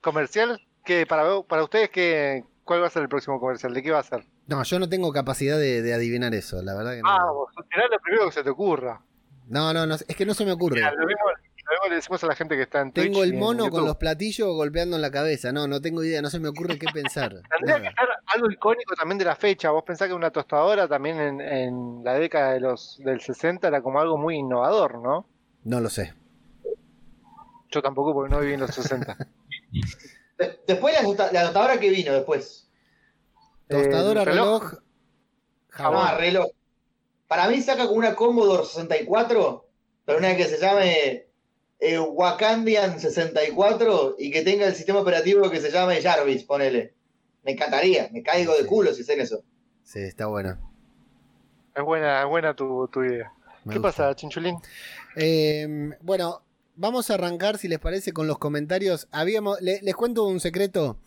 ¿Comercial? 0.00 0.60
que 0.84 1.04
para, 1.04 1.42
para 1.42 1.64
ustedes 1.64 1.90
que 1.90 2.44
¿Cuál 2.68 2.82
va 2.82 2.88
a 2.88 2.90
ser 2.90 3.00
el 3.00 3.08
próximo 3.08 3.40
comercial? 3.40 3.72
¿De 3.72 3.82
qué 3.82 3.90
va 3.90 4.00
a 4.00 4.02
ser? 4.02 4.26
No, 4.46 4.62
yo 4.62 4.78
no 4.78 4.90
tengo 4.90 5.10
capacidad 5.10 5.58
de, 5.58 5.94
adivinar 5.94 6.34
eso, 6.34 6.60
la 6.60 6.74
verdad 6.74 6.96
que 6.96 7.00
no. 7.00 7.08
Ah, 7.08 7.32
vos 7.32 7.48
será 7.72 7.88
lo 7.88 7.98
primero 7.98 8.26
que 8.26 8.32
se 8.32 8.44
te 8.44 8.50
ocurra. 8.50 9.00
No, 9.46 9.72
no, 9.72 9.86
no, 9.86 9.94
es 9.94 10.04
que 10.14 10.26
no 10.26 10.34
se 10.34 10.44
me 10.44 10.52
ocurre. 10.52 10.82
lo, 10.82 11.06
mismo, 11.06 11.22
le 11.88 11.94
decimos 11.96 12.22
a 12.24 12.26
la 12.26 12.34
gente 12.34 12.56
que 12.56 12.62
está 12.62 12.80
en 12.80 12.92
Twitch. 12.92 13.06
Tengo 13.06 13.24
el 13.24 13.34
mono 13.34 13.70
con 13.70 13.84
los 13.84 13.96
platillos 13.96 14.48
golpeando 14.48 14.96
en 14.96 15.02
la 15.02 15.10
cabeza. 15.10 15.52
No, 15.52 15.66
no 15.66 15.80
tengo 15.80 16.02
idea, 16.02 16.22
no 16.22 16.30
se 16.30 16.38
me 16.38 16.48
ocurre 16.48 16.78
qué 16.78 16.86
pensar. 16.92 17.42
Tendría 17.58 17.80
que 17.80 17.88
estar 17.88 18.08
algo 18.26 18.50
icónico 18.50 18.94
también 18.94 19.18
de 19.18 19.24
la 19.24 19.36
fecha. 19.36 19.70
Vos 19.70 19.84
pensás 19.84 20.08
que 20.08 20.14
una 20.14 20.30
tostadora 20.30 20.88
también 20.88 21.18
en, 21.20 21.40
en 21.40 22.04
la 22.04 22.14
década 22.14 22.52
de 22.52 22.60
los, 22.60 22.98
del 23.04 23.20
60 23.20 23.68
era 23.68 23.82
como 23.82 24.00
algo 24.00 24.16
muy 24.16 24.36
innovador, 24.36 24.98
¿no? 24.98 25.26
No 25.64 25.80
lo 25.80 25.90
sé. 25.90 26.14
Yo 27.70 27.82
tampoco 27.82 28.14
porque 28.14 28.32
no 28.32 28.40
viví 28.40 28.54
en 28.54 28.60
los 28.60 28.74
60. 28.74 29.16
después 30.66 30.94
la, 30.94 31.30
la 31.32 31.42
tostadora 31.44 31.78
que 31.78 31.90
vino 31.90 32.12
después. 32.12 32.70
Tostadora, 33.68 34.24
reloj. 34.24 34.74
Ah, 35.74 36.16
reloj. 36.18 36.48
Para 37.26 37.46
mí 37.48 37.60
saca 37.60 37.86
con 37.86 37.98
una 37.98 38.14
Commodore 38.14 38.64
64, 38.64 39.68
pero 40.06 40.18
una 40.18 40.34
que 40.34 40.44
se 40.46 40.58
llame 40.58 41.27
eh, 41.80 41.98
Wakandian 41.98 42.98
64 42.98 44.16
y 44.18 44.30
que 44.30 44.42
tenga 44.42 44.66
el 44.66 44.74
sistema 44.74 45.00
operativo 45.00 45.50
que 45.50 45.60
se 45.60 45.70
llame 45.70 46.02
Jarvis, 46.02 46.44
ponele. 46.44 46.94
Me 47.44 47.52
encantaría, 47.52 48.08
me 48.12 48.22
caigo 48.22 48.56
de 48.56 48.66
culo 48.66 48.92
si 48.92 49.02
hacen 49.02 49.20
eso. 49.20 49.42
Sí, 49.84 50.00
está 50.00 50.26
bueno. 50.26 50.58
Es 51.74 51.84
buena, 51.84 52.22
es 52.22 52.28
buena 52.28 52.54
tu, 52.54 52.88
idea. 53.04 53.32
¿Qué 53.70 53.80
pasa, 53.80 54.14
Chinchulín? 54.14 54.56
Em, 55.14 55.92
bueno, 56.00 56.42
vamos 56.74 57.10
a 57.10 57.14
arrancar, 57.14 57.58
si 57.58 57.68
les 57.68 57.78
parece, 57.78 58.12
con 58.12 58.26
los 58.26 58.38
comentarios. 58.38 59.08
Habíamos, 59.12 59.60
les 59.60 59.94
cuento 59.94 60.26
un 60.26 60.40
secreto. 60.40 60.98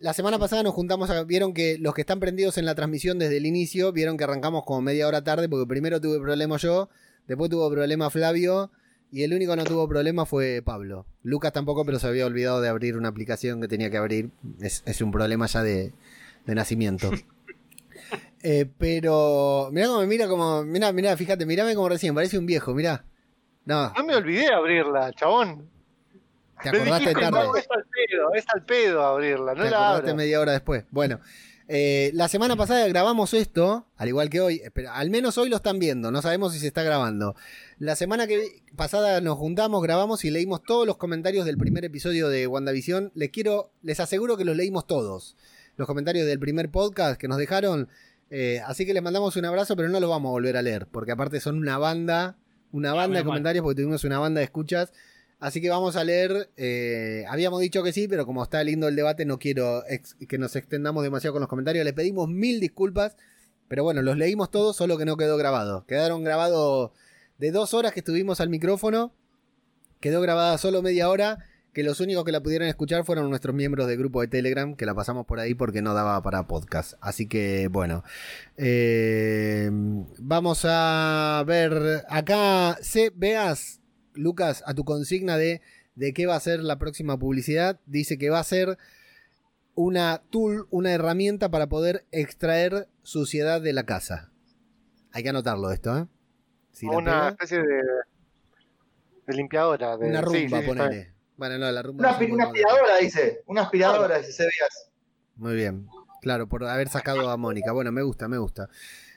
La 0.00 0.12
semana 0.12 0.38
pasada 0.38 0.62
nos 0.62 0.74
juntamos, 0.74 1.10
vieron 1.26 1.54
que 1.54 1.78
los 1.78 1.94
que 1.94 2.02
están 2.02 2.20
prendidos 2.20 2.58
en 2.58 2.66
la 2.66 2.74
transmisión 2.74 3.18
desde 3.18 3.38
el 3.38 3.46
inicio, 3.46 3.92
vieron 3.92 4.18
que 4.18 4.24
arrancamos 4.24 4.64
como 4.64 4.82
media 4.82 5.08
hora 5.08 5.24
tarde, 5.24 5.48
porque 5.48 5.66
primero 5.66 6.00
tuve 6.00 6.20
problema 6.20 6.58
yo, 6.58 6.90
después 7.26 7.50
tuvo 7.50 7.70
problema 7.70 8.10
Flavio, 8.10 8.70
y 9.14 9.22
el 9.22 9.32
único 9.32 9.52
que 9.52 9.58
no 9.58 9.64
tuvo 9.64 9.88
problema 9.88 10.26
fue 10.26 10.60
Pablo. 10.60 11.06
Lucas 11.22 11.52
tampoco, 11.52 11.86
pero 11.86 12.00
se 12.00 12.08
había 12.08 12.26
olvidado 12.26 12.60
de 12.60 12.68
abrir 12.68 12.96
una 12.96 13.10
aplicación 13.10 13.60
que 13.60 13.68
tenía 13.68 13.88
que 13.88 13.96
abrir. 13.96 14.30
Es, 14.60 15.00
un 15.02 15.12
problema 15.12 15.46
ya 15.46 15.62
de, 15.62 15.92
nacimiento. 16.46 17.10
Eh, 18.46 18.66
pero, 18.76 19.70
mira 19.72 19.86
cómo 19.86 20.00
me 20.00 20.06
mira 20.06 20.28
como, 20.28 20.64
mira, 20.64 20.92
mira, 20.92 21.16
fíjate, 21.16 21.46
mírame 21.46 21.74
como 21.74 21.88
recién, 21.88 22.14
parece 22.14 22.36
un 22.36 22.44
viejo, 22.44 22.74
mira. 22.74 23.02
No. 23.64 23.90
No 23.96 24.04
me 24.04 24.14
olvidé 24.14 24.40
de 24.42 24.52
abrirla, 24.52 25.10
chabón. 25.14 25.70
Te 26.62 26.68
acordaste 26.68 27.14
tarde. 27.14 27.38
es 27.58 27.66
al 27.70 27.84
pedo, 27.84 28.34
es 28.34 28.44
al 28.52 28.64
pedo 28.66 29.02
abrirla, 29.02 29.54
no 29.54 29.64
Te 29.64 29.70
la 29.70 29.92
acordaste 29.92 30.14
media 30.14 30.40
hora 30.40 30.52
después. 30.52 30.84
Bueno, 30.90 31.20
eh, 31.66 32.10
la 32.12 32.28
semana 32.28 32.56
pasada 32.56 32.86
grabamos 32.88 33.32
esto, 33.32 33.86
al 33.96 34.08
igual 34.08 34.28
que 34.28 34.40
hoy, 34.40 34.62
pero 34.74 34.92
al 34.92 35.08
menos 35.08 35.38
hoy 35.38 35.48
lo 35.48 35.56
están 35.56 35.78
viendo, 35.78 36.10
no 36.10 36.20
sabemos 36.20 36.52
si 36.52 36.58
se 36.58 36.66
está 36.66 36.82
grabando. 36.82 37.34
La 37.78 37.96
semana 37.96 38.26
que 38.26 38.62
pasada 38.76 39.20
nos 39.22 39.38
juntamos, 39.38 39.82
grabamos 39.82 40.24
y 40.24 40.30
leímos 40.30 40.62
todos 40.62 40.86
los 40.86 40.98
comentarios 40.98 41.46
del 41.46 41.56
primer 41.56 41.84
episodio 41.84 42.28
de 42.28 42.46
WandaVision. 42.46 43.12
Les 43.14 43.30
quiero, 43.30 43.70
les 43.82 43.98
aseguro 43.98 44.36
que 44.36 44.44
los 44.44 44.56
leímos 44.56 44.86
todos. 44.86 45.36
Los 45.76 45.86
comentarios 45.86 46.26
del 46.26 46.38
primer 46.38 46.70
podcast 46.70 47.18
que 47.18 47.28
nos 47.28 47.38
dejaron. 47.38 47.88
Eh, 48.30 48.60
así 48.66 48.84
que 48.84 48.92
les 48.92 49.02
mandamos 49.02 49.36
un 49.36 49.44
abrazo, 49.46 49.74
pero 49.74 49.88
no 49.88 50.00
los 50.00 50.10
vamos 50.10 50.28
a 50.28 50.32
volver 50.32 50.56
a 50.56 50.62
leer, 50.62 50.86
porque 50.86 51.12
aparte 51.12 51.40
son 51.40 51.56
una 51.56 51.78
banda, 51.78 52.36
una 52.72 52.92
banda 52.92 53.18
de 53.18 53.24
comentarios, 53.24 53.62
porque 53.62 53.82
tuvimos 53.82 54.04
una 54.04 54.18
banda 54.18 54.40
de 54.40 54.44
escuchas. 54.44 54.92
Así 55.44 55.60
que 55.60 55.68
vamos 55.68 55.94
a 55.96 56.04
leer. 56.04 56.48
Eh, 56.56 57.26
habíamos 57.28 57.60
dicho 57.60 57.82
que 57.82 57.92
sí, 57.92 58.08
pero 58.08 58.24
como 58.24 58.42
está 58.42 58.64
lindo 58.64 58.88
el 58.88 58.96
debate, 58.96 59.26
no 59.26 59.38
quiero 59.38 59.82
que 60.26 60.38
nos 60.38 60.56
extendamos 60.56 61.02
demasiado 61.02 61.34
con 61.34 61.40
los 61.40 61.50
comentarios. 61.50 61.84
Les 61.84 61.92
pedimos 61.92 62.30
mil 62.30 62.60
disculpas. 62.60 63.14
Pero 63.68 63.82
bueno, 63.82 64.00
los 64.00 64.16
leímos 64.16 64.50
todos, 64.50 64.74
solo 64.74 64.96
que 64.96 65.04
no 65.04 65.18
quedó 65.18 65.36
grabado. 65.36 65.84
Quedaron 65.84 66.24
grabados 66.24 66.92
de 67.36 67.50
dos 67.50 67.74
horas 67.74 67.92
que 67.92 68.00
estuvimos 68.00 68.40
al 68.40 68.48
micrófono, 68.48 69.12
quedó 70.00 70.22
grabada 70.22 70.56
solo 70.56 70.80
media 70.80 71.10
hora, 71.10 71.40
que 71.74 71.82
los 71.82 72.00
únicos 72.00 72.24
que 72.24 72.32
la 72.32 72.42
pudieron 72.42 72.68
escuchar 72.68 73.04
fueron 73.04 73.28
nuestros 73.28 73.54
miembros 73.54 73.86
del 73.86 73.98
grupo 73.98 74.22
de 74.22 74.28
Telegram, 74.28 74.74
que 74.76 74.86
la 74.86 74.94
pasamos 74.94 75.26
por 75.26 75.40
ahí 75.40 75.54
porque 75.54 75.82
no 75.82 75.92
daba 75.92 76.22
para 76.22 76.46
podcast. 76.46 76.94
Así 77.02 77.26
que 77.26 77.68
bueno, 77.68 78.02
eh, 78.56 79.68
vamos 80.18 80.64
a 80.64 81.44
ver 81.46 82.04
acá, 82.08 82.78
veas, 83.14 83.80
Lucas, 84.14 84.62
a 84.66 84.74
tu 84.74 84.84
consigna 84.84 85.36
de, 85.36 85.60
de 85.94 86.12
qué 86.12 86.26
va 86.26 86.36
a 86.36 86.40
ser 86.40 86.60
la 86.60 86.78
próxima 86.78 87.18
publicidad, 87.18 87.80
dice 87.86 88.18
que 88.18 88.30
va 88.30 88.38
a 88.38 88.44
ser 88.44 88.78
una 89.74 90.22
tool, 90.30 90.66
una 90.70 90.92
herramienta 90.92 91.50
para 91.50 91.68
poder 91.68 92.04
extraer 92.12 92.88
suciedad 93.02 93.60
de 93.60 93.72
la 93.72 93.84
casa. 93.84 94.30
Hay 95.12 95.22
que 95.22 95.28
anotarlo 95.28 95.70
esto, 95.70 95.96
¿eh? 95.96 96.06
una 96.82 97.28
especie 97.28 97.58
de, 97.58 97.82
de 99.26 99.34
limpiadora. 99.34 99.96
De, 99.96 100.08
una 100.08 100.20
rumba, 100.20 100.62
ponele. 100.62 101.12
Bueno, 101.36 101.58
no, 101.58 101.70
la 101.70 101.82
rumba. 101.82 102.18
Una, 102.18 102.44
aspiradora, 102.44 102.96
dice. 103.00 103.42
Una 103.46 103.62
aspiradora, 103.62 104.18
dice, 104.18 104.32
se 104.32 104.42
veas. 104.42 104.90
Muy 105.36 105.54
bien. 105.54 105.88
Claro, 106.20 106.48
por 106.48 106.64
haber 106.64 106.88
sacado 106.88 107.28
a 107.30 107.36
Mónica. 107.36 107.72
Bueno, 107.72 107.92
me 107.92 108.02
gusta, 108.02 108.28
me 108.28 108.38
gusta. 108.38 108.68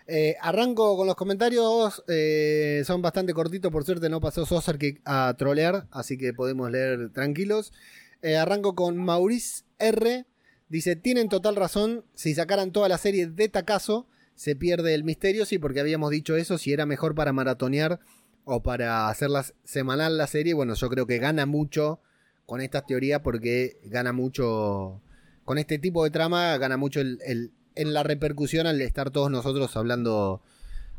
Eh, 0.08 0.36
arranco 0.42 0.96
con 0.98 1.08
los 1.08 1.16
comentarios. 1.16 2.04
Eh, 2.08 2.84
son 2.86 3.02
bastante 3.02 3.34
cortitos. 3.34 3.72
Por 3.72 3.84
suerte 3.84 4.10
no 4.10 4.22
pasó 4.22 4.46
Sosar 4.46 4.78
a 5.06 5.36
trolear. 5.38 5.88
Así 5.92 6.18
que 6.18 6.34
podemos 6.34 6.72
leer 6.72 7.12
tranquilos. 7.12 7.74
Eh, 8.22 8.38
arranco 8.38 8.76
con 8.76 8.98
Maurice 8.98 9.64
R. 9.80 10.26
Dice: 10.70 10.96
Tienen 10.96 11.30
total 11.30 11.56
razón. 11.56 12.06
Si 12.16 12.34
sacaran 12.34 12.72
toda 12.72 12.90
la 12.90 12.98
serie 12.98 13.28
de 13.28 13.50
Tacaso, 13.50 14.08
se 14.38 14.56
pierde 14.56 14.94
el 14.94 15.04
misterio, 15.04 15.46
sí, 15.46 15.58
porque 15.58 15.80
habíamos 15.80 16.12
dicho 16.12 16.38
eso, 16.38 16.60
si 16.60 16.72
era 16.72 16.86
mejor 16.86 17.16
para 17.16 17.34
maratonear 17.34 18.00
o 18.46 18.62
para 18.62 19.10
hacerla 19.10 19.44
semanal 19.64 20.18
la 20.18 20.28
serie, 20.28 20.54
bueno, 20.54 20.76
yo 20.76 20.90
creo 20.90 21.08
que 21.08 21.18
gana 21.18 21.48
mucho 21.48 22.00
con 22.46 22.62
estas 22.62 22.86
teorías 22.86 23.22
porque 23.22 23.80
gana 23.84 24.14
mucho, 24.14 25.02
con 25.44 25.58
este 25.58 25.80
tipo 25.80 26.04
de 26.04 26.12
trama, 26.12 26.56
gana 26.60 26.78
mucho 26.78 27.02
el, 27.02 27.52
en 27.78 27.94
la 27.94 28.04
repercusión 28.04 28.68
al 28.68 28.82
estar 28.82 29.12
todos 29.12 29.32
nosotros 29.32 29.76
hablando, 29.78 30.42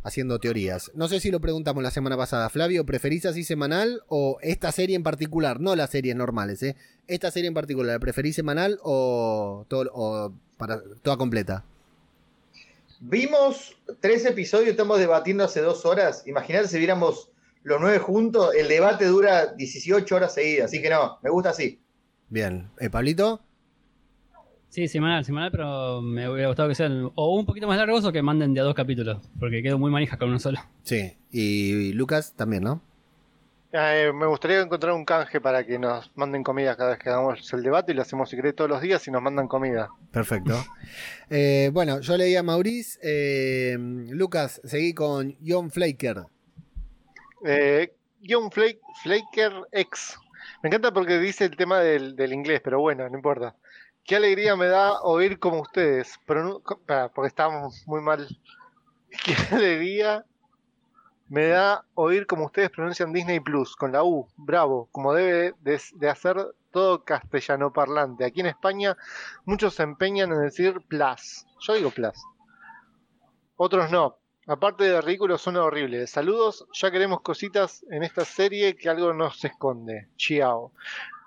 haciendo 0.03 0.39
teorías. 0.39 0.91
No 0.95 1.09
sé 1.09 1.21
si 1.21 1.31
lo 1.31 1.41
preguntamos 1.41 1.83
la 1.83 1.91
semana 1.91 2.17
pasada, 2.17 2.49
Flavio, 2.49 2.87
¿preferís 2.87 3.27
así 3.27 3.45
semanal 3.45 4.03
o 4.09 4.39
esta 4.43 4.73
serie 4.73 4.97
en 4.97 5.03
particular? 5.03 5.61
No 5.61 5.77
las 5.77 5.91
series 5.91 6.17
normales, 6.17 6.63
¿eh? 6.63 6.77
Esta 7.07 7.31
serie 7.31 7.49
en 7.49 7.55
particular, 7.55 7.95
¿la 7.95 8.01
preferís 8.01 8.37
semanal 8.37 8.79
o, 8.83 9.65
todo, 9.69 9.91
o 9.93 10.33
para, 10.57 10.81
toda 11.03 11.17
completa? 11.17 11.65
Vimos 13.01 13.77
tres 14.01 14.25
episodios, 14.25 14.71
estamos 14.71 14.99
debatiendo 14.99 15.45
hace 15.45 15.61
dos 15.61 15.87
horas. 15.87 16.25
Imagínate 16.27 16.69
si 16.69 16.79
viéramos 16.79 17.31
los 17.63 17.81
nueve 17.81 17.99
juntos, 17.99 18.55
el 18.55 18.69
debate 18.69 19.05
dura 19.07 19.55
18 19.55 20.15
horas 20.15 20.35
seguidas, 20.35 20.67
así 20.67 20.83
que 20.83 20.91
no, 20.91 21.19
me 21.23 21.31
gusta 21.31 21.51
así. 21.51 21.81
Bien, 22.29 22.71
¿eh, 22.79 22.91
Pablito? 22.91 23.41
Sí, 24.69 24.87
semanal, 24.87 25.25
semanal, 25.25 25.51
pero 25.51 26.03
me 26.03 26.29
hubiera 26.29 26.49
gustado 26.49 26.69
que 26.69 26.75
sean 26.75 27.11
o 27.15 27.35
un 27.35 27.47
poquito 27.47 27.67
más 27.67 27.79
largos 27.79 28.05
o 28.05 28.13
que 28.13 28.23
manden 28.23 28.53
de 28.53 28.61
a 28.61 28.65
dos 28.65 28.75
capítulos, 28.75 29.19
porque 29.41 29.63
quedo 29.63 29.79
muy 29.79 29.91
manija 29.91 30.19
con 30.19 30.29
uno 30.29 30.39
solo. 30.39 30.59
Sí, 30.83 31.17
y 31.31 31.93
Lucas 31.95 32.35
también, 32.37 32.65
¿no? 32.65 32.83
Eh, 33.73 34.13
me 34.15 34.27
gustaría 34.27 34.61
encontrar 34.61 34.95
un 34.95 35.05
canje 35.05 35.41
para 35.41 35.65
que 35.65 35.79
nos 35.79 36.11
manden 36.17 36.43
comida 36.43 36.75
cada 36.77 36.91
vez 36.91 36.99
que 36.99 37.11
hagamos 37.11 37.53
el 37.53 37.63
debate 37.63 37.93
y 37.93 37.95
lo 37.95 38.03
hacemos 38.03 38.31
secreto 38.31 38.57
todos 38.57 38.71
los 38.71 38.81
días 38.81 39.07
y 39.07 39.11
nos 39.11 39.21
mandan 39.21 39.49
comida. 39.49 39.89
Perfecto. 40.13 40.55
Eh, 41.31 41.69
bueno, 41.75 42.01
yo 42.01 42.17
leí 42.17 42.35
a 42.37 42.43
Maurice. 42.43 42.99
Eh, 43.03 43.77
Lucas, 43.79 44.63
seguí 44.65 44.95
con 44.95 45.37
John 45.47 45.71
Flaker. 45.71 46.23
John 48.27 48.51
Flaker 48.51 49.53
X. 49.73 50.17
Me 50.63 50.69
encanta 50.69 50.93
porque 50.93 51.19
dice 51.19 51.45
el 51.45 51.57
tema 51.57 51.81
del, 51.81 52.33
inglés, 52.33 52.61
pero 52.65 52.81
bueno, 52.81 53.09
no 53.09 53.15
importa. 53.15 53.55
Qué 54.09 54.17
alegría 54.17 54.57
me 54.57 54.69
da 54.69 55.03
oír 55.03 55.39
como 55.39 55.61
ustedes. 55.61 56.19
Pero 56.27 56.63
porque 57.15 57.29
estamos 57.29 57.87
muy 57.87 58.01
mal. 58.01 58.27
Qué 59.25 59.37
alegría 59.55 60.25
me 61.29 61.49
da 61.49 61.85
oír 61.93 62.27
como 62.27 62.47
ustedes 62.47 62.71
pronuncian 62.71 63.13
Disney 63.13 63.39
Plus, 63.39 63.77
con 63.77 63.93
la 63.93 64.03
U, 64.03 64.27
bravo, 64.39 64.89
como 64.93 65.13
debe 65.13 65.55
de, 65.61 66.09
hacer 66.09 66.39
todo 66.71 67.05
castellano 67.05 67.71
parlante. 67.71 68.25
Aquí 68.25 68.41
en 68.41 68.47
España 68.47 68.97
muchos 69.45 69.75
se 69.75 69.83
empeñan 69.83 70.33
en 70.33 70.41
decir 70.41 70.81
Plus. 70.89 71.45
Yo 71.61 71.75
digo 71.75 71.91
Plus. 71.91 72.17
Otros 73.57 73.91
no. 73.91 74.17
Aparte 74.47 74.85
de 74.85 75.03
ridículo, 75.03 75.37
son 75.37 75.59
horribles. 75.59 76.13
Saludos, 76.13 76.67
ya 76.73 76.91
queremos 76.91 77.21
cositas 77.21 77.85
en 77.91 78.03
esta 78.05 78.25
serie 78.25 78.75
que 78.75 78.89
algo 78.89 79.13
nos 79.13 79.45
esconde. 79.45 80.09
Chiao. 80.17 80.73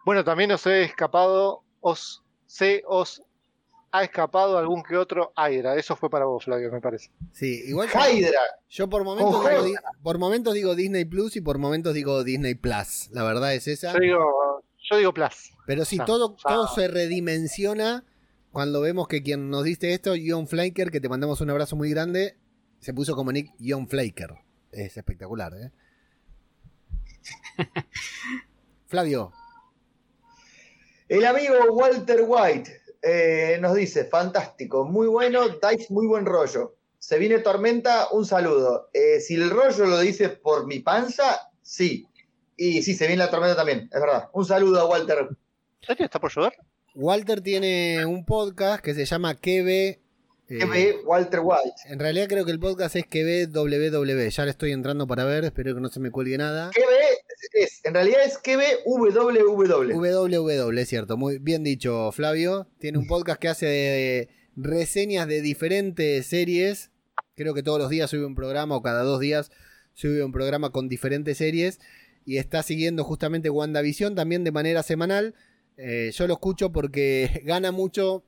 Bueno, 0.04 0.24
también 0.24 0.52
os 0.52 0.66
he 0.66 0.82
escapado, 0.82 1.64
os, 1.80 2.21
se 2.52 2.84
os 2.86 3.24
ha 3.94 4.04
escapado 4.04 4.58
algún 4.58 4.84
que 4.84 4.98
otro 4.98 5.32
Hydra. 5.38 5.78
Eso 5.78 5.96
fue 5.96 6.10
para 6.10 6.26
vos, 6.26 6.44
Flavio, 6.44 6.70
me 6.70 6.82
parece. 6.82 7.10
Sí, 7.32 7.64
igual. 7.66 7.88
Hydra. 7.88 8.42
Yo 8.70 8.90
por 8.90 9.06
momentos, 9.06 9.42
digo, 9.64 9.80
por 10.04 10.18
momentos 10.18 10.54
digo 10.54 10.76
Disney 10.76 11.06
Plus 11.06 11.38
y 11.38 11.42
por 11.42 11.60
momentos 11.60 11.94
digo 11.94 12.26
Disney 12.26 12.56
Plus. 12.56 13.10
La 13.12 13.24
verdad 13.24 13.56
es 13.56 13.70
esa. 13.70 13.94
Yo 13.94 14.00
digo, 14.00 14.64
yo 14.84 14.98
digo 14.98 15.14
Plus. 15.14 15.54
Pero 15.66 15.86
sí, 15.86 15.98
todo, 16.06 16.36
todo 16.36 16.68
se 16.68 16.90
redimensiona 16.90 18.04
cuando 18.52 18.82
vemos 18.82 19.08
que 19.08 19.24
quien 19.24 19.50
nos 19.50 19.64
diste 19.64 19.94
esto, 19.94 20.14
John 20.22 20.46
Flaker, 20.46 20.92
que 20.92 21.00
te 21.00 21.08
mandamos 21.08 21.40
un 21.40 21.52
abrazo 21.52 21.78
muy 21.78 21.90
grande, 21.90 22.38
se 22.82 22.94
puso 22.94 23.16
como 23.16 23.32
Nick 23.32 23.54
John 23.66 23.88
Flaker. 23.88 24.36
Es 24.74 24.98
espectacular, 24.98 25.54
¿eh? 25.54 25.72
Flavio. 28.88 29.32
El 31.12 31.26
amigo 31.26 31.56
Walter 31.72 32.24
White 32.26 32.84
eh, 33.02 33.58
nos 33.60 33.76
dice, 33.76 34.06
fantástico, 34.06 34.86
muy 34.86 35.08
bueno, 35.08 35.46
dais 35.62 35.92
muy 35.92 36.08
buen 36.08 36.26
rollo. 36.26 36.78
Se 37.00 37.20
viene 37.20 37.40
tormenta, 37.40 38.08
un 38.14 38.26
saludo. 38.26 38.90
Eh, 38.94 39.20
si 39.20 39.36
el 39.36 39.50
rollo 39.50 39.88
lo 39.88 40.00
dice 40.00 40.30
por 40.30 40.68
mi 40.68 40.80
panza, 40.80 41.52
sí. 41.62 42.08
Y 42.56 42.82
sí, 42.82 42.94
se 42.94 43.08
viene 43.08 43.26
la 43.26 43.30
tormenta 43.30 43.58
también, 43.58 43.90
es 43.92 44.00
verdad. 44.00 44.30
Un 44.32 44.46
saludo 44.46 44.80
a 44.80 44.86
Walter. 44.86 45.28
¿Sabes 45.82 46.00
está 46.00 46.18
por 46.18 46.32
llover? 46.32 46.54
Walter 46.96 47.42
tiene 47.42 48.06
un 48.06 48.24
podcast 48.24 48.82
que 48.82 48.94
se 48.94 49.04
llama 49.04 49.36
QB. 50.60 50.74
Eh, 50.74 50.96
Walter 51.06 51.40
White. 51.42 51.82
En 51.86 52.00
realidad 52.00 52.28
creo 52.28 52.46
que 52.46 52.52
el 52.52 52.60
podcast 52.60 52.96
es 52.96 53.06
QB 53.06 53.52
Ya 54.30 54.46
le 54.46 54.52
estoy 54.52 54.72
entrando 54.72 55.08
para 55.08 55.24
ver, 55.24 55.46
espero 55.46 55.74
que 55.74 55.82
no 55.82 55.90
se 55.90 56.00
me 56.00 56.12
cuelgue 56.12 56.38
nada. 56.38 56.72
QB 56.72 56.82
es, 57.54 57.82
en 57.84 57.94
realidad 57.94 58.20
es 58.26 58.38
que 58.38 58.58
ve 58.58 58.66
WWW. 58.86 59.94
WWW, 59.94 60.78
es 60.78 60.90
cierto. 60.90 61.18
Muy 61.18 61.40
bien 61.40 61.64
dicho, 61.64 62.12
Flavio. 62.12 62.68
Tiene 62.80 62.98
un 62.98 63.08
podcast 63.08 63.40
que 63.40 63.48
hace 63.48 64.30
reseñas 64.56 65.28
de 65.28 65.42
diferentes 65.42 66.26
series. 66.28 66.92
Creo 67.36 67.54
que 67.54 67.64
todos 67.64 67.80
los 67.80 67.90
días 67.90 68.10
sube 68.10 68.26
un 68.26 68.36
programa 68.36 68.76
o 68.76 68.82
cada 68.82 69.04
dos 69.04 69.20
días 69.20 69.52
sube 69.94 70.24
un 70.24 70.32
programa 70.32 70.72
con 70.72 70.90
diferentes 70.90 71.38
series. 71.38 71.80
y 72.24 72.38
está 72.38 72.62
siguiendo 72.62 73.04
justamente 73.04 73.50
WandaVision 73.50 74.16
también 74.16 74.44
de 74.44 74.52
manera 74.52 74.84
semanal. 74.84 75.34
Eh, 75.78 76.12
yo 76.14 76.28
lo 76.28 76.34
escucho 76.34 76.72
porque 76.72 77.42
gana 77.46 77.72
mucho. 77.72 78.24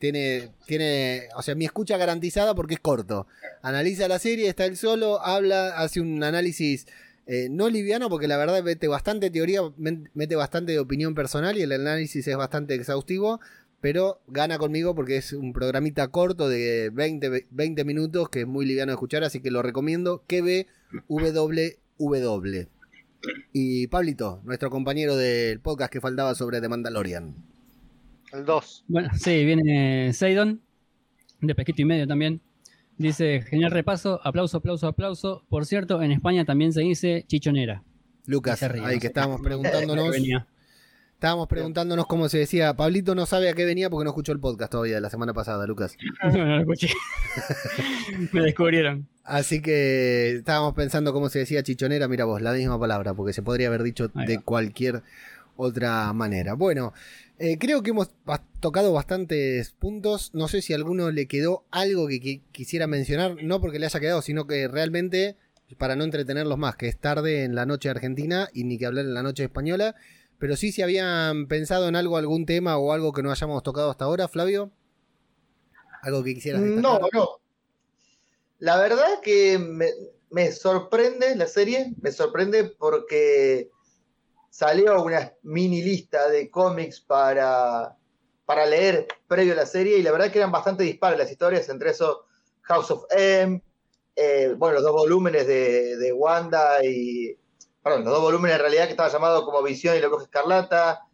Tiene, 0.00 0.48
tiene, 0.66 1.28
o 1.36 1.42
sea, 1.42 1.54
mi 1.54 1.66
escucha 1.66 1.98
garantizada 1.98 2.54
porque 2.54 2.74
es 2.74 2.80
corto. 2.80 3.26
Analiza 3.62 4.08
la 4.08 4.18
serie, 4.18 4.48
está 4.48 4.64
él 4.64 4.76
solo, 4.76 5.20
habla, 5.20 5.78
hace 5.78 6.00
un 6.00 6.24
análisis 6.24 6.86
eh, 7.26 7.48
no 7.48 7.68
liviano 7.68 8.08
porque 8.08 8.26
la 8.26 8.36
verdad 8.38 8.60
mete 8.64 8.88
bastante 8.88 9.30
teoría, 9.30 9.60
mete 9.76 10.34
bastante 10.36 10.72
de 10.72 10.78
opinión 10.78 11.14
personal 11.14 11.56
y 11.58 11.62
el 11.62 11.72
análisis 11.72 12.26
es 12.26 12.36
bastante 12.36 12.74
exhaustivo, 12.74 13.40
pero 13.80 14.20
gana 14.26 14.58
conmigo 14.58 14.94
porque 14.94 15.18
es 15.18 15.32
un 15.32 15.52
programita 15.52 16.08
corto 16.08 16.48
de 16.48 16.90
20, 16.90 17.46
20 17.50 17.84
minutos 17.84 18.30
que 18.30 18.40
es 18.40 18.46
muy 18.46 18.66
liviano 18.66 18.90
de 18.90 18.94
escuchar, 18.94 19.22
así 19.22 19.40
que 19.40 19.50
lo 19.50 19.62
recomiendo. 19.62 20.24
Que 20.26 20.66
www. 21.08 22.68
Y 23.52 23.86
Pablito, 23.88 24.40
nuestro 24.44 24.70
compañero 24.70 25.14
del 25.14 25.60
podcast 25.60 25.92
que 25.92 26.00
faltaba 26.00 26.34
sobre 26.34 26.60
The 26.60 26.68
Mandalorian. 26.68 27.49
El 28.32 28.44
2. 28.44 28.84
Bueno, 28.88 29.10
sí, 29.14 29.44
viene 29.44 30.12
Seidon, 30.12 30.60
de 31.40 31.54
pesquito 31.54 31.82
y 31.82 31.84
medio 31.84 32.06
también. 32.06 32.40
Dice, 32.96 33.42
genial 33.42 33.70
repaso, 33.70 34.20
aplauso, 34.24 34.58
aplauso, 34.58 34.86
aplauso. 34.86 35.44
Por 35.48 35.64
cierto, 35.64 36.02
en 36.02 36.12
España 36.12 36.44
también 36.44 36.72
se 36.72 36.82
dice 36.82 37.24
chichonera. 37.26 37.82
Lucas, 38.26 38.62
ahí 38.62 38.98
que 38.98 39.06
estábamos 39.06 39.40
preguntándonos. 39.42 40.14
Estábamos 41.20 41.48
preguntándonos 41.48 42.06
cómo 42.06 42.28
se 42.30 42.38
decía. 42.38 42.74
Pablito 42.76 43.14
no 43.14 43.26
sabe 43.26 43.50
a 43.50 43.52
qué 43.52 43.66
venía 43.66 43.90
porque 43.90 44.04
no 44.04 44.10
escuchó 44.10 44.32
el 44.32 44.40
podcast 44.40 44.72
todavía 44.72 44.94
de 44.94 45.00
la 45.02 45.10
semana 45.10 45.34
pasada, 45.34 45.66
Lucas. 45.66 45.96
no, 46.22 46.30
no 46.30 46.56
lo 46.56 46.60
escuché. 46.60 46.88
Me 48.32 48.40
descubrieron. 48.40 49.06
Así 49.24 49.60
que 49.60 50.36
estábamos 50.36 50.72
pensando 50.74 51.12
cómo 51.12 51.28
se 51.28 51.40
decía 51.40 51.62
chichonera. 51.62 52.08
Mira 52.08 52.24
vos, 52.24 52.40
la 52.40 52.52
misma 52.52 52.80
palabra, 52.80 53.12
porque 53.12 53.32
se 53.34 53.42
podría 53.42 53.68
haber 53.68 53.82
dicho 53.82 54.08
de 54.08 54.40
cualquier 54.40 55.02
otra 55.56 56.12
manera. 56.12 56.54
Bueno, 56.54 56.92
eh, 57.38 57.58
creo 57.58 57.82
que 57.82 57.90
hemos 57.90 58.10
tocado 58.60 58.92
bastantes 58.92 59.72
puntos. 59.72 60.30
No 60.34 60.48
sé 60.48 60.62
si 60.62 60.72
a 60.72 60.76
alguno 60.76 61.10
le 61.10 61.26
quedó 61.26 61.64
algo 61.70 62.08
que, 62.08 62.42
quisiera 62.52 62.86
mencionar. 62.86 63.42
No 63.42 63.60
porque 63.60 63.78
le 63.78 63.86
haya 63.86 64.00
quedado, 64.00 64.22
sino 64.22 64.46
que 64.46 64.68
realmente, 64.68 65.36
para 65.78 65.96
no 65.96 66.04
entretenerlos 66.04 66.58
más, 66.58 66.76
que 66.76 66.88
es 66.88 66.98
tarde 66.98 67.44
en 67.44 67.54
la 67.54 67.66
noche 67.66 67.88
argentina 67.88 68.48
y 68.52 68.64
ni 68.64 68.78
que 68.78 68.86
hablar 68.86 69.04
en 69.04 69.14
la 69.14 69.22
noche 69.22 69.44
española. 69.44 69.94
Pero 70.38 70.56
sí, 70.56 70.72
si 70.72 70.82
habían 70.82 71.46
pensado 71.48 71.88
en 71.88 71.96
algo, 71.96 72.16
algún 72.16 72.46
tema 72.46 72.78
o 72.78 72.92
algo 72.92 73.12
que 73.12 73.22
no 73.22 73.30
hayamos 73.30 73.62
tocado 73.62 73.90
hasta 73.90 74.06
ahora, 74.06 74.28
Flavio. 74.28 74.70
¿Algo 76.02 76.24
que 76.24 76.34
quisieras 76.34 76.62
No, 76.62 76.98
no. 77.12 77.40
La 78.60 78.78
verdad 78.78 79.20
que 79.22 79.58
me, 79.58 80.52
sorprende 80.52 81.34
la 81.34 81.46
serie, 81.46 81.94
me 82.00 82.12
sorprende 82.12 82.64
porque 82.64 83.70
salió 84.50 85.02
una 85.02 85.32
mini 85.42 85.82
lista 85.82 86.28
de 86.28 86.50
cómics 86.50 87.00
para, 87.00 87.96
para 88.44 88.66
leer 88.66 89.06
previo 89.26 89.54
a 89.54 89.56
la 89.56 89.66
serie 89.66 89.98
y 89.98 90.02
la 90.02 90.12
verdad 90.12 90.30
que 90.30 90.38
eran 90.38 90.52
bastante 90.52 90.82
dispares 90.82 91.18
las 91.18 91.30
historias, 91.30 91.68
entre 91.68 91.90
eso 91.90 92.26
House 92.62 92.90
of 92.90 93.04
M, 93.10 93.62
eh, 94.16 94.54
bueno, 94.58 94.74
los 94.74 94.82
dos 94.82 94.92
volúmenes 94.92 95.46
de, 95.46 95.96
de 95.96 96.12
Wanda 96.12 96.84
y 96.84 97.36
perdón, 97.82 98.04
los 98.04 98.12
dos 98.12 98.22
volúmenes 98.22 98.56
en 98.56 98.60
realidad 98.60 98.84
que 98.84 98.90
estaba 98.90 99.08
llamado 99.08 99.44
como 99.44 99.62
Visión 99.62 99.96
y 99.96 100.00
la 100.00 100.08
Bruja 100.08 100.24
Escarlata, 100.24 101.06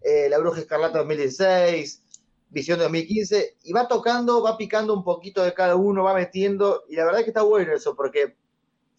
eh, 0.00 0.28
la 0.28 0.38
Bruja 0.38 0.60
Escarlata 0.60 0.98
2016, 0.98 2.02
Visión 2.50 2.78
2015, 2.78 3.56
y 3.62 3.72
va 3.72 3.88
tocando, 3.88 4.42
va 4.42 4.56
picando 4.56 4.94
un 4.94 5.04
poquito 5.04 5.42
de 5.42 5.54
cada 5.54 5.74
uno, 5.76 6.04
va 6.04 6.14
metiendo, 6.14 6.84
y 6.88 6.96
la 6.96 7.04
verdad 7.04 7.20
que 7.20 7.28
está 7.30 7.42
bueno 7.42 7.72
eso, 7.72 7.96
porque 7.96 8.36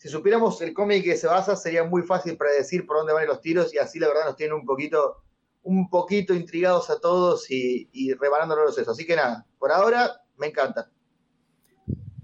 si 0.03 0.09
supiéramos 0.09 0.61
el 0.61 0.73
cómic 0.73 1.01
que 1.05 1.15
se 1.15 1.27
basa, 1.27 1.55
sería 1.55 1.85
muy 1.85 2.01
fácil 2.01 2.35
predecir 2.35 2.85
por 2.85 2.97
dónde 2.97 3.13
van 3.13 3.25
los 3.25 3.39
tiros, 3.39 3.73
y 3.73 3.77
así 3.77 3.99
la 3.99 4.09
verdad 4.09 4.25
nos 4.25 4.35
tiene 4.35 4.53
un 4.53 4.65
poquito, 4.65 5.23
un 5.61 5.89
poquito 5.89 6.33
intrigados 6.33 6.89
a 6.89 6.99
todos 6.99 7.49
y, 7.49 7.87
y 7.93 8.11
rebanándonos 8.11 8.77
eso. 8.77 8.91
Así 8.91 9.05
que 9.05 9.15
nada, 9.15 9.45
por 9.57 9.71
ahora 9.71 10.11
me 10.35 10.47
encanta. 10.47 10.91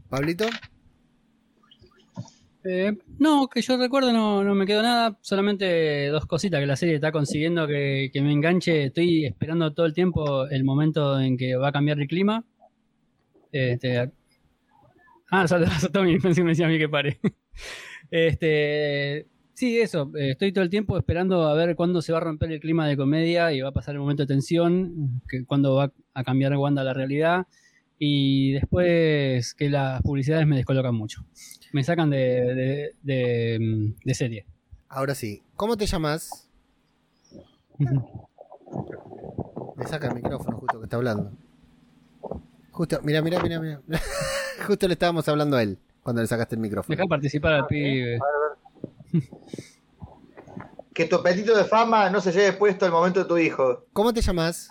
Pablito. 0.10 0.44
Eh, 2.66 2.98
no, 3.18 3.48
que 3.48 3.62
yo 3.62 3.78
recuerdo 3.78 4.12
no, 4.12 4.44
no 4.44 4.56
me 4.56 4.66
quedó 4.66 4.82
nada, 4.82 5.18
solamente 5.22 6.08
dos 6.10 6.26
cositas 6.26 6.60
que 6.60 6.66
la 6.66 6.76
serie 6.76 6.96
está 6.96 7.14
consiguiendo 7.14 7.66
que, 7.66 8.12
me 8.16 8.34
enganche. 8.34 8.88
Estoy 8.88 9.26
esperando 9.26 9.74
todo 9.74 9.86
el 9.86 9.94
tiempo 9.94 10.48
el 10.48 10.66
momento 10.66 11.18
en 11.18 11.38
que 11.38 11.56
va 11.56 11.70
a 11.70 11.72
cambiar 11.72 12.02
el 12.02 12.08
clima. 12.10 12.44
Este, 13.54 14.12
ah, 15.32 15.46
a 15.50 15.90
Tommy, 15.92 16.20
pensé 16.20 16.42
que 16.42 16.46
me 16.46 16.52
decía 16.52 16.66
a 16.66 16.70
mí 16.70 16.78
que 16.78 16.90
pare. 16.90 17.20
Este, 18.12 19.28
sí, 19.54 19.80
eso, 19.80 20.12
estoy 20.16 20.52
todo 20.52 20.64
el 20.64 20.72
tiempo 20.72 20.98
esperando 20.98 21.48
a 21.48 21.54
ver 21.54 21.76
cuándo 21.76 22.02
se 22.02 22.12
va 22.12 22.18
a 22.18 22.22
romper 22.22 22.52
el 22.52 22.60
clima 22.60 22.88
de 22.88 22.98
comedia 22.98 23.54
y 23.54 23.62
va 23.62 23.70
a 23.70 23.74
pasar 23.74 23.94
el 23.94 24.02
momento 24.02 24.24
de 24.24 24.28
tensión, 24.28 25.22
que 25.28 25.46
cuándo 25.46 25.76
va 25.76 25.92
a 26.16 26.24
cambiar 26.24 26.58
Wanda 26.58 26.84
la 26.84 26.96
realidad 26.96 27.46
y 28.00 28.54
después 28.54 29.54
que 29.54 29.70
las 29.70 30.02
publicidades 30.02 30.48
me 30.48 30.56
descolocan 30.56 30.96
mucho 30.96 31.24
me 31.72 31.84
sacan 31.84 32.10
de, 32.10 32.96
de, 33.04 34.14
serie. 34.14 34.46
Ahora 34.88 35.14
sí, 35.16 35.44
¿cómo 35.56 35.78
te 35.78 35.86
llamas? 35.86 36.50
me 37.78 37.88
saca 39.88 40.08
el 40.08 40.16
micrófono 40.16 40.58
justo 40.58 40.80
que 40.80 40.86
está 40.86 40.98
hablando. 40.98 41.32
Justo, 42.80 43.02
mira, 43.04 43.22
mira, 43.22 43.44
mira, 43.44 43.60
mira. 43.60 43.82
justo 44.66 44.88
le 44.88 44.94
estábamos 44.94 45.28
hablando 45.28 45.58
a 45.58 45.64
él 45.64 45.78
cuando 46.02 46.22
le 46.22 46.30
sacaste 46.30 46.56
el 46.56 46.62
micrófono. 46.62 46.96
Deja 46.96 47.10
participar 47.10 47.52
al 47.56 47.68
pibe. 47.68 48.18
que 50.94 51.04
tu 51.04 51.18
apetito 51.18 51.58
de 51.58 51.66
fama 51.66 52.10
no 52.10 52.22
se 52.22 52.32
lleve 52.32 52.54
puesto 52.54 52.86
al 52.86 52.94
momento 52.94 53.20
de 53.20 53.26
tu 53.26 53.38
hijo. 53.38 53.84
¿Cómo 53.92 54.14
te 54.14 54.22
llamas? 54.22 54.70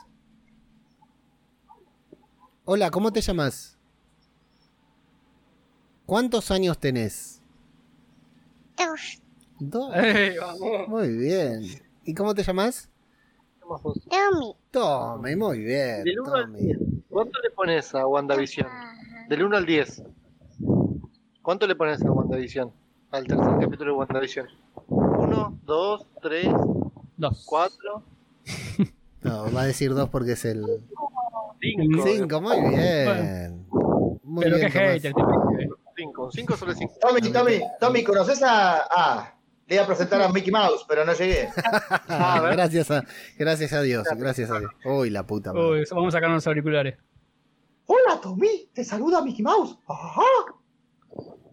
Hola, 2.65 2.91
¿cómo 2.91 3.13
te 3.13 3.21
llamas? 3.21 3.77
¿Cuántos 6.07 6.51
años 6.51 6.79
tenés? 6.79 7.43
Dos. 8.79 9.21
Dos. 9.59 9.95
Muy 10.89 11.15
bien. 11.15 11.63
¿Y 12.05 12.15
cómo 12.15 12.35
te 12.35 12.43
llamas? 12.43 12.89
Tommy. 13.61 14.57
Tommy, 14.71 15.37
muy 15.37 15.59
bien. 15.59 16.05
Del 16.05 16.21
1 16.21 16.35
al 16.35 16.53
10. 16.55 16.79
¿Cuánto 17.11 17.41
le 17.41 17.51
pones 17.51 17.95
a 17.95 18.07
WandaVision? 18.07 18.67
Del 19.29 19.45
1 19.45 19.57
al 19.57 19.67
10. 19.67 20.03
¿Cuánto 21.43 21.67
le 21.67 21.75
pones 21.75 22.03
a 22.03 22.11
WandaVision? 22.11 22.71
Al 23.11 23.27
tercer 23.27 23.59
capítulo 23.61 23.93
de 23.93 23.99
WandaVision. 23.99 24.47
1, 24.89 25.59
2, 25.65 26.07
3, 26.23 26.49
2, 27.17 27.45
4. 27.47 28.03
No, 29.23 29.53
va 29.53 29.63
a 29.63 29.67
decir 29.67 29.95
2 29.95 30.09
porque 30.11 30.33
es 30.33 30.45
el. 30.45 30.65
5. 31.61 32.03
5, 32.07 32.41
muy 32.41 32.61
bien. 32.71 33.67
Muy 34.23 34.45
Pero 34.45 34.57
bien, 34.57 34.71
que 34.71 34.79
hater, 34.79 35.13
5, 35.97 36.31
5 36.31 36.57
sobre 36.57 36.75
5. 36.75 36.95
Tommy, 37.01 37.21
Tommy, 37.33 37.61
Tommy, 37.81 38.05
¿conoces 38.05 38.43
a.? 38.43 38.83
Ah, 38.91 39.35
le 39.69 39.75
iba 39.75 39.85
a 39.85 39.87
presentar 39.87 40.23
a 40.23 40.31
Mickey 40.31 40.51
Mouse, 40.51 40.85
pero 40.89 41.05
no 41.05 41.13
llegué. 41.13 41.51
ah, 42.09 42.49
gracias, 42.53 42.91
a, 42.91 43.05
gracias 43.37 43.73
a 43.75 43.83
Dios, 43.83 44.07
gracias 44.17 44.51
a 44.51 44.61
Dios. 44.61 44.73
Uy, 44.85 45.11
la 45.11 45.27
puta 45.27 45.53
madre. 45.53 45.81
Uy, 45.81 45.85
vamos 45.91 46.15
a 46.15 46.17
sacar 46.17 46.31
los 46.31 46.47
auriculares. 46.47 46.97
Hola, 47.85 48.19
Tommy, 48.21 48.71
te 48.73 48.83
saluda 48.83 49.23
Mickey 49.23 49.43
Mouse. 49.43 49.79
Ajá. 49.87 50.23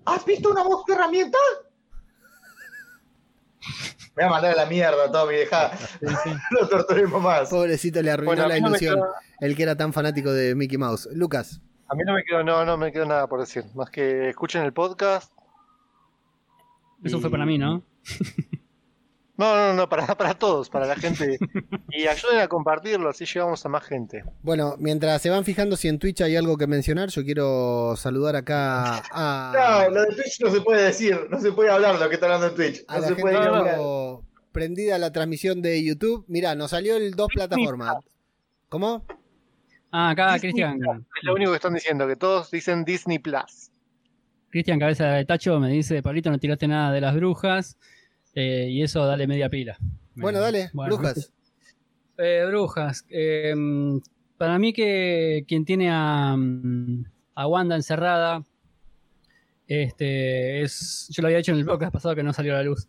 ¿Has 0.06 0.24
visto 0.26 0.50
una 0.50 0.64
voz 0.64 0.86
de 0.86 0.94
herramienta? 0.94 1.38
Me 4.16 4.24
voy 4.24 4.26
a 4.26 4.30
mandar 4.30 4.52
a 4.54 4.56
la 4.56 4.66
mierda, 4.66 5.12
Tommy, 5.12 5.36
deja. 5.36 5.72
no 6.52 6.68
torturemos 6.70 7.22
más. 7.22 7.50
Pobrecito, 7.50 8.02
le 8.02 8.12
arruinó 8.12 8.48
la 8.48 8.58
ilusión. 8.58 8.98
El 9.42 9.58
que 9.58 9.64
era 9.64 9.76
tan 9.76 9.92
fanático 9.92 10.32
de 10.32 10.56
Mickey 10.56 10.78
Mouse. 10.78 11.10
Lucas. 11.12 11.60
A 11.90 11.96
mí 11.96 12.04
no 12.06 12.14
me 12.14 12.24
quedó, 12.24 12.44
no, 12.44 12.64
no 12.64 12.78
me 12.78 12.94
quedó 12.94 13.06
nada 13.06 13.28
por 13.28 13.42
decir, 13.42 13.66
más 13.76 13.90
que 13.90 14.30
escuchen 14.30 14.64
el 14.64 14.72
podcast. 14.72 15.34
Eso 17.04 17.20
fue 17.20 17.30
para 17.30 17.46
mí, 17.46 17.58
¿no? 17.58 17.84
No, 19.38 19.53
no, 19.53 19.73
no, 19.73 19.90
para, 19.90 20.07
para 20.15 20.34
todos, 20.34 20.69
para 20.69 20.86
la 20.86 20.95
gente. 20.95 21.38
Y 21.90 22.07
ayuden 22.07 22.40
a 22.40 22.48
compartirlo, 22.48 23.10
así 23.10 23.26
llegamos 23.26 23.65
a 23.65 23.69
más 23.69 23.84
gente. 23.84 24.23
Bueno, 24.41 24.76
mientras 24.80 25.22
se 25.22 25.30
van 25.30 25.44
fijando 25.44 25.76
si 25.76 25.90
en 25.90 25.99
Twitch 25.99 26.22
hay 26.22 26.38
algo 26.38 26.57
que 26.57 26.68
mencionar, 26.68 27.10
yo 27.10 27.23
quiero 27.23 27.95
saludar 27.98 28.38
acá 28.38 29.03
a. 29.11 29.88
No, 29.90 29.94
lo 29.94 30.02
de 30.03 30.15
Twitch 30.15 30.40
no 30.41 30.52
se 30.52 30.61
puede 30.61 30.84
decir, 30.84 31.19
no 31.30 31.40
se 31.41 31.52
puede 31.52 31.69
hablar 31.69 31.99
lo 31.99 32.07
que 32.07 32.15
está 32.15 32.27
hablando 32.27 32.48
en 32.48 32.56
Twitch. 32.56 32.86
No 32.88 33.02
se 33.02 33.15
puede 33.15 33.36
hablar. 33.36 33.77
Prendida 34.53 34.98
la 34.98 35.11
transmisión 35.11 35.61
de 35.61 35.84
YouTube. 35.84 36.23
Mirá, 36.30 36.56
nos 36.56 36.72
salió 36.72 36.95
el 36.95 37.11
dos 37.11 37.27
plataformas. 37.34 37.98
¿Cómo? 38.69 39.06
Ah, 39.91 40.11
acá 40.11 40.40
Cristian. 40.40 40.80
Es 40.82 41.23
lo 41.23 41.34
único 41.34 41.52
que 41.52 41.57
están 41.57 41.73
diciendo, 41.73 42.07
que 42.07 42.15
todos 42.15 42.52
dicen 42.52 42.86
Disney 42.86 43.19
Plus. 43.19 43.69
Cristian 44.49 44.80
Cabeza 44.80 45.07
de 45.07 45.26
Tacho 45.26 45.60
me 45.60 45.69
dice, 45.69 46.02
Pablito, 46.02 46.32
no 46.32 46.40
tiraste 46.40 46.69
nada 46.69 46.94
de 46.94 47.02
las 47.02 47.14
brujas. 47.15 47.77
Eh, 48.36 48.68
y 48.70 48.84
eso 48.84 49.06
dale 49.06 49.28
media 49.28 49.49
pila. 49.49 49.78
Bueno, 50.14 50.40
dale, 50.40 50.70
brujas. 50.74 51.32
Eh, 52.18 52.44
brujas. 52.48 53.06
Em, 53.10 54.02
para 54.38 54.60
mí 54.60 54.74
que 54.74 55.45
quien 55.48 55.66
tiene 55.66 55.90
a, 55.90 56.36
a, 57.36 57.48
Wanda 57.48 57.76
encerrada, 57.76 58.44
este, 59.68 60.62
es, 60.62 61.07
yo 61.10 61.22
lo 61.22 61.28
había 61.28 61.40
hecho 61.40 61.53
en 61.53 61.60
el 61.60 61.66
podcast 61.66 61.94
pasado 61.94 62.16
que 62.16 62.24
no 62.24 62.34
salió 62.34 62.53
a 62.53 62.57
la 62.57 62.64
luz, 62.64 62.88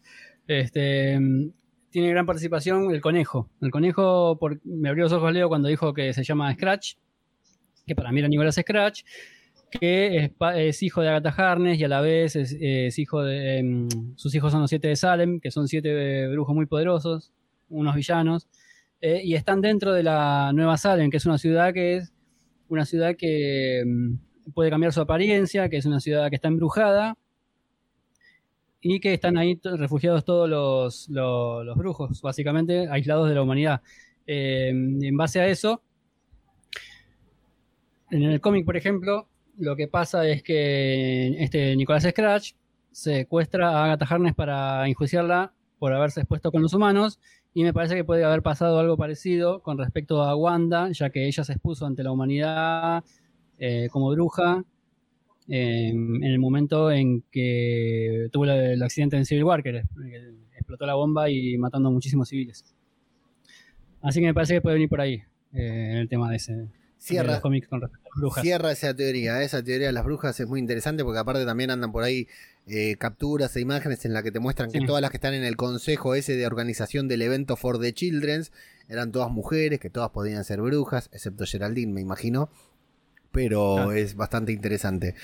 Este, 0.48 1.18
tiene 1.90 2.10
gran 2.10 2.26
participación 2.26 2.90
el 2.90 3.00
conejo. 3.00 3.48
El 3.60 3.70
conejo 3.70 4.38
me 4.64 4.88
abrió 4.88 5.04
los 5.04 5.12
ojos 5.12 5.32
Leo 5.32 5.48
cuando 5.48 5.68
dijo 5.68 5.94
que 5.94 6.12
se 6.12 6.24
llama 6.24 6.52
Scratch, 6.52 6.94
que 7.86 7.94
para 7.94 8.12
mí 8.12 8.18
era 8.18 8.28
Nicolás 8.28 8.56
Scratch, 8.56 9.02
que 9.78 10.32
es, 10.56 10.82
hijo 10.82 11.02
de 11.02 11.08
Agatha 11.08 11.30
Harness 11.30 11.78
y 11.78 11.84
a 11.84 11.88
la 11.88 12.00
vez 12.00 12.36
es, 12.36 12.98
hijo 12.98 13.22
de... 13.22 13.58
Em, 13.58 13.88
sus 14.16 14.34
hijos 14.34 14.52
son 14.52 14.60
los 14.60 14.70
siete 14.70 14.88
de 14.88 14.96
Salem, 14.96 15.40
que 15.40 15.50
son 15.50 15.68
siete 15.68 16.28
brujos 16.28 16.54
muy 16.54 16.66
poderosos, 16.66 17.32
unos 17.68 17.94
villanos, 17.94 18.48
eh, 19.00 19.20
y 19.24 19.34
están 19.34 19.60
dentro 19.60 19.92
de 19.92 20.02
la 20.02 20.52
Nueva 20.54 20.76
Salem, 20.76 21.10
que 21.10 21.18
es 21.18 21.26
una 21.26 21.38
ciudad 21.38 21.72
que 21.72 21.96
es 21.96 22.12
una 22.68 22.84
ciudad 22.84 23.16
que 23.16 23.80
em, 23.80 24.18
puede 24.54 24.70
cambiar 24.70 24.92
su 24.92 25.00
apariencia, 25.00 25.68
que 25.68 25.76
es 25.76 25.86
una 25.86 26.00
ciudad 26.00 26.30
que 26.30 26.36
está 26.36 26.48
embrujada, 26.48 27.16
y 28.80 29.00
que 29.00 29.14
están 29.14 29.36
ahí 29.36 29.58
refugiados 29.64 30.24
todos 30.24 30.48
los, 31.08 31.76
brujos, 31.76 32.20
básicamente 32.22 32.88
aislados 32.88 33.28
de 33.28 33.34
la 33.34 33.42
humanidad. 33.42 33.82
Em, 34.26 35.02
en 35.02 35.16
base 35.16 35.40
a 35.40 35.48
eso, 35.48 35.82
en 38.10 38.22
el 38.22 38.40
cómic, 38.40 38.64
por 38.64 38.76
ejemplo, 38.76 39.28
lo 39.58 39.76
que 39.76 39.88
pasa 39.88 40.26
es 40.26 40.42
que 40.42 41.42
este 41.42 41.76
Nicolás 41.76 42.04
Scratch 42.04 42.52
secuestra 42.90 43.70
a 43.70 43.84
Agatha 43.84 44.06
Harness 44.08 44.34
para 44.34 44.86
enjuiciarla 44.86 45.52
por 45.78 45.92
haberse 45.92 46.20
expuesto 46.20 46.50
con 46.50 46.62
los 46.62 46.74
humanos 46.74 47.20
y 47.54 47.62
me 47.62 47.72
parece 47.72 47.94
que 47.94 48.04
puede 48.04 48.24
haber 48.24 48.42
pasado 48.42 48.78
algo 48.78 48.96
parecido 48.96 49.62
con 49.62 49.78
respecto 49.78 50.22
a 50.22 50.36
Wanda, 50.36 50.90
ya 50.92 51.10
que 51.10 51.26
ella 51.26 51.42
se 51.42 51.52
expuso 51.52 51.86
ante 51.86 52.02
la 52.02 52.12
humanidad 52.12 53.02
eh, 53.58 53.88
como 53.90 54.10
bruja 54.10 54.62
em, 55.48 56.16
en 56.16 56.30
el 56.30 56.38
momento 56.38 56.90
en 56.90 57.22
que 57.30 58.28
tuvo 58.30 58.44
el, 58.44 58.82
accidente 58.82 59.16
en 59.16 59.24
Civil 59.24 59.44
War, 59.44 59.62
que, 59.62 59.82
explotó 60.54 60.84
la 60.84 60.94
bomba 60.94 61.30
y 61.30 61.56
matando 61.56 61.88
a 61.88 61.92
muchísimos 61.92 62.28
civiles. 62.28 62.64
Así 64.02 64.20
que 64.20 64.26
me 64.26 64.34
parece 64.34 64.54
que 64.54 64.60
puede 64.60 64.74
venir 64.74 64.88
por 64.88 65.00
ahí 65.00 65.22
eh, 65.52 66.00
el 66.00 66.08
tema 66.08 66.28
de 66.30 66.36
ese, 66.36 66.68
Cierra, 66.98 67.40
Cierra 68.40 68.72
esa 68.72 68.94
teoría. 68.94 69.42
Esa 69.42 69.62
teoría 69.62 69.88
de 69.88 69.92
las 69.92 70.04
brujas 70.04 70.38
es 70.40 70.48
muy 70.48 70.60
interesante 70.60 71.04
porque 71.04 71.18
aparte 71.18 71.44
también 71.44 71.70
andan 71.70 71.92
por 71.92 72.02
ahí 72.02 72.26
eh, 72.66 72.96
capturas 72.96 73.54
e 73.56 73.60
imágenes 73.60 74.04
en 74.04 74.12
las 74.12 74.22
que 74.22 74.32
te 74.32 74.40
muestran 74.40 74.72
que 74.72 74.80
todas 74.80 75.02
las 75.02 75.10
que 75.10 75.18
están 75.18 75.34
en 75.34 75.44
el 75.44 75.56
consejo 75.56 76.14
ese 76.14 76.36
de 76.36 76.46
organización 76.46 77.06
del 77.06 77.22
evento 77.22 77.56
For 77.56 77.78
the 77.78 77.92
Children 77.92 78.44
eran 78.88 79.12
todas 79.12 79.30
mujeres, 79.30 79.78
que 79.80 79.90
todas 79.90 80.10
podían 80.10 80.44
ser 80.44 80.60
brujas, 80.60 81.10
excepto 81.12 81.44
Geraldine, 81.44 81.92
me 81.92 82.00
imagino. 82.00 82.50
Pero 83.32 83.92
es 83.92 84.16
bastante 84.16 84.52
interesante. 84.52 85.14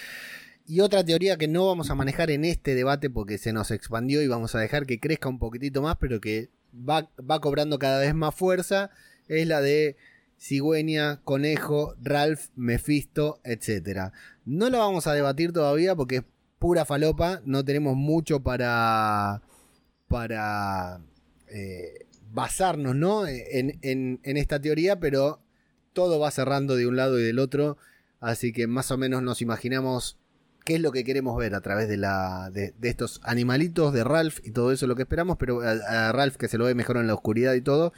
Y 0.67 0.81
otra 0.81 1.05
teoría 1.05 1.37
que 1.37 1.49
no 1.49 1.67
vamos 1.67 1.91
a 1.91 1.95
manejar 1.95 2.31
en 2.31 2.45
este 2.45 2.75
debate 2.75 3.11
porque 3.11 3.39
se 3.39 3.53
nos 3.53 3.71
expandió 3.71 4.23
y 4.23 4.29
vamos 4.29 4.55
a 4.55 4.61
dejar 4.61 4.87
que 4.87 5.01
crezca 5.01 5.29
un 5.29 5.39
poquitito 5.39 5.83
más, 5.83 5.97
pero 5.99 6.21
que 6.21 6.51
va, 6.73 7.11
va 7.19 7.41
cobrando 7.41 7.79
cada 7.79 8.01
vez 8.01 8.15
más 8.15 8.35
fuerza, 8.35 8.91
es 9.29 9.47
la 9.47 9.61
de 9.61 9.97
cigüeña, 10.43 11.21
conejo, 11.23 11.95
Ralph, 12.03 12.49
Mephisto, 12.57 13.41
etc. 13.45 14.13
No 14.45 14.71
lo 14.71 14.79
vamos 14.79 15.07
a 15.07 15.15
debatir 15.15 15.53
todavía 15.53 15.95
porque 15.95 16.17
es 16.17 16.25
pura 16.59 16.85
falopa, 16.85 17.41
no 17.45 17.65
tenemos 17.65 17.97
mucho 17.97 18.41
para, 18.41 19.41
para 20.09 21.01
eh, 21.49 22.07
basarnos 22.33 22.97
¿no? 22.97 23.27
en, 23.27 23.79
en, 23.83 24.37
esta 24.37 24.61
teoría, 24.61 24.99
pero 24.99 25.41
todo 25.93 26.19
va 26.19 26.31
cerrando 26.31 26.75
de 26.75 26.87
un 26.87 26.97
lado 26.97 27.21
y 27.21 27.23
del 27.23 27.39
otro, 27.39 27.77
así 28.21 28.53
que 28.53 28.67
más 28.67 28.91
o 28.91 28.99
menos 28.99 29.23
nos 29.23 29.43
imaginamos 29.43 30.19
qué 30.65 30.77
es 30.77 30.81
lo 30.81 30.93
que 30.93 31.05
queremos 31.05 31.37
ver 31.37 31.55
a 31.55 31.61
través 31.61 31.89
de, 31.89 31.97
la, 31.97 32.51
de, 32.53 32.75
estos 32.83 33.21
animalitos 33.25 33.93
de 33.93 34.05
Ralph 34.05 34.39
y 34.45 34.53
todo 34.53 34.73
eso 34.73 34.87
lo 34.87 34.97
que 34.97 35.03
esperamos, 35.03 35.37
pero 35.39 35.61
a 35.61 36.13
Ralph 36.13 36.37
que 36.37 36.49
se 36.49 36.59
lo 36.59 36.65
ve 36.65 36.75
mejor 36.75 36.97
en 36.97 37.07
la 37.07 37.15
oscuridad 37.15 37.55
y 37.55 37.61
todo, 37.61 37.93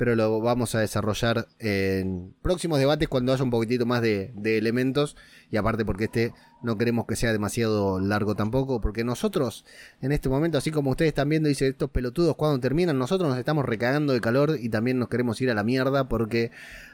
pero 0.00 0.16
lo 0.16 0.40
vamos 0.40 0.74
a 0.74 0.80
desarrollar 0.80 1.46
en 1.58 2.32
próximos 2.40 2.78
debates 2.78 3.06
cuando 3.06 3.34
haya 3.34 3.44
un 3.44 3.50
poquitito 3.50 3.84
más 3.84 4.00
de, 4.00 4.32
elementos. 4.42 5.14
Y 5.50 5.58
aparte 5.58 5.84
porque 5.84 6.04
este 6.04 6.32
no 6.62 6.78
queremos 6.78 7.04
que 7.04 7.16
sea 7.16 7.32
demasiado 7.32 8.00
largo 8.00 8.34
tampoco, 8.34 8.80
porque 8.80 9.04
nosotros 9.04 9.66
en 10.00 10.12
este 10.12 10.30
momento, 10.30 10.56
así 10.56 10.70
como 10.70 10.92
ustedes 10.92 11.10
están 11.10 11.28
viendo, 11.28 11.50
dice 11.50 11.68
estos 11.68 11.90
pelotudos 11.90 12.34
cuando 12.36 12.58
terminan, 12.60 12.98
nosotros 12.98 13.28
nos 13.28 13.38
estamos 13.38 13.66
recagando 13.66 14.14
de 14.14 14.22
calor 14.22 14.56
y 14.58 14.70
también 14.70 14.98
nos 14.98 15.10
queremos 15.10 15.38
ir 15.42 15.50
a 15.50 15.54
la 15.54 15.64
mierda 15.64 16.08
porque 16.08 16.50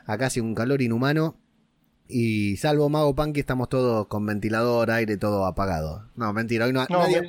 acá 0.06 0.26
hace 0.26 0.40
un 0.40 0.56
calor 0.56 0.82
inhumano 0.82 1.36
y 2.08 2.56
salvo 2.56 2.88
Mago 2.88 3.14
Punky 3.14 3.40
estamos 3.40 3.68
todos 3.68 4.06
con 4.06 4.24
ventilador, 4.26 4.90
aire, 4.90 5.16
todo 5.16 5.46
apagado. 5.46 6.04
No, 6.14 6.32
mentira, 6.32 6.66
hoy 6.66 6.72
no, 6.72 6.86
no 6.88 7.00
nadie... 7.00 7.22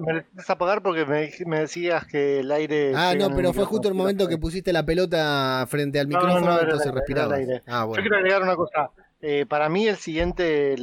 me 0.00 0.42
apagar 0.46 0.82
porque 0.82 1.04
me, 1.06 1.58
decías 1.60 2.06
que 2.06 2.40
el 2.40 2.50
aire... 2.50 2.92
Ah, 2.94 3.14
no, 3.18 3.30
pero 3.34 3.52
fue 3.52 3.64
justo 3.64 3.88
el 3.88 3.94
momento 3.94 4.28
que 4.28 4.38
pusiste 4.38 4.72
la 4.72 4.84
pelota 4.84 5.66
frente 5.68 6.00
al 6.00 6.08
micrófono, 6.08 6.60
entonces 6.60 6.92
respiraba. 6.92 7.36
Ah, 7.66 7.84
bueno. 7.84 8.02
Yo 8.02 8.08
quiero 8.08 8.16
agregar 8.16 8.42
una 8.42 8.56
cosa. 8.56 8.90
Eh, 9.20 9.46
para 9.46 9.68
mí 9.68 9.86
el 9.86 9.96
siguiente, 9.96 10.76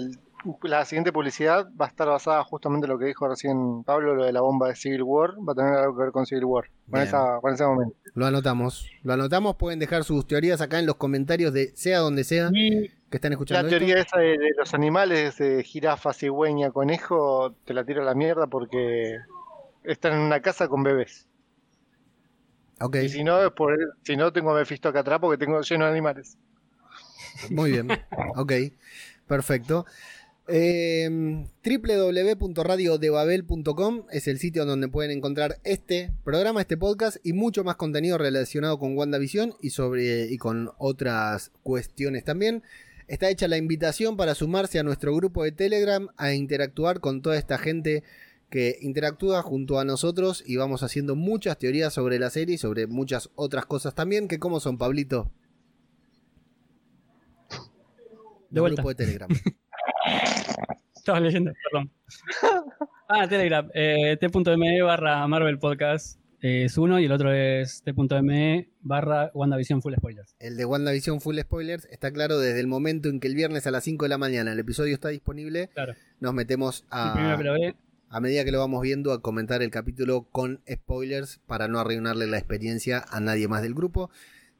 la 0.63 0.85
siguiente 0.85 1.11
publicidad 1.11 1.69
va 1.79 1.85
a 1.85 1.89
estar 1.89 2.07
basada 2.07 2.43
justamente 2.43 2.85
en 2.85 2.93
lo 2.93 2.99
que 2.99 3.05
dijo 3.05 3.27
recién 3.27 3.83
Pablo, 3.83 4.15
lo 4.15 4.25
de 4.25 4.31
la 4.31 4.41
bomba 4.41 4.69
de 4.69 4.75
Civil 4.75 5.03
War, 5.03 5.31
va 5.37 5.53
a 5.53 5.55
tener 5.55 5.73
algo 5.73 5.97
que 5.97 6.03
ver 6.03 6.11
con 6.11 6.25
Civil 6.25 6.45
War, 6.45 6.65
con, 6.89 7.01
esa, 7.01 7.39
con 7.41 7.53
ese 7.53 7.65
momento. 7.65 7.95
Lo 8.13 8.25
anotamos, 8.25 8.89
lo 9.03 9.13
anotamos, 9.13 9.55
pueden 9.57 9.79
dejar 9.79 10.03
sus 10.03 10.25
teorías 10.25 10.61
acá 10.61 10.79
en 10.79 10.85
los 10.85 10.95
comentarios 10.95 11.53
de 11.53 11.75
sea 11.75 11.99
donde 11.99 12.23
sea 12.23 12.49
que 13.09 13.17
están 13.17 13.31
escuchando. 13.31 13.63
La 13.63 13.69
teoría 13.69 13.99
esa 13.99 14.19
de, 14.19 14.37
los 14.57 14.73
animales, 14.73 15.37
de 15.37 15.63
jirafa, 15.63 16.13
cigüeña, 16.13 16.71
conejo, 16.71 17.55
te 17.65 17.73
la 17.73 17.83
tiro 17.83 18.01
a 18.01 18.05
la 18.05 18.15
mierda 18.15 18.47
porque 18.47 19.17
están 19.83 20.13
en 20.13 20.19
una 20.19 20.41
casa 20.41 20.67
con 20.67 20.83
bebés. 20.83 21.27
Okay. 22.79 23.05
Y 23.05 23.09
si 23.09 23.23
no, 23.23 23.53
por, 23.53 23.77
si 24.03 24.15
no 24.15 24.31
tengo 24.31 24.53
Mephisto 24.53 24.89
acá 24.89 24.99
atrás 24.99 25.19
porque 25.19 25.37
tengo 25.37 25.61
lleno 25.61 25.85
de 25.85 25.91
animales. 25.91 26.37
Muy 27.49 27.71
bien, 27.71 27.89
ok, 28.35 28.53
perfecto. 29.27 29.85
Eh, 30.51 31.07
www.radiodebabel.com 31.63 34.05
es 34.11 34.27
el 34.27 34.39
sitio 34.39 34.65
donde 34.65 34.87
pueden 34.87 35.11
encontrar 35.11 35.59
este 35.63 36.11
programa, 36.23 36.61
este 36.61 36.75
podcast 36.75 37.17
y 37.23 37.33
mucho 37.33 37.63
más 37.63 37.75
contenido 37.75 38.17
relacionado 38.17 38.79
con 38.79 38.97
WandaVision 38.97 39.53
y, 39.61 39.69
sobre, 39.69 40.25
y 40.25 40.39
con 40.39 40.71
otras 40.79 41.51
cuestiones 41.61 42.23
también. 42.23 42.63
Está 43.09 43.27
hecha 43.31 43.47
la 43.47 43.57
invitación 43.57 44.17
para 44.17 44.35
sumarse 44.35 44.77
a 44.77 44.83
nuestro 44.83 45.15
grupo 45.15 45.43
de 45.43 45.51
Telegram 45.51 46.09
a 46.15 46.33
interactuar 46.33 46.99
con 46.99 47.23
toda 47.23 47.39
esta 47.39 47.57
gente 47.57 48.03
que 48.51 48.77
interactúa 48.81 49.41
junto 49.41 49.79
a 49.79 49.83
nosotros 49.83 50.43
y 50.45 50.57
vamos 50.57 50.83
haciendo 50.83 51.15
muchas 51.15 51.57
teorías 51.57 51.91
sobre 51.91 52.19
la 52.19 52.29
serie 52.29 52.53
y 52.53 52.57
sobre 52.59 52.85
muchas 52.85 53.31
otras 53.33 53.65
cosas 53.65 53.95
también. 53.95 54.27
que 54.27 54.37
¿Cómo 54.37 54.59
son, 54.59 54.77
Pablito? 54.77 55.31
De 58.51 58.61
grupo 58.61 58.89
de 58.89 58.95
Telegram. 58.95 59.29
Estaba 60.95 61.19
leyendo, 61.19 61.51
perdón. 61.71 61.91
Ah, 63.11 63.27
Telegram. 63.27 63.67
Eh, 63.73 64.17
T.me 64.17 64.83
barra 64.83 65.27
Marvel 65.27 65.57
Podcast 65.57 66.18
es 66.41 66.77
uno 66.77 66.99
y 66.99 67.05
el 67.05 67.11
otro 67.11 67.33
es 67.33 67.81
T.me 67.83 68.69
barra 68.81 69.31
WandaVision 69.33 69.81
Full 69.81 69.95
Spoilers. 69.95 70.35
El 70.39 70.57
de 70.57 70.65
WandaVision 70.65 71.21
Full 71.21 71.39
Spoilers 71.39 71.85
está 71.91 72.11
claro 72.11 72.39
desde 72.39 72.59
el 72.59 72.67
momento 72.67 73.09
en 73.09 73.19
que 73.19 73.27
el 73.27 73.35
viernes 73.35 73.67
a 73.67 73.71
las 73.71 73.83
5 73.83 74.05
de 74.05 74.09
la 74.09 74.17
mañana 74.17 74.53
el 74.53 74.59
episodio 74.59 74.93
está 74.93 75.09
disponible. 75.09 75.69
Claro. 75.73 75.95
Nos 76.19 76.33
metemos 76.33 76.85
a. 76.89 77.37
A 78.11 78.21
medida 78.21 78.43
que 78.43 78.51
lo 78.51 78.57
vamos 78.57 78.81
viendo, 78.81 79.11
a 79.11 79.21
comentar 79.21 79.61
el 79.61 79.69
capítulo 79.69 80.23
con 80.31 80.61
spoilers 80.67 81.41
para 81.45 81.67
no 81.67 81.79
arruinarle 81.79 82.25
la 82.25 82.39
experiencia 82.39 83.05
a 83.07 83.19
nadie 83.19 83.47
más 83.47 83.61
del 83.61 83.75
grupo. 83.75 84.09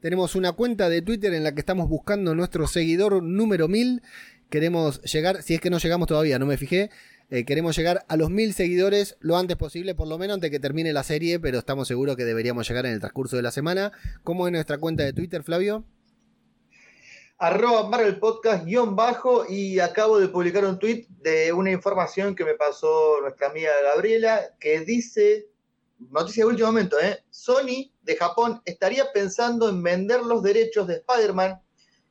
Tenemos 0.02 0.36
una 0.36 0.52
cuenta 0.52 0.88
de 0.88 1.02
Twitter 1.02 1.34
en 1.34 1.44
la 1.44 1.54
que 1.54 1.62
estamos 1.62 1.90
buscando 1.90 2.36
nuestro 2.36 2.68
seguidor 2.68 3.24
número 3.24 3.68
1000 3.68 4.04
Queremos 4.50 5.00
llegar, 5.04 5.44
si 5.44 5.54
es 5.54 5.62
que 5.62 5.70
no 5.70 5.78
llegamos 5.78 6.08
todavía, 6.08 6.40
no 6.40 6.48
me 6.48 6.58
fijé, 6.58 6.90
eh, 7.32 7.46
queremos 7.46 7.76
llegar 7.78 8.06
a 8.08 8.18
los 8.18 8.32
mil 8.32 8.54
seguidores 8.54 9.18
lo 9.20 9.38
antes 9.38 9.56
posible, 9.56 9.94
por 9.94 10.08
lo 10.08 10.18
menos 10.18 10.36
antes 10.36 10.50
que 10.50 10.60
termine 10.60 10.94
la 10.94 11.04
serie, 11.04 11.40
pero 11.40 11.60
estamos 11.60 11.88
seguros 11.88 12.16
que 12.16 12.26
deberíamos 12.26 12.68
llegar 12.68 12.88
en 12.88 12.94
el 12.94 13.00
transcurso 13.00 13.36
de 13.36 13.44
la 13.44 13.52
semana. 13.52 13.92
¿Cómo 14.24 14.48
es 14.48 14.54
nuestra 14.54 14.80
cuenta 14.80 15.04
de 15.04 15.14
Twitter, 15.14 15.44
Flavio? 15.44 15.86
Arroba 17.38 17.88
Marvel 17.88 18.20
Podcast 18.20 18.66
guion 18.66 18.96
bajo 18.96 19.46
y 19.48 19.80
acabo 19.80 20.20
de 20.20 20.28
publicar 20.28 20.66
un 20.66 20.78
tweet 20.78 21.06
de 21.22 21.54
una 21.54 21.72
información 21.72 22.36
que 22.36 22.44
me 22.44 22.56
pasó 22.56 23.22
nuestra 23.22 23.48
amiga 23.48 23.72
Gabriela 23.94 24.56
que 24.60 24.82
dice, 24.82 25.48
noticia 26.00 26.44
de 26.44 26.50
último 26.50 26.68
momento, 26.68 27.00
¿eh? 27.00 27.24
Sony 27.30 27.92
de 28.02 28.16
Japón 28.18 28.62
estaría 28.66 29.12
pensando 29.14 29.70
en 29.70 29.82
vender 29.84 30.24
los 30.24 30.44
derechos 30.44 30.88
de 30.88 30.96
Spider-Man 30.96 31.62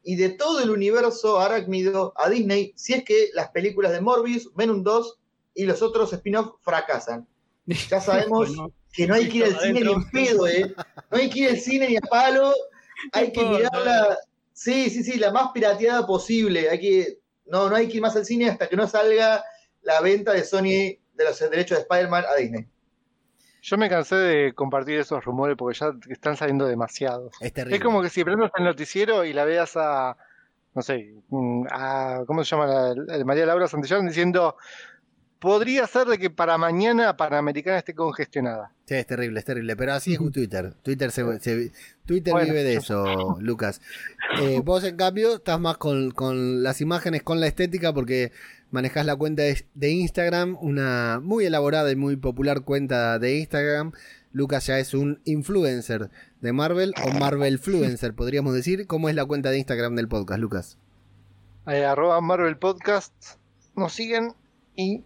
y 0.09 0.17
de 0.17 0.31
todo 0.31 0.61
el 0.61 0.71
universo 0.71 1.39
arácnido 1.39 2.15
a 2.17 2.31
Disney 2.31 2.73
si 2.77 2.95
es 2.95 3.05
que 3.05 3.29
las 3.35 3.51
películas 3.51 3.93
de 3.93 4.01
Morbius, 4.01 4.51
Venom 4.55 4.83
2 4.83 5.19
y 5.53 5.67
los 5.67 5.83
otros 5.83 6.11
spin-off 6.15 6.55
fracasan. 6.63 7.29
Ya 7.67 8.01
sabemos 8.01 8.49
que 8.95 9.07
no 9.07 9.15
hay 9.17 9.29
que 9.29 9.37
ir 9.37 9.45
al 9.45 9.61
cine 9.61 9.83
ni 9.83 9.93
en 9.93 10.11
pedo, 10.11 10.49
¿eh? 10.49 10.75
No 11.11 11.19
hay 11.19 11.29
que 11.29 11.41
ir 11.41 11.51
al 11.51 11.59
cine 11.59 11.89
ni 11.89 11.97
a 11.99 12.01
palo, 12.01 12.55
hay 13.13 13.31
que 13.33 13.45
mirarla, 13.45 14.17
sí, 14.55 14.89
sí, 14.89 15.05
sí, 15.05 15.19
la 15.19 15.31
más 15.31 15.51
pirateada 15.53 16.07
posible. 16.07 16.71
Hay 16.71 16.81
que, 16.81 17.19
no, 17.45 17.69
no 17.69 17.77
hay 17.77 17.87
que 17.87 17.99
ir 17.99 18.03
más 18.03 18.17
al 18.17 18.25
cine 18.25 18.49
hasta 18.49 18.67
que 18.67 18.77
no 18.77 18.89
salga 18.89 19.45
la 19.83 20.01
venta 20.01 20.33
de 20.33 20.43
Sony 20.43 20.97
de 21.13 21.25
los 21.25 21.39
derechos 21.39 21.77
de 21.77 21.83
Spider-Man 21.83 22.25
a 22.35 22.41
Disney. 22.41 22.67
Yo 23.63 23.77
me 23.77 23.89
cansé 23.89 24.17
de 24.17 24.53
compartir 24.55 24.99
esos 24.99 25.25
rumores 25.25 25.57
porque 25.57 25.79
ya 25.79 25.93
están 26.09 26.37
saliendo 26.37 26.67
demasiados. 26.67 27.33
Es, 27.41 27.53
es 27.57 27.81
como 27.81 28.03
que 28.03 28.09
si 28.09 28.25
prendes 28.25 28.51
el 28.57 28.65
noticiero 28.65 29.25
y 29.25 29.33
la 29.33 29.45
veas 29.45 29.77
a, 29.77 30.17
no 30.75 30.83
sé, 30.83 31.15
mm, 31.29 31.67
a, 31.71 32.23
¿cómo 32.27 32.45
se 32.45 32.51
llama? 32.55 32.95
La, 32.95 33.25
María 33.25 33.47
Laura 33.47 33.67
Santillán 33.67 34.07
diciendo, 34.07 34.57
podría 35.39 35.87
ser 35.87 36.07
de 36.07 36.19
que 36.19 36.31
para 36.31 36.59
mañana 36.59 37.17
Panamericana 37.17 37.79
esté 37.79 37.95
congestionada. 37.95 38.73
Sí, 38.85 38.95
es 38.95 39.07
terrible, 39.07 39.41
es 39.41 39.45
terrible. 39.45 39.77
Pero 39.77 39.93
así 39.95 40.15
es 40.15 40.19
Twitter. 40.33 40.75
Twitter, 40.83 41.11
se, 41.11 41.73
Twitter 42.07 42.35
vive 42.45 42.63
de 42.63 42.75
eso, 42.75 43.39
Lucas. 43.41 43.81
Eh, 44.41 44.61
vos, 44.65 44.85
en 44.85 44.97
cambio, 44.97 45.37
estás 45.37 45.61
más 45.61 45.79
con, 45.79 46.11
con, 46.11 46.63
las 46.63 46.81
imágenes, 46.81 47.23
con 47.23 47.41
la 47.41 47.47
estética, 47.47 47.93
porque 47.93 48.33
manejas 48.71 49.07
la 49.07 49.17
cuenta 49.17 49.43
de, 49.43 49.91
Instagram, 49.91 50.57
una 50.61 51.21
muy 51.23 51.45
elaborada 51.45 51.91
y 51.91 51.97
muy 51.97 52.17
popular 52.17 52.63
cuenta 52.63 53.19
de 53.19 53.39
Instagram. 53.39 53.93
Lucas 54.33 54.67
ya 54.67 54.79
es 54.79 54.95
un 54.95 55.21
influencer 55.25 56.11
de 56.41 56.53
Marvel 56.53 56.93
o 57.05 57.19
Marvel 57.19 57.59
Fluencer, 57.59 58.15
podríamos 58.15 58.55
decir. 58.55 58.87
¿Cómo 58.87 59.09
es 59.09 59.15
la 59.15 59.25
cuenta 59.25 59.51
de 59.51 59.59
Instagram 59.59 59.97
del 59.97 60.09
podcast, 60.09 60.41
Lucas? 60.41 60.79
Eh, 61.67 61.85
arroba 61.85 62.21
Marvel 62.21 62.57
Podcast. 62.57 63.13
Nos 63.75 63.93
siguen 63.93 64.35
y 64.77 65.03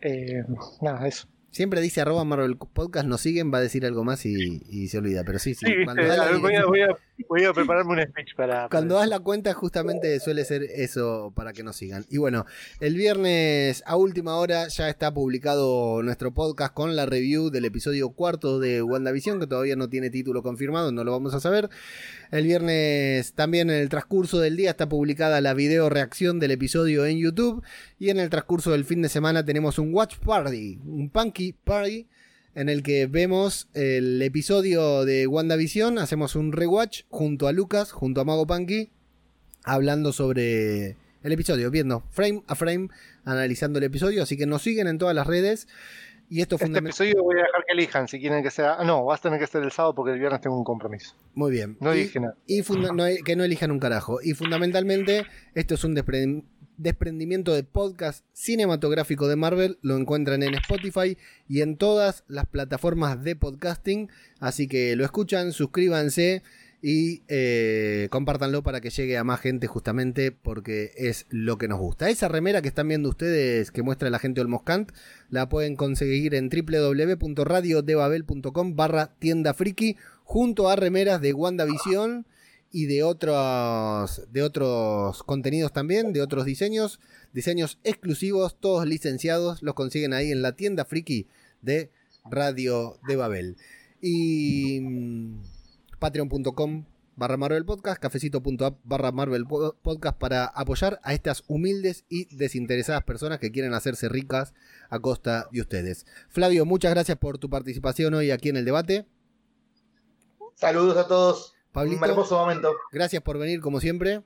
eh, 0.00 0.44
nada, 0.80 1.06
eso. 1.06 1.28
Siempre 1.50 1.80
dice 1.80 2.00
arroba 2.00 2.24
Marvel 2.24 2.56
Podcast, 2.56 3.06
nos 3.06 3.20
siguen, 3.22 3.52
va 3.52 3.58
a 3.58 3.60
decir 3.60 3.84
algo 3.84 4.04
más 4.04 4.24
y, 4.24 4.88
se 4.88 4.98
olvida. 4.98 5.24
Pero 5.24 5.40
sí, 5.40 5.54
sí. 5.54 5.66
voy, 5.84 6.80
a, 6.80 6.96
prepararme 7.54 7.92
un 7.92 8.02
speech 8.02 8.34
para. 8.36 8.68
Cuando 8.68 8.96
das 8.96 9.08
la 9.08 9.20
cuenta, 9.20 9.52
justamente 9.54 10.18
suele 10.20 10.44
ser 10.44 10.62
eso 10.62 11.32
para 11.34 11.52
que 11.52 11.62
nos 11.62 11.76
sigan. 11.76 12.04
Y 12.08 12.18
bueno, 12.18 12.46
el 12.80 12.94
viernes 12.94 13.82
a 13.86 13.96
última 13.96 14.36
hora 14.36 14.68
ya 14.68 14.88
está 14.88 15.12
publicado 15.12 16.02
nuestro 16.02 16.32
podcast 16.32 16.74
con 16.74 16.96
la 16.96 17.06
review 17.06 17.50
del 17.50 17.64
episodio 17.64 18.10
cuarto 18.10 18.58
de 18.58 18.82
WandaVision, 18.82 19.40
que 19.40 19.46
todavía 19.46 19.76
no 19.76 19.88
tiene 19.88 20.10
título 20.10 20.42
confirmado, 20.42 20.92
no 20.92 21.04
lo 21.04 21.12
vamos 21.12 21.34
a 21.34 21.40
saber. 21.40 21.68
El 22.30 22.44
viernes 22.44 23.32
también 23.34 23.70
en 23.70 23.76
el 23.76 23.88
transcurso 23.88 24.38
del 24.38 24.56
día 24.56 24.70
está 24.70 24.88
publicada 24.88 25.40
la 25.40 25.54
video 25.54 25.88
reacción 25.88 26.38
del 26.38 26.52
episodio 26.52 27.06
en 27.06 27.18
YouTube. 27.18 27.62
Y 27.98 28.10
en 28.10 28.18
el 28.18 28.30
transcurso 28.30 28.70
del 28.72 28.84
fin 28.84 29.02
de 29.02 29.08
semana 29.08 29.44
tenemos 29.44 29.78
un 29.78 29.92
Watch 29.92 30.16
Party, 30.18 30.80
un 30.84 31.10
Punky 31.10 31.52
Party, 31.52 32.08
en 32.54 32.68
el 32.68 32.82
que 32.82 33.06
vemos 33.06 33.68
el 33.74 34.20
episodio 34.22 35.04
de 35.04 35.26
WandaVision. 35.26 35.98
Hacemos 35.98 36.36
un 36.36 36.52
rewatch 36.52 37.02
junto 37.08 37.48
a 37.48 37.52
Lucas, 37.52 37.92
junto 37.92 38.20
a 38.20 38.24
Mago 38.24 38.46
Punky, 38.46 38.90
hablando 39.64 40.12
sobre 40.12 40.96
el 41.22 41.32
episodio, 41.32 41.70
viendo 41.70 42.04
frame 42.10 42.42
a 42.46 42.54
frame, 42.54 42.88
analizando 43.24 43.78
el 43.78 43.84
episodio. 43.84 44.22
Así 44.22 44.36
que 44.36 44.46
nos 44.46 44.62
siguen 44.62 44.86
en 44.86 44.98
todas 44.98 45.14
las 45.14 45.26
redes. 45.26 45.68
Y 46.28 46.42
esto 46.42 46.56
este 46.60 46.78
episodio 46.78 47.24
voy 47.24 47.34
a 47.36 47.42
dejar 47.42 47.64
que 47.66 47.72
elijan 47.72 48.06
si 48.06 48.20
quieren 48.20 48.42
que 48.42 48.52
sea. 48.52 48.84
No, 48.84 49.04
vas 49.04 49.18
a 49.18 49.22
tener 49.24 49.40
que 49.40 49.48
ser 49.48 49.64
el 49.64 49.72
sábado 49.72 49.96
porque 49.96 50.12
el 50.12 50.20
viernes 50.20 50.40
tengo 50.40 50.56
un 50.56 50.62
compromiso. 50.62 51.16
Muy 51.34 51.50
bien. 51.50 51.76
No 51.80 51.90
dije 51.90 52.20
nada. 52.20 52.36
Y 52.46 52.62
que 53.24 53.36
no 53.36 53.44
elijan 53.44 53.72
un 53.72 53.80
carajo. 53.80 54.20
Y 54.22 54.34
fundamentalmente, 54.34 55.26
esto 55.54 55.74
es 55.74 55.82
un 55.82 55.94
desprendimiento 55.94 56.59
de 56.80 57.62
podcast 57.62 58.24
cinematográfico 58.32 59.28
de 59.28 59.36
Marvel. 59.36 59.78
Lo 59.82 59.98
encuentran 59.98 60.42
en 60.42 60.54
Spotify 60.54 61.18
y 61.46 61.60
en 61.60 61.76
todas 61.76 62.24
las 62.26 62.46
plataformas 62.46 63.22
de 63.22 63.36
podcasting. 63.36 64.08
Así 64.38 64.66
que 64.66 64.96
lo 64.96 65.04
escuchan, 65.04 65.52
suscríbanse 65.52 66.42
y 66.82 67.22
eh, 67.28 68.08
compártanlo 68.10 68.62
para 68.62 68.80
que 68.80 68.88
llegue 68.88 69.18
a 69.18 69.24
más 69.24 69.40
gente 69.40 69.66
justamente 69.66 70.32
porque 70.32 70.92
es 70.96 71.26
lo 71.28 71.58
que 71.58 71.68
nos 71.68 71.78
gusta. 71.78 72.08
Esa 72.08 72.28
remera 72.28 72.62
que 72.62 72.68
están 72.68 72.88
viendo 72.88 73.10
ustedes 73.10 73.70
que 73.70 73.82
muestra 73.82 74.08
la 74.08 74.18
gente 74.18 74.40
Olmoscant 74.40 74.90
la 75.28 75.50
pueden 75.50 75.76
conseguir 75.76 76.34
en 76.34 76.48
www.radiodebabel.com 76.48 78.74
barra 78.74 79.14
tienda 79.18 79.52
friki 79.52 79.98
junto 80.24 80.70
a 80.70 80.76
remeras 80.76 81.20
de 81.20 81.34
WandaVision 81.34 82.24
y 82.70 82.86
de 82.86 83.02
otros, 83.02 84.22
de 84.30 84.42
otros 84.42 85.22
contenidos 85.24 85.72
también, 85.72 86.12
de 86.12 86.22
otros 86.22 86.44
diseños, 86.44 87.00
diseños 87.32 87.78
exclusivos, 87.84 88.58
todos 88.58 88.86
licenciados, 88.86 89.62
los 89.62 89.74
consiguen 89.74 90.12
ahí 90.12 90.30
en 90.30 90.42
la 90.42 90.52
tienda 90.52 90.84
friki 90.84 91.26
de 91.62 91.90
Radio 92.24 92.98
de 93.06 93.16
Babel. 93.16 93.56
Y 94.00 94.80
mm, 94.80 95.42
patreon.com 95.98 96.84
barra 97.16 97.36
Marvel 97.36 97.66
Podcast, 97.66 98.00
cafecito.app 98.00 98.78
barra 98.84 99.12
Marvel 99.12 99.46
Podcast 99.46 100.16
para 100.18 100.44
apoyar 100.46 101.00
a 101.02 101.12
estas 101.12 101.44
humildes 101.48 102.04
y 102.08 102.34
desinteresadas 102.34 103.04
personas 103.04 103.40
que 103.40 103.50
quieren 103.50 103.74
hacerse 103.74 104.08
ricas 104.08 104.54
a 104.88 105.00
costa 105.00 105.48
de 105.52 105.60
ustedes. 105.60 106.06
Flavio, 106.28 106.64
muchas 106.64 106.92
gracias 106.92 107.18
por 107.18 107.38
tu 107.38 107.50
participación 107.50 108.14
hoy 108.14 108.30
aquí 108.30 108.48
en 108.48 108.56
el 108.56 108.64
debate. 108.64 109.06
Saludos 110.54 110.96
a 110.96 111.08
todos. 111.08 111.59
Un 111.74 112.04
hermoso 112.04 112.38
momento. 112.38 112.74
Gracias 112.92 113.22
por 113.22 113.38
venir 113.38 113.60
como 113.60 113.80
siempre. 113.80 114.22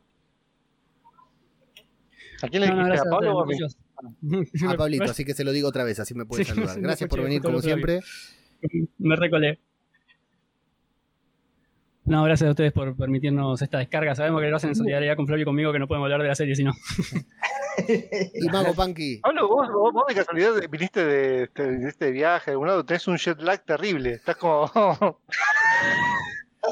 ¿A 2.43 2.49
quién 2.49 2.63
le 2.63 2.71
dijiste? 2.71 2.99
¿A 2.99 3.11
Pablo 3.11 3.37
o 3.37 3.43
a 3.43 3.47
mí? 3.47 3.57
A 4.67 4.75
Pablito, 4.77 5.05
así 5.05 5.25
que 5.25 5.35
se 5.35 5.45
lo 5.45 5.53
digo 5.53 5.69
otra 5.69 5.85
vez, 5.85 5.99
así 6.01 6.15
me 6.15 6.25
puede 6.25 6.45
saludar. 6.45 6.81
Gracias 6.81 7.09
por 7.09 7.23
venir 7.23 7.43
como 7.43 7.61
siempre. 7.61 8.01
Me 8.99 9.17
recolé. 9.17 9.59
No, 12.07 12.23
gracias 12.25 12.49
a 12.49 12.51
ustedes 12.51 12.73
por 12.73 12.95
permitirnos 12.97 13.63
esta 13.63 13.79
descarga. 13.79 14.15
Sabemos 14.15 14.43
que 14.43 14.49
lo 14.49 14.57
hacen 14.57 14.71
en 14.71 14.77
solidaridad 14.77 15.17
con 15.17 15.27
Flavio 15.27 15.45
y 15.45 15.47
conmigo, 15.47 15.73
que 15.73 15.79
no 15.79 15.89
podemos 15.89 16.05
hablar 16.07 16.21
de 16.21 16.29
la 16.29 16.35
serie 16.35 16.55
si 16.55 16.63
no. 16.63 16.73
y 17.89 18.47
Mago 18.51 18.75
Punky. 18.75 19.21
Pablo, 19.23 19.49
vos, 19.49 19.69
vos, 19.93 20.05
de 20.07 20.15
casualidad 20.15 20.53
viniste 20.71 21.03
de, 21.03 21.49
de, 21.55 21.89
este 21.89 22.11
viaje 22.11 22.51
de 22.51 22.53
algún 22.53 22.69
lado, 22.69 22.85
tenés 22.85 23.09
un 23.09 23.17
jet 23.17 23.41
lag 23.41 23.65
terrible. 23.65 24.13
Estás 24.13 24.37
como. 24.37 24.71